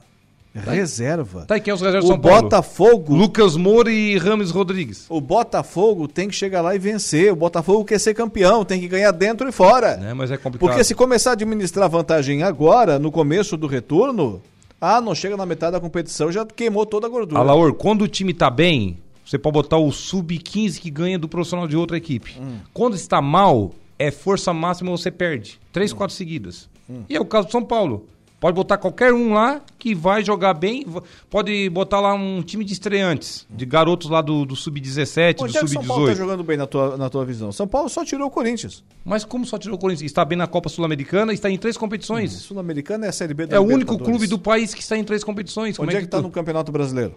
Reserva. 0.53 1.45
Tá, 1.47 1.57
e 1.57 1.61
quem 1.61 1.71
é 1.71 1.75
os 1.75 1.81
reservas 1.81 2.05
O 2.05 2.09
São 2.13 2.19
Paulo? 2.21 2.43
Botafogo. 2.43 3.15
Lucas 3.15 3.57
Moura 3.57 3.91
e 3.91 4.19
Rames 4.19 4.51
Rodrigues. 4.51 5.07
O 5.09 5.21
Botafogo 5.21 6.09
tem 6.09 6.29
que 6.29 6.35
chegar 6.35 6.61
lá 6.61 6.75
e 6.75 6.79
vencer. 6.79 7.33
O 7.33 7.37
Botafogo 7.37 7.85
quer 7.85 7.99
ser 8.01 8.15
campeão, 8.15 8.65
tem 8.65 8.81
que 8.81 8.89
ganhar 8.89 9.13
dentro 9.13 9.49
e 9.49 9.53
fora. 9.53 9.97
Né, 9.97 10.13
mas 10.13 10.31
é 10.31 10.37
complicado. 10.37 10.69
Porque 10.69 10.83
se 10.85 10.95
começar 10.95 11.31
a 11.31 11.33
administrar 11.35 11.89
vantagem 11.89 12.43
agora, 12.43 12.99
no 12.99 13.13
começo 13.13 13.57
do 13.57 13.67
retorno, 13.69 14.43
ah, 14.81 15.01
não 15.01 15.15
chega 15.15 15.37
na 15.37 15.45
metade 15.45 15.73
da 15.73 15.81
competição, 15.81 16.33
já 16.33 16.45
queimou 16.45 16.87
toda 16.87 17.07
a 17.07 17.11
gordura. 17.11 17.41
Alaor, 17.41 17.75
quando 17.75 18.03
o 18.03 18.09
time 18.09 18.33
tá 18.33 18.49
bem, 18.49 18.99
você 19.25 19.39
pode 19.39 19.55
botar 19.55 19.79
o 19.79 19.93
sub-15 19.93 20.81
que 20.81 20.91
ganha 20.91 21.19
do 21.19 21.29
profissional 21.29 21.69
de 21.69 21.77
outra 21.77 21.97
equipe. 21.97 22.37
Hum. 22.41 22.59
Quando 22.73 22.95
está 22.95 23.21
mal, 23.21 23.73
é 23.99 24.11
força 24.11 24.53
máxima 24.53 24.91
você 24.91 25.11
perde. 25.11 25.59
Hum. 25.61 25.67
Três, 25.73 25.93
quatro 25.93 26.17
seguidas. 26.17 26.69
E 27.09 27.15
é 27.15 27.21
o 27.21 27.25
caso 27.25 27.47
do 27.47 27.53
São 27.53 27.63
Paulo. 27.63 28.07
Pode 28.41 28.55
botar 28.55 28.79
qualquer 28.79 29.13
um 29.13 29.35
lá 29.35 29.61
que 29.79 29.95
vai 29.95 30.25
jogar 30.25 30.55
bem. 30.55 30.87
Pode 31.29 31.69
botar 31.69 32.01
lá 32.01 32.15
um 32.15 32.41
time 32.43 32.65
de 32.65 32.73
estreantes, 32.73 33.47
de 33.51 33.67
garotos 33.67 34.09
lá 34.09 34.23
do, 34.23 34.47
do 34.47 34.57
sub-17, 34.57 35.37
do 35.37 35.45
Onde 35.45 35.57
é 35.57 35.61
que 35.61 35.67
o 35.67 35.69
São 35.69 35.85
Paulo 35.85 36.07
tá 36.07 36.13
sub-18. 36.13 36.17
jogando 36.17 36.43
bem 36.43 36.57
na 36.57 36.67
tua, 36.67 36.97
na 36.97 37.11
tua 37.11 37.23
visão? 37.27 37.53
São 37.53 37.69
Paulo 37.69 37.91
só 37.91 38.03
tirou 38.03 38.29
o 38.29 38.31
Corinthians. 38.31 38.83
Mas 39.05 39.25
como 39.27 39.45
só 39.45 39.59
tirou 39.59 39.77
o 39.77 39.79
Corinthians? 39.79 40.11
Está 40.11 40.25
bem 40.25 40.39
na 40.39 40.47
Copa 40.47 40.71
Sul-Americana, 40.71 41.35
está 41.35 41.51
em 41.51 41.59
três 41.59 41.77
competições. 41.77 42.33
Sul-Americana 42.33 43.05
é 43.05 43.09
a 43.11 43.13
Série 43.13 43.35
B 43.35 43.45
da 43.47 43.57
É 43.57 43.61
o 43.61 43.65
único 43.65 43.99
clube 43.99 44.27
do 44.27 44.39
país 44.39 44.73
que 44.73 44.81
está 44.81 44.97
em 44.97 45.05
três 45.05 45.23
competições. 45.23 45.77
Como 45.77 45.89
Onde 45.89 45.99
é 45.99 46.01
que 46.01 46.07
tu- 46.07 46.11
tá 46.11 46.23
no 46.23 46.31
Campeonato 46.31 46.73
Brasileiro? 46.73 47.15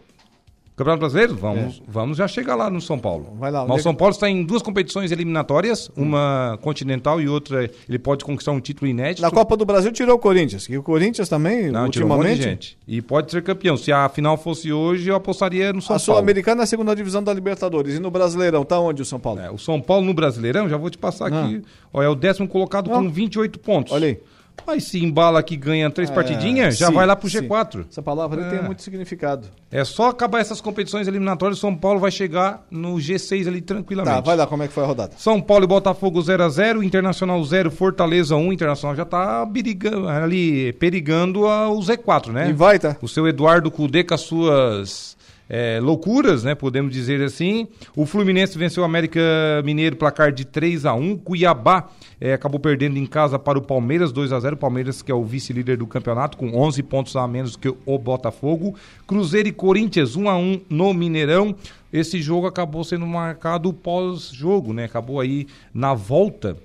Campeonato 0.76 1.02
Brasileiro? 1.02 1.36
Vamos, 1.36 1.82
vamos 1.88 2.18
já 2.18 2.28
chegar 2.28 2.56
lá 2.56 2.70
no 2.70 2.82
São 2.82 2.98
Paulo. 2.98 3.36
Vai 3.38 3.52
lá, 3.52 3.62
Mas 3.66 3.78
o 3.78 3.80
é 3.80 3.84
São 3.84 3.94
Paulo 3.94 4.12
está 4.12 4.28
em 4.28 4.44
duas 4.44 4.64
competições 4.64 5.12
eliminatórias, 5.12 5.92
uma 5.96 6.58
continental 6.62 7.22
e 7.22 7.28
outra 7.28 7.70
ele 7.88 8.00
pode 8.00 8.26
conquistar 8.26 8.52
um 8.52 8.60
título 8.60 8.90
inédito. 8.90 9.22
Na 9.22 9.30
Copa 9.30 9.56
do 9.56 9.66
Brasil 9.66 9.92
tirou 9.92 10.16
o 10.16 10.20
Corinthians. 10.20 10.68
E 10.68 10.78
o 10.78 10.82
Corinthians 10.82 11.30
também, 11.30 11.72
Não, 11.72 11.90
tirou 11.90 12.10
um 12.10 12.12
ultimamente. 12.12 12.42
gente. 12.42 12.78
E 12.88 13.02
pode 13.02 13.30
ser 13.32 13.44
campeão. 13.44 13.78
Se 13.78 13.92
a 13.92 14.10
final 14.10 14.36
fosse 14.36 14.74
hoje, 14.74 15.10
eu 15.10 15.16
apostaria 15.16 15.72
no 15.72 15.82
São 15.82 15.96
a 15.96 16.00
Paulo. 16.00 16.06
Sul-Americana 16.06 16.62
é 16.62 16.64
a 16.64 16.68
segunda 16.68 16.96
divisão 16.96 17.24
da 17.24 17.34
Libertadores. 17.34 17.96
E 17.96 18.00
no 18.00 18.10
Brasileirão, 18.10 18.66
tá 18.66 18.80
onde 18.80 19.02
o 19.02 19.06
São 19.06 19.20
Paulo? 19.20 19.42
É, 19.42 19.52
o 19.52 19.60
São 19.60 19.80
Paulo 19.80 20.06
no 20.06 20.14
Brasileirão, 20.14 20.68
já 20.68 20.78
vou 20.78 20.90
te 20.90 20.98
passar 20.98 21.28
aqui. 21.28 21.62
Ó, 21.94 22.02
é 22.02 22.10
o 22.10 22.16
décimo 22.16 22.48
colocado 22.48 22.90
com 22.90 23.10
28 23.10 23.60
pontos. 23.60 23.94
Olha 23.94 24.08
aí. 24.08 24.20
Mas 24.66 24.86
se 24.86 25.04
embala 25.04 25.44
que 25.44 25.58
ganha 25.58 25.90
três 25.90 26.10
É, 26.10 26.14
partidinhas, 26.14 26.78
já 26.78 26.88
sim, 26.88 26.94
vai 26.94 27.06
lá 27.06 27.18
pro 27.18 27.30
sim. 27.30 27.40
G4. 27.42 27.86
Essa 27.90 28.02
palavra 28.02 28.40
ali 28.40 28.48
É. 28.56 28.58
tem 28.58 28.66
muito 28.66 28.82
significado. 28.82 29.48
É 29.70 29.84
só 29.84 30.08
acabar 30.10 30.40
essas 30.40 30.62
competições 30.62 31.06
eliminatórias, 31.06 31.58
o 31.58 31.62
São 31.62 31.76
Paulo 31.76 32.00
vai 32.00 32.10
chegar 32.12 32.66
no 32.72 32.96
G6 32.96 33.46
ali 33.48 33.60
tranquilamente. 33.60 34.16
Tá, 34.16 34.22
vai 34.22 34.38
lá, 34.38 34.48
como 34.48 34.64
é 34.64 34.68
que 34.70 34.74
foi 34.74 34.84
a 34.84 34.88
rodada? 34.88 35.16
São 35.18 35.42
Paulo 35.42 35.66
e 35.66 35.68
Botafogo 35.68 36.22
0x0, 36.22 36.82
Internacional 36.82 37.44
0, 37.44 37.72
Fortaleza 37.72 38.38
1. 38.38 38.54
Internacional 38.54 38.96
já 38.96 39.04
tá 39.04 39.46
berigando, 39.46 40.08
ali, 40.08 40.72
perigando 40.74 41.46
a- 41.46 41.68
o 41.70 41.80
Z4, 41.82 42.32
né? 42.32 42.50
E 42.50 42.54
vai, 42.54 42.80
tá? 42.80 42.96
O 43.02 43.08
seu 43.08 43.28
Eduardo 43.28 43.70
Cudê 43.70 44.02
com 44.04 44.14
as 44.14 44.22
suas 44.22 45.18
é, 45.56 45.80
loucuras, 45.80 46.44
né? 46.44 46.56
Podemos 46.56 46.92
dizer 46.92 47.22
assim. 47.22 47.68
O 47.96 48.08
Fluminense 48.08 48.58
venceu 48.58 48.82
o 48.82 48.86
América 48.86 49.22
Mineiro, 49.64 49.96
placar 49.96 50.32
de 50.32 50.46
3 50.46 50.84
a 50.84 50.96
1 50.96 51.18
Cuiabá 51.18 51.92
é, 52.20 52.34
acabou 52.34 52.60
perdendo 52.60 52.98
em 52.98 53.06
casa 53.06 53.38
para 53.38 53.60
o 53.60 53.62
Palmeiras, 53.62 54.12
2 54.12 54.34
a 54.34 54.40
0 54.40 54.58
Palmeiras, 54.58 55.04
que 55.04 55.12
é 55.12 55.16
o 55.16 55.24
vice-líder 55.24 55.78
do 55.78 55.86
campeonato, 55.86 56.38
com 56.38 56.58
11 56.58 56.82
pontos 56.82 57.16
a 57.16 57.28
menos 57.28 57.56
que 57.56 57.68
o 57.68 58.00
Botafogo. 58.00 58.74
Cruzeiro 59.06 59.50
e 59.50 59.52
Corinthians, 59.52 60.16
1 60.16 60.28
a 60.28 60.36
1 60.36 60.62
no 60.72 60.92
Mineirão. 60.92 61.56
Esse 61.92 62.20
jogo 62.20 62.48
acabou 62.48 62.84
sendo 62.84 63.06
marcado 63.06 63.72
pós-jogo, 63.72 64.74
né? 64.74 64.86
Acabou 64.86 65.20
aí 65.20 65.46
na 65.72 65.94
volta 65.94 66.58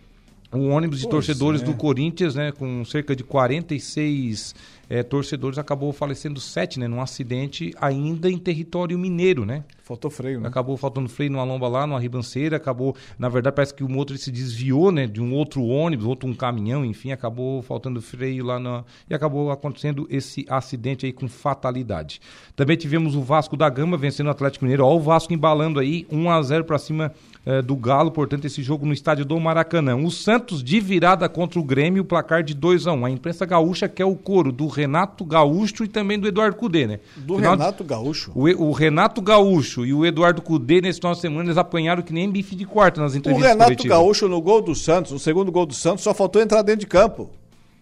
um 0.50 0.70
ônibus 0.70 1.00
de 1.00 1.04
Pois 1.04 1.26
torcedores 1.26 1.60
é. 1.60 1.64
do 1.64 1.74
Corinthians, 1.74 2.34
né, 2.34 2.52
com 2.52 2.82
cerca 2.84 3.14
de 3.14 3.22
46 3.22 4.54
eh, 4.88 5.02
torcedores, 5.02 5.58
acabou 5.58 5.92
falecendo 5.92 6.40
sete, 6.40 6.78
né, 6.78 6.88
num 6.88 7.00
acidente 7.00 7.74
ainda 7.80 8.30
em 8.30 8.38
território 8.38 8.98
mineiro, 8.98 9.44
né? 9.44 9.64
Faltou 9.82 10.10
freio, 10.10 10.40
né? 10.40 10.48
Acabou 10.48 10.76
faltando 10.76 11.08
freio 11.08 11.32
numa 11.32 11.44
lomba 11.44 11.66
lá, 11.66 11.86
numa 11.86 12.00
ribanceira, 12.00 12.56
acabou, 12.56 12.94
na 13.18 13.28
verdade 13.28 13.54
parece 13.54 13.72
que 13.72 13.82
o 13.82 13.88
motor 13.88 14.16
se 14.18 14.30
desviou, 14.30 14.92
né, 14.92 15.06
de 15.06 15.20
um 15.20 15.32
outro 15.34 15.64
ônibus, 15.64 16.06
outro 16.06 16.28
um 16.28 16.34
caminhão, 16.34 16.84
enfim, 16.84 17.10
acabou 17.10 17.62
faltando 17.62 18.00
freio 18.02 18.44
lá 18.44 18.58
na 18.58 18.84
e 19.08 19.14
acabou 19.14 19.50
acontecendo 19.50 20.06
esse 20.10 20.44
acidente 20.48 21.06
aí 21.06 21.12
com 21.12 21.28
fatalidade. 21.28 22.20
Também 22.54 22.76
tivemos 22.76 23.14
o 23.14 23.22
Vasco 23.22 23.56
da 23.56 23.68
Gama 23.68 23.96
vencendo 23.96 24.26
o 24.26 24.30
Atlético 24.30 24.64
Mineiro, 24.64 24.84
ó, 24.84 24.94
o 24.94 25.00
Vasco 25.00 25.32
embalando 25.32 25.80
aí 25.80 26.06
1 26.10 26.30
a 26.30 26.42
0 26.42 26.64
para 26.64 26.78
cima 26.78 27.12
eh, 27.46 27.62
do 27.62 27.74
Galo, 27.76 28.10
portanto 28.10 28.44
esse 28.44 28.62
jogo 28.62 28.84
no 28.84 28.92
estádio 28.92 29.24
do 29.24 29.40
Maracanã. 29.40 29.96
O 29.96 30.10
Santos 30.10 30.62
de 30.62 30.80
virada 30.80 31.26
contra 31.30 31.58
o 31.58 31.64
Grêmio, 31.64 32.04
placar 32.04 32.42
de 32.42 32.52
2 32.52 32.86
a 32.86 32.92
1. 32.92 33.04
A 33.06 33.10
imprensa 33.10 33.46
gaúcha 33.46 33.88
quer 33.88 34.04
o 34.04 34.14
coro 34.14 34.52
do 34.52 34.66
Renato 34.78 35.24
Gaúcho 35.24 35.84
e 35.84 35.88
também 35.88 36.18
do 36.18 36.28
Eduardo 36.28 36.56
Cudê, 36.56 36.86
né? 36.86 37.00
Do 37.16 37.36
Final 37.36 37.52
Renato 37.52 37.82
Gaúcho. 37.82 38.30
o, 38.34 38.68
o 38.68 38.72
Renato 38.72 39.20
Gaúcho 39.20 39.84
e 39.84 39.92
o 39.92 40.06
Eduardo 40.06 40.40
Cudê, 40.40 40.80
nesse 40.80 41.00
final 41.00 41.14
de 41.14 41.20
semana, 41.20 41.44
eles 41.44 41.58
apanharam 41.58 42.02
que 42.02 42.12
nem 42.12 42.30
bife 42.30 42.54
de 42.54 42.64
quarta 42.64 43.00
nas 43.00 43.14
O 43.14 43.18
entrevistas 43.18 43.50
Renato 43.50 43.70
coletivas. 43.70 43.98
Gaúcho 43.98 44.28
no 44.28 44.40
gol 44.40 44.62
do 44.62 44.74
Santos, 44.74 45.10
no 45.10 45.18
segundo 45.18 45.50
gol 45.50 45.66
do 45.66 45.74
Santos, 45.74 46.04
só 46.04 46.14
faltou 46.14 46.40
entrar 46.40 46.62
dentro 46.62 46.80
de 46.80 46.86
campo. 46.86 47.28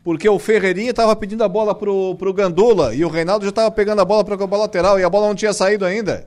Porque 0.02 0.28
o 0.28 0.39
Ferreirinha 0.39 0.94
tava 0.94 1.14
pedindo 1.16 1.43
a 1.44 1.48
bola 1.48 1.74
pro, 1.74 2.14
pro 2.14 2.32
Gandula 2.32 2.94
e 2.94 3.05
o 3.05 3.09
Reinaldo 3.09 3.44
já 3.44 3.52
tava 3.52 3.70
pegando 3.70 4.01
a 4.01 4.05
bola 4.05 4.24
pra 4.24 4.36
a 4.36 4.56
lateral 4.56 4.98
e 4.98 5.05
a 5.05 5.10
bola 5.10 5.28
não 5.28 5.35
tinha 5.35 5.52
saído 5.52 5.85
ainda. 5.85 6.27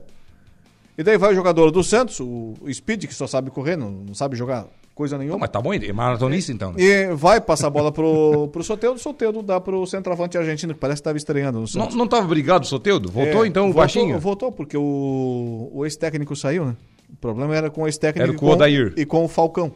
E 0.96 1.02
daí 1.02 1.16
vai 1.16 1.32
o 1.32 1.34
jogador 1.34 1.70
do 1.70 1.82
Santos, 1.82 2.20
o, 2.20 2.54
o 2.60 2.72
Speed, 2.72 3.06
que 3.06 3.14
só 3.14 3.26
sabe 3.26 3.50
correr, 3.50 3.76
não, 3.76 3.90
não 3.90 4.14
sabe 4.14 4.36
jogar 4.36 4.66
coisa 5.00 5.18
nenhuma. 5.18 5.38
Mas 5.38 5.50
tá 5.50 5.60
bom, 5.60 5.72
ele 5.74 5.88
é 5.88 5.92
maratonista 5.92 6.52
então, 6.52 6.72
né? 6.72 6.82
E 6.82 7.14
vai 7.14 7.40
passar 7.40 7.66
a 7.68 7.70
bola 7.70 7.90
pro, 7.90 8.48
pro 8.52 8.62
Soteudo, 8.62 8.96
o 8.96 9.02
Soteudo 9.02 9.42
dá 9.42 9.60
pro 9.60 9.84
centroavante 9.86 10.36
argentino, 10.38 10.74
que 10.74 10.80
parece 10.80 11.00
que 11.00 11.04
tava 11.04 11.16
estreando 11.16 11.64
Não, 11.74 11.88
não 11.90 12.06
tava 12.06 12.26
brigado, 12.26 12.66
Soteudo? 12.66 13.10
Voltou 13.10 13.44
É, 13.44 13.48
então 13.48 13.62
o 13.64 13.66
voltou, 13.72 13.80
baixinho? 13.82 14.18
Voltou, 14.20 14.52
porque 14.52 14.76
o, 14.76 15.70
o 15.72 15.84
ex-técnico 15.86 16.36
saiu, 16.36 16.64
né? 16.66 16.76
O 17.12 17.16
problema 17.16 17.56
era 17.56 17.70
com 17.70 17.82
o 17.82 17.86
ex-técnico 17.88 18.22
Era 18.28 18.32
e 18.32 18.38
com 18.38 18.46
o 18.46 18.50
Odair. 18.50 18.92
e 18.96 19.04
com 19.06 19.24
o 19.24 19.28
Falcão. 19.28 19.72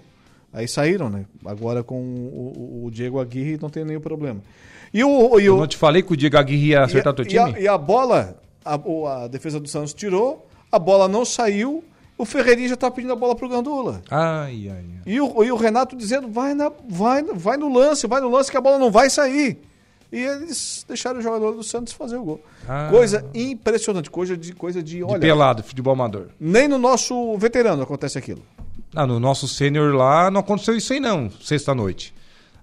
Aí 0.53 0.69
saíram, 0.69 1.11
né? 1.11 1.25
Agora 1.45 1.83
com 1.83 2.01
o, 2.01 2.83
o- 2.83 2.87
o 2.87 2.91
Diego 2.91 3.19
Aguirre 3.19 3.59
não 3.61 3.69
tem 3.69 3.85
nenhum 3.85 4.01
problema. 4.01 4.41
E 4.93 5.03
o, 5.03 5.41
e 5.41 5.47
Eu 5.47 5.57
o, 5.57 5.59
não 5.59 5.67
te 5.67 5.77
falei 5.77 6.01
que 6.03 6.13
o 6.13 6.17
Diego 6.17 6.37
Aguirre 6.37 6.69
ia 6.69 6.83
acertar 6.85 7.13
e, 7.13 7.17
teu 7.17 7.25
time? 7.25 7.51
E 7.53 7.57
a, 7.57 7.61
e 7.63 7.67
a 7.69 7.77
bola, 7.77 8.37
a, 8.65 8.77
o- 8.77 9.07
a 9.09 9.27
defesa 9.27 9.59
do 9.59 9.67
Santos 9.67 9.93
tirou, 9.95 10.47
a 10.71 10.79
bola 10.79 11.09
não 11.09 11.25
saiu, 11.25 11.83
o 12.17 12.25
Ferreirinha 12.25 12.69
já 12.69 12.77
tá 12.77 12.91
pedindo 12.91 13.13
a 13.13 13.17
bola 13.17 13.35
pro 13.35 13.49
Gandula. 13.49 14.03
Ai, 14.11 14.69
ai, 14.69 14.77
ai. 14.77 14.85
E 15.07 15.21
o, 15.21 15.43
e 15.45 15.51
o 15.51 15.57
Renato 15.57 15.97
dizendo, 15.97 16.29
vai, 16.29 16.55
na, 16.55 16.71
vai, 16.89 17.23
vai 17.23 17.57
no 17.57 17.73
lance, 17.73 18.07
vai 18.07 18.21
no 18.21 18.29
lance 18.29 18.51
que 18.51 18.57
a 18.57 18.61
bola 18.61 18.79
não 18.79 18.91
vai 18.91 19.11
sair. 19.11 19.59
E 20.13 20.19
eles 20.19 20.85
deixaram 20.87 21.19
o 21.19 21.23
jogador 21.23 21.53
do 21.53 21.63
Santos 21.65 21.93
fazer 21.93 22.17
o 22.17 22.23
gol. 22.23 22.41
Ah. 22.69 22.89
Coisa 22.91 23.25
impressionante, 23.35 24.09
coisa 24.11 24.37
de, 24.37 24.53
coisa 24.53 24.81
de, 24.81 24.99
De 24.99 25.03
olha, 25.03 25.19
pelado, 25.19 25.63
futebol 25.65 25.93
amador. 25.93 26.29
nem 26.39 26.69
no 26.69 26.79
nosso 26.79 27.37
veterano 27.37 27.83
acontece 27.83 28.17
aquilo. 28.17 28.43
Ah, 28.95 29.07
no 29.09 29.19
nosso 29.19 29.49
sênior 29.49 29.93
lá 29.93 30.31
não 30.31 30.41
aconteceu 30.41 30.77
isso 30.77 30.93
aí 30.93 31.01
não, 31.01 31.29
sexta-noite. 31.43 32.15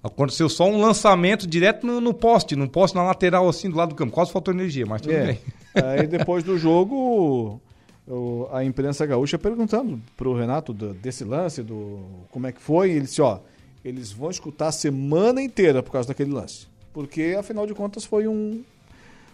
Aconteceu 0.02 0.48
só 0.50 0.66
um 0.66 0.80
lançamento 0.80 1.46
direto 1.46 1.86
no, 1.86 2.00
no 2.00 2.14
poste, 2.14 2.56
num 2.56 2.68
poste 2.68 2.96
na 2.96 3.04
lateral 3.04 3.48
assim, 3.50 3.70
do 3.70 3.76
lado 3.76 3.90
do 3.90 3.96
campo. 3.96 4.14
Quase 4.14 4.32
faltou 4.32 4.54
energia, 4.54 4.86
mas 4.86 5.02
tudo 5.02 5.14
É. 5.14 5.26
bem. 5.26 5.40
Aí 5.76 6.08
depois 6.08 6.44
do 6.44 6.58
jogo, 6.58 7.62
o- 8.08 8.48
a 8.52 8.64
imprensa 8.64 9.06
gaúcha 9.06 9.38
perguntando 9.38 10.02
pro 10.18 10.34
Renato 10.36 10.74
do- 10.74 10.94
desse 10.94 11.24
lance, 11.24 11.62
do 11.64 12.00
como 12.32 12.48
é 12.48 12.52
que 12.52 12.62
foi, 12.62 12.90
e 12.90 12.92
ele 12.94 13.02
disse, 13.02 13.22
ó, 13.22 13.40
eles 13.84 14.12
vão 14.12 14.30
escutar 14.30 14.68
a 14.68 14.72
semana 14.72 15.42
inteira 15.42 15.82
por 15.82 15.92
causa 15.92 16.08
daquele 16.10 16.32
lance. 16.32 16.68
Porque, 16.94 17.36
afinal 17.40 17.66
de 17.66 17.74
contas, 17.74 18.04
foi 18.06 18.28
um 18.28 18.64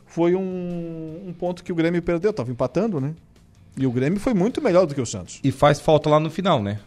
foi 0.06 0.36
um, 0.36 1.24
um 1.28 1.34
ponto 1.34 1.62
que 1.64 1.72
o 1.72 1.76
Grêmio 1.76 2.02
perdeu, 2.02 2.32
tava 2.32 2.50
empatando, 2.50 3.02
né? 3.02 3.14
E 3.76 3.86
o 3.86 3.92
Grêmio 3.92 4.20
foi 4.20 4.34
muito 4.34 4.62
melhor 4.62 4.86
do 4.86 4.96
que 4.96 5.02
o 5.02 5.06
Santos. 5.06 5.40
E 5.44 5.52
faz 5.52 5.82
falta 5.82 6.10
lá 6.10 6.18
no 6.20 6.30
final, 6.32 6.64
né? 6.64 6.80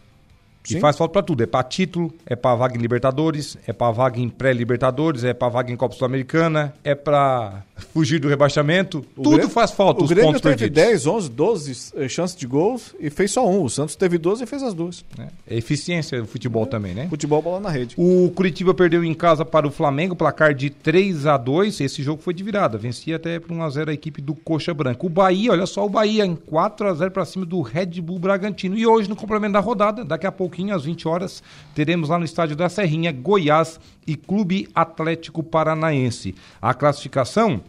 Sim. 0.63 0.77
E 0.77 0.79
faz 0.79 0.97
falta 0.97 1.13
pra 1.13 1.23
tudo. 1.23 1.41
É 1.43 1.45
pra 1.45 1.63
título, 1.63 2.13
é 2.25 2.35
pra 2.35 2.53
vaga 2.55 2.77
em 2.77 2.79
Libertadores, 2.81 3.57
é 3.65 3.73
pra 3.73 3.89
vaga 3.91 4.19
em 4.19 4.29
pré-Libertadores, 4.29 5.23
é 5.23 5.33
pra 5.33 5.49
vaga 5.49 5.71
em 5.71 5.75
Copa 5.75 5.95
Sul-Americana, 5.95 6.73
é 6.83 6.93
pra 6.93 7.63
fugir 7.93 8.19
do 8.19 8.27
rebaixamento. 8.27 8.99
O 9.17 9.23
tudo 9.23 9.29
Grêmio- 9.37 9.49
faz 9.49 9.71
falta, 9.71 10.01
O 10.01 10.03
os 10.03 10.09
Grêmio 10.11 10.33
teve 10.39 10.55
perdidos. 10.57 10.75
10, 10.83 11.07
11, 11.07 11.29
12 11.29 11.93
eh, 11.95 12.07
chances 12.07 12.35
de 12.35 12.45
gols 12.45 12.95
e 12.99 13.09
fez 13.09 13.31
só 13.31 13.47
um. 13.49 13.63
O 13.63 13.69
Santos 13.69 13.95
teve 13.95 14.17
12 14.17 14.43
e 14.43 14.45
fez 14.47 14.61
as 14.61 14.73
duas. 14.73 15.03
É 15.47 15.55
eficiência 15.57 16.19
do 16.21 16.27
futebol 16.27 16.65
também, 16.67 16.93
né? 16.93 17.07
Futebol 17.09 17.41
bola 17.41 17.59
na 17.59 17.69
rede. 17.69 17.95
O 17.97 18.31
Curitiba 18.35 18.73
perdeu 18.73 19.03
em 19.03 19.13
casa 19.13 19.43
para 19.43 19.67
o 19.67 19.71
Flamengo, 19.71 20.15
placar 20.15 20.53
de 20.53 20.69
3 20.69 21.25
a 21.25 21.37
2 21.37 21.79
Esse 21.81 22.03
jogo 22.03 22.21
foi 22.21 22.33
de 22.33 22.43
virada. 22.43 22.77
Vencia 22.77 23.15
até 23.15 23.39
por 23.39 23.49
1x0 23.51 23.89
a 23.89 23.93
equipe 23.93 24.21
do 24.21 24.35
Coxa 24.35 24.73
Branca. 24.73 25.05
O 25.05 25.09
Bahia, 25.09 25.51
olha 25.51 25.65
só, 25.65 25.85
o 25.85 25.89
Bahia 25.89 26.25
em 26.25 26.35
4 26.35 26.87
a 26.87 26.93
0 26.93 27.11
para 27.11 27.25
cima 27.25 27.45
do 27.45 27.61
Red 27.61 27.99
Bull 28.01 28.19
Bragantino. 28.19 28.77
E 28.77 28.85
hoje, 28.85 29.09
no 29.09 29.15
complemento 29.15 29.53
da 29.53 29.59
rodada, 29.59 30.03
daqui 30.05 30.27
a 30.27 30.31
pouquinho, 30.51 30.75
às 30.75 30.83
20 30.83 31.07
horas, 31.07 31.41
teremos 31.73 32.09
lá 32.09 32.19
no 32.19 32.25
estádio 32.25 32.57
da 32.57 32.67
Serrinha, 32.67 33.11
Goiás 33.13 33.79
e 34.05 34.17
Clube 34.17 34.67
Atlético 34.75 35.41
Paranaense. 35.41 36.35
A 36.61 36.73
classificação: 36.73 37.61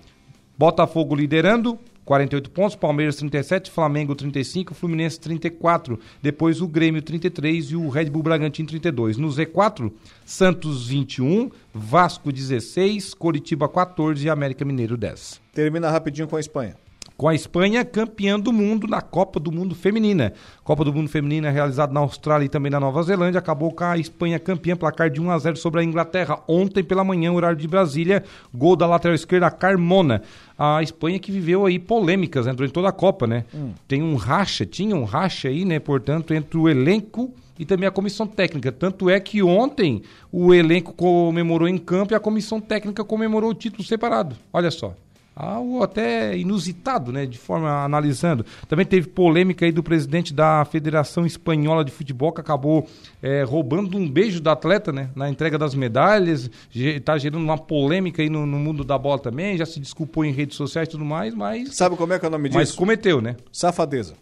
Botafogo 0.58 1.14
liderando. 1.14 1.78
48 2.04 2.50
pontos, 2.50 2.74
Palmeiras 2.74 3.14
37, 3.14 3.70
Flamengo 3.70 4.12
35, 4.16 4.74
Fluminense 4.74 5.20
34, 5.20 5.96
depois 6.20 6.60
o 6.60 6.66
Grêmio 6.66 7.00
33 7.00 7.66
e 7.66 7.76
o 7.76 7.88
Red 7.88 8.06
Bull 8.06 8.24
Bragantino 8.24 8.68
32. 8.68 9.16
No 9.16 9.28
Z4, 9.28 9.90
Santos 10.26 10.88
21, 10.88 11.48
Vasco 11.72 12.32
16, 12.32 13.14
Coritiba 13.14 13.68
14 13.68 14.26
e 14.26 14.28
América 14.28 14.64
Mineiro 14.64 14.96
10. 14.96 15.40
Termina 15.54 15.92
rapidinho 15.92 16.26
com 16.26 16.34
a 16.34 16.40
Espanha. 16.40 16.74
Com 17.22 17.28
a 17.28 17.36
Espanha 17.36 17.84
campeã 17.84 18.36
do 18.36 18.52
mundo 18.52 18.88
na 18.88 19.00
Copa 19.00 19.38
do 19.38 19.52
Mundo 19.52 19.76
Feminina. 19.76 20.32
Copa 20.64 20.84
do 20.84 20.92
Mundo 20.92 21.08
Feminina 21.08 21.50
realizada 21.50 21.92
na 21.92 22.00
Austrália 22.00 22.46
e 22.46 22.48
também 22.48 22.68
na 22.68 22.80
Nova 22.80 23.00
Zelândia. 23.04 23.38
Acabou 23.38 23.70
com 23.70 23.84
a 23.84 23.96
Espanha 23.96 24.40
campeã, 24.40 24.74
placar 24.74 25.08
de 25.08 25.20
1 25.20 25.30
a 25.30 25.38
0 25.38 25.56
sobre 25.56 25.78
a 25.78 25.84
Inglaterra. 25.84 26.42
Ontem 26.48 26.82
pela 26.82 27.04
manhã, 27.04 27.30
horário 27.30 27.56
de 27.56 27.68
Brasília, 27.68 28.24
gol 28.52 28.74
da 28.74 28.88
lateral 28.88 29.14
esquerda 29.14 29.48
Carmona. 29.52 30.20
A 30.58 30.82
Espanha 30.82 31.20
que 31.20 31.30
viveu 31.30 31.64
aí 31.64 31.78
polêmicas 31.78 32.46
né, 32.46 32.52
durante 32.52 32.72
toda 32.72 32.88
a 32.88 32.92
Copa, 32.92 33.24
né? 33.24 33.44
Tem 33.86 34.02
um 34.02 34.16
racha, 34.16 34.66
tinha 34.66 34.96
um 34.96 35.04
racha 35.04 35.46
aí, 35.46 35.64
né? 35.64 35.78
Portanto, 35.78 36.34
entre 36.34 36.58
o 36.58 36.68
elenco 36.68 37.32
e 37.56 37.64
também 37.64 37.86
a 37.86 37.92
comissão 37.92 38.26
técnica. 38.26 38.72
Tanto 38.72 39.08
é 39.08 39.20
que 39.20 39.44
ontem 39.44 40.02
o 40.32 40.52
elenco 40.52 40.92
comemorou 40.92 41.68
em 41.68 41.78
campo 41.78 42.14
e 42.14 42.16
a 42.16 42.20
comissão 42.20 42.60
técnica 42.60 43.04
comemorou 43.04 43.50
o 43.50 43.54
título 43.54 43.84
separado. 43.84 44.34
Olha 44.52 44.72
só. 44.72 44.96
Algo 45.34 45.82
até 45.82 46.36
inusitado, 46.36 47.10
né? 47.10 47.24
De 47.24 47.38
forma 47.38 47.84
analisando. 47.84 48.44
Também 48.68 48.84
teve 48.84 49.08
polêmica 49.08 49.64
aí 49.64 49.72
do 49.72 49.82
presidente 49.82 50.34
da 50.34 50.62
Federação 50.66 51.24
Espanhola 51.24 51.82
de 51.84 51.90
Futebol, 51.90 52.32
que 52.32 52.40
acabou 52.42 52.86
eh, 53.22 53.42
roubando 53.42 53.96
um 53.96 54.06
beijo 54.08 54.40
da 54.42 54.52
atleta, 54.52 54.92
né? 54.92 55.08
Na 55.16 55.30
entrega 55.30 55.56
das 55.58 55.74
medalhas. 55.74 56.50
Está 56.74 57.16
gerando 57.16 57.42
uma 57.42 57.56
polêmica 57.56 58.20
aí 58.20 58.28
no, 58.28 58.44
no 58.44 58.58
mundo 58.58 58.84
da 58.84 58.98
bola 58.98 59.18
também. 59.18 59.56
Já 59.56 59.64
se 59.64 59.80
desculpou 59.80 60.22
em 60.22 60.32
redes 60.32 60.54
sociais 60.56 60.86
e 60.86 60.90
tudo 60.90 61.04
mais, 61.04 61.34
mas. 61.34 61.74
Sabe 61.74 61.96
como 61.96 62.12
é 62.12 62.18
que 62.18 62.26
é 62.26 62.28
o 62.28 62.30
nome 62.30 62.50
disso? 62.50 62.58
Mas 62.58 62.72
cometeu, 62.72 63.22
né? 63.22 63.36
Safadeza. 63.50 64.14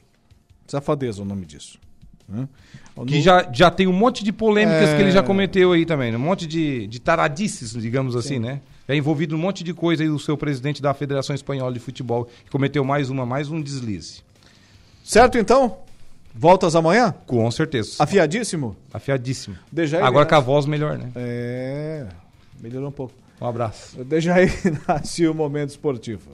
Safadeza 0.69 1.21
é 1.21 1.25
o 1.25 1.27
nome 1.27 1.45
disso. 1.45 1.77
Né? 2.29 2.49
Que 3.07 3.17
No- 3.17 3.21
já, 3.23 3.51
já 3.53 3.71
tem 3.71 3.89
um 3.89 3.93
monte 3.93 4.23
de 4.23 4.33
polêmicas 4.33 4.91
É. 4.91 4.97
que 4.97 5.03
ele 5.03 5.11
já 5.11 5.23
cometeu 5.23 5.73
aí 5.73 5.85
também, 5.85 6.13
né? 6.13 6.17
um 6.17 6.21
monte 6.21 6.47
de, 6.47 6.87
de 6.87 7.01
taradices, 7.01 7.73
digamos 7.73 8.15
assim, 8.15 8.39
né? 8.39 8.61
É 8.91 8.97
envolvido 8.97 9.37
um 9.37 9.39
monte 9.39 9.63
de 9.63 9.73
coisa 9.73 10.03
aí 10.03 10.09
o 10.09 10.19
seu 10.19 10.37
presidente 10.37 10.83
da 10.83 10.93
Federação 10.93 11.33
Espanhola 11.33 11.73
de 11.73 11.79
Futebol, 11.79 12.25
que 12.45 12.51
cometeu 12.51 12.85
mais 12.85 13.09
uma, 13.09 13.25
mais 13.25 13.49
um 13.49 13.63
deslize. 13.63 14.21
Certo, 15.05 15.39
então? 15.39 15.79
Voltas 16.35 16.75
amanhã? 16.75 17.15
Com 17.25 17.49
certeza. 17.53 17.95
Afiadíssimo? 18.01 18.77
Afiadíssimo. 18.93 19.57
Dejaí 19.71 20.03
Agora 20.03 20.27
com 20.27 20.35
a 20.35 20.41
voz 20.41 20.67
melhor, 20.67 20.99
né? 20.99 21.09
É, 21.15 22.07
melhorou 22.61 22.89
um 22.89 22.93
pouco. 22.93 23.15
Um 23.41 23.47
abraço. 23.47 24.03
Dejaí 24.03 24.51
Inácio, 24.67 25.33
Momento 25.33 25.71
Esportivo. 25.71 26.29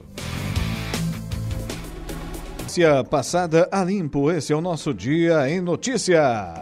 Passada 3.09 3.67
a 3.71 3.83
limpo, 3.83 4.31
esse 4.31 4.51
é 4.51 4.55
o 4.55 4.61
nosso 4.61 4.95
Dia 4.95 5.47
em 5.47 5.61
Notícia. 5.61 6.53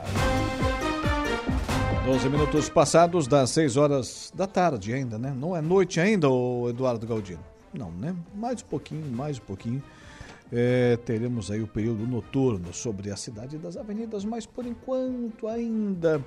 12 2.06 2.30
minutos 2.30 2.70
passados 2.70 3.26
das 3.26 3.50
6 3.50 3.78
horas 3.78 4.32
da 4.36 4.46
tarde 4.46 4.94
ainda, 4.94 5.18
né? 5.18 5.34
Não 5.36 5.58
é 5.58 5.62
noite 5.62 6.00
ainda, 6.00 6.30
o 6.30 6.70
Eduardo 6.70 7.08
Galdino? 7.08 7.44
Não, 7.74 7.92
né? 7.92 8.16
Mais 8.36 8.62
um 8.62 8.66
pouquinho, 8.66 9.12
mais 9.12 9.40
um 9.40 9.42
pouquinho. 9.42 9.82
É, 10.54 10.98
teremos 10.98 11.50
aí 11.50 11.64
o 11.64 11.68
período 11.68 12.06
noturno 12.06 12.72
sobre 12.72 13.10
a 13.10 13.16
cidade 13.16 13.58
das 13.58 13.76
avenidas, 13.76 14.24
mas 14.24 14.46
por 14.46 14.68
enquanto 14.68 15.48
ainda 15.48 16.24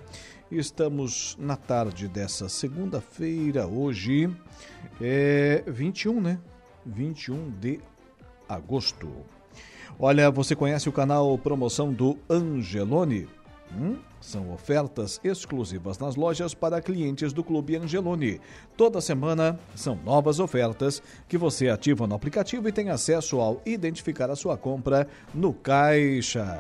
estamos 0.51 1.37
na 1.39 1.57
tarde 1.57 2.09
dessa 2.09 2.49
segunda-feira, 2.49 3.65
hoje 3.69 4.29
é 5.01 5.63
21, 5.65 6.21
né? 6.21 6.41
21 6.85 7.51
de 7.51 7.79
agosto. 8.49 9.09
Olha, 9.97 10.29
você 10.29 10.57
conhece 10.57 10.89
o 10.89 10.93
canal 10.93 11.39
Promoção 11.39 11.93
do 11.93 12.19
Angelone? 12.29 13.29
Hum? 13.73 13.97
São 14.21 14.53
ofertas 14.53 15.21
exclusivas 15.23 15.99
nas 15.99 16.17
lojas 16.17 16.55
para 16.55 16.81
clientes 16.81 17.33
do 17.33 17.45
Clube 17.45 17.77
Angeloni. 17.77 18.41
Toda 18.77 19.01
semana 19.01 19.59
são 19.75 19.97
novas 20.05 20.41
ofertas 20.41 21.03
que 21.29 21.39
você 21.39 21.69
ativa 21.69 22.07
no 22.07 22.15
aplicativo 22.15 22.69
e 22.69 22.73
tem 22.73 22.91
acesso 22.91 23.41
ao 23.41 23.61
identificar 23.65 24.31
a 24.31 24.37
sua 24.37 24.57
compra 24.57 25.07
no 25.35 25.53
caixa. 25.53 26.59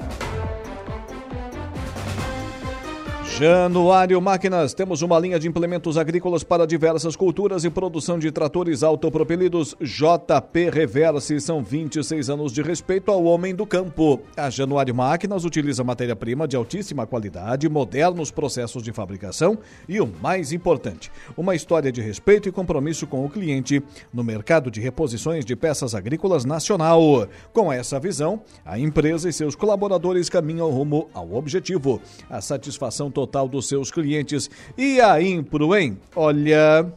Januário 3.38 4.20
Máquinas, 4.20 4.74
temos 4.74 5.00
uma 5.00 5.16
linha 5.16 5.38
de 5.38 5.46
implementos 5.46 5.96
agrícolas 5.96 6.42
para 6.42 6.66
diversas 6.66 7.14
culturas 7.14 7.62
e 7.62 7.70
produção 7.70 8.18
de 8.18 8.32
tratores 8.32 8.82
autopropelidos 8.82 9.76
JP 9.80 10.70
Reverse. 10.70 11.40
São 11.40 11.62
26 11.62 12.30
anos 12.30 12.52
de 12.52 12.62
respeito 12.62 13.12
ao 13.12 13.22
homem 13.22 13.54
do 13.54 13.64
campo. 13.64 14.20
A 14.36 14.50
Januário 14.50 14.92
Máquinas 14.92 15.44
utiliza 15.44 15.84
matéria-prima 15.84 16.48
de 16.48 16.56
altíssima 16.56 17.06
qualidade, 17.06 17.68
modernos 17.68 18.32
processos 18.32 18.82
de 18.82 18.92
fabricação 18.92 19.56
e 19.88 20.00
o 20.00 20.12
mais 20.20 20.50
importante, 20.50 21.08
uma 21.36 21.54
história 21.54 21.92
de 21.92 22.00
respeito 22.00 22.48
e 22.48 22.52
compromisso 22.52 23.06
com 23.06 23.24
o 23.24 23.30
cliente 23.30 23.80
no 24.12 24.24
mercado 24.24 24.68
de 24.68 24.80
reposições 24.80 25.44
de 25.44 25.54
peças 25.54 25.94
agrícolas 25.94 26.44
nacional. 26.44 27.28
Com 27.52 27.72
essa 27.72 28.00
visão, 28.00 28.42
a 28.64 28.80
empresa 28.80 29.28
e 29.28 29.32
seus 29.32 29.54
colaboradores 29.54 30.28
caminham 30.28 30.68
rumo 30.72 31.08
ao 31.14 31.34
objetivo, 31.34 32.02
a 32.28 32.40
satisfação 32.40 33.08
total 33.12 33.27
total 33.28 33.46
dos 33.48 33.68
seus 33.68 33.90
clientes. 33.90 34.50
E 34.76 35.00
a 35.00 35.20
Impro, 35.20 35.76
hein? 35.76 35.98
Olha. 36.16 36.90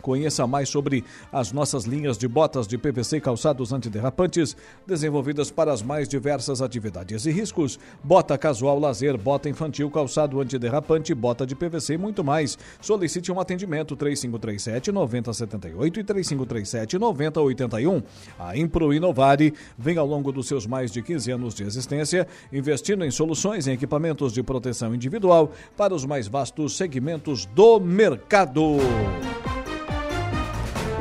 Conheça 0.00 0.46
mais 0.46 0.68
sobre 0.68 1.04
as 1.32 1.52
nossas 1.52 1.84
linhas 1.84 2.16
de 2.16 2.26
botas 2.26 2.66
de 2.66 2.78
PVC 2.78 3.18
e 3.18 3.20
calçados 3.20 3.72
antiderrapantes, 3.72 4.56
desenvolvidas 4.86 5.50
para 5.50 5.72
as 5.72 5.82
mais 5.82 6.08
diversas 6.08 6.62
atividades 6.62 7.26
e 7.26 7.30
riscos. 7.30 7.78
Bota 8.02 8.36
casual, 8.38 8.78
lazer, 8.78 9.16
bota 9.16 9.48
infantil, 9.48 9.90
calçado 9.90 10.40
antiderrapante, 10.40 11.14
bota 11.14 11.46
de 11.46 11.54
PVC 11.54 11.94
e 11.94 11.98
muito 11.98 12.24
mais. 12.24 12.58
Solicite 12.80 13.30
um 13.30 13.40
atendimento 13.40 13.96
3537 13.96 14.92
9078 14.92 16.00
e 16.00 16.04
3537 16.04 16.98
9081. 16.98 18.02
A 18.38 18.56
Impro 18.56 18.92
Inovare 18.92 19.54
vem 19.78 19.98
ao 19.98 20.06
longo 20.06 20.32
dos 20.32 20.46
seus 20.46 20.66
mais 20.66 20.90
de 20.90 21.02
15 21.02 21.30
anos 21.30 21.54
de 21.54 21.62
existência, 21.62 22.26
investindo 22.52 23.04
em 23.04 23.10
soluções 23.10 23.66
e 23.66 23.72
equipamentos 23.72 24.32
de 24.32 24.42
proteção 24.42 24.94
individual 24.94 25.52
para 25.76 25.94
os 25.94 26.04
mais 26.04 26.26
vastos 26.26 26.76
segmentos 26.76 27.46
do 27.46 27.78
mercado. 27.80 28.78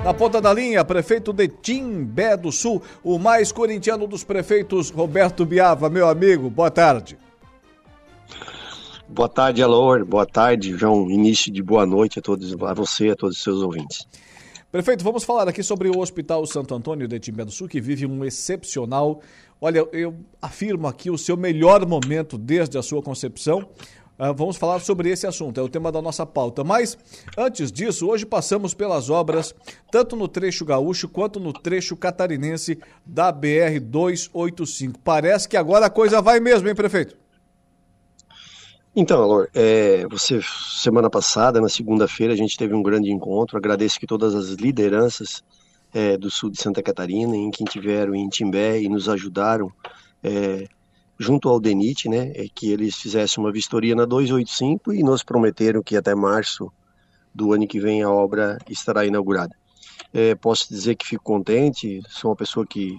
Na 0.04 0.14
ponta 0.14 0.40
da 0.42 0.54
linha, 0.54 0.84
prefeito 0.86 1.34
de 1.34 1.48
Timbé 1.48 2.38
do 2.38 2.52
Sul, 2.52 2.82
o 3.04 3.20
mais 3.20 3.52
corintiano 3.52 4.08
dos 4.08 4.24
prefeitos, 4.24 4.90
Roberto 4.90 5.46
Biava, 5.46 5.90
meu 5.90 6.08
amigo, 6.08 6.50
boa 6.50 6.72
tarde. 6.72 7.18
Boa 9.08 9.28
tarde, 9.28 9.62
Alor. 9.62 10.06
Boa 10.06 10.26
tarde, 10.26 10.78
João. 10.78 11.10
Início 11.10 11.52
de 11.52 11.62
boa 11.62 11.86
noite 11.86 12.20
a 12.20 12.22
todos, 12.22 12.54
a 12.54 12.74
você 12.74 13.08
e 13.08 13.12
a 13.12 13.16
todos 13.16 13.38
os 13.38 13.44
seus 13.44 13.62
ouvintes. 13.62 14.08
Prefeito, 14.72 15.04
vamos 15.04 15.24
falar 15.24 15.50
aqui 15.50 15.64
sobre 15.64 15.90
o 15.90 16.00
Hospital 16.00 16.46
Santo 16.46 16.76
Antônio 16.76 17.08
de 17.08 17.20
Timbé 17.20 17.44
do 17.44 17.52
Sul, 17.52 17.68
que 17.68 17.82
vive 17.82 18.06
um 18.06 18.24
excepcional, 18.24 19.20
olha, 19.60 19.80
eu 19.92 20.16
afirmo 20.40 20.88
aqui 20.88 21.10
o 21.10 21.18
seu 21.18 21.36
melhor 21.36 21.86
momento 21.88 22.38
desde 22.38 22.78
a 22.78 22.84
sua 22.84 23.02
concepção. 23.02 23.68
Uh, 24.20 24.34
vamos 24.34 24.58
falar 24.58 24.80
sobre 24.80 25.10
esse 25.10 25.26
assunto, 25.26 25.62
é 25.62 25.64
o 25.64 25.70
tema 25.70 25.94
da 25.94 26.02
nossa 26.02 26.26
pauta. 26.26 26.62
Mas, 26.62 26.98
antes 27.38 27.72
disso, 27.72 28.06
hoje 28.06 28.26
passamos 28.26 28.74
pelas 28.74 29.10
obras, 29.10 29.56
tanto 29.90 30.14
no 30.18 30.28
trecho 30.28 30.66
gaúcho 30.66 31.08
quanto 31.08 31.40
no 31.40 31.54
trecho 31.54 31.96
catarinense 31.96 32.78
da 33.06 33.32
BR-285. 33.32 34.96
Parece 35.02 35.48
que 35.48 35.56
agora 35.56 35.86
a 35.86 35.90
coisa 35.90 36.22
vai 36.22 36.42
mesmo, 36.42 36.68
hein, 36.68 36.76
prefeito? 36.76 37.16
Então, 38.94 39.24
Alor, 39.24 39.48
é, 39.54 40.06
você, 40.08 40.42
semana 40.44 41.10
passada, 41.10 41.62
na 41.62 41.70
segunda-feira, 41.70 42.34
a 42.34 42.36
gente 42.36 42.58
teve 42.58 42.74
um 42.74 42.84
grande 42.84 43.10
encontro. 43.10 43.58
Agradeço 43.58 43.98
que 43.98 44.06
todas 44.06 44.36
as 44.36 44.50
lideranças 44.50 45.42
é, 45.94 46.18
do 46.18 46.30
sul 46.30 46.50
de 46.50 46.62
Santa 46.62 46.84
Catarina, 46.84 47.38
em 47.38 47.50
quem 47.52 47.66
tiveram 47.66 48.14
em 48.14 48.28
Timbé 48.28 48.82
e 48.82 48.90
nos 48.90 49.08
ajudaram 49.08 49.72
é, 50.22 50.68
junto 51.20 51.50
ao 51.50 51.60
DENIT, 51.60 52.08
né, 52.08 52.32
é 52.34 52.48
que 52.48 52.72
eles 52.72 52.96
fizessem 52.96 53.44
uma 53.44 53.52
vistoria 53.52 53.94
na 53.94 54.06
285 54.06 54.94
e 54.94 55.04
nos 55.04 55.22
prometeram 55.22 55.84
que 55.84 55.98
até 55.98 56.16
março 56.16 56.72
do 57.36 57.52
ano 57.52 57.68
que 57.68 57.80
vem 57.80 58.02
a 58.02 58.10
obra 58.10 58.58
estará 58.70 59.06
inaugurada. 59.06 59.54
É, 60.14 60.34
posso 60.34 60.70
dizer 60.70 60.96
que 60.96 61.06
fico 61.06 61.24
contente, 61.24 62.02
sou 62.08 62.32
uma 62.32 62.38
pessoa 62.38 62.66
que 62.66 62.98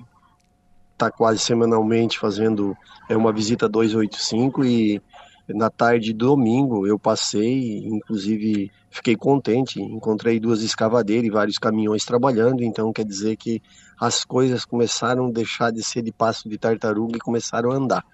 está 0.92 1.10
quase 1.10 1.38
semanalmente 1.38 2.18
fazendo 2.18 2.76
é, 3.08 3.16
uma 3.16 3.32
visita 3.32 3.66
285 3.66 4.64
e 4.66 5.02
na 5.48 5.70
tarde 5.70 6.06
de 6.06 6.12
domingo 6.12 6.86
eu 6.86 6.98
passei, 6.98 7.78
inclusive 7.78 8.70
fiquei 8.90 9.16
contente, 9.16 9.80
encontrei 9.80 10.38
duas 10.38 10.62
escavadeiras 10.62 11.26
e 11.26 11.30
vários 11.30 11.58
caminhões 11.58 12.04
trabalhando, 12.04 12.62
então 12.62 12.92
quer 12.92 13.04
dizer 13.04 13.36
que 13.36 13.62
as 14.00 14.24
coisas 14.24 14.64
começaram 14.64 15.26
a 15.26 15.30
deixar 15.30 15.70
de 15.70 15.82
ser 15.82 16.00
de 16.00 16.10
passo 16.10 16.48
de 16.48 16.56
tartaruga 16.56 17.18
e 17.18 17.20
começaram 17.20 17.70
a 17.70 17.74
andar. 17.74 18.04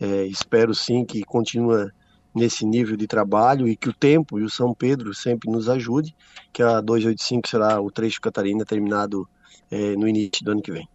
É, 0.00 0.24
espero 0.24 0.74
sim 0.74 1.04
que 1.04 1.22
continue 1.22 1.90
nesse 2.34 2.64
nível 2.64 2.96
de 2.96 3.06
trabalho 3.06 3.68
e 3.68 3.76
que 3.76 3.90
o 3.90 3.92
tempo 3.92 4.38
e 4.38 4.42
o 4.42 4.50
São 4.50 4.74
Pedro 4.74 5.12
sempre 5.14 5.50
nos 5.50 5.68
ajude, 5.68 6.14
que 6.52 6.62
a 6.62 6.80
285 6.80 7.48
será 7.48 7.80
o 7.80 7.90
trecho 7.90 8.20
Catarina 8.20 8.64
terminado 8.64 9.28
é, 9.70 9.94
no 9.94 10.08
início 10.08 10.42
do 10.42 10.52
ano 10.52 10.62
que 10.62 10.72
vem. 10.72 10.88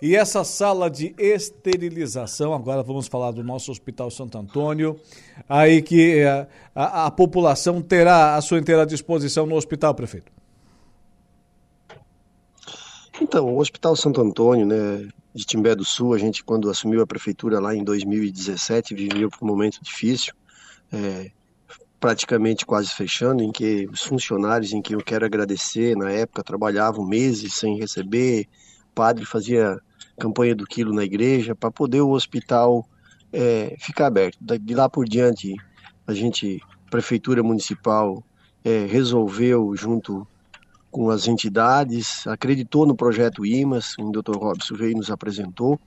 E 0.00 0.14
essa 0.14 0.44
sala 0.44 0.88
de 0.88 1.12
esterilização, 1.18 2.54
agora 2.54 2.82
vamos 2.82 3.08
falar 3.08 3.32
do 3.32 3.42
nosso 3.42 3.72
Hospital 3.72 4.10
Santo 4.10 4.38
Antônio, 4.38 4.98
aí 5.48 5.82
que 5.82 6.22
a, 6.22 6.28
é, 6.28 6.48
a, 6.74 7.06
a 7.06 7.10
população 7.10 7.82
terá 7.82 8.36
a 8.36 8.40
sua 8.40 8.58
inteira 8.58 8.86
disposição 8.86 9.44
no 9.44 9.56
hospital, 9.56 9.94
prefeito. 9.94 10.37
Então, 13.20 13.46
o 13.46 13.58
Hospital 13.58 13.96
Santo 13.96 14.20
Antônio, 14.20 14.64
né, 14.64 15.08
de 15.34 15.44
Timbé 15.44 15.74
do 15.74 15.84
Sul, 15.84 16.14
a 16.14 16.18
gente 16.18 16.44
quando 16.44 16.70
assumiu 16.70 17.02
a 17.02 17.06
prefeitura 17.06 17.58
lá 17.58 17.74
em 17.74 17.82
2017, 17.82 18.94
viveu 18.94 19.28
por 19.28 19.44
um 19.44 19.48
momento 19.48 19.82
difícil, 19.82 20.32
é, 20.92 21.30
praticamente 21.98 22.64
quase 22.64 22.90
fechando, 22.90 23.42
em 23.42 23.50
que 23.50 23.88
os 23.92 24.02
funcionários, 24.02 24.72
em 24.72 24.80
que 24.80 24.94
eu 24.94 25.00
quero 25.00 25.26
agradecer, 25.26 25.96
na 25.96 26.10
época 26.10 26.44
trabalhavam 26.44 27.04
meses 27.04 27.54
sem 27.54 27.76
receber, 27.76 28.46
padre 28.94 29.24
fazia 29.24 29.78
campanha 30.18 30.54
do 30.54 30.64
quilo 30.64 30.92
na 30.92 31.04
igreja 31.04 31.54
para 31.54 31.70
poder 31.70 32.00
o 32.00 32.10
hospital 32.10 32.86
é, 33.32 33.76
ficar 33.80 34.06
aberto. 34.06 34.38
De 34.40 34.74
lá 34.74 34.88
por 34.88 35.08
diante, 35.08 35.54
a 36.06 36.14
gente, 36.14 36.60
prefeitura 36.88 37.42
municipal, 37.42 38.22
é, 38.64 38.86
resolveu 38.86 39.74
junto 39.76 40.26
com 40.98 41.10
as 41.10 41.28
entidades, 41.28 42.26
acreditou 42.26 42.84
no 42.84 42.92
projeto 42.92 43.46
IMAS, 43.46 43.94
o 44.00 44.10
Dr. 44.10 44.36
Robson 44.36 44.74
veio 44.74 44.90
e 44.90 44.94
nos 44.96 45.12
apresentou 45.12 45.78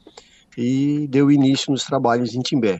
e 0.57 1.05
deu 1.09 1.29
início 1.29 1.69
nos 1.69 1.83
trabalhos 1.83 2.33
em 2.33 2.39
Timbé. 2.39 2.79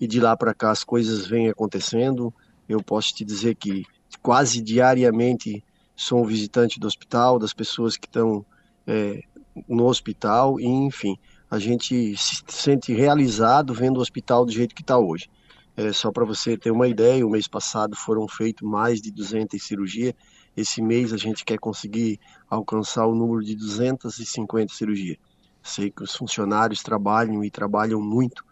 E 0.00 0.04
de 0.04 0.18
lá 0.18 0.36
para 0.36 0.52
cá 0.52 0.72
as 0.72 0.82
coisas 0.82 1.28
vêm 1.28 1.48
acontecendo. 1.48 2.34
Eu 2.68 2.82
posso 2.82 3.14
te 3.14 3.24
dizer 3.24 3.54
que 3.54 3.84
quase 4.20 4.60
diariamente 4.60 5.62
sou 5.94 6.20
um 6.20 6.26
visitante 6.26 6.80
do 6.80 6.88
hospital, 6.88 7.38
das 7.38 7.54
pessoas 7.54 7.96
que 7.96 8.08
estão 8.08 8.44
é, 8.84 9.20
no 9.68 9.86
hospital, 9.86 10.58
e 10.58 10.66
enfim, 10.66 11.16
a 11.48 11.60
gente 11.60 12.16
se 12.16 12.42
sente 12.48 12.92
realizado 12.92 13.72
vendo 13.72 13.98
o 13.98 14.02
hospital 14.02 14.44
do 14.44 14.50
jeito 14.50 14.74
que 14.74 14.82
está 14.82 14.98
hoje. 14.98 15.30
É, 15.76 15.92
só 15.92 16.10
para 16.10 16.24
você 16.24 16.56
ter 16.56 16.72
uma 16.72 16.88
ideia, 16.88 17.24
o 17.24 17.30
mês 17.30 17.46
passado 17.46 17.94
foram 17.94 18.26
feitas 18.26 18.68
mais 18.68 19.00
de 19.00 19.12
200 19.12 19.62
cirurgias 19.62 20.14
esse 20.60 20.82
mês 20.82 21.12
a 21.12 21.16
gente 21.16 21.44
quer 21.44 21.58
conseguir 21.58 22.18
alcançar 22.50 23.06
o 23.06 23.14
número 23.14 23.44
de 23.44 23.54
250 23.54 24.74
cirurgias. 24.74 25.16
Sei 25.62 25.88
que 25.88 26.02
os 26.02 26.16
funcionários 26.16 26.82
trabalham 26.82 27.44
e 27.44 27.50
trabalham 27.50 28.00
muito 28.00 28.44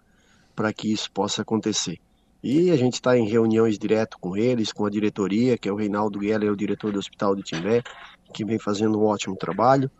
para 0.54 0.72
que 0.72 0.92
isso 0.92 1.10
possa 1.10 1.42
acontecer. 1.42 1.98
E 2.40 2.70
a 2.70 2.76
gente 2.76 2.94
está 2.94 3.18
em 3.18 3.26
reuniões 3.26 3.76
direto 3.76 4.18
com 4.20 4.36
eles, 4.36 4.72
com 4.72 4.86
a 4.86 4.90
diretoria, 4.90 5.58
que 5.58 5.68
é 5.68 5.72
o 5.72 5.76
Reinaldo 5.76 6.20
Gueller, 6.20 6.48
é 6.48 6.52
o 6.52 6.56
diretor 6.56 6.92
do 6.92 6.98
Hospital 7.00 7.34
de 7.34 7.42
Timbé, 7.42 7.82
que 8.32 8.44
vem 8.44 8.58
fazendo 8.58 9.00
um 9.00 9.04
ótimo 9.04 9.34
trabalho, 9.34 9.90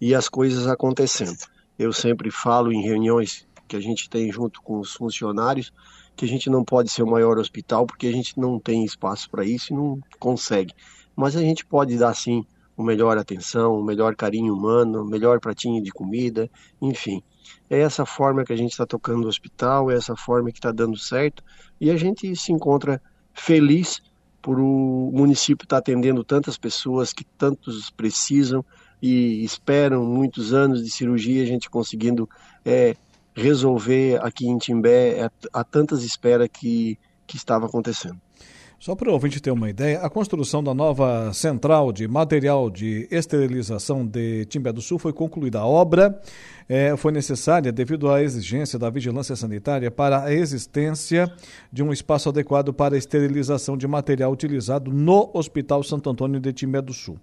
e 0.00 0.12
as 0.12 0.28
coisas 0.28 0.66
acontecendo. 0.66 1.38
Eu 1.78 1.92
sempre 1.92 2.32
falo 2.32 2.72
em 2.72 2.82
reuniões 2.82 3.46
que 3.68 3.76
a 3.76 3.80
gente 3.80 4.10
tem 4.10 4.32
junto 4.32 4.60
com 4.60 4.80
os 4.80 4.92
funcionários 4.92 5.72
que 6.16 6.24
a 6.24 6.28
gente 6.28 6.48
não 6.48 6.64
pode 6.64 6.90
ser 6.90 7.02
o 7.02 7.10
maior 7.10 7.38
hospital 7.38 7.86
porque 7.86 8.06
a 8.06 8.12
gente 8.12 8.38
não 8.38 8.58
tem 8.58 8.84
espaço 8.84 9.28
para 9.28 9.44
isso 9.44 9.72
e 9.72 9.76
não 9.76 9.98
consegue 10.18 10.72
mas 11.16 11.36
a 11.36 11.40
gente 11.40 11.64
pode 11.64 11.96
dar 11.96 12.14
sim 12.14 12.44
uma 12.76 12.86
melhor 12.86 13.16
atenção, 13.16 13.78
um 13.78 13.84
melhor 13.84 14.16
carinho 14.16 14.54
humano, 14.54 15.02
um 15.02 15.06
melhor 15.06 15.38
pratinho 15.40 15.82
de 15.82 15.90
comida, 15.90 16.50
enfim. 16.80 17.22
É 17.70 17.78
essa 17.78 18.04
forma 18.04 18.44
que 18.44 18.52
a 18.52 18.56
gente 18.56 18.72
está 18.72 18.84
tocando 18.84 19.24
o 19.24 19.28
hospital, 19.28 19.90
é 19.90 19.94
essa 19.94 20.16
forma 20.16 20.50
que 20.50 20.58
está 20.58 20.72
dando 20.72 20.98
certo 20.98 21.42
e 21.80 21.90
a 21.90 21.96
gente 21.96 22.34
se 22.34 22.52
encontra 22.52 23.00
feliz 23.32 24.00
por 24.42 24.58
o 24.58 25.10
município 25.12 25.64
estar 25.64 25.76
tá 25.76 25.78
atendendo 25.78 26.24
tantas 26.24 26.58
pessoas 26.58 27.12
que 27.12 27.24
tantos 27.24 27.90
precisam 27.90 28.64
e 29.00 29.44
esperam 29.44 30.04
muitos 30.04 30.52
anos 30.52 30.82
de 30.82 30.90
cirurgia, 30.90 31.42
a 31.42 31.46
gente 31.46 31.70
conseguindo 31.70 32.28
é, 32.64 32.96
resolver 33.34 34.18
aqui 34.22 34.46
em 34.46 34.58
Timbé, 34.58 35.20
é, 35.20 35.30
há 35.52 35.64
tantas 35.64 36.02
esperas 36.02 36.48
que 36.52 36.98
que 37.26 37.36
estava 37.36 37.66
acontecendo. 37.66 38.20
Só 38.84 38.94
para 38.94 39.08
o 39.08 39.14
ouvinte 39.14 39.40
ter 39.40 39.50
uma 39.50 39.70
ideia, 39.70 40.00
a 40.00 40.10
construção 40.10 40.62
da 40.62 40.74
nova 40.74 41.32
central 41.32 41.90
de 41.90 42.06
material 42.06 42.68
de 42.68 43.08
esterilização 43.10 44.06
de 44.06 44.44
Timbé 44.44 44.74
do 44.74 44.82
Sul 44.82 44.98
foi 44.98 45.10
concluída. 45.10 45.60
A 45.60 45.66
obra 45.66 46.20
é, 46.68 46.96
foi 46.96 47.12
necessária 47.12 47.70
devido 47.70 48.10
à 48.10 48.22
exigência 48.22 48.78
da 48.78 48.88
vigilância 48.88 49.36
sanitária 49.36 49.90
para 49.90 50.24
a 50.24 50.32
existência 50.32 51.30
de 51.72 51.82
um 51.82 51.92
espaço 51.92 52.28
adequado 52.28 52.72
para 52.72 52.94
a 52.94 52.98
esterilização 52.98 53.76
de 53.76 53.86
material 53.86 54.32
utilizado 54.32 54.92
no 54.92 55.30
Hospital 55.34 55.82
Santo 55.82 56.10
Antônio 56.10 56.40
de 56.40 56.52
Timbé 56.52 56.80
do 56.80 56.92
Sul. 56.92 57.18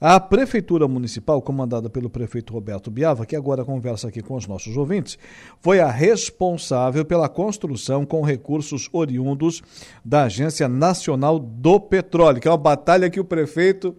A 0.00 0.20
Prefeitura 0.20 0.86
Municipal, 0.86 1.40
comandada 1.40 1.88
pelo 1.88 2.10
prefeito 2.10 2.52
Roberto 2.52 2.90
Biava, 2.90 3.24
que 3.24 3.36
agora 3.36 3.64
conversa 3.64 4.08
aqui 4.08 4.20
com 4.20 4.34
os 4.34 4.46
nossos 4.46 4.76
ouvintes, 4.76 5.18
foi 5.60 5.80
a 5.80 5.90
responsável 5.90 7.04
pela 7.04 7.28
construção 7.28 8.04
com 8.04 8.22
recursos 8.22 8.88
oriundos 8.92 9.62
da 10.04 10.24
Agência 10.24 10.68
Nacional 10.68 11.38
do 11.38 11.80
Petróleo, 11.80 12.40
que 12.40 12.48
é 12.48 12.50
uma 12.50 12.56
batalha 12.56 13.08
que 13.08 13.20
o 13.20 13.24
prefeito 13.24 13.94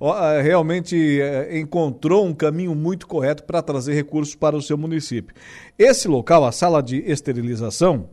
ó, 0.00 0.14
realmente 0.40 1.20
é, 1.20 1.58
encontrou 1.58 2.26
um 2.26 2.34
caminho 2.34 2.74
muito 2.74 3.06
correto 3.06 3.44
para 3.44 3.62
trazer 3.62 3.94
recursos 3.94 4.33
para 4.34 4.56
o 4.56 4.62
seu 4.62 4.76
município. 4.76 5.34
Esse 5.78 6.08
local, 6.08 6.44
a 6.44 6.52
sala 6.52 6.82
de 6.82 6.98
esterilização, 6.98 8.08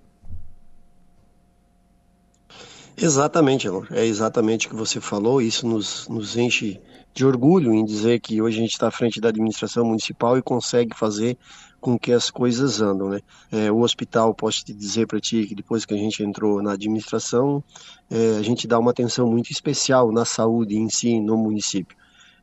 Exatamente, 3.00 3.68
Elor. 3.68 3.88
É 3.92 4.04
exatamente 4.04 4.66
o 4.66 4.72
que 4.72 4.76
você 4.76 5.00
falou. 5.00 5.40
Isso 5.40 5.68
nos, 5.68 6.08
nos 6.08 6.36
enche 6.36 6.82
de 7.14 7.24
orgulho 7.24 7.72
em 7.72 7.86
dizer 7.86 8.20
que 8.20 8.42
hoje 8.42 8.58
a 8.58 8.62
gente 8.62 8.72
está 8.72 8.88
à 8.88 8.92
frente 8.92 9.22
da 9.22 9.30
administração 9.30 9.86
municipal 9.86 10.36
e 10.36 10.42
consegue 10.42 10.98
fazer 10.98 11.38
com 11.80 11.98
que 11.98 12.12
as 12.12 12.32
coisas 12.32 12.82
andam, 12.82 13.10
né? 13.10 13.20
É, 13.52 13.72
o 13.72 13.82
hospital, 13.82 14.34
posso 14.34 14.66
te 14.66 14.74
dizer 14.74 15.06
para 15.06 15.20
ti 15.20 15.46
que 15.46 15.54
depois 15.54 15.86
que 15.86 15.94
a 15.94 15.98
gente 15.98 16.24
entrou 16.24 16.60
na 16.62 16.74
administração, 16.74 17.64
é, 18.10 18.38
a 18.40 18.42
gente 18.42 18.68
dá 18.68 18.80
uma 18.80 18.90
atenção 18.90 19.30
muito 19.30 19.52
especial 19.52 20.12
na 20.12 20.26
saúde 20.26 20.76
em 20.76 20.90
si 20.90 21.20
no 21.20 21.38
município. 21.38 21.96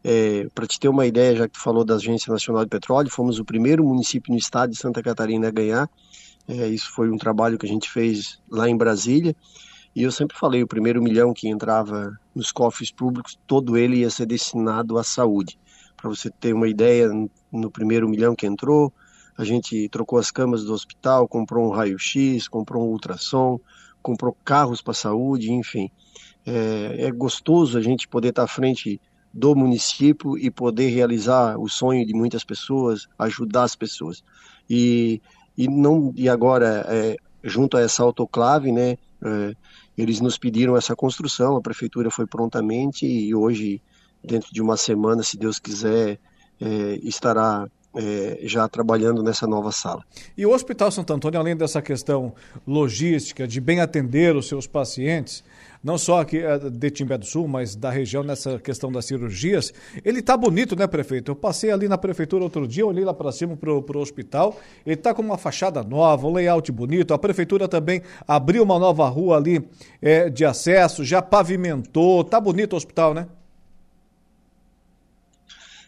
É, 0.05 0.47
para 0.55 0.69
te 0.69 0.79
ter 0.79 0.89
uma 0.89 1.05
ideia, 1.05 1.35
já 1.35 1.49
que 1.49 1.55
tu 1.55 1.61
falou 1.61 1.85
da 1.85 1.97
Agência 1.97 2.33
Nacional 2.33 2.63
de 2.63 2.71
Petróleo, 2.71 3.11
fomos 3.11 3.41
o 3.41 3.45
primeiro 3.45 3.85
município 3.85 4.33
no 4.33 4.39
estado 4.39 4.71
de 4.71 4.79
Santa 4.79 5.03
Catarina 5.03 5.49
a 5.49 5.51
ganhar. 5.51 5.91
É, 6.47 6.69
isso 6.69 6.93
foi 6.93 7.11
um 7.11 7.17
trabalho 7.17 7.59
que 7.59 7.67
a 7.67 7.69
gente 7.69 7.91
fez 7.91 8.39
lá 8.49 8.69
em 8.69 8.77
Brasília. 8.77 9.35
E 9.95 10.03
eu 10.03 10.11
sempre 10.11 10.37
falei, 10.37 10.63
o 10.63 10.67
primeiro 10.67 11.01
milhão 11.01 11.33
que 11.33 11.49
entrava 11.49 12.19
nos 12.35 12.51
cofres 12.51 12.91
públicos, 12.91 13.39
todo 13.47 13.77
ele 13.77 13.99
ia 13.99 14.11
ser 14.11 14.27
destinado 14.27 14.99
à 14.99 15.05
saúde. 15.05 15.59
Para 15.97 16.11
você 16.11 16.29
ter 16.31 16.53
uma 16.53 16.69
ideia, 16.69 17.09
no 17.53 17.71
primeiro 17.71 18.09
milhão 18.09 18.35
que 18.35 18.47
entrou, 18.47 18.93
a 19.39 19.45
gente 19.45 19.89
trocou 19.89 20.19
as 20.19 20.31
camas 20.31 20.65
do 20.65 20.73
hospital, 20.73 21.29
comprou 21.29 21.67
um 21.67 21.71
raio-x, 21.71 22.49
comprou 22.49 22.85
um 22.85 22.91
ultrassom, 22.91 23.61
comprou 24.03 24.37
carros 24.45 24.83
para 24.83 24.95
saúde, 24.95 25.53
enfim. 25.53 25.91
É, 26.45 27.07
é, 27.07 27.11
gostoso 27.11 27.79
a 27.79 27.81
gente 27.81 28.07
poder 28.07 28.29
estar 28.29 28.43
à 28.43 28.49
frente 28.49 29.01
do 29.33 29.55
município 29.57 30.37
e 30.39 30.51
poder 30.51 30.91
realizar 30.91 31.59
o 31.59 31.69
sonho 31.69 32.07
de 32.07 32.15
muitas 32.15 32.45
pessoas, 32.45 33.09
ajudar 33.19 33.65
as 33.65 33.75
pessoas. 33.75 34.23
E, 34.69 35.21
e, 35.57 35.69
não, 35.69 36.13
e 36.15 36.29
agora, 36.29 36.85
é, 36.89 37.17
junto 37.43 37.77
a 37.77 37.81
essa 37.81 38.03
autoclave, 38.03 38.71
né, 38.71 38.97
é, 39.25 39.55
eles 39.97 40.21
nos 40.21 40.37
pediram 40.39 40.77
essa 40.77 40.95
construção, 40.97 41.57
a 41.57 41.61
prefeitura 41.61 42.11
foi 42.11 42.27
prontamente 42.27 43.07
e 43.07 43.35
hoje, 43.35 43.81
dentro 44.23 44.53
de 44.53 44.61
uma 44.61 44.77
semana, 44.77 45.23
se 45.23 45.37
Deus 45.37 45.59
quiser, 45.59 46.19
é, 46.61 46.99
estará 47.03 47.69
é, 47.95 48.41
já 48.43 48.69
trabalhando 48.69 49.23
nessa 49.23 49.47
nova 49.47 49.71
sala. 49.71 50.03
E 50.37 50.45
o 50.45 50.53
Hospital 50.53 50.91
Santo 50.91 51.13
Antônio, 51.13 51.39
além 51.39 51.57
dessa 51.57 51.81
questão 51.81 52.35
logística, 52.67 53.47
de 53.47 53.61
bem 53.61 53.81
atender 53.81 54.35
os 54.37 54.49
seus 54.49 54.67
pacientes, 54.67 55.45
não 55.85 55.99
só 55.99 56.23
aqui 56.23 56.39
é, 56.39 56.59
de 56.59 56.91
Timbé 56.91 57.19
do 57.19 57.27
Sul, 57.27 57.47
mas 57.47 57.77
da 57.77 57.91
região 57.91 58.25
nessa 58.25 58.59
questão 58.59 58.91
das 58.91 59.05
cirurgias, 59.05 59.71
ele 60.03 60.21
está 60.21 60.35
bonito, 60.35 60.75
né, 60.75 60.87
prefeito? 60.87 61.31
Eu 61.31 61.37
passei 61.37 61.71
ali 61.71 61.87
na 61.87 61.99
prefeitura 61.99 62.43
outro 62.43 62.67
dia, 62.67 62.87
olhei 62.87 63.05
lá 63.05 63.13
para 63.13 63.31
cima 63.31 63.55
para 63.55 63.71
o 63.71 64.01
hospital, 64.01 64.59
ele 64.87 64.95
está 64.95 65.13
com 65.13 65.21
uma 65.21 65.37
fachada 65.37 65.83
nova, 65.83 66.27
um 66.27 66.33
layout 66.33 66.73
bonito, 66.73 67.13
a 67.13 67.19
prefeitura 67.19 67.69
também 67.69 68.01
abriu 68.27 68.63
uma 68.63 68.79
nova 68.79 69.07
rua 69.11 69.37
ali 69.37 69.69
é, 70.01 70.31
de 70.31 70.47
acesso, 70.47 71.05
já 71.05 71.21
pavimentou, 71.21 72.23
está 72.23 72.41
bonito 72.41 72.73
o 72.73 72.77
hospital, 72.77 73.13
né? 73.13 73.29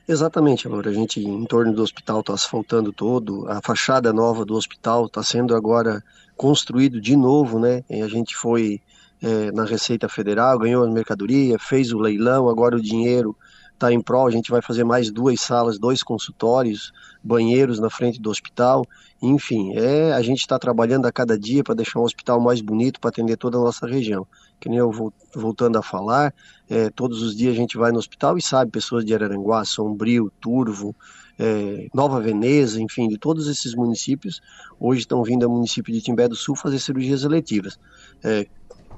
Exatamente, 0.08 0.68
Laura. 0.68 0.90
A 0.90 0.92
gente, 0.92 1.18
em 1.20 1.44
torno 1.46 1.72
do 1.72 1.82
hospital, 1.82 2.20
está 2.20 2.32
asfaltando 2.32 2.92
todo. 2.92 3.44
A 3.50 3.60
fachada 3.60 4.12
nova 4.12 4.44
do 4.44 4.54
hospital 4.54 5.06
está 5.06 5.20
sendo 5.20 5.52
agora 5.52 6.00
construído 6.36 7.00
de 7.00 7.16
novo, 7.16 7.58
né? 7.58 7.82
E 7.90 8.00
a 8.00 8.06
gente 8.06 8.36
foi 8.36 8.80
é, 9.22 9.50
na 9.52 9.64
Receita 9.64 10.08
Federal, 10.08 10.58
ganhou 10.58 10.84
a 10.84 10.90
mercadoria, 10.90 11.58
fez 11.58 11.92
o 11.92 11.98
leilão, 11.98 12.48
agora 12.48 12.76
o 12.76 12.82
dinheiro 12.82 13.36
está 13.76 13.92
em 13.92 14.00
prol. 14.00 14.26
A 14.26 14.30
gente 14.30 14.50
vai 14.50 14.60
fazer 14.60 14.84
mais 14.84 15.10
duas 15.10 15.40
salas, 15.40 15.78
dois 15.78 16.02
consultórios, 16.02 16.92
banheiros 17.22 17.78
na 17.78 17.88
frente 17.88 18.20
do 18.20 18.30
hospital. 18.30 18.84
Enfim, 19.22 19.74
é, 19.76 20.12
a 20.12 20.22
gente 20.22 20.40
está 20.40 20.58
trabalhando 20.58 21.06
a 21.06 21.12
cada 21.12 21.38
dia 21.38 21.62
para 21.62 21.74
deixar 21.74 22.00
um 22.00 22.04
hospital 22.04 22.40
mais 22.40 22.60
bonito 22.60 23.00
para 23.00 23.10
atender 23.10 23.36
toda 23.36 23.56
a 23.56 23.60
nossa 23.60 23.86
região. 23.86 24.26
Que 24.58 24.68
nem 24.68 24.78
eu 24.78 24.90
vou, 24.90 25.12
voltando 25.34 25.78
a 25.78 25.82
falar, 25.82 26.34
é, 26.68 26.90
todos 26.90 27.22
os 27.22 27.36
dias 27.36 27.52
a 27.52 27.56
gente 27.56 27.76
vai 27.76 27.92
no 27.92 27.98
hospital 27.98 28.36
e 28.36 28.42
sabe 28.42 28.70
pessoas 28.70 29.04
de 29.04 29.14
Araranguá, 29.14 29.64
Sombrio, 29.64 30.32
Turvo, 30.40 30.94
é, 31.38 31.88
Nova 31.92 32.20
Veneza, 32.20 32.80
enfim, 32.80 33.08
de 33.08 33.18
todos 33.18 33.46
esses 33.46 33.74
municípios, 33.74 34.40
hoje 34.80 35.00
estão 35.00 35.22
vindo 35.22 35.44
ao 35.44 35.50
município 35.50 35.92
de 35.92 36.00
Timbé 36.00 36.28
do 36.28 36.34
Sul 36.34 36.56
fazer 36.56 36.78
cirurgias 36.78 37.24
eletivas. 37.24 37.78
É, 38.24 38.46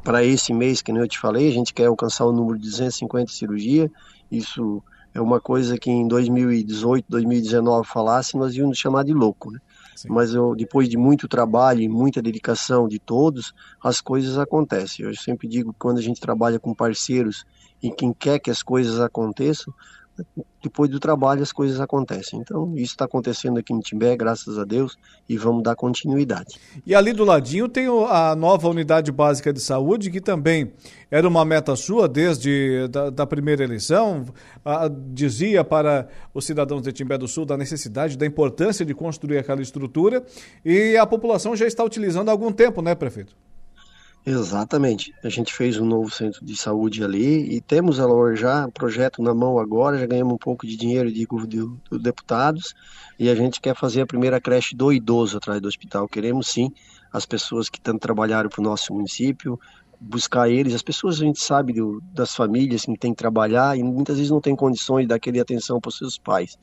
para 0.09 0.25
esse 0.25 0.55
mês, 0.55 0.81
que 0.81 0.91
nem 0.91 1.03
eu 1.03 1.07
te 1.07 1.19
falei, 1.19 1.51
a 1.51 1.53
gente 1.53 1.75
quer 1.75 1.85
alcançar 1.85 2.25
o 2.25 2.33
número 2.33 2.59
de 2.59 2.65
250 2.65 3.31
cirurgias. 3.31 3.91
Isso 4.33 4.83
é 5.13 5.21
uma 5.21 5.39
coisa 5.39 5.77
que 5.77 5.91
em 5.91 6.09
2018, 6.09 7.05
2019 7.07 7.87
falasse, 7.87 8.35
nós 8.35 8.57
íamos 8.57 8.79
chamar 8.79 9.05
de 9.05 9.13
louco, 9.13 9.51
né? 9.51 9.59
Sim. 9.95 10.09
Mas 10.09 10.33
eu, 10.33 10.55
depois 10.57 10.89
de 10.89 10.97
muito 10.97 11.29
trabalho 11.29 11.83
e 11.83 11.89
muita 11.91 12.23
dedicação 12.23 12.89
de 12.89 12.99
todos, 12.99 13.53
as 13.85 14.01
coisas 14.01 14.39
acontecem. 14.39 15.05
Eu 15.05 15.15
sempre 15.15 15.47
digo 15.47 15.75
que 15.75 15.79
quando 15.79 15.99
a 15.99 16.03
gente 16.03 16.23
trabalha 16.23 16.59
com 16.59 16.73
parceiros 16.75 17.45
e 17.83 17.91
quem 17.91 18.11
quer 18.11 18.39
que 18.39 18.51
as 18.51 18.63
coisas 18.63 19.01
aconteçam, 19.01 19.75
depois 20.63 20.91
do 20.91 20.99
trabalho 20.99 21.43
as 21.43 21.53
coisas 21.53 21.81
acontecem. 21.81 22.41
Então, 22.41 22.73
isso 22.75 22.93
está 22.93 23.05
acontecendo 23.05 23.59
aqui 23.59 23.73
em 23.73 23.81
Timbé, 23.81 24.17
graças 24.17 24.59
a 24.59 24.65
Deus, 24.65 24.97
e 25.29 25.37
vamos 25.37 25.63
dar 25.63 25.77
continuidade. 25.77 26.59
E 26.87 26.95
ali 26.95 27.13
do 27.13 27.25
ladinho 27.25 27.69
tem 27.69 27.87
a 27.87 28.35
nova 28.35 28.69
unidade 28.69 29.13
básica 29.13 29.53
de 29.53 29.61
saúde, 29.61 30.11
que 30.11 30.21
também 30.21 30.73
era 31.11 31.27
uma 31.27 31.45
meta 31.45 31.75
sua 31.77 32.09
desde 32.09 32.89
da, 32.89 33.11
da 33.11 33.27
primeira 33.27 33.65
eleição, 33.65 34.27
a, 34.65 34.89
dizia 34.89 35.65
para 35.65 36.09
os 36.35 36.45
cidadãos 36.45 36.83
de 36.83 36.93
Timbé 36.93 37.17
do 37.17 37.29
Sul 37.29 37.47
da 37.47 37.57
necessidade, 37.57 38.19
da 38.19 38.27
importância 38.27 38.85
de 38.85 38.95
construir 38.95 39.39
aquela 39.39 39.63
estrutura, 39.63 40.25
e 40.65 40.97
a 40.97 41.07
população 41.07 41.55
já 41.57 41.67
está 41.67 41.85
utilizando 41.85 42.29
há 42.29 42.33
algum 42.33 42.53
tempo, 42.53 42.83
né, 42.83 42.95
prefeito? 42.95 43.35
Exatamente. 44.27 45.15
A 45.25 45.29
gente 45.31 45.55
fez 45.55 45.79
um 45.79 45.87
novo 45.87 46.11
centro 46.11 46.45
de 46.45 46.55
saúde 46.55 47.03
ali 47.03 47.57
e 47.57 47.61
temos 47.63 47.99
ela 47.99 48.35
já 48.37 48.69
projeto 48.69 49.23
na 49.23 49.33
mão 49.33 49.59
agora, 49.59 49.99
já 49.99 50.07
ganhamos 50.07 50.35
um 50.35 50.39
pouco 50.39 50.67
de 50.67 50.77
dinheiro 50.77 51.11
de, 51.11 51.27
de, 51.27 51.47
de 51.47 51.99
deputados 51.99 52.75
e 53.19 53.31
a 53.31 53.35
gente 53.35 53.61
quer 53.61 53.75
fazer 53.75 54.03
a 54.03 54.07
primeira 54.07 54.39
creche 54.41 54.77
do 54.77 54.93
idoso 54.93 55.39
atrás 55.39 55.61
do 55.63 55.69
hospital. 55.69 56.07
Queremos 56.07 56.49
sim 56.49 56.71
as 57.11 57.25
pessoas 57.25 57.71
que 57.71 57.81
tanto 57.81 58.01
trabalharam 58.01 58.51
para 58.51 58.61
o 58.61 58.65
nosso 58.65 58.93
município, 58.93 59.59
buscar 59.99 60.51
eles. 60.51 60.75
As 60.75 60.83
pessoas 60.83 61.21
a 61.21 61.25
gente 61.25 61.41
sabe 61.41 61.73
do, 61.73 62.03
das 62.13 62.35
famílias 62.35 62.83
que 62.83 62.99
tem 62.99 63.13
que 63.13 63.19
trabalhar 63.19 63.79
e 63.79 63.83
muitas 63.83 64.17
vezes 64.17 64.31
não 64.31 64.43
tem 64.43 64.55
condições 64.55 65.03
de 65.03 65.09
dar 65.09 65.15
aquela 65.15 65.41
atenção 65.41 65.81
para 65.81 65.89
os 65.89 65.97
seus 65.97 66.19
pais. 66.19 66.59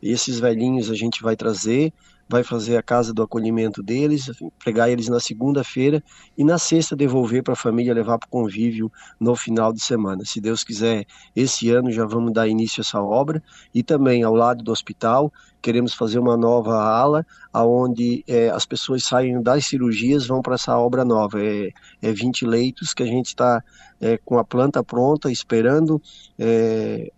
E 0.00 0.10
esses 0.10 0.40
velhinhos 0.40 0.90
a 0.90 0.94
gente 0.94 1.22
vai 1.22 1.36
trazer 1.36 1.92
vai 2.30 2.44
fazer 2.44 2.76
a 2.76 2.82
casa 2.82 3.12
do 3.12 3.22
acolhimento 3.22 3.82
deles, 3.82 4.30
pregar 4.62 4.88
eles 4.88 5.08
na 5.08 5.18
segunda-feira 5.18 6.00
e 6.38 6.44
na 6.44 6.58
sexta 6.58 6.94
devolver 6.94 7.42
para 7.42 7.54
a 7.54 7.56
família 7.56 7.92
levar 7.92 8.18
para 8.18 8.28
o 8.28 8.30
convívio 8.30 8.90
no 9.18 9.34
final 9.34 9.72
de 9.72 9.80
semana. 9.80 10.24
Se 10.24 10.40
Deus 10.40 10.62
quiser, 10.62 11.04
esse 11.34 11.70
ano 11.70 11.90
já 11.90 12.06
vamos 12.06 12.32
dar 12.32 12.46
início 12.46 12.80
a 12.80 12.82
essa 12.82 13.02
obra 13.02 13.42
e 13.74 13.82
também 13.82 14.22
ao 14.22 14.32
lado 14.32 14.62
do 14.62 14.70
hospital 14.70 15.32
queremos 15.60 15.92
fazer 15.92 16.20
uma 16.20 16.36
nova 16.36 16.80
ala 16.80 17.26
aonde 17.52 18.24
é, 18.28 18.48
as 18.48 18.64
pessoas 18.64 19.02
saem 19.02 19.42
das 19.42 19.66
cirurgias 19.66 20.26
vão 20.26 20.40
para 20.40 20.54
essa 20.54 20.78
obra 20.78 21.04
nova 21.04 21.42
é, 21.42 21.70
é 22.00 22.12
20 22.12 22.46
leitos 22.46 22.94
que 22.94 23.02
a 23.02 23.06
gente 23.06 23.26
está 23.26 23.62
é, 24.00 24.16
com 24.18 24.38
a 24.38 24.44
planta 24.44 24.84
pronta 24.84 25.30
esperando 25.30 26.00
é, 26.38 27.10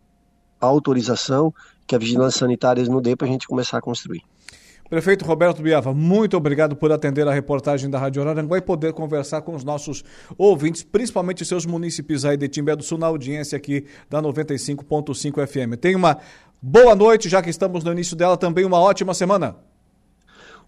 a 0.59 0.67
autorização 0.67 1.53
que 1.87 1.95
a 1.95 1.99
vigilância 1.99 2.41
sanitária 2.41 2.83
não 2.87 3.03
dê 3.03 3.15
para 3.15 3.27
a 3.27 3.31
gente 3.31 3.47
começar 3.47 3.79
a 3.79 3.83
construir. 3.83 4.23
Prefeito 4.93 5.25
Roberto 5.25 5.63
Biava, 5.63 5.95
muito 5.95 6.37
obrigado 6.37 6.77
por 6.77 6.93
atender 6.93 7.27
a 7.27 7.33
reportagem 7.33 7.89
da 7.89 7.99
Rádio 7.99 8.21
Araranguá 8.21 8.59
e 8.59 8.61
poder 8.61 8.93
conversar 8.93 9.41
com 9.41 9.55
os 9.55 9.65
nossos 9.65 10.05
ouvintes, 10.37 10.83
principalmente 10.83 11.47
seus 11.47 11.65
munícipes 11.65 12.27
aí 12.27 12.37
de 12.37 12.47
Timbé 12.47 12.77
do 12.77 12.83
Sul, 12.83 12.99
na 12.99 13.07
audiência 13.07 13.57
aqui 13.57 13.87
da 14.11 14.21
95.5 14.21 15.47
FM. 15.47 15.81
Tenha 15.81 15.97
uma 15.97 16.19
boa 16.61 16.95
noite, 16.95 17.27
já 17.27 17.41
que 17.41 17.49
estamos 17.49 17.83
no 17.83 17.91
início 17.91 18.15
dela, 18.15 18.37
também 18.37 18.67
uma 18.67 18.79
ótima 18.79 19.15
semana. 19.15 19.57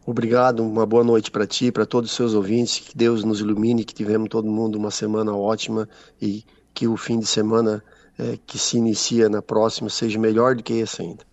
Obrigado, 0.07 0.61
uma 0.61 0.87
boa 0.87 1.05
noite 1.05 1.31
para 1.31 1.47
ti, 1.47 1.71
para 1.71 1.85
todos 1.85 2.09
os 2.09 2.17
seus 2.17 2.33
ouvintes, 2.33 2.79
que 2.79 2.97
Deus 2.97 3.25
nos 3.25 3.41
ilumine, 3.43 3.85
que 3.85 3.93
tivemos 3.93 4.31
todo 4.31 4.49
mundo 4.49 4.77
uma 4.77 4.91
semana 4.91 5.37
ótima 5.37 5.87
e 6.19 6.47
que 6.73 6.89
o 6.89 6.97
fim 6.97 7.19
de 7.19 7.27
semana 7.27 7.85
é, 8.19 8.39
que 8.47 8.59
se 8.59 8.79
inicia 8.79 9.29
na 9.29 9.43
próxima 9.43 9.91
seja 9.91 10.19
melhor 10.19 10.55
do 10.55 10.63
que 10.63 10.73
esse 10.73 11.03
ainda. 11.03 11.25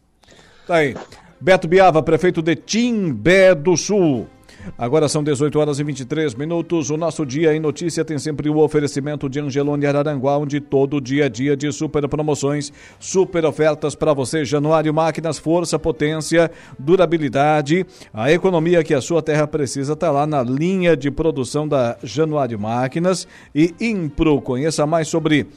Tá 0.67 0.75
aí. 0.75 0.93
Beto 1.41 1.67
Biava, 1.67 2.03
prefeito 2.03 2.39
de 2.39 2.55
Timbé 2.55 3.55
do 3.55 3.75
Sul. 3.75 4.27
Agora 4.77 5.09
são 5.09 5.23
18 5.23 5.57
horas 5.57 5.79
e 5.79 5.83
23 5.83 6.35
minutos. 6.35 6.91
O 6.91 6.97
nosso 6.97 7.25
Dia 7.25 7.55
em 7.55 7.59
Notícia 7.59 8.05
tem 8.05 8.19
sempre 8.19 8.47
o 8.47 8.59
oferecimento 8.59 9.27
de 9.27 9.39
Angelone 9.39 9.87
Araranguá, 9.87 10.37
onde 10.37 10.59
todo 10.59 11.01
dia 11.01 11.25
a 11.25 11.29
dia 11.29 11.57
de 11.57 11.71
super 11.71 12.07
promoções, 12.07 12.71
super 12.99 13.43
ofertas 13.43 13.95
para 13.95 14.13
você. 14.13 14.45
Januário 14.45 14.93
Máquinas, 14.93 15.39
força, 15.39 15.79
potência, 15.79 16.51
durabilidade. 16.77 17.87
A 18.13 18.31
economia 18.31 18.83
que 18.83 18.93
a 18.93 19.01
sua 19.01 19.23
terra 19.23 19.47
precisa 19.47 19.93
está 19.93 20.11
lá 20.11 20.27
na 20.27 20.43
linha 20.43 20.95
de 20.95 21.09
produção 21.09 21.67
da 21.67 21.97
Januário 22.03 22.59
Máquinas 22.59 23.27
e 23.55 23.73
Impro. 23.81 24.39
Conheça 24.41 24.85
mais 24.85 25.07
sobre 25.07 25.47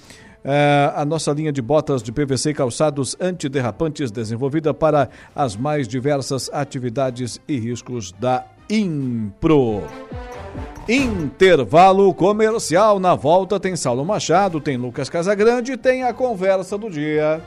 é, 0.44 0.92
a 0.94 1.04
nossa 1.04 1.32
linha 1.32 1.50
de 1.50 1.62
botas 1.62 2.02
de 2.02 2.12
PVC 2.12 2.50
e 2.50 2.54
calçados 2.54 3.16
antiderrapantes 3.18 4.10
desenvolvida 4.10 4.74
para 4.74 5.08
as 5.34 5.56
mais 5.56 5.88
diversas 5.88 6.50
atividades 6.52 7.40
e 7.48 7.58
riscos 7.58 8.12
da 8.12 8.44
Impro. 8.68 9.82
Intervalo 10.88 12.12
comercial. 12.12 13.00
Na 13.00 13.14
volta 13.14 13.58
tem 13.58 13.74
Saulo 13.74 14.04
Machado, 14.04 14.60
tem 14.60 14.76
Lucas 14.76 15.08
Casagrande, 15.08 15.76
tem 15.76 16.02
a 16.02 16.12
conversa 16.12 16.76
do 16.76 16.90
dia. 16.90 17.40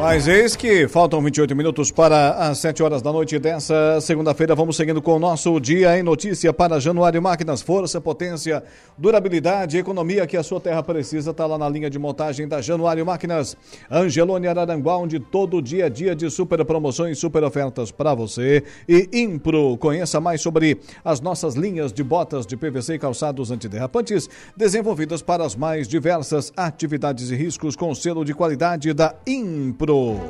Mas 0.00 0.26
eis 0.26 0.56
que 0.56 0.88
faltam 0.88 1.20
28 1.20 1.54
minutos 1.54 1.90
para 1.90 2.30
as 2.30 2.56
7 2.56 2.82
horas 2.82 3.02
da 3.02 3.12
noite 3.12 3.38
dessa 3.38 4.00
segunda-feira. 4.00 4.54
Vamos 4.54 4.74
seguindo 4.74 5.02
com 5.02 5.16
o 5.16 5.18
nosso 5.18 5.60
Dia 5.60 5.98
em 5.98 6.02
Notícia 6.02 6.54
para 6.54 6.80
Januário 6.80 7.20
Máquinas. 7.20 7.60
Força, 7.60 8.00
potência, 8.00 8.64
durabilidade, 8.96 9.76
economia 9.76 10.26
que 10.26 10.38
a 10.38 10.42
sua 10.42 10.58
terra 10.58 10.82
precisa. 10.82 11.32
Está 11.32 11.44
lá 11.44 11.58
na 11.58 11.68
linha 11.68 11.90
de 11.90 11.98
montagem 11.98 12.48
da 12.48 12.62
Januário 12.62 13.04
Máquinas. 13.04 13.54
Angelone 13.90 14.48
Araranguá, 14.48 14.96
onde 14.96 15.20
todo 15.20 15.60
dia 15.60 15.84
a 15.84 15.88
dia 15.90 16.16
de 16.16 16.30
super 16.30 16.64
promoções, 16.64 17.18
super 17.18 17.44
ofertas 17.44 17.90
para 17.90 18.14
você. 18.14 18.64
E 18.88 19.06
Impro, 19.12 19.76
conheça 19.76 20.18
mais 20.18 20.40
sobre 20.40 20.80
as 21.04 21.20
nossas 21.20 21.56
linhas 21.56 21.92
de 21.92 22.02
botas 22.02 22.46
de 22.46 22.56
PVC 22.56 22.94
e 22.94 22.98
calçados 22.98 23.50
antiderrapantes, 23.50 24.30
desenvolvidas 24.56 25.20
para 25.20 25.44
as 25.44 25.54
mais 25.54 25.86
diversas 25.86 26.50
atividades 26.56 27.30
e 27.30 27.36
riscos 27.36 27.76
com 27.76 27.94
selo 27.94 28.24
de 28.24 28.32
qualidade 28.32 28.94
da 28.94 29.14
Impro. 29.26 29.89
ど 29.90 30.20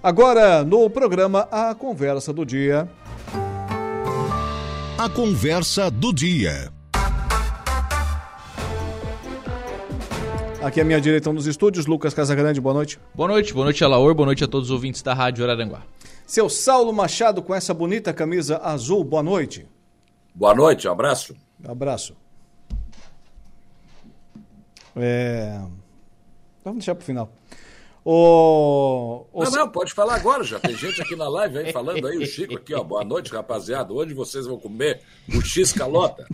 Agora, 0.03 0.65
no 0.65 0.89
programa 0.89 1.49
A 1.51 1.75
Conversa 1.75 2.33
do 2.33 2.47
Dia. 2.47 2.89
A 4.97 5.09
Conversa 5.09 5.91
do 5.91 6.13
Dia. 6.13 6.73
Aqui 10.63 10.79
à 10.79 10.85
minha 10.85 11.01
direita 11.01 11.33
nos 11.33 11.47
estúdios, 11.47 11.87
Lucas 11.87 12.13
Casagrande, 12.13 12.61
boa 12.61 12.75
noite. 12.75 12.99
Boa 13.15 13.29
noite, 13.29 13.55
boa 13.55 13.65
noite, 13.65 13.83
Alaor, 13.83 14.15
boa 14.15 14.27
noite 14.27 14.45
a 14.45 14.49
todos 14.49 14.69
os 14.69 14.71
ouvintes 14.71 15.01
da 15.01 15.15
Rádio 15.15 15.43
Araranguá. 15.43 15.83
Seu 16.27 16.49
Saulo 16.51 16.93
Machado 16.93 17.43
com 17.43 17.55
essa 17.55 17.73
bonita 17.73 18.13
camisa 18.13 18.59
azul, 18.59 19.03
boa 19.03 19.23
noite. 19.23 19.67
Boa 20.35 20.55
noite, 20.55 20.87
um 20.87 20.93
abraço. 20.93 21.35
Abraço. 21.67 22.15
É... 24.97 25.61
Vamos 26.65 26.79
deixar 26.79 26.95
para 26.95 27.03
o 27.03 27.07
final. 27.07 27.33
O, 28.05 29.27
o... 29.33 29.45
Não, 29.45 29.51
não, 29.51 29.69
pode 29.69 29.93
falar 29.93 30.15
agora 30.15 30.43
já. 30.43 30.59
Tem 30.59 30.75
gente 30.77 31.01
aqui 31.03 31.15
na 31.15 31.29
live 31.29 31.59
aí 31.59 31.73
falando 31.73 32.07
aí, 32.07 32.19
o 32.19 32.27
Chico 32.27 32.57
aqui, 32.57 32.75
ó. 32.75 32.83
Boa 32.83 33.05
noite, 33.05 33.33
rapaziada. 33.33 33.93
Hoje 33.93 34.15
vocês 34.15 34.47
vão 34.47 34.59
comer 34.59 35.03
o 35.29 35.43
X 35.43 35.73
calota. 35.73 36.27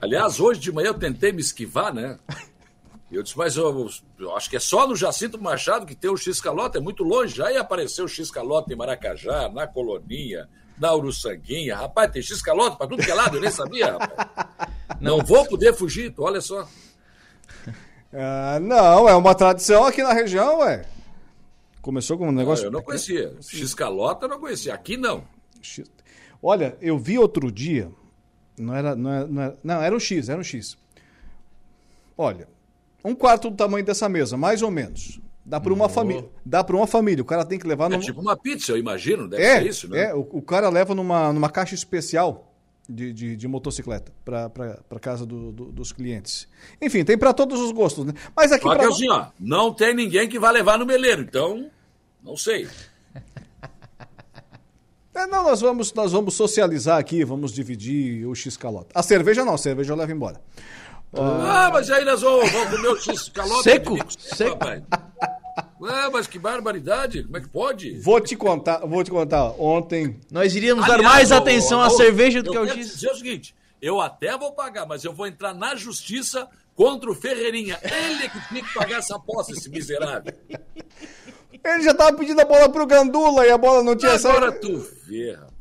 Aliás, 0.00 0.38
hoje 0.38 0.60
de 0.60 0.72
manhã 0.72 0.88
eu 0.88 0.94
tentei 0.94 1.32
me 1.32 1.40
esquivar, 1.40 1.92
né? 1.92 2.18
Eu 3.10 3.22
disse, 3.22 3.36
mas 3.36 3.56
eu, 3.56 3.88
eu, 4.18 4.36
acho 4.36 4.50
que 4.50 4.56
é 4.56 4.60
só 4.60 4.88
no 4.88 4.96
Jacinto 4.96 5.40
Machado 5.40 5.86
que 5.86 5.94
tem 5.94 6.10
o 6.10 6.16
X 6.16 6.40
calota, 6.40 6.78
é 6.78 6.80
muito 6.80 7.04
longe. 7.04 7.36
Já 7.36 7.52
ia 7.52 7.60
aparecer 7.60 8.02
o 8.02 8.08
X 8.08 8.30
calota 8.30 8.72
em 8.72 8.76
Maracajá, 8.76 9.48
na 9.48 9.66
Coloninha, 9.66 10.48
na 10.78 10.94
Uruçanguinha. 10.94 11.76
Rapaz, 11.76 12.10
tem 12.10 12.22
X 12.22 12.40
calota 12.42 12.76
para 12.76 12.88
tudo 12.88 13.04
que 13.04 13.10
é 13.10 13.14
lado, 13.14 13.36
eu 13.36 13.40
nem 13.40 13.50
sabia, 13.50 13.92
rapaz. 13.92 14.70
Não 15.00 15.18
vou 15.18 15.44
poder 15.46 15.74
fugir, 15.74 16.12
tu, 16.12 16.22
olha 16.22 16.40
só. 16.40 16.66
Ah, 18.14 18.60
não, 18.60 19.08
é 19.08 19.14
uma 19.14 19.34
tradição 19.34 19.84
aqui 19.84 20.02
na 20.02 20.12
região, 20.12 20.60
ué. 20.60 20.84
Começou 21.82 22.16
com 22.16 22.28
um 22.28 22.32
negócio. 22.32 22.64
Não, 22.64 22.68
eu 22.68 22.72
não 22.78 22.82
conhecia. 22.82 23.36
X-calota 23.40 24.26
eu 24.26 24.30
não 24.30 24.38
conhecia. 24.38 24.72
Aqui 24.72 24.96
não. 24.96 25.24
Olha, 26.42 26.76
eu 26.80 26.96
vi 26.96 27.18
outro 27.18 27.50
dia. 27.50 27.90
Não 28.56 28.74
era, 28.74 28.94
não 28.94 29.12
era, 29.12 29.26
não 29.26 29.42
era. 29.42 29.58
Não, 29.62 29.82
era 29.82 29.94
um 29.94 30.00
X, 30.00 30.28
era 30.28 30.40
um 30.40 30.44
X. 30.44 30.78
Olha, 32.16 32.48
um 33.04 33.14
quarto 33.14 33.50
do 33.50 33.56
tamanho 33.56 33.84
dessa 33.84 34.08
mesa, 34.08 34.36
mais 34.36 34.62
ou 34.62 34.70
menos. 34.70 35.20
Dá 35.44 35.60
para 35.60 35.72
uma 35.72 35.88
família. 35.88 36.26
Dá 36.44 36.64
para 36.64 36.76
uma 36.76 36.86
família. 36.86 37.20
O 37.20 37.26
cara 37.26 37.44
tem 37.44 37.58
que 37.58 37.66
levar. 37.66 37.92
É 37.92 37.98
tipo 37.98 38.20
uma 38.20 38.36
pizza, 38.36 38.72
eu 38.72 38.78
imagino. 38.78 39.28
Deve 39.28 39.42
é, 39.42 39.60
ser 39.60 39.66
isso, 39.66 39.88
né? 39.88 40.04
É, 40.04 40.14
o, 40.14 40.20
o 40.20 40.40
cara 40.40 40.70
leva 40.70 40.94
numa, 40.94 41.32
numa 41.32 41.50
caixa 41.50 41.74
especial 41.74 42.53
de, 42.88 43.12
de, 43.12 43.36
de 43.36 43.48
motocicleta 43.48 44.12
para 44.24 45.00
casa 45.00 45.24
do, 45.24 45.52
do, 45.52 45.64
dos 45.72 45.92
clientes. 45.92 46.48
Enfim, 46.80 47.04
tem 47.04 47.16
para 47.16 47.32
todos 47.32 47.60
os 47.60 47.72
gostos, 47.72 48.04
né? 48.04 48.12
Mas 48.36 48.52
aqui 48.52 48.68
que 48.68 48.84
assim, 48.84 49.08
ó, 49.10 49.26
não 49.38 49.72
tem 49.72 49.94
ninguém 49.94 50.28
que 50.28 50.38
vai 50.38 50.52
levar 50.52 50.78
no 50.78 50.86
meleiro, 50.86 51.22
então 51.22 51.70
não 52.22 52.36
sei. 52.36 52.68
É, 55.16 55.28
não, 55.28 55.44
nós 55.44 55.60
vamos, 55.60 55.94
nós 55.94 56.10
vamos 56.10 56.34
socializar 56.34 56.98
aqui, 56.98 57.24
vamos 57.24 57.52
dividir 57.52 58.26
o 58.26 58.34
X-calota. 58.34 58.88
A 58.92 59.00
cerveja 59.00 59.44
não, 59.44 59.54
a 59.54 59.58
cerveja 59.58 59.92
eu 59.92 59.96
levo 59.96 60.10
embora. 60.10 60.40
Ah, 61.12 61.70
mas 61.72 61.88
aí 61.88 62.04
nós 62.04 62.20
vamos, 62.20 62.50
vamos 62.50 62.70
comer 62.74 62.88
o 62.88 62.96
X-calota. 62.96 63.62
Seco? 63.62 63.96
Seco. 64.10 64.58
Rapaz. 65.80 66.04
Ah, 66.04 66.10
mas 66.10 66.26
que 66.26 66.38
barbaridade, 66.38 67.24
como 67.24 67.36
é 67.36 67.40
que 67.40 67.48
pode? 67.48 67.98
Vou 68.00 68.20
te 68.20 68.36
contar, 68.36 68.78
vou 68.78 69.02
te 69.02 69.10
contar. 69.10 69.50
Ontem. 69.58 70.20
Nós 70.30 70.54
iríamos 70.54 70.86
dar 70.86 71.02
mais 71.02 71.32
atenção 71.32 71.80
à 71.80 71.90
cerveja 71.90 72.42
do 72.42 72.50
que 72.50 72.56
ao 72.56 72.66
X. 72.66 72.94
dizer 72.94 73.10
o 73.10 73.16
seguinte: 73.16 73.54
eu 73.80 74.00
até 74.00 74.36
vou 74.36 74.52
pagar, 74.52 74.86
mas 74.86 75.04
eu 75.04 75.12
vou 75.12 75.26
entrar 75.26 75.52
na 75.52 75.74
justiça 75.74 76.48
contra 76.74 77.10
o 77.10 77.14
Ferreirinha. 77.14 77.78
Ele 77.82 78.24
é 78.24 78.28
que 78.28 78.48
tinha 78.48 78.62
que 78.62 78.74
pagar 78.74 78.98
essa 78.98 79.16
aposta, 79.16 79.52
esse 79.52 79.68
miserável. 79.68 80.32
Ele 80.48 81.82
já 81.82 81.94
tava 81.94 82.16
pedindo 82.16 82.40
a 82.40 82.44
bola 82.44 82.68
pro 82.68 82.86
Gandula 82.86 83.46
e 83.46 83.50
a 83.50 83.58
bola 83.58 83.82
não 83.82 83.96
tinha 83.96 84.18
saído. 84.18 84.38
Agora 84.38 84.52
tu 84.52 84.78
vê, 85.06 85.32
rapaz. 85.32 85.54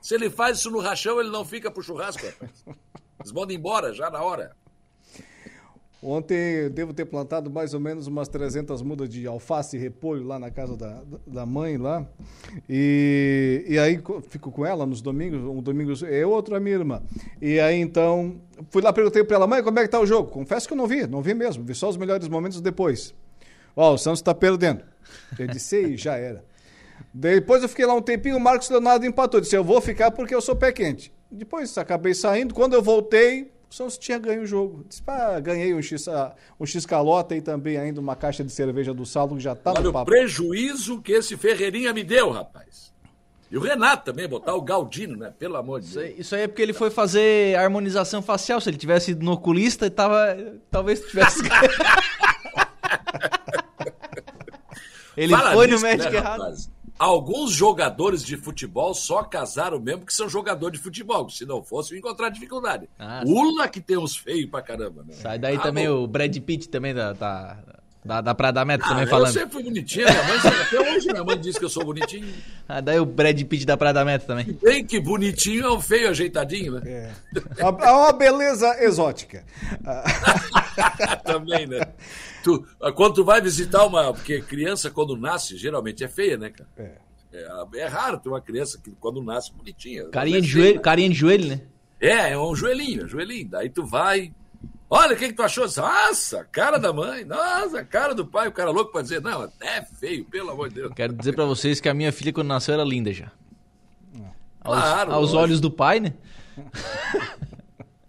Se 0.00 0.14
ele 0.14 0.28
faz 0.28 0.58
isso 0.58 0.70
no 0.70 0.80
rachão, 0.80 1.20
ele 1.20 1.30
não 1.30 1.44
fica 1.44 1.70
pro 1.70 1.82
churrasco, 1.82 2.26
rapaz. 2.26 2.50
Eles 3.20 3.32
mandam 3.32 3.54
embora 3.54 3.94
já 3.94 4.10
na 4.10 4.20
hora. 4.20 4.56
Ontem 6.04 6.68
devo 6.70 6.92
ter 6.92 7.04
plantado 7.04 7.48
mais 7.48 7.74
ou 7.74 7.78
menos 7.80 8.08
umas 8.08 8.26
300 8.26 8.82
mudas 8.82 9.08
de 9.08 9.24
alface 9.24 9.76
e 9.76 9.78
repolho 9.78 10.24
lá 10.26 10.36
na 10.36 10.50
casa 10.50 10.76
da, 10.76 11.00
da 11.24 11.46
mãe 11.46 11.76
lá. 11.76 12.04
E, 12.68 13.64
e 13.68 13.78
aí 13.78 13.98
co- 13.98 14.20
fico 14.20 14.50
com 14.50 14.66
ela 14.66 14.84
nos 14.84 15.00
domingos, 15.00 15.40
um 15.44 15.62
domingo 15.62 15.92
eu, 16.06 16.30
outro 16.30 16.56
a 16.56 16.60
minha 16.60 16.74
irmã. 16.74 17.02
E 17.40 17.60
aí 17.60 17.76
então, 17.78 18.40
fui 18.70 18.82
lá 18.82 18.92
perguntei 18.92 19.22
para 19.22 19.36
ela, 19.36 19.46
mãe, 19.46 19.62
como 19.62 19.78
é 19.78 19.82
que 19.82 19.88
tá 19.88 20.00
o 20.00 20.06
jogo? 20.06 20.28
Confesso 20.30 20.66
que 20.66 20.72
eu 20.74 20.76
não 20.78 20.88
vi, 20.88 21.06
não 21.06 21.22
vi 21.22 21.34
mesmo, 21.34 21.62
vi 21.62 21.74
só 21.74 21.88
os 21.88 21.96
melhores 21.96 22.26
momentos 22.26 22.60
depois. 22.60 23.14
Ó, 23.76 23.94
o 23.94 23.98
Santos 23.98 24.18
está 24.18 24.34
perdendo. 24.34 24.82
Eu 25.38 25.46
disse, 25.46 25.76
"Ei, 25.76 25.96
já 25.96 26.16
era. 26.16 26.44
Depois 27.14 27.62
eu 27.62 27.68
fiquei 27.68 27.86
lá 27.86 27.94
um 27.94 28.02
tempinho, 28.02 28.36
o 28.36 28.40
Marcos 28.40 28.68
Leonardo 28.70 29.06
empatou. 29.06 29.40
Disse, 29.40 29.56
eu 29.56 29.62
vou 29.64 29.80
ficar 29.80 30.10
porque 30.10 30.34
eu 30.34 30.40
sou 30.40 30.56
pé 30.56 30.72
quente. 30.72 31.12
Depois 31.30 31.76
acabei 31.78 32.12
saindo. 32.14 32.54
Quando 32.54 32.74
eu 32.74 32.82
voltei, 32.82 33.52
o 33.72 33.74
Santos 33.74 33.96
tinha 33.96 34.18
ganho 34.18 34.42
o 34.42 34.46
jogo. 34.46 34.84
Disse, 34.86 35.02
pá, 35.02 35.40
ganhei 35.40 35.72
um 35.74 35.80
X, 35.80 36.06
ah, 36.06 36.34
um 36.60 36.66
X 36.66 36.84
calota 36.84 37.34
e 37.34 37.40
também 37.40 37.78
ainda 37.78 37.98
uma 38.00 38.14
caixa 38.14 38.44
de 38.44 38.52
cerveja 38.52 38.92
do 38.92 39.06
saldo 39.06 39.34
que 39.36 39.40
já 39.42 39.54
tá 39.54 39.70
Olha 39.72 39.80
no 39.80 39.88
o 39.88 39.92
papo. 39.94 40.10
prejuízo 40.10 41.00
que 41.00 41.12
esse 41.12 41.38
Ferreirinha 41.38 41.90
me 41.94 42.04
deu, 42.04 42.28
rapaz. 42.30 42.92
E 43.50 43.56
o 43.56 43.60
Renato 43.60 44.04
também, 44.04 44.28
botar 44.28 44.54
o 44.54 44.60
Galdino, 44.62 45.16
né? 45.16 45.32
Pelo 45.38 45.56
amor 45.56 45.80
de 45.80 45.88
Deus. 45.92 46.18
Isso 46.18 46.34
aí 46.34 46.42
é 46.42 46.48
porque 46.48 46.60
ele 46.62 46.72
foi 46.74 46.90
fazer 46.90 47.56
harmonização 47.56 48.20
facial. 48.22 48.60
Se 48.60 48.68
ele 48.70 48.76
tivesse 48.78 49.10
ido 49.12 49.24
no 49.24 49.32
oculista, 49.32 49.90
tava, 49.90 50.36
talvez 50.70 51.00
tivesse 51.00 51.42
ganho. 51.48 51.62
ele 55.16 55.34
Fala 55.34 55.52
foi 55.52 55.66
no 55.66 55.72
nisso, 55.74 55.84
médico 55.84 56.12
né, 56.12 56.18
errado. 56.18 56.40
rapaz? 56.40 56.70
Alguns 56.98 57.50
jogadores 57.52 58.22
de 58.22 58.36
futebol 58.36 58.94
só 58.94 59.22
casaram 59.24 59.80
mesmo 59.80 60.06
que 60.06 60.12
são 60.14 60.28
jogador 60.28 60.70
de 60.70 60.78
futebol. 60.78 61.28
Se 61.28 61.44
não 61.44 61.62
fosse, 61.62 61.96
encontrar 61.98 62.28
dificuldade. 62.28 62.88
Ah, 62.98 63.22
Ula 63.26 63.66
que 63.68 63.80
tem 63.80 63.96
uns 63.98 64.14
feios 64.16 64.48
pra 64.50 64.62
caramba, 64.62 65.02
né? 65.02 65.14
Sai 65.14 65.38
daí 65.38 65.56
Ah, 65.56 65.60
também 65.60 65.88
bom. 65.88 66.04
o 66.04 66.06
Brad 66.06 66.36
Pitt 66.38 66.68
também 66.68 66.94
da, 66.94 67.12
da, 67.12 67.58
da, 68.04 68.20
da 68.20 68.34
Praia 68.34 68.52
da 68.52 68.64
Meta 68.64 68.84
Ah, 68.84 68.88
também 68.90 69.04
eu 69.04 69.10
falando. 69.10 69.32
sempre 69.32 69.50
fui 69.52 69.62
bonitinho, 69.64 70.06
minha 70.06 70.22
mãe, 70.24 70.38
até 70.60 70.80
hoje 70.94 71.08
minha 71.08 71.24
mãe 71.24 71.40
diz 71.40 71.58
que 71.58 71.64
eu 71.64 71.68
sou 71.70 71.84
bonitinho. 71.84 72.32
Ah, 72.68 72.80
daí 72.80 72.98
o 73.00 73.04
Brad 73.04 73.38
Pitt 73.42 73.66
da 73.66 73.76
Praia 73.76 73.92
da 73.92 74.04
Meta 74.04 74.24
também. 74.26 74.56
Bem 74.62 74.86
que 74.86 74.98
bonitinho 75.00 75.64
é 75.66 75.72
um 75.72 75.80
feio 75.80 76.08
ajeitadinho, 76.08 76.74
né? 76.80 77.12
É 77.58 77.64
uma 77.68 78.12
beleza 78.12 78.76
exótica. 78.82 79.44
Também, 81.24 81.66
né? 81.66 81.80
Tu, 82.42 82.66
quando 82.94 83.14
tu 83.14 83.24
vai 83.24 83.40
visitar 83.40 83.84
uma. 83.86 84.12
Porque 84.12 84.40
criança, 84.40 84.90
quando 84.90 85.16
nasce, 85.16 85.56
geralmente 85.56 86.02
é 86.04 86.08
feia, 86.08 86.36
né, 86.36 86.50
cara? 86.50 86.68
É. 86.76 86.92
É, 87.32 87.78
é 87.80 87.86
raro 87.86 88.18
ter 88.18 88.28
uma 88.28 88.40
criança 88.40 88.78
que, 88.82 88.90
quando 88.92 89.22
nasce, 89.22 89.52
bonitinha. 89.52 90.08
Carinha 90.10 90.40
de, 90.40 90.48
É 90.48 90.52
feia, 90.52 90.62
joelho, 90.64 90.76
né? 90.76 90.82
carinha 90.82 91.08
de 91.08 91.14
joelho, 91.14 91.48
né? 91.48 91.60
É, 92.00 92.32
é 92.32 92.38
um 92.38 92.54
joelhinho, 92.54 93.02
é 93.02 93.04
um 93.04 93.08
joelhinho. 93.08 93.48
Daí 93.48 93.70
tu 93.70 93.86
vai. 93.86 94.32
Olha, 94.90 95.14
o 95.14 95.16
que, 95.18 95.28
que 95.28 95.32
tu 95.32 95.42
achou? 95.42 95.64
Nossa, 95.74 96.44
cara 96.52 96.76
da 96.78 96.92
mãe, 96.92 97.24
nossa, 97.24 97.82
cara 97.82 98.14
do 98.14 98.26
pai, 98.26 98.48
o 98.48 98.52
cara 98.52 98.70
louco 98.70 98.92
pra 98.92 99.00
dizer, 99.00 99.22
não, 99.22 99.40
até 99.42 99.82
feio, 99.98 100.24
pelo 100.26 100.50
amor 100.50 100.68
de 100.68 100.74
Deus. 100.74 100.92
Quero 100.94 101.14
dizer 101.14 101.32
pra 101.34 101.46
vocês 101.46 101.80
que 101.80 101.88
a 101.88 101.94
minha 101.94 102.12
filha, 102.12 102.30
quando 102.32 102.48
nasceu, 102.48 102.74
era 102.74 102.84
linda 102.84 103.10
já. 103.10 103.32
Aos, 104.60 104.78
Claro, 104.78 105.12
aos 105.12 105.32
olhos 105.32 105.60
do 105.60 105.70
pai, 105.70 105.98
né? 105.98 106.12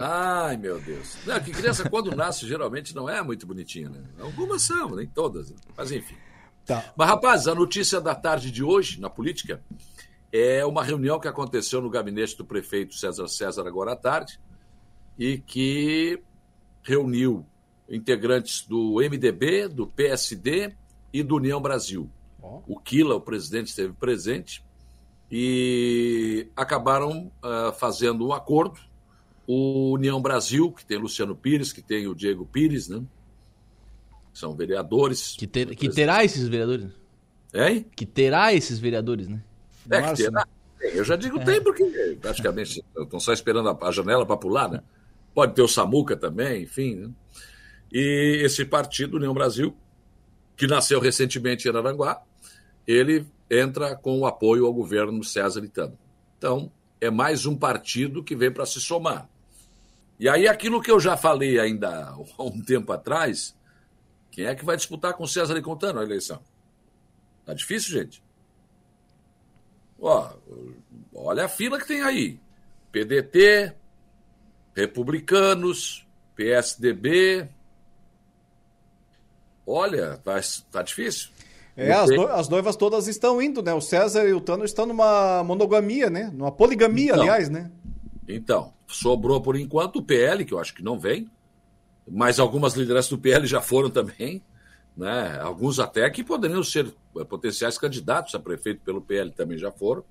Ai, 0.06 0.58
meu 0.58 0.82
Deus. 0.82 1.18
Não, 1.26 1.40
que 1.40 1.52
criança, 1.52 1.90
quando 1.90 2.14
nasce, 2.14 2.46
geralmente 2.46 2.94
não 2.94 3.08
é 3.08 3.22
muito 3.22 3.48
bonitinha, 3.48 3.88
né? 3.88 4.04
Algumas 4.20 4.62
são, 4.64 4.96
nem 4.96 5.08
todas. 5.08 5.50
né? 5.50 5.56
Mas 5.78 5.94
enfim. 5.94 6.18
Tá. 6.66 6.94
Mas, 6.98 7.08
rapaz, 7.08 7.48
a 7.48 7.56
notícia 7.56 8.02
da 8.02 8.14
tarde 8.14 8.52
de 8.52 8.62
hoje, 8.62 9.00
na 9.00 9.10
política, 9.10 9.64
é 10.30 10.66
uma 10.66 10.84
reunião 10.84 11.22
que 11.22 11.28
aconteceu 11.30 11.82
no 11.82 11.90
gabinete 11.90 12.36
do 12.38 12.44
prefeito 12.44 12.96
César 12.96 13.30
César 13.30 13.66
agora 13.66 13.94
à 13.94 13.96
tarde 13.96 14.42
e 15.18 15.38
que 15.38 16.22
reuniu 16.82 17.46
integrantes 17.88 18.68
do 18.68 18.96
MDB, 18.96 19.70
do 19.70 19.88
PSD 19.88 20.74
e 21.14 21.24
do 21.24 21.38
União 21.38 21.62
Brasil. 21.62 22.10
O 22.68 22.78
Quila, 22.78 23.16
o 23.16 23.22
presidente, 23.22 23.68
esteve 23.68 23.94
presente 23.94 24.66
e 25.32 26.50
acabaram 26.58 27.32
ah, 27.42 27.74
fazendo 27.80 28.28
um 28.28 28.34
acordo. 28.34 28.82
O 29.46 29.92
União 29.94 30.22
Brasil, 30.22 30.72
que 30.72 30.86
tem 30.86 30.98
Luciano 30.98 31.36
Pires, 31.36 31.74
que 31.74 31.82
tem 31.82 32.08
o 32.08 32.16
Diego 32.16 32.46
Pires, 32.46 32.88
né? 32.88 33.04
São 34.34 34.56
vereadores. 34.56 35.36
Que, 35.38 35.46
ter- 35.46 35.76
que 35.76 35.90
terá 35.90 36.24
esses 36.24 36.48
vereadores. 36.48 36.88
Hein? 37.54 37.86
Que 37.96 38.06
terá 38.06 38.54
esses 38.54 38.80
vereadores, 38.80 39.28
né? 39.28 39.44
É 39.90 40.02
que 40.02 40.24
terá. 40.24 40.48
Eu 40.80 41.04
já 41.04 41.16
digo 41.16 41.44
tem, 41.44 41.62
porque 41.62 42.18
praticamente 42.22 42.84
estão 42.98 43.20
só 43.20 43.32
esperando 43.32 43.70
a, 43.70 43.88
a 43.88 43.92
janela 43.92 44.26
para 44.26 44.36
pular, 44.38 44.70
né? 44.70 44.82
Pode 45.34 45.54
ter 45.54 45.62
o 45.62 45.68
Samuca 45.68 46.16
também, 46.16 46.64
enfim. 46.64 46.96
Né? 46.96 47.10
E 47.92 48.42
esse 48.44 48.66
partido, 48.66 49.18
União 49.18 49.34
Brasil, 49.34 49.76
que 50.58 50.68
nasceu 50.68 51.00
recentemente 51.00 51.68
em 51.68 51.72
Araranguá, 51.72 52.22
ele 52.88 53.26
entra 53.50 53.96
com 53.96 54.20
o 54.20 54.26
apoio 54.26 54.66
ao 54.66 54.74
governo 54.74 55.24
César 55.24 55.64
Itano. 55.64 55.98
Então, 56.38 56.72
é 57.00 57.10
mais 57.10 57.46
um 57.46 57.56
partido 57.56 58.24
que 58.24 58.36
vem 58.36 58.52
para 58.52 58.66
se 58.66 58.82
somar. 58.82 59.30
E 60.20 60.30
aí, 60.30 60.48
aquilo 60.48 60.82
que 60.82 60.92
eu 60.92 61.00
já 61.00 61.18
falei 61.18 61.60
ainda 61.60 62.10
há 62.38 62.44
um 62.44 62.62
tempo 62.62 62.92
atrás, 62.92 63.56
quem 64.32 64.46
é 64.46 64.56
que 64.56 64.64
vai 64.66 64.76
disputar 64.78 65.14
com 65.14 65.28
César 65.28 65.58
e 65.58 65.62
com 65.62 65.76
Tano 65.76 66.00
a 66.00 66.04
eleição? 66.04 66.40
Tá 67.46 67.54
difícil, 67.54 67.92
gente. 68.00 68.24
Ó, 70.00 70.32
olha 71.14 71.46
a 71.46 71.50
fila 71.50 71.80
que 71.80 71.88
tem 71.88 72.02
aí. 72.02 72.40
PDT, 72.92 73.74
Republicanos, 74.76 76.06
PSDB. 76.36 77.48
Olha, 79.66 80.18
tá, 80.18 80.40
tá 80.72 80.82
difícil. 80.84 81.30
É, 81.76 81.92
as, 81.92 82.10
no- 82.10 82.28
as 82.28 82.50
noivas 82.50 82.76
todas 82.76 83.08
estão 83.08 83.42
indo, 83.42 83.62
né? 83.64 83.74
O 83.74 83.82
César 83.82 84.26
e 84.28 84.34
o 84.34 84.42
Tano 84.42 84.64
estão 84.66 84.86
numa 84.86 85.44
monogamia, 85.44 86.10
né? 86.10 86.30
Numa 86.34 86.52
poligamia, 86.52 87.12
Então. 87.14 87.22
aliás, 87.22 87.50
né? 87.50 87.72
Então, 88.28 88.73
sobrou 88.96 89.42
por 89.42 89.56
enquanto 89.56 89.98
o 89.98 90.04
PL, 90.04 90.46
que 90.46 90.54
eu 90.54 90.60
acho 90.60 90.74
que 90.74 90.84
não 90.84 91.00
vem, 91.00 91.30
mas 92.08 92.40
algumas 92.40 92.74
lideranças 92.74 93.10
do 93.10 93.18
PL 93.18 93.46
já 93.48 93.62
foram 93.62 93.90
também, 93.90 94.44
né? 94.96 95.40
Alguns 95.40 95.80
até 95.80 96.10
que 96.10 96.24
poderiam 96.24 96.64
ser 96.64 96.94
eh, 97.18 97.24
potenciais 97.24 97.78
candidatos 97.78 98.36
a 98.36 98.40
prefeito 98.40 98.82
pelo 98.82 99.02
PL 99.02 99.32
também 99.32 99.58
já 99.58 99.72
foram. 99.72 100.04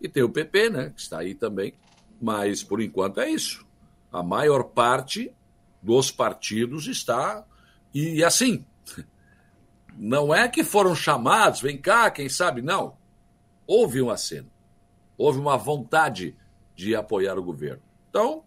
E 0.00 0.08
tem 0.08 0.22
o 0.22 0.30
PP, 0.30 0.70
né, 0.70 0.90
que 0.90 1.00
está 1.00 1.18
aí 1.18 1.34
também, 1.34 1.74
mas 2.20 2.62
por 2.62 2.80
enquanto 2.80 3.20
é 3.20 3.30
isso. 3.30 3.66
A 4.12 4.22
maior 4.22 4.64
parte 4.64 5.32
dos 5.82 6.10
partidos 6.10 6.86
está 6.86 7.44
e 7.92 8.22
assim, 8.22 8.64
não 9.96 10.34
é 10.34 10.48
que 10.48 10.62
foram 10.62 10.94
chamados, 10.94 11.60
vem 11.60 11.78
cá, 11.78 12.10
quem 12.10 12.28
sabe, 12.28 12.62
não. 12.62 12.96
Houve 13.66 14.02
um 14.02 14.10
aceno. 14.10 14.50
Houve 15.16 15.38
uma 15.38 15.56
vontade 15.56 16.36
de 16.74 16.94
apoiar 16.94 17.38
o 17.38 17.42
governo. 17.42 17.82
Então, 18.10 18.42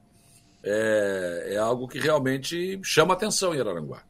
é, 0.61 1.53
é 1.53 1.57
algo 1.57 1.87
que 1.87 1.97
realmente 1.97 2.79
chama 2.83 3.13
atenção 3.13 3.55
em 3.55 3.59
Araranguá. 3.59 4.03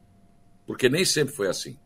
Porque 0.65 0.89
nem 0.89 1.05
sempre 1.05 1.33
foi 1.33 1.47
assim. 1.47 1.77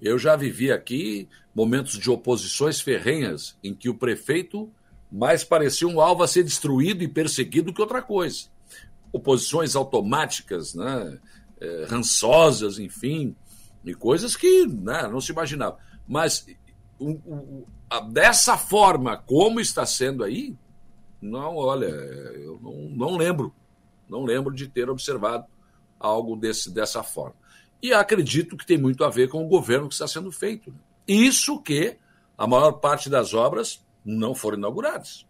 Eu 0.00 0.18
já 0.18 0.36
vivi 0.36 0.70
aqui 0.70 1.28
momentos 1.54 1.98
de 1.98 2.10
oposições 2.10 2.80
ferrenhas 2.80 3.56
em 3.62 3.74
que 3.74 3.88
o 3.88 3.94
prefeito 3.94 4.70
mais 5.10 5.42
parecia 5.44 5.88
um 5.88 6.00
alvo 6.00 6.22
a 6.22 6.28
ser 6.28 6.42
destruído 6.44 7.02
e 7.02 7.08
perseguido 7.08 7.72
que 7.72 7.80
outra 7.80 8.02
coisa. 8.02 8.46
Oposições 9.12 9.74
automáticas, 9.74 10.74
né? 10.74 11.18
é, 11.60 11.86
rançosas, 11.88 12.78
enfim, 12.78 13.34
e 13.84 13.92
coisas 13.94 14.36
que 14.36 14.64
né, 14.66 15.08
não 15.08 15.20
se 15.20 15.32
imaginava. 15.32 15.76
Mas 16.06 16.46
o- 16.98 17.10
o- 17.10 17.66
a- 17.90 18.00
dessa 18.00 18.56
forma, 18.56 19.16
como 19.16 19.58
está 19.58 19.84
sendo 19.84 20.22
aí, 20.22 20.56
não, 21.20 21.56
olha, 21.56 21.86
eu 21.86 22.58
não, 22.62 22.72
não 22.90 23.16
lembro. 23.16 23.52
Não 24.08 24.24
lembro 24.24 24.54
de 24.54 24.68
ter 24.68 24.88
observado 24.88 25.46
algo 25.98 26.36
desse, 26.36 26.70
dessa 26.70 27.02
forma. 27.02 27.34
E 27.82 27.92
acredito 27.92 28.56
que 28.56 28.66
tem 28.66 28.78
muito 28.78 29.04
a 29.04 29.10
ver 29.10 29.28
com 29.28 29.44
o 29.44 29.48
governo 29.48 29.88
que 29.88 29.94
está 29.94 30.08
sendo 30.08 30.32
feito. 30.32 30.70
né? 30.70 30.78
Isso 31.06 31.60
que 31.60 31.96
a 32.36 32.46
maior 32.46 32.72
parte 32.72 33.10
das 33.10 33.34
obras 33.34 33.84
não 34.04 34.34
foram 34.34 34.58
inauguradas. 34.58 35.26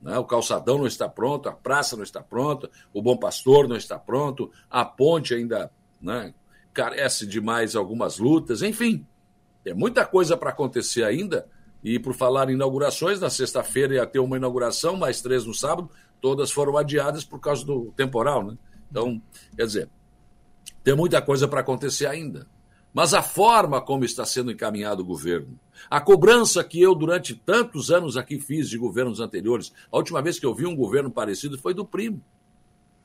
né? 0.00 0.18
O 0.18 0.24
calçadão 0.24 0.78
não 0.78 0.86
está 0.86 1.08
pronto, 1.08 1.48
a 1.48 1.52
praça 1.52 1.96
não 1.96 2.02
está 2.02 2.22
pronta, 2.22 2.70
o 2.92 3.00
Bom 3.02 3.16
Pastor 3.16 3.66
não 3.68 3.76
está 3.76 3.98
pronto, 3.98 4.50
a 4.70 4.84
ponte 4.84 5.34
ainda 5.34 5.70
né, 6.00 6.34
carece 6.72 7.26
de 7.26 7.40
mais 7.40 7.74
algumas 7.74 8.18
lutas, 8.18 8.62
enfim. 8.62 9.06
Tem 9.64 9.74
muita 9.74 10.04
coisa 10.06 10.36
para 10.36 10.50
acontecer 10.50 11.04
ainda. 11.04 11.48
E 11.82 11.98
por 11.98 12.14
falar 12.14 12.50
em 12.50 12.54
inaugurações, 12.54 13.20
na 13.20 13.30
sexta-feira 13.30 13.94
ia 13.94 14.06
ter 14.06 14.18
uma 14.18 14.36
inauguração, 14.36 14.96
mais 14.96 15.20
três 15.20 15.44
no 15.44 15.54
sábado, 15.54 15.88
todas 16.20 16.50
foram 16.50 16.76
adiadas 16.76 17.24
por 17.24 17.40
causa 17.40 17.64
do 17.64 17.92
temporal. 17.96 18.44
Né? 18.44 18.58
Então, 18.90 19.22
quer 19.56 19.66
dizer, 19.66 19.88
tem 20.82 20.94
muita 20.94 21.22
coisa 21.22 21.46
para 21.46 21.60
acontecer 21.60 22.06
ainda. 22.06 22.46
Mas 22.92 23.14
a 23.14 23.22
forma 23.22 23.80
como 23.80 24.04
está 24.04 24.24
sendo 24.24 24.50
encaminhado 24.50 25.02
o 25.02 25.06
governo, 25.06 25.58
a 25.90 26.00
cobrança 26.00 26.64
que 26.64 26.80
eu 26.80 26.94
durante 26.94 27.34
tantos 27.34 27.90
anos 27.90 28.16
aqui 28.16 28.40
fiz 28.40 28.68
de 28.68 28.78
governos 28.78 29.20
anteriores, 29.20 29.72
a 29.92 29.96
última 29.96 30.22
vez 30.22 30.38
que 30.38 30.46
eu 30.46 30.54
vi 30.54 30.66
um 30.66 30.74
governo 30.74 31.10
parecido 31.10 31.58
foi 31.58 31.74
do 31.74 31.84
primo. 31.84 32.20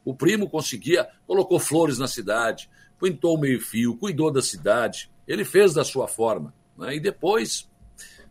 O 0.05 0.15
primo 0.15 0.49
conseguia, 0.49 1.07
colocou 1.27 1.59
flores 1.59 1.97
na 1.97 2.07
cidade, 2.07 2.69
pintou 2.99 3.35
o 3.35 3.39
meio-fio, 3.39 3.97
cuidou 3.97 4.31
da 4.31 4.41
cidade. 4.41 5.11
Ele 5.27 5.45
fez 5.45 5.73
da 5.73 5.83
sua 5.83 6.07
forma. 6.07 6.53
Né? 6.77 6.95
E 6.95 6.99
depois 6.99 7.69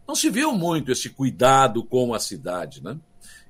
não 0.07 0.15
se 0.15 0.31
viu 0.31 0.53
muito 0.53 0.91
esse 0.91 1.11
cuidado 1.11 1.85
com 1.85 2.15
a 2.15 2.19
cidade. 2.19 2.83
Né? 2.83 2.99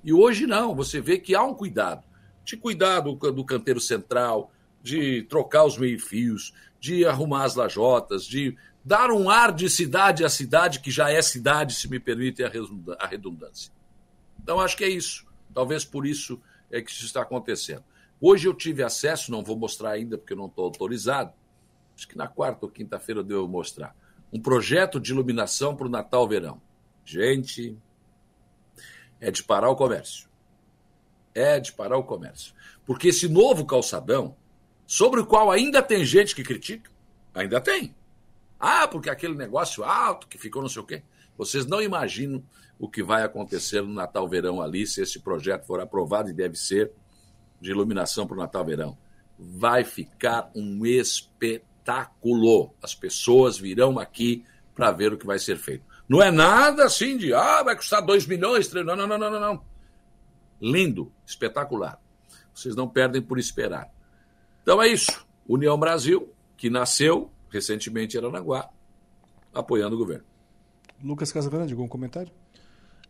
E 0.05 0.13
hoje 0.13 0.47
não, 0.47 0.75
você 0.75 1.01
vê 1.01 1.19
que 1.19 1.35
há 1.35 1.43
um 1.43 1.55
cuidado. 1.55 2.05
De 2.45 2.57
cuidar 2.57 3.01
do, 3.01 3.45
canteiro 3.45 3.81
central, 3.81 4.51
de 4.83 5.23
trocar 5.23 5.65
os 5.65 5.79
meio-fios, 5.79 6.53
de 6.81 7.05
arrumar 7.05 7.45
as 7.45 7.55
lajotas, 7.55 8.25
de 8.25 8.57
dar 8.85 9.13
um 9.13 9.31
ar 9.31 9.53
de 9.53 9.71
cidade 9.71 10.25
à 10.25 10.29
cidade, 10.29 10.81
que 10.81 10.91
já 10.91 11.09
é 11.09 11.23
cidade, 11.23 11.75
se 11.75 11.89
me 11.89 12.01
permite 12.01 12.43
a 12.43 13.07
redundância. 13.07 13.73
Então, 14.43 14.59
acho 14.59 14.77
que 14.77 14.83
é 14.83 14.89
isso. 14.89 15.25
Talvez 15.55 15.85
por 15.85 16.05
isso 16.05 16.41
é 16.69 16.83
que 16.83 16.91
isso 16.91 17.05
está 17.05 17.23
acontecendo. 17.23 17.85
Hoje 18.21 18.49
eu 18.49 18.55
tive 18.55 18.83
acesso, 18.83 19.31
não 19.31 19.43
vou 19.43 19.57
mostrar 19.57 19.91
ainda 19.91 20.17
porque 20.17 20.33
eu 20.33 20.37
não 20.37 20.47
estou 20.47 20.65
autorizado, 20.65 21.33
acho 21.97 22.09
que 22.09 22.17
na 22.17 22.29
quarta 22.29 22.67
ou 22.67 22.71
quinta-feira 22.71 23.21
eu 23.21 23.25
devo 23.25 23.49
mostrar, 23.49 23.97
um 24.33 24.41
projeto 24.41 24.99
de 24.99 25.13
iluminação 25.13 25.77
para 25.77 25.87
o 25.87 25.91
Natal-Verão. 25.91 26.61
Gente, 27.05 27.77
é 29.21 29.31
de 29.31 29.43
parar 29.43 29.69
o 29.69 29.77
comércio. 29.77 30.29
É 31.35 31.61
de 31.61 31.73
parar 31.73 31.99
o 31.99 32.05
comércio. 32.05 32.55
Porque 32.85 33.09
esse 33.09 33.29
novo 33.29 33.65
calçadão, 33.65 34.37
sobre 34.87 35.21
o 35.21 35.27
qual 35.27 35.51
ainda 35.51 35.83
tem 35.83 36.05
gente 36.05 36.35
que 36.35 36.43
critica, 36.43 36.91
ainda 37.35 37.61
tem. 37.61 37.95
Ah, 38.59 38.87
porque 38.87 39.11
aquele 39.11 39.35
negócio 39.35 39.85
alto 39.85 40.29
que 40.29 40.39
ficou 40.39 40.63
não 40.63 40.69
sei 40.69 40.83
o 40.83 40.87
quê. 40.87 41.03
Vocês 41.37 41.67
não 41.67 41.83
imaginam 41.83 42.43
o 42.79 42.89
que 42.89 43.03
vai 43.03 43.23
acontecer 43.23 43.83
no 43.83 43.93
Natal 43.93 44.29
Verão 44.29 44.61
ali, 44.61 44.87
se 44.87 45.01
esse 45.01 45.21
projeto 45.21 45.67
for 45.67 45.81
aprovado 45.81 46.31
e 46.31 46.33
deve 46.33 46.57
ser 46.57 46.91
de 47.61 47.71
iluminação 47.71 48.27
para 48.27 48.37
o 48.37 48.41
Natal 48.41 48.65
Verão. 48.65 48.99
Vai 49.39 49.85
ficar 49.85 50.51
um 50.55 50.85
espetáculo. 50.85 51.72
As 52.83 52.95
pessoas 52.95 53.59
virão 53.59 53.99
aqui 53.99 54.45
para 54.75 54.91
ver 54.91 55.13
o 55.13 55.19
que 55.19 55.27
vai 55.27 55.39
ser 55.39 55.57
feito. 55.57 55.85
Não 56.09 56.23
é 56.23 56.31
nada 56.31 56.85
assim 56.85 57.17
de, 57.17 57.33
ah, 57.33 57.63
vai 57.63 57.77
custar 57.77 58.05
2 58.05 58.27
milhões, 58.27 58.69
3... 58.69 58.85
não, 58.85 58.97
não, 58.97 59.07
não, 59.07 59.19
não, 59.19 59.41
não. 59.41 59.65
Lindo, 60.61 61.13
espetacular. 61.27 62.01
Vocês 62.55 62.77
não 62.77 62.89
perdem 62.89 63.23
por 63.23 63.39
esperar. 63.39 63.91
Então 64.63 64.81
é 64.81 64.89
isso. 64.89 65.27
União 65.47 65.79
Brasil, 65.79 66.33
que 66.57 66.71
nasceu 66.71 67.31
recentemente 67.51 68.17
em 68.17 68.21
Aranaguá, 68.21 68.71
apoiando 69.53 69.97
o 69.97 69.99
governo. 69.99 70.25
Lucas 71.03 71.33
Casagrande, 71.33 71.73
algum 71.73 71.89
comentário? 71.89 72.33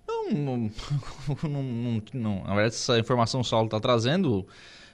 Não, 0.06 0.30
não, 0.30 0.70
não, 1.42 2.02
não, 2.12 2.44
Na 2.44 2.54
verdade, 2.54 2.74
essa 2.74 2.98
informação 2.98 3.40
o 3.40 3.44
Saulo 3.44 3.66
está 3.66 3.78
trazendo. 3.78 4.46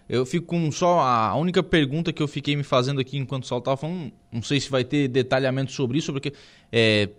Eu 0.08 0.24
fico 0.24 0.46
com 0.46 0.72
só 0.72 1.00
a 1.00 1.36
única 1.36 1.62
pergunta 1.62 2.12
que 2.12 2.22
eu 2.22 2.28
fiquei 2.28 2.56
me 2.56 2.62
fazendo 2.62 3.00
aqui 3.00 3.18
enquanto 3.18 3.44
o 3.44 3.46
Saulo 3.46 3.60
estava 3.60 3.76
falando. 3.76 4.10
Não 4.32 4.42
sei 4.42 4.58
se 4.58 4.70
vai 4.70 4.82
ter 4.82 5.06
detalhamento 5.06 5.70
sobre 5.72 5.98
isso, 5.98 6.12
porque 6.12 6.32
é, 6.72 7.10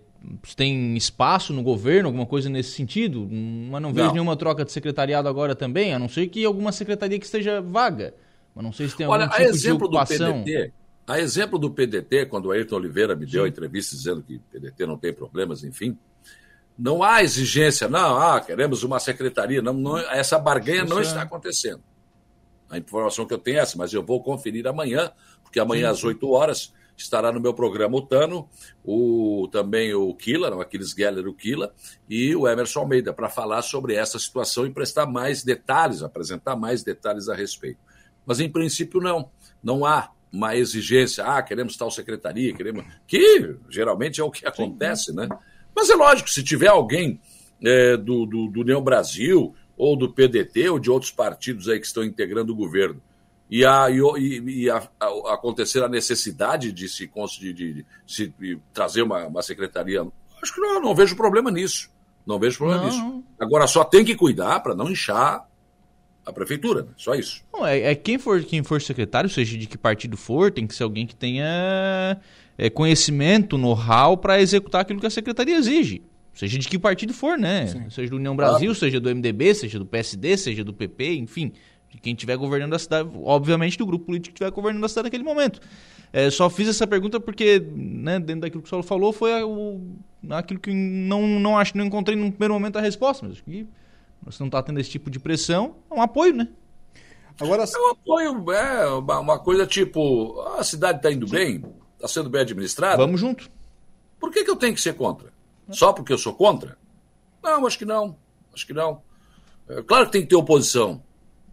tem 0.56 0.96
espaço 0.96 1.52
no 1.52 1.62
governo, 1.62 2.08
alguma 2.08 2.26
coisa 2.26 2.50
nesse 2.50 2.72
sentido, 2.72 3.28
mas 3.70 3.80
não 3.80 3.92
vejo 3.92 4.08
não. 4.08 4.14
nenhuma 4.14 4.36
troca 4.36 4.64
de 4.64 4.72
secretariado 4.72 5.28
agora 5.28 5.54
também, 5.54 5.94
a 5.94 5.98
não 5.98 6.08
ser 6.08 6.26
que 6.26 6.44
alguma 6.44 6.72
secretaria 6.72 7.18
que 7.18 7.24
esteja 7.24 7.60
vaga. 7.60 8.12
Mas 8.54 8.64
não 8.64 8.72
sei 8.72 8.88
se 8.88 8.96
tem 8.96 9.06
Olha, 9.06 9.24
algum 9.24 9.36
tipo 9.36 9.48
exemplo 9.48 9.78
de 9.88 9.96
ocupação. 9.96 10.38
Do 10.38 10.44
PDT, 10.44 10.72
a 11.06 11.20
exemplo 11.20 11.58
do 11.58 11.70
PDT, 11.70 12.26
quando 12.26 12.46
o 12.46 12.50
Ayrton 12.50 12.76
Oliveira 12.76 13.14
me 13.14 13.24
deu 13.24 13.44
a 13.44 13.48
entrevista 13.48 13.96
dizendo 13.96 14.22
que 14.22 14.36
o 14.36 14.40
PDT 14.52 14.86
não 14.86 14.98
tem 14.98 15.12
problemas, 15.12 15.62
enfim, 15.62 15.96
não 16.78 17.02
há 17.02 17.22
exigência, 17.22 17.88
não, 17.88 18.18
ah, 18.18 18.40
queremos 18.40 18.82
uma 18.82 18.98
secretaria. 18.98 19.62
Não, 19.62 19.72
não 19.72 19.98
essa 19.98 20.38
barganha 20.38 20.84
não 20.84 21.00
está 21.00 21.22
acontecendo. 21.22 21.82
A 22.70 22.78
informação 22.78 23.26
que 23.26 23.34
eu 23.34 23.38
tenho 23.38 23.58
é 23.58 23.60
essa, 23.60 23.76
mas 23.76 23.92
eu 23.92 24.02
vou 24.02 24.22
conferir 24.22 24.66
amanhã, 24.66 25.10
porque 25.42 25.58
amanhã 25.58 25.88
sim, 25.88 25.92
às 25.92 26.04
8 26.04 26.30
horas 26.30 26.72
estará 26.96 27.32
no 27.32 27.40
meu 27.40 27.54
programa 27.54 27.96
o 27.96 28.02
Tano, 28.02 28.48
o, 28.84 29.48
também 29.50 29.92
o 29.94 30.14
Kila, 30.14 30.54
o 30.54 30.60
Aquiles 30.60 30.90
Geller, 30.90 31.26
o 31.26 31.34
Kila, 31.34 31.74
e 32.08 32.34
o 32.36 32.46
Emerson 32.46 32.80
Almeida, 32.80 33.12
para 33.12 33.28
falar 33.28 33.62
sobre 33.62 33.94
essa 33.94 34.18
situação 34.18 34.66
e 34.66 34.70
prestar 34.70 35.06
mais 35.06 35.42
detalhes, 35.42 36.02
apresentar 36.02 36.56
mais 36.56 36.82
detalhes 36.82 37.28
a 37.28 37.34
respeito. 37.34 37.78
Mas, 38.24 38.38
em 38.38 38.50
princípio, 38.50 39.00
não. 39.00 39.30
Não 39.62 39.84
há 39.84 40.10
uma 40.32 40.56
exigência, 40.56 41.24
ah, 41.24 41.42
queremos 41.42 41.76
tal 41.76 41.90
secretaria, 41.90 42.54
queremos. 42.54 42.84
Que 43.06 43.56
geralmente 43.68 44.20
é 44.20 44.24
o 44.24 44.30
que 44.30 44.46
acontece, 44.46 45.12
né? 45.12 45.28
Mas 45.74 45.90
é 45.90 45.94
lógico, 45.94 46.30
se 46.30 46.42
tiver 46.42 46.68
alguém 46.68 47.20
é, 47.62 47.96
do, 47.96 48.26
do, 48.26 48.48
do 48.48 48.60
União 48.60 48.82
Brasil, 48.82 49.54
ou 49.80 49.96
do 49.96 50.12
PDT, 50.12 50.68
ou 50.68 50.78
de 50.78 50.90
outros 50.90 51.10
partidos 51.10 51.66
aí 51.66 51.80
que 51.80 51.86
estão 51.86 52.04
integrando 52.04 52.52
o 52.52 52.56
governo, 52.56 53.00
e, 53.50 53.64
a, 53.64 53.88
e, 53.90 54.62
e 54.64 54.70
a, 54.70 54.76
a, 55.00 55.34
acontecer 55.34 55.82
a 55.82 55.88
necessidade 55.88 56.70
de 56.70 56.86
se, 56.86 57.10
de, 57.40 57.52
de, 57.52 57.72
de 57.72 57.86
se 58.06 58.34
trazer 58.74 59.00
uma, 59.02 59.26
uma, 59.26 59.42
secretaria, 59.42 60.06
acho 60.42 60.54
que 60.54 60.60
não, 60.60 60.82
não 60.82 60.94
vejo 60.94 61.16
problema 61.16 61.50
nisso. 61.50 61.90
Não 62.26 62.38
vejo 62.38 62.58
problema 62.58 62.82
não. 62.82 62.88
nisso. 62.90 63.24
Agora 63.40 63.66
só 63.66 63.82
tem 63.82 64.04
que 64.04 64.14
cuidar 64.14 64.60
para 64.60 64.74
não 64.74 64.90
inchar 64.90 65.48
a 66.26 66.32
prefeitura, 66.32 66.88
só 66.96 67.14
isso. 67.14 67.42
Não, 67.50 67.66
é, 67.66 67.80
é, 67.80 67.94
quem 67.94 68.18
for 68.18 68.44
quem 68.44 68.62
for 68.62 68.82
secretário, 68.82 69.30
seja 69.30 69.56
de 69.56 69.66
que 69.66 69.78
partido 69.78 70.18
for, 70.18 70.52
tem 70.52 70.66
que 70.66 70.74
ser 70.74 70.82
alguém 70.82 71.06
que 71.06 71.16
tenha 71.16 72.20
é, 72.58 72.68
conhecimento, 72.68 73.56
know-how 73.56 74.18
para 74.18 74.40
executar 74.42 74.82
aquilo 74.82 75.00
que 75.00 75.06
a 75.06 75.10
secretaria 75.10 75.56
exige. 75.56 76.02
Seja 76.32 76.58
de 76.58 76.68
que 76.68 76.78
partido 76.78 77.12
for, 77.12 77.36
né? 77.36 77.66
Sim. 77.66 77.90
Seja 77.90 78.10
do 78.10 78.16
União 78.16 78.34
Brasil, 78.34 78.74
seja 78.74 79.00
do 79.00 79.14
MDB, 79.14 79.54
seja 79.54 79.78
do 79.78 79.86
PSD, 79.86 80.36
seja 80.36 80.64
do 80.64 80.72
PP, 80.72 81.14
enfim. 81.16 81.52
De 81.88 81.98
quem 81.98 82.12
estiver 82.12 82.36
governando 82.36 82.72
a 82.74 82.78
cidade, 82.78 83.10
obviamente 83.24 83.76
do 83.76 83.84
grupo 83.84 84.06
político 84.06 84.34
que 84.34 84.42
estiver 84.42 84.54
governando 84.54 84.84
a 84.84 84.88
cidade 84.88 85.06
naquele 85.06 85.24
momento. 85.24 85.60
É, 86.12 86.30
só 86.30 86.48
fiz 86.48 86.68
essa 86.68 86.86
pergunta 86.86 87.20
porque, 87.20 87.60
né, 87.74 88.18
dentro 88.18 88.42
daquilo 88.42 88.62
que 88.62 88.68
o 88.68 88.70
Saulo 88.70 88.84
falou, 88.84 89.12
foi 89.12 89.42
o, 89.42 89.80
aquilo 90.30 90.60
que 90.60 90.72
não, 90.72 91.26
não 91.26 91.58
acho 91.58 91.76
não 91.76 91.84
encontrei 91.84 92.16
no 92.16 92.30
primeiro 92.30 92.54
momento 92.54 92.76
a 92.76 92.80
resposta. 92.80 93.26
Mas 93.26 93.36
acho 93.36 93.44
que 93.44 93.66
você 94.22 94.42
não 94.42 94.48
está 94.48 94.62
tendo 94.62 94.78
esse 94.78 94.90
tipo 94.90 95.10
de 95.10 95.18
pressão, 95.18 95.76
é 95.90 95.94
um 95.94 96.02
apoio, 96.02 96.34
né? 96.34 96.48
Agora... 97.40 97.64
É 97.64 97.78
um 97.78 97.90
apoio, 97.90 98.52
é 98.52 98.86
uma, 99.18 99.38
coisa 99.38 99.66
tipo, 99.66 100.40
a 100.58 100.62
cidade 100.62 100.98
está 100.98 101.10
indo 101.10 101.26
bem, 101.26 101.62
Está 102.00 102.08
sendo 102.08 102.30
bem 102.30 102.40
administrado? 102.40 102.96
Vamos 102.96 103.20
junto. 103.20 103.50
Por 104.18 104.30
que, 104.30 104.42
que 104.42 104.50
eu 104.50 104.56
tenho 104.56 104.74
que 104.74 104.80
ser 104.80 104.94
contra? 104.94 105.30
Só 105.72 105.92
porque 105.92 106.12
eu 106.12 106.18
sou 106.18 106.34
contra? 106.34 106.76
Não, 107.42 107.66
acho 107.66 107.78
que 107.78 107.84
não. 107.84 108.16
Acho 108.54 108.66
que 108.66 108.72
não. 108.72 109.02
É, 109.68 109.82
claro 109.82 110.06
que 110.06 110.12
tem 110.12 110.22
que 110.22 110.28
ter 110.28 110.36
oposição. 110.36 111.02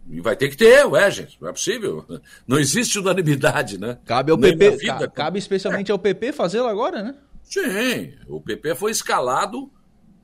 E 0.08 0.20
vai 0.20 0.34
ter 0.36 0.48
que 0.48 0.56
ter, 0.56 0.86
ué, 0.86 1.10
gente. 1.10 1.36
Não 1.40 1.48
é 1.48 1.52
possível. 1.52 2.04
Não 2.46 2.58
existe 2.58 2.98
unanimidade, 2.98 3.78
né? 3.78 3.98
Cabe 4.06 4.32
ao 4.32 4.38
PP. 4.38 4.70
Vida, 4.78 5.08
cabe 5.08 5.38
especialmente 5.38 5.90
é. 5.90 5.92
ao 5.92 5.98
PP 5.98 6.32
fazê-lo 6.32 6.66
agora, 6.66 7.02
né? 7.02 7.14
Sim. 7.42 8.14
O 8.26 8.40
PP 8.40 8.74
foi 8.74 8.90
escalado 8.90 9.70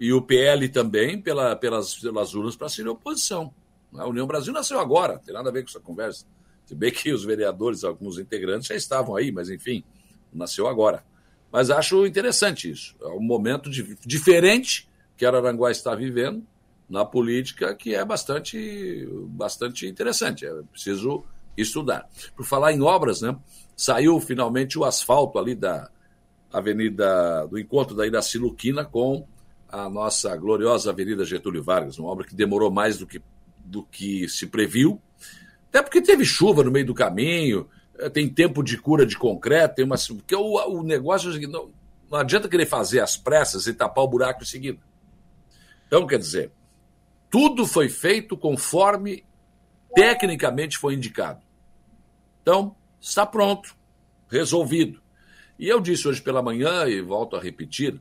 e 0.01 0.13
o 0.13 0.23
PL 0.23 0.69
também 0.71 1.21
pela, 1.21 1.55
pelas, 1.55 1.95
pelas 1.97 2.35
urnas 2.35 2.57
para 2.57 2.69
ser 2.69 2.89
oposição. 2.89 3.53
A 3.95 4.07
União 4.09 4.27
Brasil 4.27 4.53
nasceu 4.53 4.81
agora, 4.81 5.15
não 5.15 5.21
tem 5.21 5.35
nada 5.35 5.51
a 5.51 5.53
ver 5.53 5.63
com 5.63 5.69
essa 5.69 5.81
conversa. 5.81 6.27
Se 6.65 6.75
bem 6.75 6.91
que 6.91 7.13
os 7.13 7.25
vereadores, 7.25 7.85
alguns 7.85 8.19
integrantes 8.19 8.69
já 8.69 8.75
estavam 8.75 9.15
aí, 9.15 9.31
mas 9.31 9.51
enfim 9.51 9.85
nasceu 10.35 10.67
agora. 10.67 11.05
Mas 11.55 11.71
acho 11.71 12.05
interessante 12.05 12.69
isso. 12.69 12.97
É 13.01 13.07
um 13.07 13.23
momento 13.23 13.71
de, 13.71 13.97
diferente 14.05 14.89
que 15.17 15.25
Araranguá 15.25 15.71
está 15.71 15.95
vivendo 15.95 16.45
na 16.91 17.05
política 17.05 17.73
que 17.77 17.95
é 17.95 18.05
bastante, 18.05 19.07
bastante 19.29 19.87
interessante. 19.87 20.45
É 20.45 20.53
preciso 20.73 21.25
estudar. 21.57 22.09
Por 22.35 22.45
falar 22.45 22.73
em 22.73 22.83
obras, 22.83 23.21
né? 23.21 23.39
Saiu 23.77 24.19
finalmente 24.19 24.77
o 24.77 24.85
asfalto 24.85 25.39
ali 25.39 25.55
da 25.55 25.89
Avenida 26.53 27.47
do 27.47 27.57
encontro 27.57 27.95
da 27.95 28.05
Iraci 28.05 28.37
Luquina 28.37 28.85
com 28.85 29.25
a 29.69 29.89
nossa 29.89 30.37
gloriosa 30.37 30.91
Avenida 30.91 31.25
Getúlio 31.25 31.63
Vargas, 31.63 32.01
uma 32.01 32.11
obra 32.11 32.27
que 32.27 32.35
demorou 32.35 32.69
mais 32.69 32.99
do 32.99 33.07
que, 33.07 33.23
do 33.65 33.85
que 33.85 34.29
se 34.29 34.49
previu, 34.49 35.01
até 35.69 35.81
porque 35.83 36.03
teve 36.03 36.25
chuva 36.25 36.65
no 36.65 36.73
meio 36.73 36.87
do 36.87 36.95
caminho, 36.95 37.69
tem 38.13 38.29
tempo 38.29 38.63
de 38.63 38.77
cura 38.77 39.07
de 39.07 39.17
concreto, 39.17 39.77
tem 39.77 39.85
uma. 39.85 39.97
Porque 39.97 40.35
o, 40.35 40.79
o 40.79 40.83
negócio 40.83 41.29
é 41.29 41.31
o 41.31 41.33
seguinte: 41.33 41.53
não, 41.53 41.71
não 42.11 42.19
adianta 42.19 42.49
querer 42.49 42.67
fazer 42.67 43.01
as 43.01 43.17
pressas 43.17 43.67
e 43.67 43.75
tapar 43.75 44.05
o 44.05 44.09
buraco 44.09 44.43
em 44.43 44.47
seguida. 44.47 44.79
Então, 45.87 46.07
quer 46.07 46.19
dizer, 46.19 46.51
tudo 47.31 47.67
foi 47.67 47.89
feito 47.89 48.37
conforme 48.37 49.25
tecnicamente 49.95 50.77
foi 50.77 50.95
indicado. 50.95 51.41
Então, 52.43 52.75
está 53.01 53.25
pronto, 53.25 53.77
resolvido. 54.29 55.01
E 55.59 55.69
eu 55.69 55.81
disse 55.81 56.09
hoje 56.09 56.21
pela 56.21 56.43
manhã, 56.43 56.85
e 56.87 57.01
volto 57.01 57.37
a 57.37 57.41
repetir, 57.41 58.01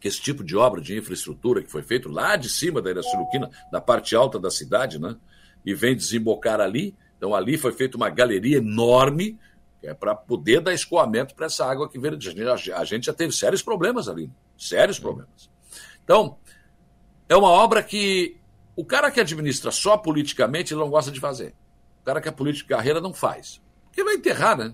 que 0.00 0.08
esse 0.08 0.20
tipo 0.20 0.42
de 0.42 0.56
obra 0.56 0.80
de 0.80 0.96
infraestrutura 0.96 1.62
que 1.62 1.70
foi 1.70 1.82
feito 1.82 2.08
lá 2.08 2.34
de 2.34 2.48
cima 2.48 2.80
da 2.80 2.90
Iraciluquina, 2.90 3.50
da 3.70 3.80
parte 3.80 4.16
alta 4.16 4.38
da 4.38 4.50
cidade, 4.50 4.98
né, 4.98 5.14
e 5.64 5.74
vem 5.74 5.94
desembocar 5.94 6.60
ali, 6.60 6.96
então 7.20 7.34
ali 7.34 7.58
foi 7.58 7.70
feita 7.70 7.98
uma 7.98 8.08
galeria 8.08 8.56
enorme 8.56 9.38
é 9.82 9.92
para 9.92 10.14
poder 10.14 10.62
dar 10.62 10.72
escoamento 10.72 11.34
para 11.34 11.46
essa 11.46 11.66
água 11.66 11.86
que 11.86 11.98
veio. 11.98 12.18
A 12.74 12.84
gente 12.84 13.06
já 13.06 13.12
teve 13.12 13.30
sérios 13.32 13.62
problemas 13.62 14.08
ali, 14.08 14.30
sérios 14.56 14.98
problemas. 14.98 15.50
Então, 16.02 16.38
é 17.28 17.36
uma 17.36 17.50
obra 17.50 17.82
que 17.82 18.38
o 18.74 18.84
cara 18.84 19.10
que 19.10 19.20
administra 19.20 19.70
só 19.70 19.98
politicamente 19.98 20.72
ele 20.72 20.80
não 20.80 20.88
gosta 20.88 21.10
de 21.10 21.20
fazer. 21.20 21.54
O 22.00 22.04
cara 22.06 22.22
que 22.22 22.28
é 22.28 22.32
político 22.32 22.68
de 22.68 22.74
carreira 22.74 23.02
não 23.02 23.12
faz. 23.12 23.60
Porque 23.86 24.02
vai 24.02 24.14
enterrar, 24.14 24.56
né? 24.56 24.72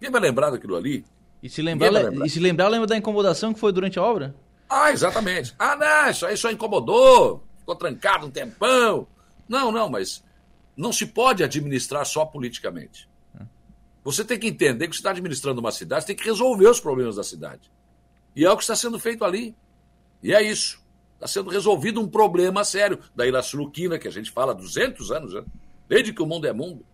Quem 0.00 0.10
vai 0.10 0.20
lembrar 0.20 0.50
daquilo 0.50 0.76
ali? 0.76 1.04
E 1.42 1.48
se 1.48 1.60
lembrar, 1.60 1.90
lembrar. 1.90 2.24
e 2.24 2.30
se 2.30 2.38
lembrar, 2.38 2.68
lembra 2.68 2.86
da 2.86 2.96
incomodação 2.96 3.52
que 3.52 3.58
foi 3.58 3.72
durante 3.72 3.98
a 3.98 4.02
obra? 4.02 4.32
Ah, 4.70 4.92
exatamente. 4.92 5.54
Ah, 5.58 5.74
não, 5.74 6.10
isso 6.10 6.24
aí 6.24 6.36
só 6.36 6.50
incomodou, 6.50 7.44
ficou 7.58 7.74
trancado 7.74 8.26
um 8.26 8.30
tempão. 8.30 9.06
Não, 9.48 9.70
não, 9.70 9.88
mas 9.88 10.24
não 10.76 10.92
se 10.92 11.06
pode 11.06 11.42
administrar 11.42 12.04
só 12.04 12.24
politicamente. 12.24 13.08
Você 14.02 14.22
tem 14.22 14.38
que 14.38 14.48
entender 14.48 14.86
que 14.86 14.94
você 14.94 15.00
está 15.00 15.10
administrando 15.10 15.60
uma 15.60 15.72
cidade, 15.72 16.02
você 16.02 16.08
tem 16.08 16.16
que 16.16 16.24
resolver 16.24 16.68
os 16.68 16.78
problemas 16.78 17.16
da 17.16 17.24
cidade. 17.24 17.72
E 18.36 18.44
é 18.44 18.50
o 18.50 18.56
que 18.56 18.62
está 18.62 18.76
sendo 18.76 18.98
feito 18.98 19.24
ali. 19.24 19.56
E 20.22 20.34
é 20.34 20.42
isso. 20.42 20.82
Está 21.14 21.26
sendo 21.26 21.48
resolvido 21.48 22.00
um 22.00 22.08
problema 22.08 22.64
sério 22.64 22.98
da 23.14 23.26
Iraculuquina, 23.26 23.98
que 23.98 24.06
a 24.06 24.10
gente 24.10 24.30
fala 24.30 24.52
há 24.52 24.54
200 24.54 25.10
anos 25.10 25.32
já, 25.32 25.42
desde 25.88 26.12
que 26.12 26.22
o 26.22 26.26
mundo 26.26 26.46
é 26.46 26.52
mundo, 26.52 26.84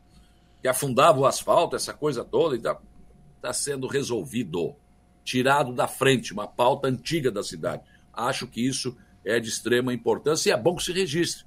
que 0.62 0.69
afundava 0.69 1.19
o 1.19 1.27
asfalto, 1.27 1.74
essa 1.74 1.93
coisa 1.93 2.24
toda. 2.24 2.55
Está 2.55 3.52
sendo 3.52 3.89
resolvido, 3.89 4.77
tirado 5.24 5.73
da 5.73 5.89
frente, 5.89 6.32
uma 6.32 6.47
pauta 6.47 6.86
antiga 6.86 7.31
da 7.31 7.43
cidade. 7.43 7.82
Acho 8.12 8.47
que 8.47 8.65
isso 8.65 8.97
é 9.24 9.40
de 9.40 9.48
extrema 9.48 9.93
importância 9.93 10.51
e 10.51 10.52
é 10.52 10.57
bom 10.57 10.77
que 10.77 10.85
se 10.85 10.93
registre. 10.93 11.44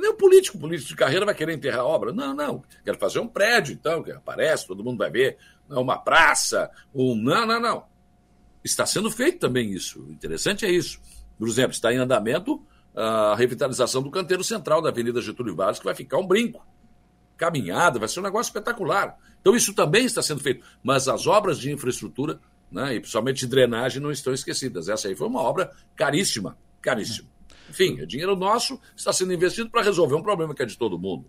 Nem 0.00 0.10
o 0.10 0.14
político, 0.14 0.56
o 0.56 0.60
político 0.60 0.88
de 0.88 0.96
carreira 0.96 1.24
vai 1.24 1.34
querer 1.34 1.54
enterrar 1.54 1.80
a 1.80 1.84
obra. 1.84 2.12
Não, 2.12 2.34
não. 2.34 2.62
Quero 2.84 2.98
fazer 2.98 3.18
um 3.18 3.28
prédio, 3.28 3.72
então, 3.72 4.02
que 4.02 4.10
aparece, 4.12 4.66
todo 4.66 4.84
mundo 4.84 4.98
vai 4.98 5.10
ver. 5.10 5.38
Não, 5.68 5.82
uma 5.82 5.98
praça, 5.98 6.70
um. 6.94 7.14
Não, 7.14 7.46
não, 7.46 7.60
não. 7.60 7.84
Está 8.62 8.84
sendo 8.86 9.10
feito 9.10 9.38
também 9.38 9.70
isso. 9.72 10.02
O 10.04 10.12
interessante 10.12 10.66
é 10.66 10.70
isso. 10.70 11.00
Por 11.38 11.48
exemplo, 11.48 11.72
está 11.72 11.92
em 11.92 11.96
andamento 11.96 12.64
a 12.94 13.34
revitalização 13.36 14.02
do 14.02 14.10
canteiro 14.10 14.42
central 14.42 14.82
da 14.82 14.88
Avenida 14.88 15.20
Getúlio 15.20 15.54
Vargas, 15.54 15.78
que 15.78 15.84
vai 15.84 15.94
ficar 15.94 16.18
um 16.18 16.26
brinco. 16.26 16.66
Caminhada, 17.36 17.98
vai 17.98 18.08
ser 18.08 18.18
um 18.18 18.24
negócio 18.24 18.50
espetacular. 18.50 19.16
Então, 19.40 19.54
isso 19.54 19.72
também 19.72 20.04
está 20.04 20.20
sendo 20.20 20.40
feito. 20.40 20.66
Mas 20.82 21.06
as 21.06 21.26
obras 21.26 21.58
de 21.58 21.70
infraestrutura, 21.70 22.40
né, 22.70 22.96
e 22.96 23.00
principalmente 23.00 23.40
de 23.40 23.46
drenagem, 23.46 24.02
não 24.02 24.10
estão 24.10 24.32
esquecidas. 24.32 24.88
Essa 24.88 25.06
aí 25.06 25.14
foi 25.14 25.28
uma 25.28 25.40
obra 25.40 25.70
caríssima. 25.94 26.58
Caríssima. 26.82 27.28
Enfim, 27.68 28.00
é 28.00 28.06
dinheiro 28.06 28.34
nosso, 28.36 28.80
está 28.96 29.12
sendo 29.12 29.32
investido 29.32 29.70
para 29.70 29.82
resolver 29.82 30.14
um 30.14 30.22
problema 30.22 30.54
que 30.54 30.62
é 30.62 30.66
de 30.66 30.76
todo 30.76 30.98
mundo. 30.98 31.26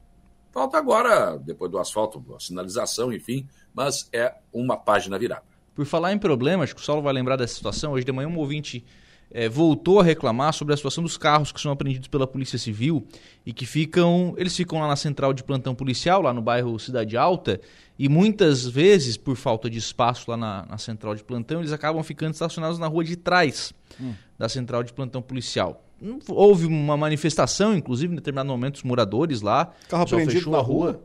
Falta 0.51 0.77
agora, 0.77 1.37
depois 1.37 1.71
do 1.71 1.77
asfalto, 1.77 2.23
a 2.35 2.39
sinalização, 2.39 3.13
enfim, 3.13 3.47
mas 3.73 4.09
é 4.11 4.33
uma 4.51 4.77
página 4.77 5.17
virada. 5.17 5.43
Por 5.75 5.85
falar 5.85 6.11
em 6.11 6.17
problemas, 6.17 6.65
acho 6.65 6.75
que 6.75 6.81
o 6.81 6.83
Saulo 6.83 7.01
vai 7.01 7.13
lembrar 7.13 7.35
dessa 7.35 7.55
situação. 7.55 7.93
Hoje 7.93 8.05
de 8.05 8.11
manhã 8.11 8.27
um 8.27 8.37
ouvinte 8.37 8.83
eh, 9.31 9.47
voltou 9.47 9.99
a 9.99 10.03
reclamar 10.03 10.51
sobre 10.53 10.73
a 10.73 10.77
situação 10.77 11.03
dos 11.03 11.17
carros 11.17 11.51
que 11.51 11.61
são 11.61 11.71
apreendidos 11.71 12.07
pela 12.07 12.25
Polícia 12.25 12.57
Civil 12.57 13.07
e 13.45 13.53
que 13.53 13.65
ficam. 13.65 14.33
Eles 14.37 14.55
ficam 14.55 14.79
lá 14.79 14.87
na 14.87 14.95
central 14.95 15.33
de 15.33 15.43
plantão 15.43 15.75
policial, 15.75 16.21
lá 16.21 16.33
no 16.33 16.41
bairro 16.41 16.79
Cidade 16.79 17.15
Alta, 17.15 17.61
e 17.97 18.09
muitas 18.09 18.65
vezes, 18.65 19.15
por 19.15 19.35
falta 19.35 19.69
de 19.69 19.77
espaço 19.77 20.31
lá 20.31 20.35
na, 20.35 20.65
na 20.65 20.77
central 20.77 21.13
de 21.13 21.23
plantão, 21.23 21.59
eles 21.59 21.71
acabam 21.71 22.01
ficando 22.01 22.33
estacionados 22.33 22.79
na 22.79 22.87
rua 22.87 23.03
de 23.03 23.15
trás 23.15 23.73
Hum. 23.99 24.13
da 24.37 24.47
central 24.47 24.83
de 24.83 24.93
plantão 24.93 25.21
policial. 25.21 25.83
Houve 26.27 26.65
uma 26.65 26.95
manifestação, 26.95 27.75
inclusive, 27.75 28.11
em 28.11 28.15
determinado 28.15 28.49
momento, 28.49 28.77
os 28.77 28.83
moradores 28.83 29.41
lá. 29.41 29.73
Carro 29.89 30.03
apreendido 30.03 30.49
na 30.49 30.57
a 30.57 30.61
rua? 30.61 31.01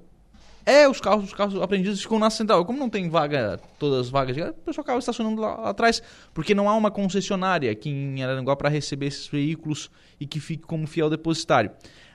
É, 0.66 0.88
os 0.88 0.98
carros, 1.00 1.24
os 1.24 1.34
carros 1.34 1.60
apreendidos 1.60 2.00
ficam 2.00 2.18
na 2.18 2.30
central. 2.30 2.64
Como 2.64 2.78
não 2.78 2.88
tem 2.88 3.08
vaga, 3.10 3.60
todas 3.78 4.06
as 4.06 4.08
vagas, 4.10 4.34
o 4.36 4.52
pessoal 4.54 4.82
acaba 4.82 4.98
estacionando 4.98 5.40
lá, 5.40 5.56
lá 5.56 5.70
atrás, 5.70 6.02
porque 6.32 6.54
não 6.54 6.68
há 6.68 6.74
uma 6.74 6.90
concessionária 6.90 7.70
aqui 7.70 7.90
em 7.90 8.22
Araranguá 8.24 8.56
para 8.56 8.70
receber 8.70 9.06
esses 9.06 9.26
veículos 9.26 9.90
e 10.18 10.26
que 10.26 10.40
fique 10.40 10.62
como 10.62 10.86
fiel 10.86 11.10
depositário. 11.10 11.70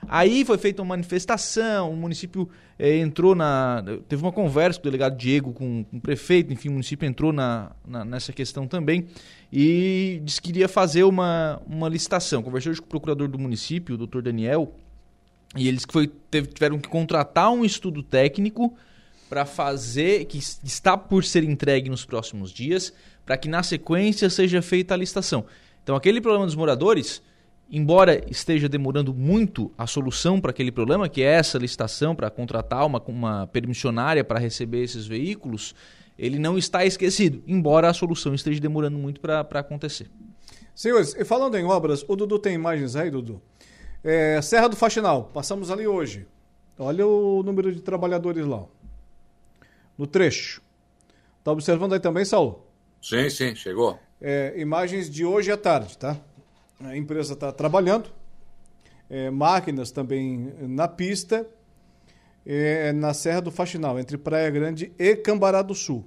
Aí 0.08 0.44
foi 0.44 0.58
feita 0.58 0.82
uma 0.82 0.88
manifestação, 0.96 1.92
o 1.92 1.96
município 1.96 2.48
eh, 2.78 2.96
entrou 2.98 3.34
na. 3.34 3.84
Teve 4.08 4.22
uma 4.22 4.32
conversa 4.32 4.80
com 4.80 4.88
o 4.88 4.90
delegado 4.90 5.16
Diego, 5.16 5.52
com, 5.52 5.84
com 5.84 5.96
o 5.98 6.00
prefeito, 6.00 6.52
enfim, 6.52 6.70
o 6.70 6.72
município 6.72 7.06
entrou 7.06 7.32
na, 7.32 7.70
na- 7.86 8.04
nessa 8.04 8.32
questão 8.32 8.66
também 8.66 9.06
e 9.52 10.20
disse 10.24 10.40
que 10.40 10.48
iria 10.50 10.68
fazer 10.68 11.04
uma, 11.04 11.60
uma 11.66 11.88
licitação. 11.88 12.42
Conversei 12.42 12.72
hoje 12.72 12.80
com 12.80 12.86
o 12.86 12.90
procurador 12.90 13.28
do 13.28 13.38
município, 13.38 13.94
o 13.94 13.98
doutor 13.98 14.22
Daniel, 14.22 14.74
e 15.56 15.68
eles 15.68 15.84
que 15.84 15.92
foi, 15.92 16.06
teve- 16.30 16.48
tiveram 16.48 16.78
que 16.78 16.88
contratar 16.88 17.50
um 17.50 17.64
estudo 17.64 18.02
técnico 18.02 18.74
para 19.28 19.44
fazer, 19.44 20.24
que 20.26 20.38
es- 20.38 20.60
está 20.64 20.96
por 20.96 21.24
ser 21.24 21.44
entregue 21.44 21.88
nos 21.88 22.04
próximos 22.04 22.50
dias, 22.52 22.92
para 23.24 23.36
que 23.36 23.48
na 23.48 23.62
sequência 23.62 24.28
seja 24.28 24.60
feita 24.62 24.94
a 24.94 24.96
licitação. 24.96 25.44
Então, 25.82 25.94
aquele 25.96 26.20
problema 26.20 26.46
dos 26.46 26.54
moradores, 26.54 27.22
embora 27.70 28.24
esteja 28.30 28.68
demorando 28.68 29.14
muito 29.14 29.70
a 29.78 29.86
solução 29.86 30.40
para 30.40 30.50
aquele 30.50 30.72
problema, 30.72 31.08
que 31.08 31.22
é 31.22 31.26
essa 31.34 31.58
licitação 31.58 32.14
para 32.14 32.28
contratar 32.30 32.84
uma, 32.84 33.00
uma 33.06 33.46
permissionária 33.46 34.24
para 34.24 34.38
receber 34.40 34.82
esses 34.82 35.06
veículos, 35.06 35.74
ele 36.18 36.38
não 36.38 36.58
está 36.58 36.84
esquecido, 36.84 37.42
embora 37.46 37.88
a 37.88 37.94
solução 37.94 38.34
esteja 38.34 38.60
demorando 38.60 38.98
muito 38.98 39.20
para 39.20 39.40
acontecer. 39.40 40.10
Senhores, 40.74 41.14
e 41.18 41.24
falando 41.24 41.56
em 41.56 41.64
obras, 41.64 42.04
o 42.08 42.16
Dudu 42.16 42.38
tem 42.38 42.54
imagens 42.54 42.96
aí, 42.96 43.10
Dudu? 43.10 43.40
É, 44.02 44.40
Serra 44.40 44.68
do 44.68 44.76
Faxinal, 44.76 45.30
passamos 45.32 45.70
ali 45.70 45.86
hoje. 45.86 46.26
Olha 46.78 47.06
o 47.06 47.42
número 47.42 47.72
de 47.72 47.80
trabalhadores 47.82 48.46
lá. 48.46 48.64
No 49.98 50.06
trecho. 50.06 50.62
Tá 51.44 51.52
observando 51.52 51.92
aí 51.92 52.00
também, 52.00 52.24
Saulo? 52.24 52.66
Sim, 53.02 53.28
sim, 53.28 53.54
chegou. 53.54 53.98
É, 54.20 54.54
imagens 54.56 55.10
de 55.10 55.24
hoje 55.24 55.52
à 55.52 55.56
tarde, 55.56 55.96
tá? 55.96 56.16
A 56.80 56.96
empresa 56.96 57.34
está 57.34 57.52
trabalhando, 57.52 58.08
é, 59.08 59.28
máquinas 59.28 59.90
também 59.90 60.54
na 60.60 60.88
pista, 60.88 61.46
é, 62.46 62.92
na 62.92 63.12
Serra 63.12 63.42
do 63.42 63.50
Faxinal, 63.50 63.98
entre 63.98 64.16
Praia 64.16 64.50
Grande 64.50 64.92
e 64.98 65.16
Cambará 65.16 65.60
do 65.60 65.74
Sul. 65.74 66.06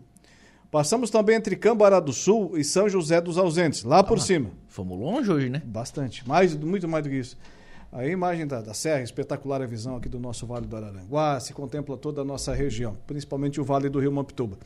Passamos 0.71 1.11
também 1.11 1.35
entre 1.35 1.55
Cambará 1.55 1.99
do 1.99 2.11
Sul 2.11 2.57
e 2.57 2.63
São 2.63 2.89
José 2.89 3.21
dos 3.21 3.37
Ausentes, 3.37 3.83
lá 3.83 4.03
por 4.03 4.19
cima. 4.19 4.49
Fomos 4.67 4.99
longe 4.99 5.31
hoje, 5.31 5.47
né? 5.47 5.61
Bastante, 5.63 6.27
mais, 6.27 6.55
muito 6.55 6.87
mais 6.87 7.03
do 7.03 7.11
que 7.11 7.17
isso. 7.17 7.37
A 7.93 8.07
imagem 8.07 8.47
da, 8.47 8.59
da 8.59 8.73
serra, 8.73 9.03
espetacular 9.03 9.61
a 9.61 9.67
visão 9.67 9.95
aqui 9.95 10.09
do 10.09 10.19
nosso 10.19 10.47
Vale 10.47 10.65
do 10.65 10.75
Araranguá, 10.75 11.39
se 11.39 11.53
contempla 11.53 11.95
toda 11.95 12.21
a 12.21 12.25
nossa 12.25 12.51
região, 12.51 12.97
principalmente 13.05 13.61
o 13.61 13.63
Vale 13.63 13.87
do 13.87 13.99
Rio 13.99 14.11
Mampituba. 14.11 14.57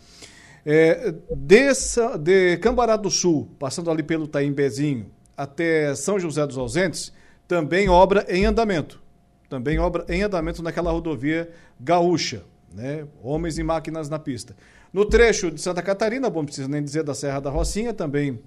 É, 0.66 1.14
de, 1.36 2.58
Cambará 2.62 2.96
do 2.96 3.10
Sul, 3.10 3.50
passando 3.60 3.92
ali 3.92 4.02
pelo 4.02 4.28
Taimbezinho, 4.28 5.12
até 5.36 5.94
São 5.94 6.18
José 6.18 6.48
dos 6.48 6.58
Ausentes, 6.58 7.12
também 7.46 7.90
obra 7.90 8.26
em 8.30 8.46
andamento. 8.46 9.02
Também 9.50 9.78
obra 9.78 10.06
em 10.08 10.24
andamento 10.24 10.64
naquela 10.64 10.92
rodovia 10.92 11.50
gaúcha, 11.78 12.44
né? 12.74 13.06
Homens 13.22 13.58
e 13.58 13.64
máquinas 13.64 14.08
na 14.08 14.18
pista. 14.18 14.56
No 14.94 15.04
trecho 15.04 15.52
de 15.52 15.60
Santa 15.60 15.82
Catarina, 15.82 16.30
bom, 16.30 16.40
não 16.40 16.46
precisa 16.46 16.70
nem 16.70 16.82
dizer 16.82 17.04
da 17.04 17.14
Serra 17.14 17.42
da 17.42 17.50
Rocinha, 17.50 17.94
também 17.94 18.40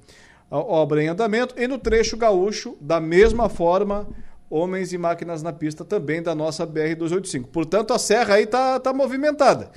obra 0.51 1.03
em 1.03 1.09
andamento. 1.09 1.55
E 1.59 1.69
no 1.69 1.79
trecho 1.79 2.17
gaúcho, 2.17 2.77
da 2.81 2.99
mesma 2.99 3.49
forma, 3.49 4.09
homens 4.51 4.93
e 4.93 4.99
máquinas 4.99 5.43
na 5.43 5.53
pista 5.53 5.85
também 5.85 6.21
da 6.21 6.35
nossa 6.35 6.67
BR-285. 6.67 7.47
Portanto, 7.47 7.95
a 7.95 7.99
serra 7.99 8.35
aí 8.35 8.43
está 8.43 8.81
tá 8.81 8.93
movimentada. 8.93 9.71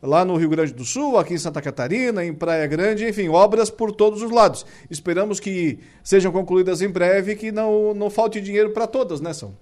Lá 0.00 0.24
no 0.24 0.36
Rio 0.36 0.48
Grande 0.48 0.72
do 0.72 0.84
Sul, 0.84 1.18
aqui 1.18 1.34
em 1.34 1.38
Santa 1.38 1.60
Catarina, 1.60 2.24
em 2.24 2.32
Praia 2.32 2.66
Grande, 2.66 3.06
enfim, 3.06 3.28
obras 3.28 3.68
por 3.68 3.92
todos 3.92 4.22
os 4.22 4.30
lados. 4.30 4.64
Esperamos 4.88 5.38
que 5.38 5.80
sejam 6.02 6.32
concluídas 6.32 6.80
em 6.80 6.88
breve 6.88 7.32
e 7.32 7.36
que 7.36 7.52
não, 7.52 7.92
não 7.92 8.08
falte 8.08 8.40
dinheiro 8.40 8.70
para 8.70 8.86
todas, 8.86 9.20
né, 9.20 9.34
São? 9.34 9.54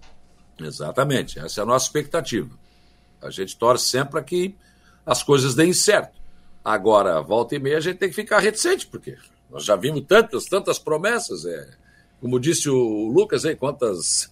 Exatamente, 0.61 1.41
essa 1.41 1.61
é 1.61 1.63
a 1.63 1.67
nossa 1.67 1.87
expectativa. 1.87 2.51
A 3.21 3.31
gente 3.31 3.57
torce 3.57 3.87
sempre 3.87 4.11
para 4.11 4.23
que 4.23 4.55
as 5.05 5.25
coisas 5.25 5.57
deem 5.57 5.73
certo. 5.73 6.17
Agora, 6.65 7.21
volta 7.21 7.57
e 7.57 7.59
meia, 7.59 7.79
a 7.79 7.81
gente 7.81 7.97
tem 7.97 8.09
que 8.09 8.15
ficar 8.15 8.39
reticente, 8.39 8.87
porque 8.87 9.17
nós 9.51 9.65
já 9.65 9.75
vimos 9.75 10.05
tantas, 10.07 10.45
tantas 10.45 10.79
promessas. 10.79 11.45
É, 11.47 11.69
como 12.21 12.39
disse 12.41 12.69
o 12.69 13.09
Lucas, 13.09 13.45
aí, 13.45 13.55
quantas, 13.57 14.31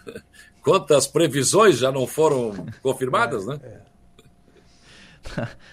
quantas 0.62 1.06
previsões 1.06 1.78
já 1.78 1.90
não 1.90 2.06
foram 2.06 2.66
confirmadas, 2.82 3.46
né? 3.46 3.58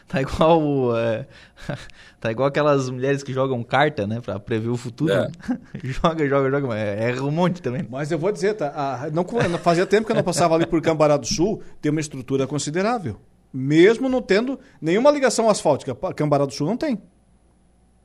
Tá 0.07 0.21
igual 0.21 0.61
o, 0.61 0.97
é, 0.97 1.27
tá 2.19 2.31
igual 2.31 2.47
aquelas 2.47 2.89
mulheres 2.89 3.21
que 3.21 3.33
jogam 3.33 3.61
carta, 3.63 4.07
né, 4.07 4.21
Pra 4.21 4.39
prever 4.39 4.69
o 4.69 4.77
futuro. 4.77 5.11
É. 5.13 5.29
joga, 5.83 6.27
joga, 6.27 6.49
joga, 6.49 6.67
mas 6.67 6.79
erra 6.79 7.21
um 7.23 7.31
monte 7.31 7.61
também. 7.61 7.85
Mas 7.89 8.11
eu 8.11 8.17
vou 8.17 8.31
dizer, 8.31 8.53
tá? 8.55 8.71
a- 8.73 9.09
não, 9.11 9.25
fazia 9.59 9.85
tempo 9.85 10.05
que 10.05 10.11
eu 10.11 10.15
não 10.15 10.23
passava 10.23 10.55
ali 10.55 10.65
por 10.65 10.81
Cambará 10.81 11.17
do 11.17 11.27
Sul, 11.27 11.61
tem 11.81 11.91
uma 11.91 11.99
estrutura 12.01 12.47
considerável. 12.47 13.19
Mesmo 13.53 14.07
não 14.07 14.21
tendo 14.21 14.57
nenhuma 14.81 15.11
ligação 15.11 15.49
asfáltica. 15.49 15.93
Cambará 16.13 16.45
do 16.45 16.53
Sul 16.53 16.67
não 16.67 16.77
tem. 16.77 17.01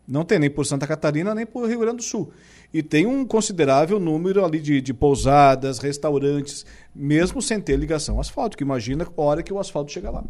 Não 0.07 0.24
tem 0.24 0.39
nem 0.39 0.51
por 0.51 0.65
Santa 0.65 0.87
Catarina, 0.87 1.35
nem 1.35 1.45
por 1.45 1.69
Rio 1.69 1.81
Grande 1.81 1.97
do 1.97 2.03
Sul. 2.03 2.33
E 2.73 2.83
tem 2.83 3.07
um 3.07 3.24
considerável 3.24 3.99
número 3.99 4.45
ali 4.45 4.61
de, 4.61 4.81
de 4.81 4.95
pousadas, 4.95 5.78
restaurantes, 5.78 6.65
mesmo 6.95 7.43
sem 7.43 7.61
ter 7.61 7.77
ligação 7.77 8.20
asfáltica. 8.20 8.62
Imagina 8.62 9.05
a 9.05 9.20
hora 9.20 9.43
que 9.43 9.53
o 9.53 9.59
asfalto 9.59 9.91
chega 9.91 10.11
lá. 10.11 10.24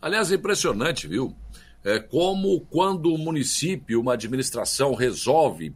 Aliás, 0.00 0.30
é 0.30 0.34
impressionante, 0.34 1.08
viu? 1.08 1.34
É 1.82 1.98
como 1.98 2.60
quando 2.70 3.12
o 3.12 3.18
município, 3.18 4.00
uma 4.00 4.14
administração 4.14 4.94
resolve 4.94 5.74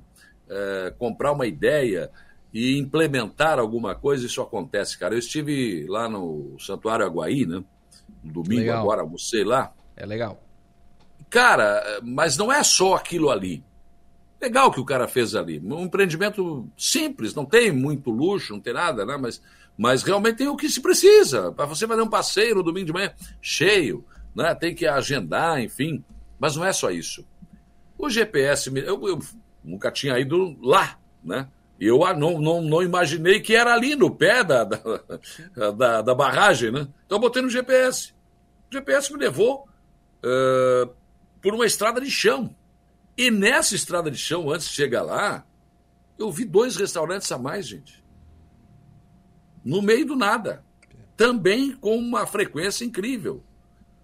é, 0.49 0.95
comprar 0.99 1.33
uma 1.33 1.47
ideia 1.47 2.11
e 2.53 2.79
implementar 2.79 3.59
alguma 3.59 3.95
coisa, 3.95 4.27
isso 4.27 4.41
acontece, 4.41 4.99
cara. 4.99 5.15
Eu 5.15 5.19
estive 5.19 5.87
lá 5.87 6.09
no 6.09 6.57
Santuário 6.59 7.05
Aguaí, 7.05 7.47
né? 7.47 7.63
no 8.23 8.33
domingo 8.33 8.61
Legal. 8.61 8.81
agora, 8.81 9.03
almocei 9.03 9.45
lá. 9.45 9.73
É 9.97 10.07
legal. 10.07 10.43
Cara, 11.31 12.01
mas 12.03 12.37
não 12.37 12.53
é 12.53 12.63
só 12.63 12.95
aquilo 12.95 13.31
ali. 13.31 13.63
Legal 14.41 14.71
que 14.71 14.81
o 14.81 14.85
cara 14.85 15.09
fez 15.09 15.35
ali. 15.35 15.61
Um 15.65 15.85
empreendimento 15.85 16.69
simples, 16.77 17.35
não 17.35 17.45
tem 17.45 17.73
muito 17.73 18.11
luxo, 18.11 18.53
não 18.53 18.61
tem 18.61 18.73
nada, 18.73 19.05
né? 19.05 19.17
Mas, 19.17 19.43
mas 19.77 20.03
realmente 20.03 20.37
tem 20.37 20.49
o 20.49 20.57
que 20.57 20.69
se 20.69 20.81
precisa. 20.81 21.53
Para 21.53 21.67
você 21.67 21.87
fazer 21.87 22.03
um 22.03 22.09
passeio 22.09 22.55
no 22.55 22.63
domingo 22.63 22.87
de 22.87 22.93
manhã 22.93 23.13
cheio, 23.43 24.05
né? 24.35 24.55
tem 24.55 24.75
que 24.75 24.87
agendar, 24.87 25.61
enfim. 25.61 26.05
Mas 26.39 26.55
não 26.55 26.65
é 26.65 26.73
só 26.73 26.91
isso. 26.91 27.27
O 27.99 28.09
GPS, 28.09 28.71
eu, 28.77 29.09
eu 29.09 29.19
nunca 29.65 29.91
tinha 29.91 30.19
ido 30.19 30.57
lá, 30.63 30.99
né? 31.23 31.49
Eu 31.81 32.05
ah, 32.05 32.15
não, 32.15 32.41
não, 32.41 32.61
não 32.61 32.83
imaginei 32.83 33.41
que 33.41 33.55
era 33.55 33.73
ali 33.73 33.95
no 33.95 34.11
pé 34.11 34.43
da, 34.43 34.65
da, 34.65 35.71
da, 35.77 36.03
da 36.03 36.15
barragem, 36.15 36.73
né? 36.73 36.89
Então 37.07 37.17
eu 37.19 37.21
botei 37.21 37.43
no 37.43 37.51
GPS. 37.51 38.13
O 38.71 38.75
GPS 38.75 39.13
me 39.13 39.19
levou 39.19 39.69
eh, 40.23 40.89
por 41.49 41.55
uma 41.55 41.65
estrada 41.65 41.99
de 41.99 42.11
chão. 42.11 42.55
E 43.17 43.31
nessa 43.31 43.75
estrada 43.75 44.11
de 44.11 44.19
chão, 44.19 44.51
antes 44.51 44.69
de 44.69 44.75
chegar 44.75 45.01
lá, 45.01 45.47
eu 46.19 46.31
vi 46.31 46.45
dois 46.45 46.77
restaurantes 46.77 47.33
a 47.33 47.39
mais, 47.39 47.67
gente. 47.67 48.05
No 49.65 49.81
meio 49.81 50.05
do 50.05 50.15
nada. 50.15 50.63
Também 51.17 51.73
com 51.73 51.97
uma 51.97 52.27
frequência 52.27 52.85
incrível. 52.85 53.43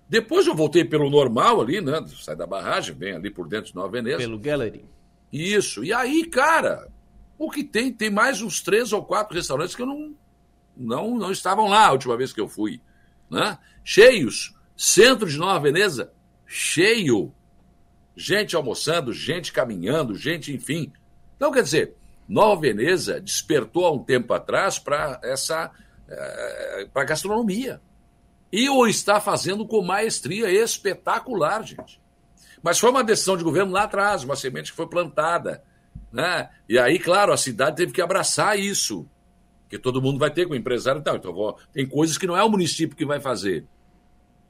Depois 0.08 0.46
eu 0.46 0.54
voltei 0.54 0.86
pelo 0.86 1.10
normal 1.10 1.60
ali, 1.60 1.82
né? 1.82 2.02
Sai 2.16 2.34
da 2.34 2.46
barragem, 2.46 2.94
vem 2.94 3.12
ali 3.12 3.28
por 3.28 3.46
dentro 3.46 3.66
de 3.66 3.74
Nova 3.74 3.90
Veneza. 3.90 4.16
Pelo 4.16 4.38
Gallery. 4.38 4.86
Isso. 5.30 5.84
E 5.84 5.92
aí, 5.92 6.24
cara, 6.24 6.90
o 7.36 7.50
que 7.50 7.62
tem? 7.62 7.92
Tem 7.92 8.08
mais 8.08 8.40
uns 8.40 8.62
três 8.62 8.90
ou 8.90 9.04
quatro 9.04 9.36
restaurantes 9.36 9.76
que 9.76 9.82
eu 9.82 9.86
não, 9.86 10.14
não, 10.74 11.18
não 11.18 11.30
estavam 11.30 11.68
lá 11.68 11.88
a 11.88 11.92
última 11.92 12.16
vez 12.16 12.32
que 12.32 12.40
eu 12.40 12.48
fui. 12.48 12.80
Né? 13.30 13.58
Cheios. 13.84 14.54
Centro 14.74 15.28
de 15.28 15.36
Nova 15.36 15.60
Veneza, 15.60 16.10
cheio. 16.46 17.32
Gente 18.16 18.54
almoçando, 18.54 19.12
gente 19.12 19.52
caminhando, 19.52 20.14
gente, 20.14 20.52
enfim. 20.52 20.92
Então, 21.36 21.50
quer 21.50 21.62
dizer, 21.62 21.96
Nova 22.28 22.60
Veneza 22.60 23.20
despertou 23.20 23.86
há 23.86 23.92
um 23.92 24.02
tempo 24.02 24.32
atrás 24.32 24.78
para 24.78 25.20
essa. 25.22 25.70
para 26.92 27.04
gastronomia. 27.04 27.80
E 28.52 28.68
o 28.68 28.86
está 28.86 29.20
fazendo 29.20 29.66
com 29.66 29.82
maestria 29.82 30.48
espetacular, 30.50 31.64
gente. 31.64 32.00
Mas 32.62 32.78
foi 32.78 32.90
uma 32.90 33.04
decisão 33.04 33.36
de 33.36 33.44
governo 33.44 33.72
lá 33.72 33.82
atrás, 33.82 34.22
uma 34.22 34.36
semente 34.36 34.70
que 34.70 34.76
foi 34.76 34.86
plantada. 34.86 35.62
Né? 36.12 36.48
E 36.68 36.78
aí, 36.78 36.98
claro, 36.98 37.32
a 37.32 37.36
cidade 37.36 37.76
teve 37.76 37.92
que 37.92 38.00
abraçar 38.00 38.58
isso. 38.58 39.06
Que 39.68 39.78
todo 39.78 40.00
mundo 40.00 40.18
vai 40.18 40.30
ter 40.30 40.46
com 40.46 40.52
o 40.54 40.56
empresário 40.56 41.00
e 41.00 41.04
tal. 41.04 41.16
Então, 41.16 41.56
tem 41.72 41.86
coisas 41.86 42.16
que 42.16 42.26
não 42.26 42.36
é 42.36 42.44
o 42.44 42.48
município 42.48 42.96
que 42.96 43.04
vai 43.04 43.20
fazer. 43.20 43.66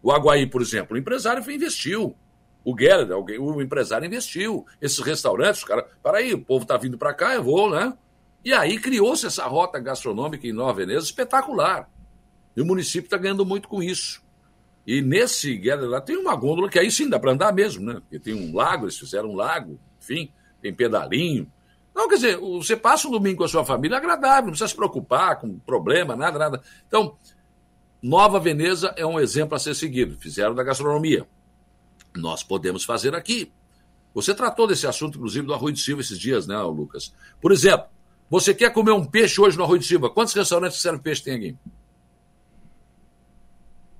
O 0.04 0.12
Aguaí, 0.12 0.46
por 0.46 0.60
exemplo, 0.60 0.94
o 0.94 0.98
empresário 1.00 1.42
investiu. 1.50 2.14
O 2.62 2.76
alguém- 3.10 3.38
o 3.38 3.62
empresário 3.62 4.06
investiu. 4.06 4.66
Esses 4.78 4.98
restaurantes, 4.98 5.62
os 5.62 5.64
caras, 5.64 5.86
peraí, 6.02 6.34
o 6.34 6.44
povo 6.44 6.64
está 6.64 6.76
vindo 6.76 6.98
para 6.98 7.14
cá, 7.14 7.34
eu 7.34 7.42
vou, 7.42 7.70
né? 7.70 7.90
E 8.44 8.52
aí 8.52 8.78
criou-se 8.78 9.26
essa 9.26 9.46
rota 9.46 9.78
gastronômica 9.78 10.46
em 10.46 10.52
Nova 10.52 10.74
Veneza 10.74 11.06
espetacular. 11.06 11.88
E 12.54 12.60
o 12.60 12.66
município 12.66 13.06
está 13.06 13.16
ganhando 13.16 13.46
muito 13.46 13.66
com 13.66 13.82
isso. 13.82 14.22
E 14.86 15.00
nesse 15.00 15.56
Geller 15.62 15.88
lá 15.88 16.02
tem 16.02 16.18
uma 16.18 16.36
gôndola 16.36 16.68
que 16.68 16.78
aí 16.78 16.90
sim 16.90 17.08
dá 17.08 17.18
para 17.18 17.32
andar 17.32 17.54
mesmo, 17.54 17.86
né? 17.86 17.94
Porque 17.94 18.18
tem 18.18 18.34
um 18.34 18.54
lago, 18.54 18.84
eles 18.84 18.98
fizeram 18.98 19.30
um 19.30 19.34
lago, 19.34 19.80
enfim, 20.02 20.30
tem 20.60 20.72
pedalinho. 20.74 21.50
Não, 21.94 22.06
quer 22.08 22.16
dizer, 22.16 22.36
você 22.38 22.76
passa 22.76 23.08
um 23.08 23.10
domingo 23.10 23.38
com 23.38 23.44
a 23.44 23.48
sua 23.48 23.64
família 23.64 23.96
agradável, 23.96 24.42
não 24.42 24.50
precisa 24.50 24.68
se 24.68 24.76
preocupar 24.76 25.40
com 25.40 25.58
problema, 25.60 26.14
nada, 26.14 26.38
nada. 26.38 26.62
Então, 26.86 27.16
Nova 28.04 28.38
Veneza 28.38 28.92
é 28.98 29.06
um 29.06 29.18
exemplo 29.18 29.56
a 29.56 29.58
ser 29.58 29.74
seguido. 29.74 30.14
Fizeram 30.18 30.54
da 30.54 30.62
gastronomia. 30.62 31.26
Nós 32.14 32.42
podemos 32.42 32.84
fazer 32.84 33.14
aqui. 33.14 33.50
Você 34.12 34.34
tratou 34.34 34.66
desse 34.66 34.86
assunto, 34.86 35.16
inclusive, 35.16 35.46
do 35.46 35.54
Arroio 35.54 35.72
de 35.72 35.80
Silva 35.80 36.02
esses 36.02 36.18
dias, 36.18 36.46
né, 36.46 36.54
Lucas? 36.58 37.14
Por 37.40 37.50
exemplo, 37.50 37.86
você 38.28 38.52
quer 38.52 38.70
comer 38.74 38.92
um 38.92 39.06
peixe 39.06 39.40
hoje 39.40 39.56
no 39.56 39.64
Arroio 39.64 39.80
de 39.80 39.86
Silva? 39.86 40.10
Quantos 40.10 40.34
restaurantes 40.34 40.76
que 40.76 40.82
servem 40.82 41.00
peixe 41.00 41.22
tem 41.22 41.34
aqui? 41.34 41.56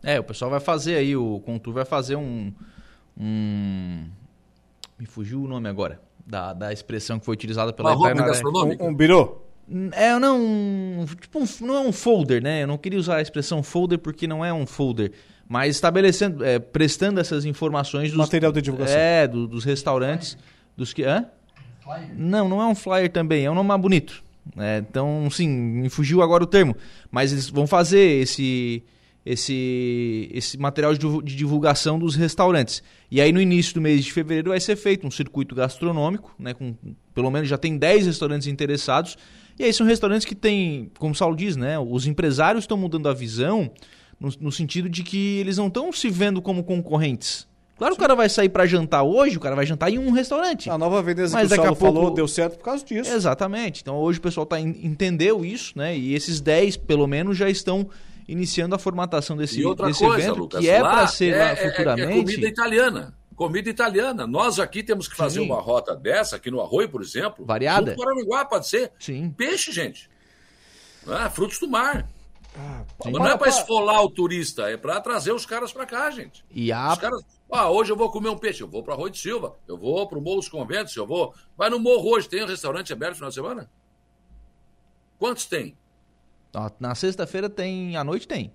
É, 0.03 0.21
o 0.21 0.25
pessoal 0.25 0.51
vai 0.51 0.61
fazer 0.61 0.97
aí, 0.97 1.17
o 1.17 1.41
Contur 1.41 1.73
vai 1.73 1.87
fazer 1.87 2.17
um. 2.17 2.53
um 3.17 4.07
me 4.99 5.07
fugiu 5.07 5.43
o 5.43 5.49
nome 5.49 5.67
agora. 5.67 5.99
Da, 6.27 6.53
da 6.53 6.75
expressão 6.75 7.19
que 7.19 7.25
foi 7.25 7.33
utilizada 7.33 7.73
pela 7.73 7.93
Uma 7.93 7.97
roda 7.97 8.11
Itanaré. 8.11 8.33
gastronômica? 8.33 8.85
Um, 8.85 8.89
um 8.89 8.95
birô? 8.95 9.44
É, 9.93 10.19
não, 10.19 10.41
um, 10.41 11.07
tipo, 11.21 11.39
um- 11.41 11.47
não 11.67 11.75
é 11.75 11.81
um 11.81 11.93
folder, 11.93 12.43
né? 12.43 12.63
Eu 12.63 12.67
não 12.67 12.77
queria 12.79 12.99
usar 12.99 13.17
a 13.17 13.23
expressão 13.23 13.63
folder 13.63 13.99
porque 13.99 14.27
não 14.27 14.45
é 14.45 14.53
um 14.53 14.67
folder. 14.67 15.13
Mas 15.49 15.75
estabelecendo, 15.77 16.45
é, 16.45 16.59
prestando 16.59 17.21
essas 17.21 17.45
informações 17.45 18.11
dos. 18.11 18.19
Material 18.19 18.53
de 18.53 18.63
divulgação. 18.63 18.97
É, 18.99 19.27
do- 19.27 19.47
dos 19.47 19.65
restaurantes. 19.65 20.37
Dos 20.77 20.93
que. 20.93 21.05
Hã? 21.05 21.27
Não, 22.17 22.49
não 22.49 22.61
é 22.63 22.67
um 22.67 22.75
flyer 22.75 23.11
também, 23.11 23.45
é 23.45 23.51
um 23.51 23.55
nome 23.55 23.69
mais 23.69 23.81
bonito. 23.81 24.23
É, 24.59 24.79
então, 24.79 25.29
sim, 25.31 25.49
me 25.49 25.89
fugiu 25.89 26.21
agora 26.23 26.43
o 26.43 26.47
termo. 26.47 26.75
Mas 27.11 27.33
eles 27.33 27.49
vão 27.49 27.67
fazer 27.67 28.21
esse, 28.23 28.83
esse, 29.25 30.31
esse 30.33 30.59
material 30.59 30.95
de 30.95 31.37
divulgação 31.37 31.99
dos 31.99 32.15
restaurantes. 32.15 32.83
E 33.11 33.21
aí, 33.21 33.33
no 33.33 33.41
início 33.41 33.75
do 33.75 33.81
mês 33.81 34.05
de 34.05 34.13
fevereiro, 34.13 34.51
vai 34.51 34.61
ser 34.61 34.77
feito 34.77 35.07
um 35.07 35.11
circuito 35.11 35.55
gastronômico, 35.55 36.35
né? 36.39 36.55
Com, 36.55 36.75
pelo 37.15 37.31
menos 37.31 37.49
já 37.49 37.57
tem 37.59 37.77
10 37.77 38.07
restaurantes 38.07 38.47
interessados. 38.49 39.17
E 39.59 39.65
aí 39.65 39.73
são 39.73 39.87
restaurantes 39.87 40.25
que 40.27 40.35
têm, 40.35 40.91
como 40.99 41.13
o 41.13 41.15
Saulo 41.17 41.37
diz, 41.37 41.57
né? 41.57 41.79
Os 41.79 42.07
empresários 42.07 42.65
estão 42.65 42.77
mudando 42.77 43.09
a 43.09 43.15
visão 43.15 43.71
no, 44.19 44.31
no 44.41 44.53
sentido 44.53 44.89
de 44.89 45.03
que 45.03 45.39
eles 45.39 45.57
não 45.59 45.69
estão 45.69 45.93
se 45.93 46.09
vendo 46.11 46.43
como 46.43 46.65
concorrentes. 46.65 47.47
Claro 47.77 47.95
que 47.95 47.99
o 47.99 48.03
cara 48.03 48.15
vai 48.15 48.29
sair 48.29 48.49
para 48.49 48.67
jantar 48.67 49.03
hoje, 49.03 49.37
o 49.37 49.41
cara 49.41 49.57
vai 49.57 49.67
jantar 49.67 49.91
em 49.93 49.99
um 49.99 50.13
restaurante. 50.13 50.71
A 50.71 50.79
nova 50.79 51.03
Veneza 51.03 51.35
Mas 51.37 51.49
que 51.49 51.55
o 51.55 51.57
daqui 51.57 51.61
a 51.63 51.65
Saulo 51.65 51.77
falou 51.81 52.03
pouco- 52.03 52.17
deu 52.17 52.29
certo 52.29 52.57
por 52.59 52.65
causa 52.65 52.85
disso. 52.85 53.13
Exatamente. 53.13 53.81
Então 53.83 53.97
hoje 53.97 54.19
o 54.21 54.23
pessoal 54.23 54.47
tá, 54.47 54.61
en- 54.61 54.79
entendeu 54.83 55.45
isso, 55.45 55.73
né? 55.77 55.97
E 55.97 56.15
esses 56.15 56.41
10, 56.41 56.77
pelo 56.77 57.07
menos, 57.09 57.37
já 57.37 57.51
estão 57.51 57.89
iniciando 58.29 58.75
a 58.75 58.79
formatação 58.79 59.37
desse, 59.37 59.61
E 59.61 59.65
outra 59.65 59.89
desse 59.89 59.99
coisa, 60.05 60.23
evento, 60.23 60.39
Lucas, 60.39 60.61
que 60.61 60.69
é 60.71 60.81
para 60.81 61.07
ser 61.09 61.35
é, 61.35 61.39
lá 61.39 61.49
é- 61.49 61.53
é 61.53 61.57
futuramente. 61.71 62.25
comida 62.25 62.49
italiana. 62.49 63.15
Comida 63.35 63.69
italiana. 63.69 64.27
Nós 64.27 64.59
aqui 64.59 64.83
temos 64.83 65.09
que 65.09 65.17
fazer 65.17 65.41
Sim. 65.41 65.47
uma 65.47 65.61
rota 65.61 65.95
dessa, 65.95 66.37
aqui 66.37 66.51
no 66.51 66.61
Arroio, 66.61 66.89
por 66.89 67.03
exemplo. 67.03 67.45
Variada. 67.45 67.93
Junto 67.93 67.97
com 67.97 68.09
Araranguá, 68.09 68.45
pode 68.45 68.69
ser. 68.69 68.93
Sim. 68.99 69.31
Peixe, 69.31 69.73
gente. 69.73 70.09
Ah, 71.07 71.29
frutos 71.29 71.59
do 71.59 71.69
mar. 71.69 72.09
Mas 73.05 73.13
não 73.13 73.27
é 73.27 73.37
para 73.37 73.49
esfolar 73.49 74.03
o 74.03 74.09
turista, 74.09 74.71
é 74.71 74.77
para 74.77 75.01
trazer 75.01 75.33
os 75.33 75.45
caras 75.45 75.73
para 75.73 75.85
cá, 75.85 76.11
gente. 76.11 76.45
E 76.51 76.71
a 76.71 76.93
Os 76.93 76.99
caras, 76.99 77.21
ah, 77.51 77.69
hoje 77.69 77.91
eu 77.91 77.97
vou 77.97 78.11
comer 78.11 78.29
um 78.29 78.39
peixe, 78.39 78.63
eu 78.63 78.69
vou 78.69 78.83
para 78.83 78.95
Arroio 78.95 79.11
de 79.11 79.19
Silva, 79.19 79.57
eu 79.67 79.77
vou 79.77 80.07
para 80.07 80.19
o 80.19 80.23
Morro 80.23 80.37
dos 80.37 80.49
Conventos, 80.49 80.95
eu 80.97 81.07
vou. 81.07 81.35
Vai 81.57 81.69
no 81.69 81.81
Morro 81.81 82.11
hoje, 82.11 82.29
tem 82.29 82.45
um 82.45 82.47
restaurante 82.47 82.93
aberto 82.93 83.11
no 83.11 83.17
final 83.17 83.29
de 83.31 83.35
semana? 83.35 83.71
Quantos 85.19 85.47
tem? 85.47 85.77
Ó, 86.55 86.71
na 86.79 86.95
sexta-feira 86.95 87.51
tem, 87.51 87.97
à 87.97 88.05
noite 88.05 88.29
tem. 88.29 88.53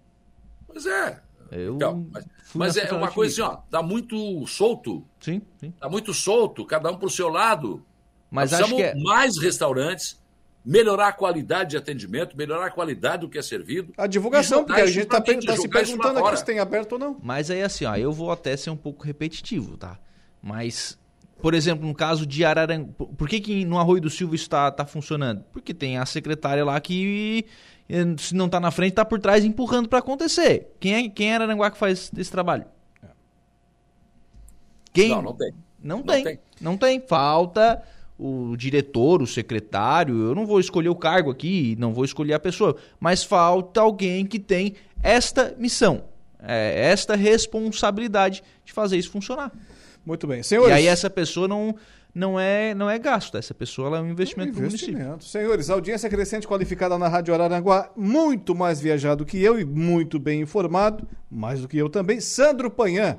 Pois 0.66 0.86
é. 0.86 1.22
Eu 1.52 1.76
Então, 1.76 2.08
mas 2.12 2.26
mas 2.54 2.78
é 2.78 2.92
uma 2.92 3.12
coisa 3.12 3.44
assim, 3.44 3.54
ó, 3.54 3.58
tá 3.70 3.82
muito 3.84 4.46
solto. 4.48 5.06
Sim, 5.20 5.42
sim. 5.60 5.72
Tá 5.72 5.90
muito 5.90 6.14
solto, 6.14 6.66
cada 6.66 6.92
um 6.92 6.98
pro 6.98 7.10
seu 7.10 7.30
lado. 7.30 7.86
Mas 8.30 8.52
Nós 8.52 8.62
acho 8.62 8.76
que 8.76 8.82
é... 8.82 8.96
mais 8.96 9.38
restaurantes, 9.38 10.20
melhorar 10.64 11.10
a 11.10 11.12
qualidade 11.12 11.72
de 11.72 11.78
atendimento, 11.78 12.38
melhorar 12.38 12.68
a 12.68 12.72
qualidade 12.72 13.22
do 13.22 13.30
que 13.30 13.38
é 13.38 13.42
servido. 13.42 13.94
A 13.98 14.08
divulgação, 14.08 14.64
porque 14.64 14.82
a 14.82 14.86
isso 14.86 14.94
gente 14.94 15.08
pra 15.08 15.22
tá, 15.22 15.34
tá 15.34 15.58
se 15.58 15.68
perguntando 15.68 16.20
aqui 16.20 16.38
se 16.38 16.46
tem 16.46 16.60
aberto 16.60 16.94
ou 16.94 17.00
não. 17.00 17.18
Mas 17.22 17.50
aí 17.50 17.62
assim, 17.62 17.86
ó, 17.86 17.96
eu 17.96 18.12
vou 18.12 18.32
até 18.32 18.56
ser 18.56 18.70
um 18.70 18.78
pouco 18.78 19.04
repetitivo, 19.04 19.78
tá? 19.78 19.98
Mas, 20.42 20.98
por 21.42 21.54
exemplo, 21.54 21.88
no 21.88 21.94
caso 21.94 22.26
de 22.26 22.46
Araranguá, 22.46 22.94
por 23.18 23.28
que, 23.28 23.40
que 23.40 23.66
no 23.66 23.78
Arroio 23.78 24.02
do 24.02 24.10
Silva 24.10 24.36
isso 24.36 24.50
tá, 24.50 24.72
tá 24.72 24.86
funcionando? 24.86 25.44
Porque 25.52 25.74
tem 25.74 25.98
a 25.98 26.06
secretária 26.06 26.64
lá 26.64 26.80
que, 26.80 27.46
se 28.18 28.36
não 28.36 28.48
tá 28.48 28.60
na 28.60 28.72
frente, 28.72 28.94
tá 28.94 29.04
por 29.06 29.20
trás 29.20 29.44
empurrando 29.44 29.90
para 29.90 30.00
acontecer. 30.00 30.68
Quem 30.80 30.94
é, 30.94 31.10
quem 31.10 31.32
é 31.32 31.36
Araranguá 31.36 31.72
que 31.72 31.78
faz 31.78 32.12
esse 32.16 32.32
trabalho? 32.32 32.66
Quem? 34.94 35.10
Não, 35.10 35.22
não 35.22 35.34
tem. 35.34 35.54
Não, 35.82 35.98
Não 35.98 36.04
tem. 36.04 36.24
tem. 36.24 36.40
Não 36.62 36.78
tem. 36.78 37.00
Falta 37.00 37.82
o 38.18 38.56
diretor, 38.58 39.22
o 39.22 39.28
secretário. 39.28 40.28
Eu 40.28 40.36
não 40.36 40.46
vou 40.46 40.60
escolher 40.60 40.90
o 40.90 40.96
cargo 40.96 41.32
aqui, 41.32 41.76
não 41.80 41.94
vou 41.94 42.04
escolher 42.04 42.34
a 42.34 42.40
pessoa. 42.40 42.76
Mas 43.00 43.24
falta 43.24 43.80
alguém 43.82 44.26
que 44.26 44.40
tem 44.40 44.76
esta 45.02 45.56
missão, 45.58 46.04
é, 46.42 46.90
esta 46.92 47.16
responsabilidade 47.16 48.44
de 48.66 48.74
fazer 48.74 48.98
isso 48.98 49.10
funcionar. 49.10 49.52
Muito 50.06 50.28
bem. 50.28 50.44
Senhores, 50.44 50.72
E 50.72 50.74
aí 50.74 50.88
essa 50.88 51.10
pessoa 51.10 51.48
não, 51.48 51.76
não, 52.14 52.40
é, 52.40 52.74
não 52.74 52.90
é 52.90 52.98
gasto. 52.98 53.38
Essa 53.38 53.54
pessoa 53.54 53.88
ela 53.88 53.98
é 53.98 54.02
um 54.02 54.10
investimento 54.10 54.54
para 54.54 54.60
o 54.60 54.64
município. 54.66 55.22
Senhores, 55.22 55.70
audiência 55.70 56.10
crescente 56.10 56.48
qualificada 56.48 56.98
na 56.98 57.08
Rádio 57.08 57.34
Araranguá, 57.34 57.92
muito 57.96 58.56
mais 58.56 58.80
viajado 58.80 59.26
que 59.26 59.42
eu 59.42 59.60
e 59.60 59.66
muito 59.66 60.20
bem 60.20 60.42
informado, 60.42 61.08
mais 61.30 61.62
do 61.62 61.68
que 61.68 61.78
eu 61.78 61.90
também. 61.90 62.20
Sandro 62.20 62.70
Panhan, 62.70 63.18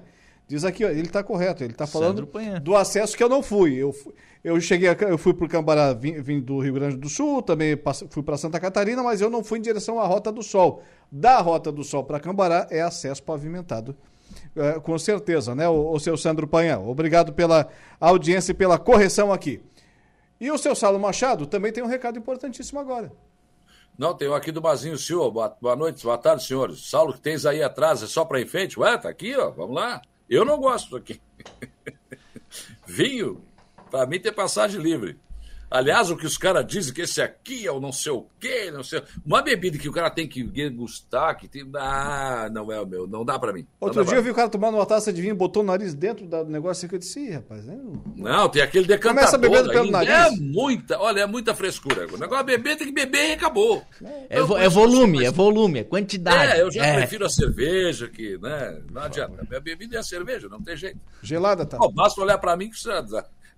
Diz 0.50 0.64
aqui, 0.64 0.84
ó, 0.84 0.88
ele 0.88 1.02
está 1.02 1.22
correto, 1.22 1.62
ele 1.62 1.72
está 1.72 1.86
falando 1.86 2.28
do 2.60 2.74
acesso 2.74 3.16
que 3.16 3.22
eu 3.22 3.28
não 3.28 3.40
fui. 3.40 3.76
Eu, 3.76 3.94
eu 4.42 4.60
cheguei, 4.60 4.88
a, 4.88 4.96
eu 5.02 5.16
fui 5.16 5.32
por 5.32 5.48
Cambará, 5.48 5.92
vim, 5.92 6.20
vim 6.20 6.40
do 6.40 6.58
Rio 6.58 6.74
Grande 6.74 6.96
do 6.96 7.08
Sul, 7.08 7.40
também 7.40 7.78
fui 8.08 8.20
para 8.20 8.36
Santa 8.36 8.58
Catarina, 8.58 9.00
mas 9.00 9.20
eu 9.20 9.30
não 9.30 9.44
fui 9.44 9.60
em 9.60 9.62
direção 9.62 10.00
à 10.00 10.06
Rota 10.08 10.32
do 10.32 10.42
Sol. 10.42 10.82
Da 11.08 11.38
Rota 11.38 11.70
do 11.70 11.84
Sol 11.84 12.02
para 12.02 12.18
Cambará 12.18 12.66
é 12.68 12.80
acesso 12.82 13.22
pavimentado. 13.22 13.94
É, 14.56 14.80
com 14.80 14.98
certeza, 14.98 15.54
né, 15.54 15.68
o, 15.68 15.92
o 15.92 16.00
seu 16.00 16.16
Sandro 16.16 16.46
Panhan? 16.46 16.80
Obrigado 16.80 17.32
pela 17.32 17.68
audiência 18.00 18.52
e 18.52 18.54
pela 18.54 18.78
correção 18.78 19.32
aqui. 19.32 19.62
E 20.40 20.50
o 20.50 20.58
seu 20.58 20.74
Saulo 20.74 20.98
Machado 20.98 21.46
também 21.46 21.72
tem 21.72 21.84
um 21.84 21.86
recado 21.86 22.18
importantíssimo 22.18 22.80
agora. 22.80 23.12
Não, 23.98 24.14
tem 24.14 24.28
um 24.28 24.34
aqui 24.34 24.50
do 24.50 24.62
Mazinho 24.62 24.96
Silva. 24.96 25.30
Boa, 25.30 25.56
boa 25.60 25.76
noite, 25.76 26.02
boa 26.02 26.16
tarde, 26.16 26.42
senhores. 26.44 26.88
Saulo, 26.88 27.12
que 27.12 27.20
tens 27.20 27.44
aí 27.44 27.62
atrás 27.62 28.02
é 28.02 28.06
só 28.06 28.24
para 28.24 28.40
enfeite? 28.40 28.80
Ué, 28.80 28.96
tá 28.96 29.10
aqui, 29.10 29.36
ó. 29.36 29.50
Vamos 29.50 29.76
lá. 29.76 30.00
Eu 30.28 30.44
não 30.44 30.58
gosto 30.58 30.96
aqui. 30.96 31.20
Vinho, 32.86 33.44
para 33.90 34.06
mim 34.06 34.18
tem 34.18 34.32
passagem 34.32 34.80
livre. 34.80 35.18
Aliás, 35.70 36.10
o 36.10 36.16
que 36.16 36.26
os 36.26 36.36
caras 36.36 36.66
dizem 36.66 36.92
que 36.92 37.02
esse 37.02 37.22
aqui 37.22 37.66
é 37.66 37.70
o 37.70 37.78
não 37.78 37.92
sei 37.92 38.10
o 38.10 38.26
quê, 38.40 38.70
não 38.72 38.82
sei. 38.82 39.02
Uma 39.24 39.40
bebida 39.40 39.78
que 39.78 39.88
o 39.88 39.92
cara 39.92 40.10
tem 40.10 40.26
que 40.28 40.42
degustar, 40.42 41.38
que 41.38 41.46
tem. 41.46 41.64
Ah, 41.76 42.48
não 42.52 42.72
é 42.72 42.80
o 42.80 42.86
meu, 42.86 43.06
não 43.06 43.24
dá 43.24 43.38
para 43.38 43.52
mim. 43.52 43.60
Não 43.80 43.88
Outro 43.88 44.02
dia 44.02 44.10
pra 44.10 44.18
eu 44.18 44.22
vi 44.24 44.30
o 44.30 44.34
cara 44.34 44.48
tomando 44.48 44.74
uma 44.76 44.84
taça 44.86 45.12
de 45.12 45.22
vinho, 45.22 45.36
botou 45.36 45.62
o 45.62 45.66
nariz 45.66 45.94
dentro 45.94 46.26
do 46.26 46.44
negócio 46.46 46.88
e 46.90 46.92
eu 46.94 46.98
disse, 46.98 47.20
Ih, 47.20 47.30
rapaz, 47.30 47.64
né? 47.64 47.78
Não, 48.16 48.48
tem 48.48 48.62
aquele 48.62 48.86
decantador. 48.86 49.20
Começa 49.30 49.38
bebendo 49.38 49.68
pelo 49.70 49.84
ainda. 49.84 50.04
nariz. 50.04 50.38
É 50.38 50.40
muita, 50.40 50.98
olha, 50.98 51.20
é 51.20 51.26
muita 51.26 51.54
frescura. 51.54 52.06
O 52.12 52.18
negócio 52.18 52.40
é 52.42 52.44
beber, 52.44 52.76
tem 52.76 52.86
que 52.88 52.92
beber 52.92 53.30
e 53.30 53.32
acabou. 53.34 53.82
É, 54.28 54.38
é 54.64 54.68
volume, 54.68 55.24
é 55.24 55.30
volume, 55.30 55.78
é 55.80 55.84
quantidade. 55.84 56.52
É, 56.52 56.62
eu 56.62 56.70
já 56.72 56.84
É. 56.84 56.96
prefiro 56.96 57.24
a 57.24 57.30
cerveja, 57.30 58.08
que, 58.08 58.36
né? 58.38 58.80
Não 58.90 59.02
adianta. 59.02 59.46
Minha 59.48 59.60
bebida 59.60 59.96
é 59.96 59.98
a 60.00 60.02
cerveja, 60.02 60.48
não 60.48 60.60
tem 60.60 60.76
jeito. 60.76 60.98
Gelada, 61.22 61.64
tá? 61.64 61.78
Ó, 61.80 61.88
basta 61.88 62.20
olhar 62.20 62.38
pra 62.38 62.56
mim 62.56 62.68
que 62.70 62.78
você 62.78 62.90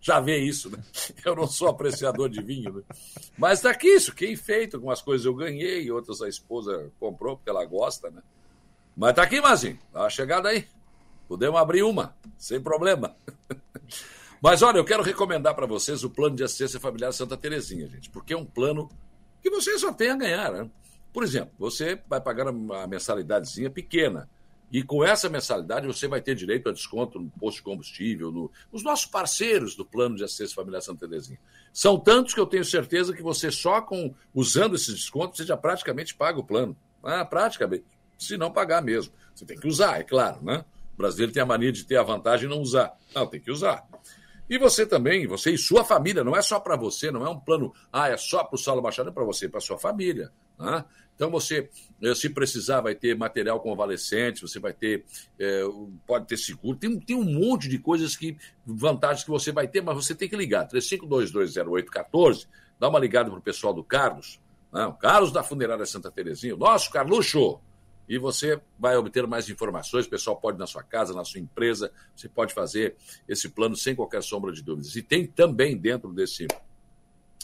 já, 0.02 0.18
vê 0.18 0.38
isso, 0.38 0.68
né? 0.68 0.82
Eu 1.24 1.36
não 1.36 1.46
sou 1.46 1.68
apreciador 1.68 2.28
de 2.28 2.42
vinho, 2.42 2.72
né? 2.72 2.82
Mas 3.38 3.60
tá 3.60 3.70
aqui 3.70 3.86
isso, 3.86 4.12
que 4.12 4.36
feito, 4.36 4.76
algumas 4.76 5.00
coisas 5.00 5.24
eu 5.24 5.34
ganhei, 5.34 5.90
outras 5.90 6.20
a 6.20 6.28
esposa 6.28 6.90
comprou 6.98 7.36
porque 7.36 7.48
ela 7.48 7.64
gosta, 7.64 8.10
né? 8.10 8.20
Mas 8.96 9.14
tá 9.14 9.22
aqui, 9.22 9.40
Mazinho, 9.40 9.78
uma 9.94 10.10
chegada 10.10 10.48
aí. 10.48 10.66
Podemos 11.28 11.58
abrir 11.58 11.82
uma, 11.84 12.14
sem 12.36 12.60
problema. 12.60 13.16
Mas 14.42 14.60
olha, 14.60 14.78
eu 14.78 14.84
quero 14.84 15.04
recomendar 15.04 15.54
para 15.54 15.66
vocês 15.66 16.02
o 16.02 16.10
plano 16.10 16.34
de 16.34 16.42
assistência 16.42 16.80
familiar 16.80 17.12
Santa 17.12 17.36
Terezinha, 17.36 17.86
gente, 17.86 18.10
porque 18.10 18.34
é 18.34 18.36
um 18.36 18.44
plano 18.44 18.90
que 19.40 19.48
você 19.48 19.78
só 19.78 19.92
tem 19.92 20.10
a 20.10 20.16
ganhar, 20.16 20.52
né? 20.52 20.68
Por 21.12 21.22
exemplo, 21.22 21.52
você 21.58 22.00
vai 22.08 22.20
pagar 22.20 22.48
uma 22.48 22.86
mensalidadezinha 22.88 23.70
pequena. 23.70 24.28
E 24.72 24.82
com 24.82 25.04
essa 25.04 25.28
mensalidade 25.28 25.86
você 25.86 26.08
vai 26.08 26.22
ter 26.22 26.34
direito 26.34 26.70
a 26.70 26.72
desconto 26.72 27.20
no 27.20 27.28
posto 27.30 27.58
de 27.58 27.62
combustível, 27.62 28.32
no, 28.32 28.50
os 28.72 28.82
nossos 28.82 29.04
parceiros 29.04 29.76
do 29.76 29.84
plano 29.84 30.16
de 30.16 30.24
assistência 30.24 30.54
familiar 30.54 30.80
Santa 30.80 31.06
Terezinha. 31.06 31.38
São 31.74 31.98
tantos 31.98 32.32
que 32.32 32.40
eu 32.40 32.46
tenho 32.46 32.64
certeza 32.64 33.12
que 33.12 33.22
você 33.22 33.50
só 33.50 33.82
com 33.82 34.14
usando 34.34 34.74
esses 34.74 34.94
descontos 34.94 35.36
você 35.36 35.44
já 35.44 35.58
praticamente 35.58 36.14
paga 36.14 36.40
o 36.40 36.44
plano. 36.44 36.74
Ah, 37.02 37.22
praticamente. 37.22 37.84
Se 38.16 38.38
não 38.38 38.50
pagar 38.50 38.80
mesmo. 38.80 39.12
Você 39.34 39.44
tem 39.44 39.58
que 39.58 39.68
usar, 39.68 40.00
é 40.00 40.04
claro, 40.04 40.42
né? 40.42 40.64
O 40.94 40.96
brasileiro 40.96 41.32
tem 41.32 41.42
a 41.42 41.46
mania 41.46 41.72
de 41.72 41.84
ter 41.84 41.96
a 41.96 42.02
vantagem 42.02 42.46
e 42.46 42.48
não 42.48 42.60
usar. 42.60 42.96
Não, 43.14 43.26
tem 43.26 43.40
que 43.40 43.50
usar. 43.50 43.86
E 44.48 44.58
você 44.58 44.84
também, 44.84 45.26
você 45.26 45.52
e 45.52 45.58
sua 45.58 45.84
família, 45.84 46.22
não 46.24 46.36
é 46.36 46.42
só 46.42 46.60
para 46.60 46.76
você, 46.76 47.10
não 47.10 47.24
é 47.24 47.30
um 47.30 47.38
plano, 47.38 47.72
ah, 47.92 48.08
é 48.08 48.16
só 48.16 48.44
para 48.44 48.56
o 48.56 48.58
Saulo 48.58 48.82
Machado, 48.82 49.08
é 49.08 49.12
para 49.12 49.24
você, 49.24 49.48
para 49.48 49.60
sua 49.60 49.78
família. 49.78 50.30
né? 50.58 50.84
Então 51.14 51.30
você, 51.30 51.70
eh, 52.02 52.14
se 52.14 52.30
precisar, 52.30 52.80
vai 52.80 52.94
ter 52.94 53.16
material 53.16 53.60
convalescente, 53.60 54.42
você 54.42 54.58
vai 54.58 54.72
ter, 54.72 55.04
eh, 55.38 55.62
pode 56.06 56.26
ter 56.26 56.36
seguro, 56.36 56.76
tem, 56.76 56.98
tem 56.98 57.16
um 57.16 57.24
monte 57.24 57.68
de 57.68 57.78
coisas 57.78 58.16
que, 58.16 58.36
vantagens 58.66 59.24
que 59.24 59.30
você 59.30 59.52
vai 59.52 59.68
ter, 59.68 59.82
mas 59.82 59.94
você 59.94 60.14
tem 60.14 60.28
que 60.28 60.36
ligar, 60.36 60.66
35220814, 60.68 62.46
dá 62.78 62.88
uma 62.88 62.98
ligada 62.98 63.30
para 63.30 63.38
o 63.38 63.42
pessoal 63.42 63.72
do 63.72 63.84
Carlos, 63.84 64.40
né? 64.72 64.84
o 64.86 64.94
Carlos 64.94 65.30
da 65.30 65.42
Funerária 65.42 65.86
Santa 65.86 66.10
Terezinha, 66.10 66.54
o 66.54 66.58
nosso 66.58 66.90
Carluxo, 66.90 67.60
e 68.08 68.18
você 68.18 68.60
vai 68.78 68.96
obter 68.96 69.26
mais 69.26 69.48
informações. 69.48 70.06
O 70.06 70.10
pessoal 70.10 70.36
pode 70.36 70.56
ir 70.56 70.60
na 70.60 70.66
sua 70.66 70.82
casa, 70.82 71.14
na 71.14 71.24
sua 71.24 71.40
empresa, 71.40 71.90
você 72.14 72.28
pode 72.28 72.52
fazer 72.52 72.96
esse 73.28 73.48
plano 73.48 73.76
sem 73.76 73.94
qualquer 73.94 74.22
sombra 74.22 74.52
de 74.52 74.62
dúvidas. 74.62 74.94
E 74.96 75.02
tem 75.02 75.26
também 75.26 75.76
dentro 75.76 76.12
desse 76.12 76.46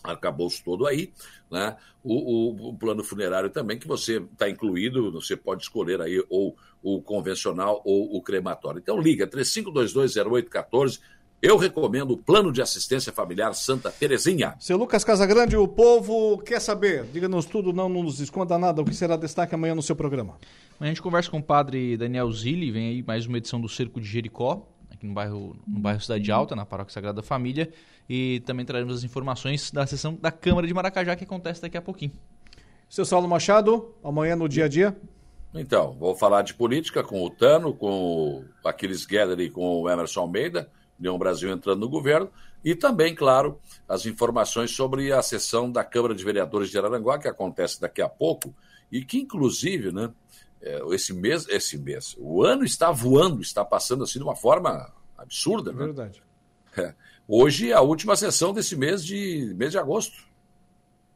arcabouço 0.02 0.62
todo 0.64 0.86
aí, 0.86 1.12
né? 1.50 1.76
O, 2.04 2.14
o- 2.14 2.68
o 2.70 2.78
plano 2.78 3.02
funerário 3.02 3.50
também, 3.50 3.78
que 3.78 3.88
você 3.88 4.18
está 4.18 4.48
incluído, 4.48 5.10
você 5.10 5.36
pode 5.36 5.62
escolher 5.64 6.00
aí 6.00 6.24
ou 6.30 6.56
o 6.82 7.02
convencional 7.02 7.82
ou 7.84 8.16
o 8.16 8.22
crematório. 8.22 8.78
Então 8.78 9.00
liga, 9.00 9.26
35220814. 9.26 11.00
Eu 11.40 11.56
recomendo 11.56 12.10
o 12.10 12.16
plano 12.16 12.50
de 12.50 12.60
assistência 12.60 13.12
familiar 13.12 13.54
Santa 13.54 13.92
Terezinha. 13.92 14.56
Seu 14.58 14.76
Lucas 14.76 15.04
Casagrande, 15.04 15.56
o 15.56 15.68
povo 15.68 16.38
quer 16.38 16.60
saber. 16.60 17.04
Diga-nos 17.12 17.46
tudo, 17.46 17.72
não 17.72 17.88
nos 17.88 18.18
esconda 18.18 18.58
nada. 18.58 18.82
O 18.82 18.84
que 18.84 18.92
será 18.92 19.16
destaque 19.16 19.54
amanhã 19.54 19.72
no 19.72 19.80
seu 19.80 19.94
programa? 19.94 20.36
Amanhã 20.76 20.90
a 20.90 20.94
gente 20.94 21.00
conversa 21.00 21.30
com 21.30 21.38
o 21.38 21.42
padre 21.42 21.96
Daniel 21.96 22.28
Zilli, 22.32 22.72
vem 22.72 22.88
aí 22.88 23.04
mais 23.04 23.24
uma 23.26 23.38
edição 23.38 23.60
do 23.60 23.68
Cerco 23.68 24.00
de 24.00 24.08
Jericó, 24.08 24.66
aqui 24.90 25.06
no 25.06 25.14
bairro, 25.14 25.56
no 25.64 25.78
bairro 25.78 26.00
Cidade 26.00 26.28
Alta, 26.32 26.56
na 26.56 26.66
Paróquia 26.66 26.92
Sagrada 26.92 27.22
Família, 27.22 27.70
e 28.10 28.40
também 28.44 28.66
traremos 28.66 28.96
as 28.96 29.04
informações 29.04 29.70
da 29.70 29.86
sessão 29.86 30.18
da 30.20 30.32
Câmara 30.32 30.66
de 30.66 30.74
Maracajá, 30.74 31.14
que 31.14 31.22
acontece 31.22 31.62
daqui 31.62 31.76
a 31.76 31.82
pouquinho. 31.82 32.10
Seu 32.88 33.04
Saulo 33.04 33.28
Machado, 33.28 33.94
amanhã 34.02 34.34
no 34.34 34.48
dia 34.48 34.64
a 34.64 34.68
dia. 34.68 34.96
Então, 35.54 35.92
vou 35.92 36.16
falar 36.16 36.42
de 36.42 36.52
política 36.54 37.04
com 37.04 37.22
o 37.22 37.30
Tano, 37.30 37.72
com 37.72 38.44
o 38.64 38.68
Aquiles 38.68 39.06
Guedes 39.06 39.38
e 39.38 39.48
com 39.48 39.82
o 39.82 39.88
Emerson 39.88 40.22
Almeida, 40.22 40.68
União 40.98 41.18
Brasil 41.18 41.50
entrando 41.50 41.80
no 41.80 41.88
governo, 41.88 42.30
e 42.64 42.74
também, 42.74 43.14
claro, 43.14 43.60
as 43.88 44.04
informações 44.04 44.72
sobre 44.72 45.12
a 45.12 45.22
sessão 45.22 45.70
da 45.70 45.84
Câmara 45.84 46.14
de 46.14 46.24
Vereadores 46.24 46.70
de 46.70 46.78
Araranguá, 46.78 47.18
que 47.18 47.28
acontece 47.28 47.80
daqui 47.80 48.02
a 48.02 48.08
pouco, 48.08 48.54
e 48.90 49.04
que, 49.04 49.18
inclusive, 49.18 49.92
né, 49.92 50.12
é, 50.60 50.80
esse 50.90 51.12
mês, 51.12 51.46
esse 51.48 51.78
mês, 51.78 52.16
o 52.18 52.42
ano 52.42 52.64
está 52.64 52.90
voando, 52.90 53.40
está 53.40 53.64
passando 53.64 54.02
assim 54.02 54.18
de 54.18 54.24
uma 54.24 54.34
forma 54.34 54.92
absurda, 55.16 55.72
né? 55.72 55.84
Verdade. 55.84 56.22
É. 56.76 56.94
Hoje 57.26 57.70
é 57.70 57.74
a 57.74 57.80
última 57.80 58.16
sessão 58.16 58.52
desse 58.52 58.74
mês 58.74 59.04
de 59.04 59.52
mês 59.56 59.72
de 59.72 59.78
agosto. 59.78 60.26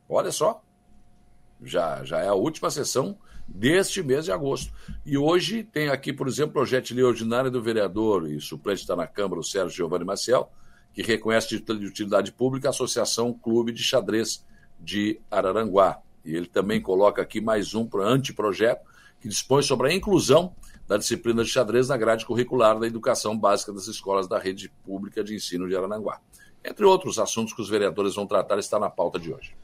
Olha 0.08 0.30
só. 0.30 0.62
Já, 1.62 2.04
já 2.04 2.20
é 2.20 2.28
a 2.28 2.34
última 2.34 2.70
sessão 2.70 3.16
deste 3.54 4.02
mês 4.02 4.24
de 4.24 4.32
agosto. 4.32 4.72
E 5.04 5.16
hoje 5.18 5.62
tem 5.62 5.88
aqui, 5.88 6.12
por 6.12 6.26
exemplo, 6.26 6.50
o 6.50 6.54
projeto 6.54 6.86
de 6.86 6.94
lei 6.94 7.04
ordinária 7.04 7.50
do 7.50 7.62
vereador 7.62 8.30
e 8.30 8.40
suplente 8.40 8.80
está 8.80 8.96
na 8.96 9.06
Câmara, 9.06 9.40
o 9.40 9.44
Sérgio 9.44 9.76
Giovanni 9.76 10.04
Maciel, 10.04 10.50
que 10.94 11.02
reconhece 11.02 11.48
de 11.48 11.60
de 11.60 11.86
utilidade 11.86 12.32
pública 12.32 12.68
a 12.68 12.70
Associação 12.70 13.32
Clube 13.32 13.72
de 13.72 13.82
Xadrez 13.82 14.44
de 14.80 15.20
Araranguá. 15.30 16.00
E 16.24 16.34
ele 16.34 16.46
também 16.46 16.80
coloca 16.80 17.20
aqui 17.20 17.40
mais 17.40 17.74
um 17.74 17.86
pro- 17.86 18.02
anteprojeto 18.02 18.84
que 19.20 19.28
dispõe 19.28 19.62
sobre 19.62 19.88
a 19.88 19.94
inclusão 19.94 20.54
da 20.86 20.96
disciplina 20.96 21.44
de 21.44 21.50
xadrez 21.50 21.88
na 21.88 21.96
grade 21.96 22.26
curricular 22.26 22.78
da 22.78 22.86
educação 22.86 23.38
básica 23.38 23.72
das 23.72 23.86
escolas 23.86 24.26
da 24.26 24.38
rede 24.38 24.68
pública 24.84 25.22
de 25.22 25.34
ensino 25.34 25.68
de 25.68 25.76
Araranguá. 25.76 26.20
Entre 26.64 26.84
outros 26.84 27.18
assuntos 27.18 27.52
que 27.54 27.62
os 27.62 27.68
vereadores 27.68 28.14
vão 28.14 28.26
tratar, 28.26 28.58
está 28.58 28.78
na 28.78 28.90
pauta 28.90 29.18
de 29.18 29.32
hoje. 29.32 29.54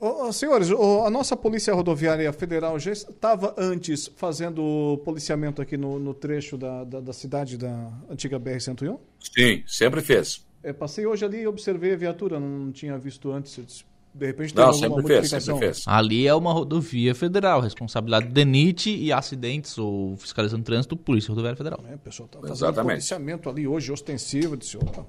Ô, 0.00 0.32
senhores, 0.32 0.70
ô, 0.70 1.04
a 1.04 1.10
nossa 1.10 1.36
Polícia 1.36 1.74
Rodoviária 1.74 2.32
Federal 2.32 2.78
já 2.78 2.92
estava 2.92 3.52
antes 3.58 4.08
fazendo 4.16 5.00
policiamento 5.04 5.60
aqui 5.60 5.76
no, 5.76 5.98
no 5.98 6.14
trecho 6.14 6.56
da, 6.56 6.84
da, 6.84 7.00
da 7.00 7.12
cidade 7.12 7.58
da 7.58 7.90
antiga 8.08 8.38
BR-101? 8.38 8.96
Sim, 9.18 9.64
sempre 9.66 10.00
fez. 10.00 10.46
É, 10.62 10.72
passei 10.72 11.04
hoje 11.04 11.24
ali 11.24 11.38
e 11.38 11.46
observei 11.48 11.94
a 11.94 11.96
viatura, 11.96 12.38
não 12.38 12.70
tinha 12.70 12.96
visto 12.96 13.32
antes. 13.32 13.58
disse, 13.64 13.84
De 14.14 14.26
repente 14.26 14.54
tem 14.54 14.62
Não, 14.62 14.70
alguma 14.70 14.88
sempre 14.88 15.06
fez, 15.20 15.28
sempre 15.42 15.58
fez. 15.58 15.84
Ali 15.84 16.28
é 16.28 16.34
uma 16.34 16.52
rodovia 16.52 17.12
federal, 17.12 17.60
responsabilidade 17.60 18.26
do 18.26 18.32
DENIT 18.32 18.90
e 18.96 19.12
acidentes 19.12 19.78
ou 19.78 20.16
fiscalizando 20.16 20.62
trânsito, 20.62 20.96
Polícia 20.96 21.30
Rodoviária 21.30 21.56
Federal. 21.56 21.80
É, 21.90 21.96
o 21.96 21.98
pessoal 21.98 22.28
tá 22.28 22.38
fazendo 22.38 22.54
Exatamente. 22.54 22.92
policiamento 22.92 23.50
ali 23.50 23.66
hoje, 23.66 23.90
ostensivo. 23.90 24.56
Disse, 24.56 24.76
opa. 24.76 25.04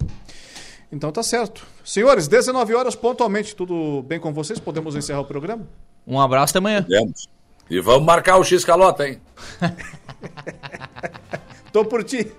Então 0.92 1.12
tá 1.12 1.22
certo. 1.22 1.66
Senhores, 1.86 2.28
19 2.28 2.74
horas 2.74 2.96
pontualmente, 2.96 3.56
tudo 3.56 4.02
bem 4.04 4.20
com 4.20 4.34
vocês? 4.34 4.60
Podemos 4.60 4.96
encerrar 4.96 5.22
o 5.22 5.26
programa? 5.26 5.68
Um 6.06 6.20
abraço 6.20 6.52
até 6.52 6.60
amanhã. 6.60 6.82
Podemos. 6.84 7.28
E 7.70 7.80
vamos 7.80 8.06
marcar 8.06 8.38
o 8.38 8.44
X-Calota, 8.44 9.08
hein? 9.08 9.22
Tô 11.72 11.86
por 11.86 12.04
ti. 12.04 12.32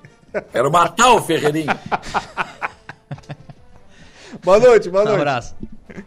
Quero 0.52 0.70
matar 0.70 1.12
o 1.12 1.22
Ferreirinho. 1.22 1.72
Boa 4.43 4.59
noite, 4.59 4.89
boa 4.89 5.02
Um 5.02 5.06
noite. 5.06 5.18
abraço. 5.18 5.55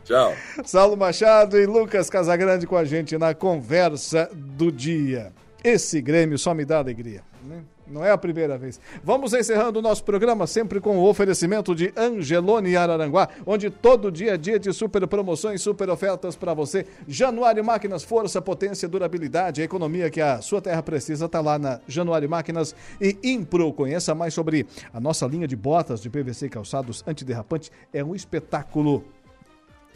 Tchau. 0.06 0.34
Saulo 0.66 0.98
Machado 0.98 1.60
e 1.60 1.66
Lucas 1.66 2.10
Casagrande 2.10 2.66
com 2.66 2.76
a 2.76 2.84
gente 2.86 3.18
na 3.18 3.34
conversa 3.36 4.30
do 4.34 4.72
dia. 4.72 5.32
Esse 5.64 6.02
Grêmio 6.02 6.38
só 6.40 6.54
me 6.54 6.66
dá 6.66 6.80
alegria. 6.80 7.22
né? 7.44 7.62
Não 7.94 8.04
é 8.04 8.12
a 8.12 8.18
primeira 8.18 8.58
vez. 8.58 8.80
Vamos 9.04 9.34
encerrando 9.34 9.78
o 9.78 9.82
nosso 9.82 10.04
programa 10.04 10.48
sempre 10.48 10.82
com 10.82 10.98
o 10.98 11.08
oferecimento 11.08 11.76
de 11.76 11.94
Angelone 11.96 12.76
Araranguá, 12.76 13.30
onde 13.46 13.70
todo 13.70 14.12
dia 14.12 14.34
é 14.34 14.38
dia 14.38 14.60
de 14.60 14.74
super 14.74 15.06
promoções, 15.08 15.62
super 15.62 15.90
ofertas 15.90 16.36
para 16.36 16.54
você. 16.56 16.88
Januário 17.08 17.64
Máquinas, 17.64 18.04
força, 18.04 18.42
potência, 18.42 18.88
durabilidade, 18.88 19.62
a 19.62 19.66
economia 19.66 20.10
que 20.10 20.20
a 20.20 20.42
sua 20.42 20.60
terra 20.60 20.82
precisa 20.82 21.26
está 21.26 21.40
lá 21.40 21.60
na 21.60 21.80
Januário 21.88 22.28
Máquinas 22.28 22.76
e 23.00 23.16
Impro. 23.24 23.72
Conheça 23.72 24.16
mais 24.16 24.34
sobre 24.34 24.66
a 24.92 25.00
nossa 25.00 25.28
linha 25.28 25.48
de 25.48 25.56
botas 25.56 26.02
de 26.02 26.10
PVC 26.10 26.50
calçados 26.50 27.04
antiderrapante. 27.06 27.72
É 27.94 28.04
um 28.04 28.16
espetáculo. 28.16 29.04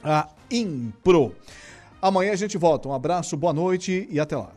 A 0.03 0.29
Impro. 0.51 1.33
Amanhã 1.99 2.31
a 2.31 2.35
gente 2.35 2.57
volta. 2.57 2.87
Um 2.87 2.93
abraço, 2.93 3.35
boa 3.35 3.53
noite 3.53 4.07
e 4.11 4.19
até 4.19 4.37
lá. 4.37 4.56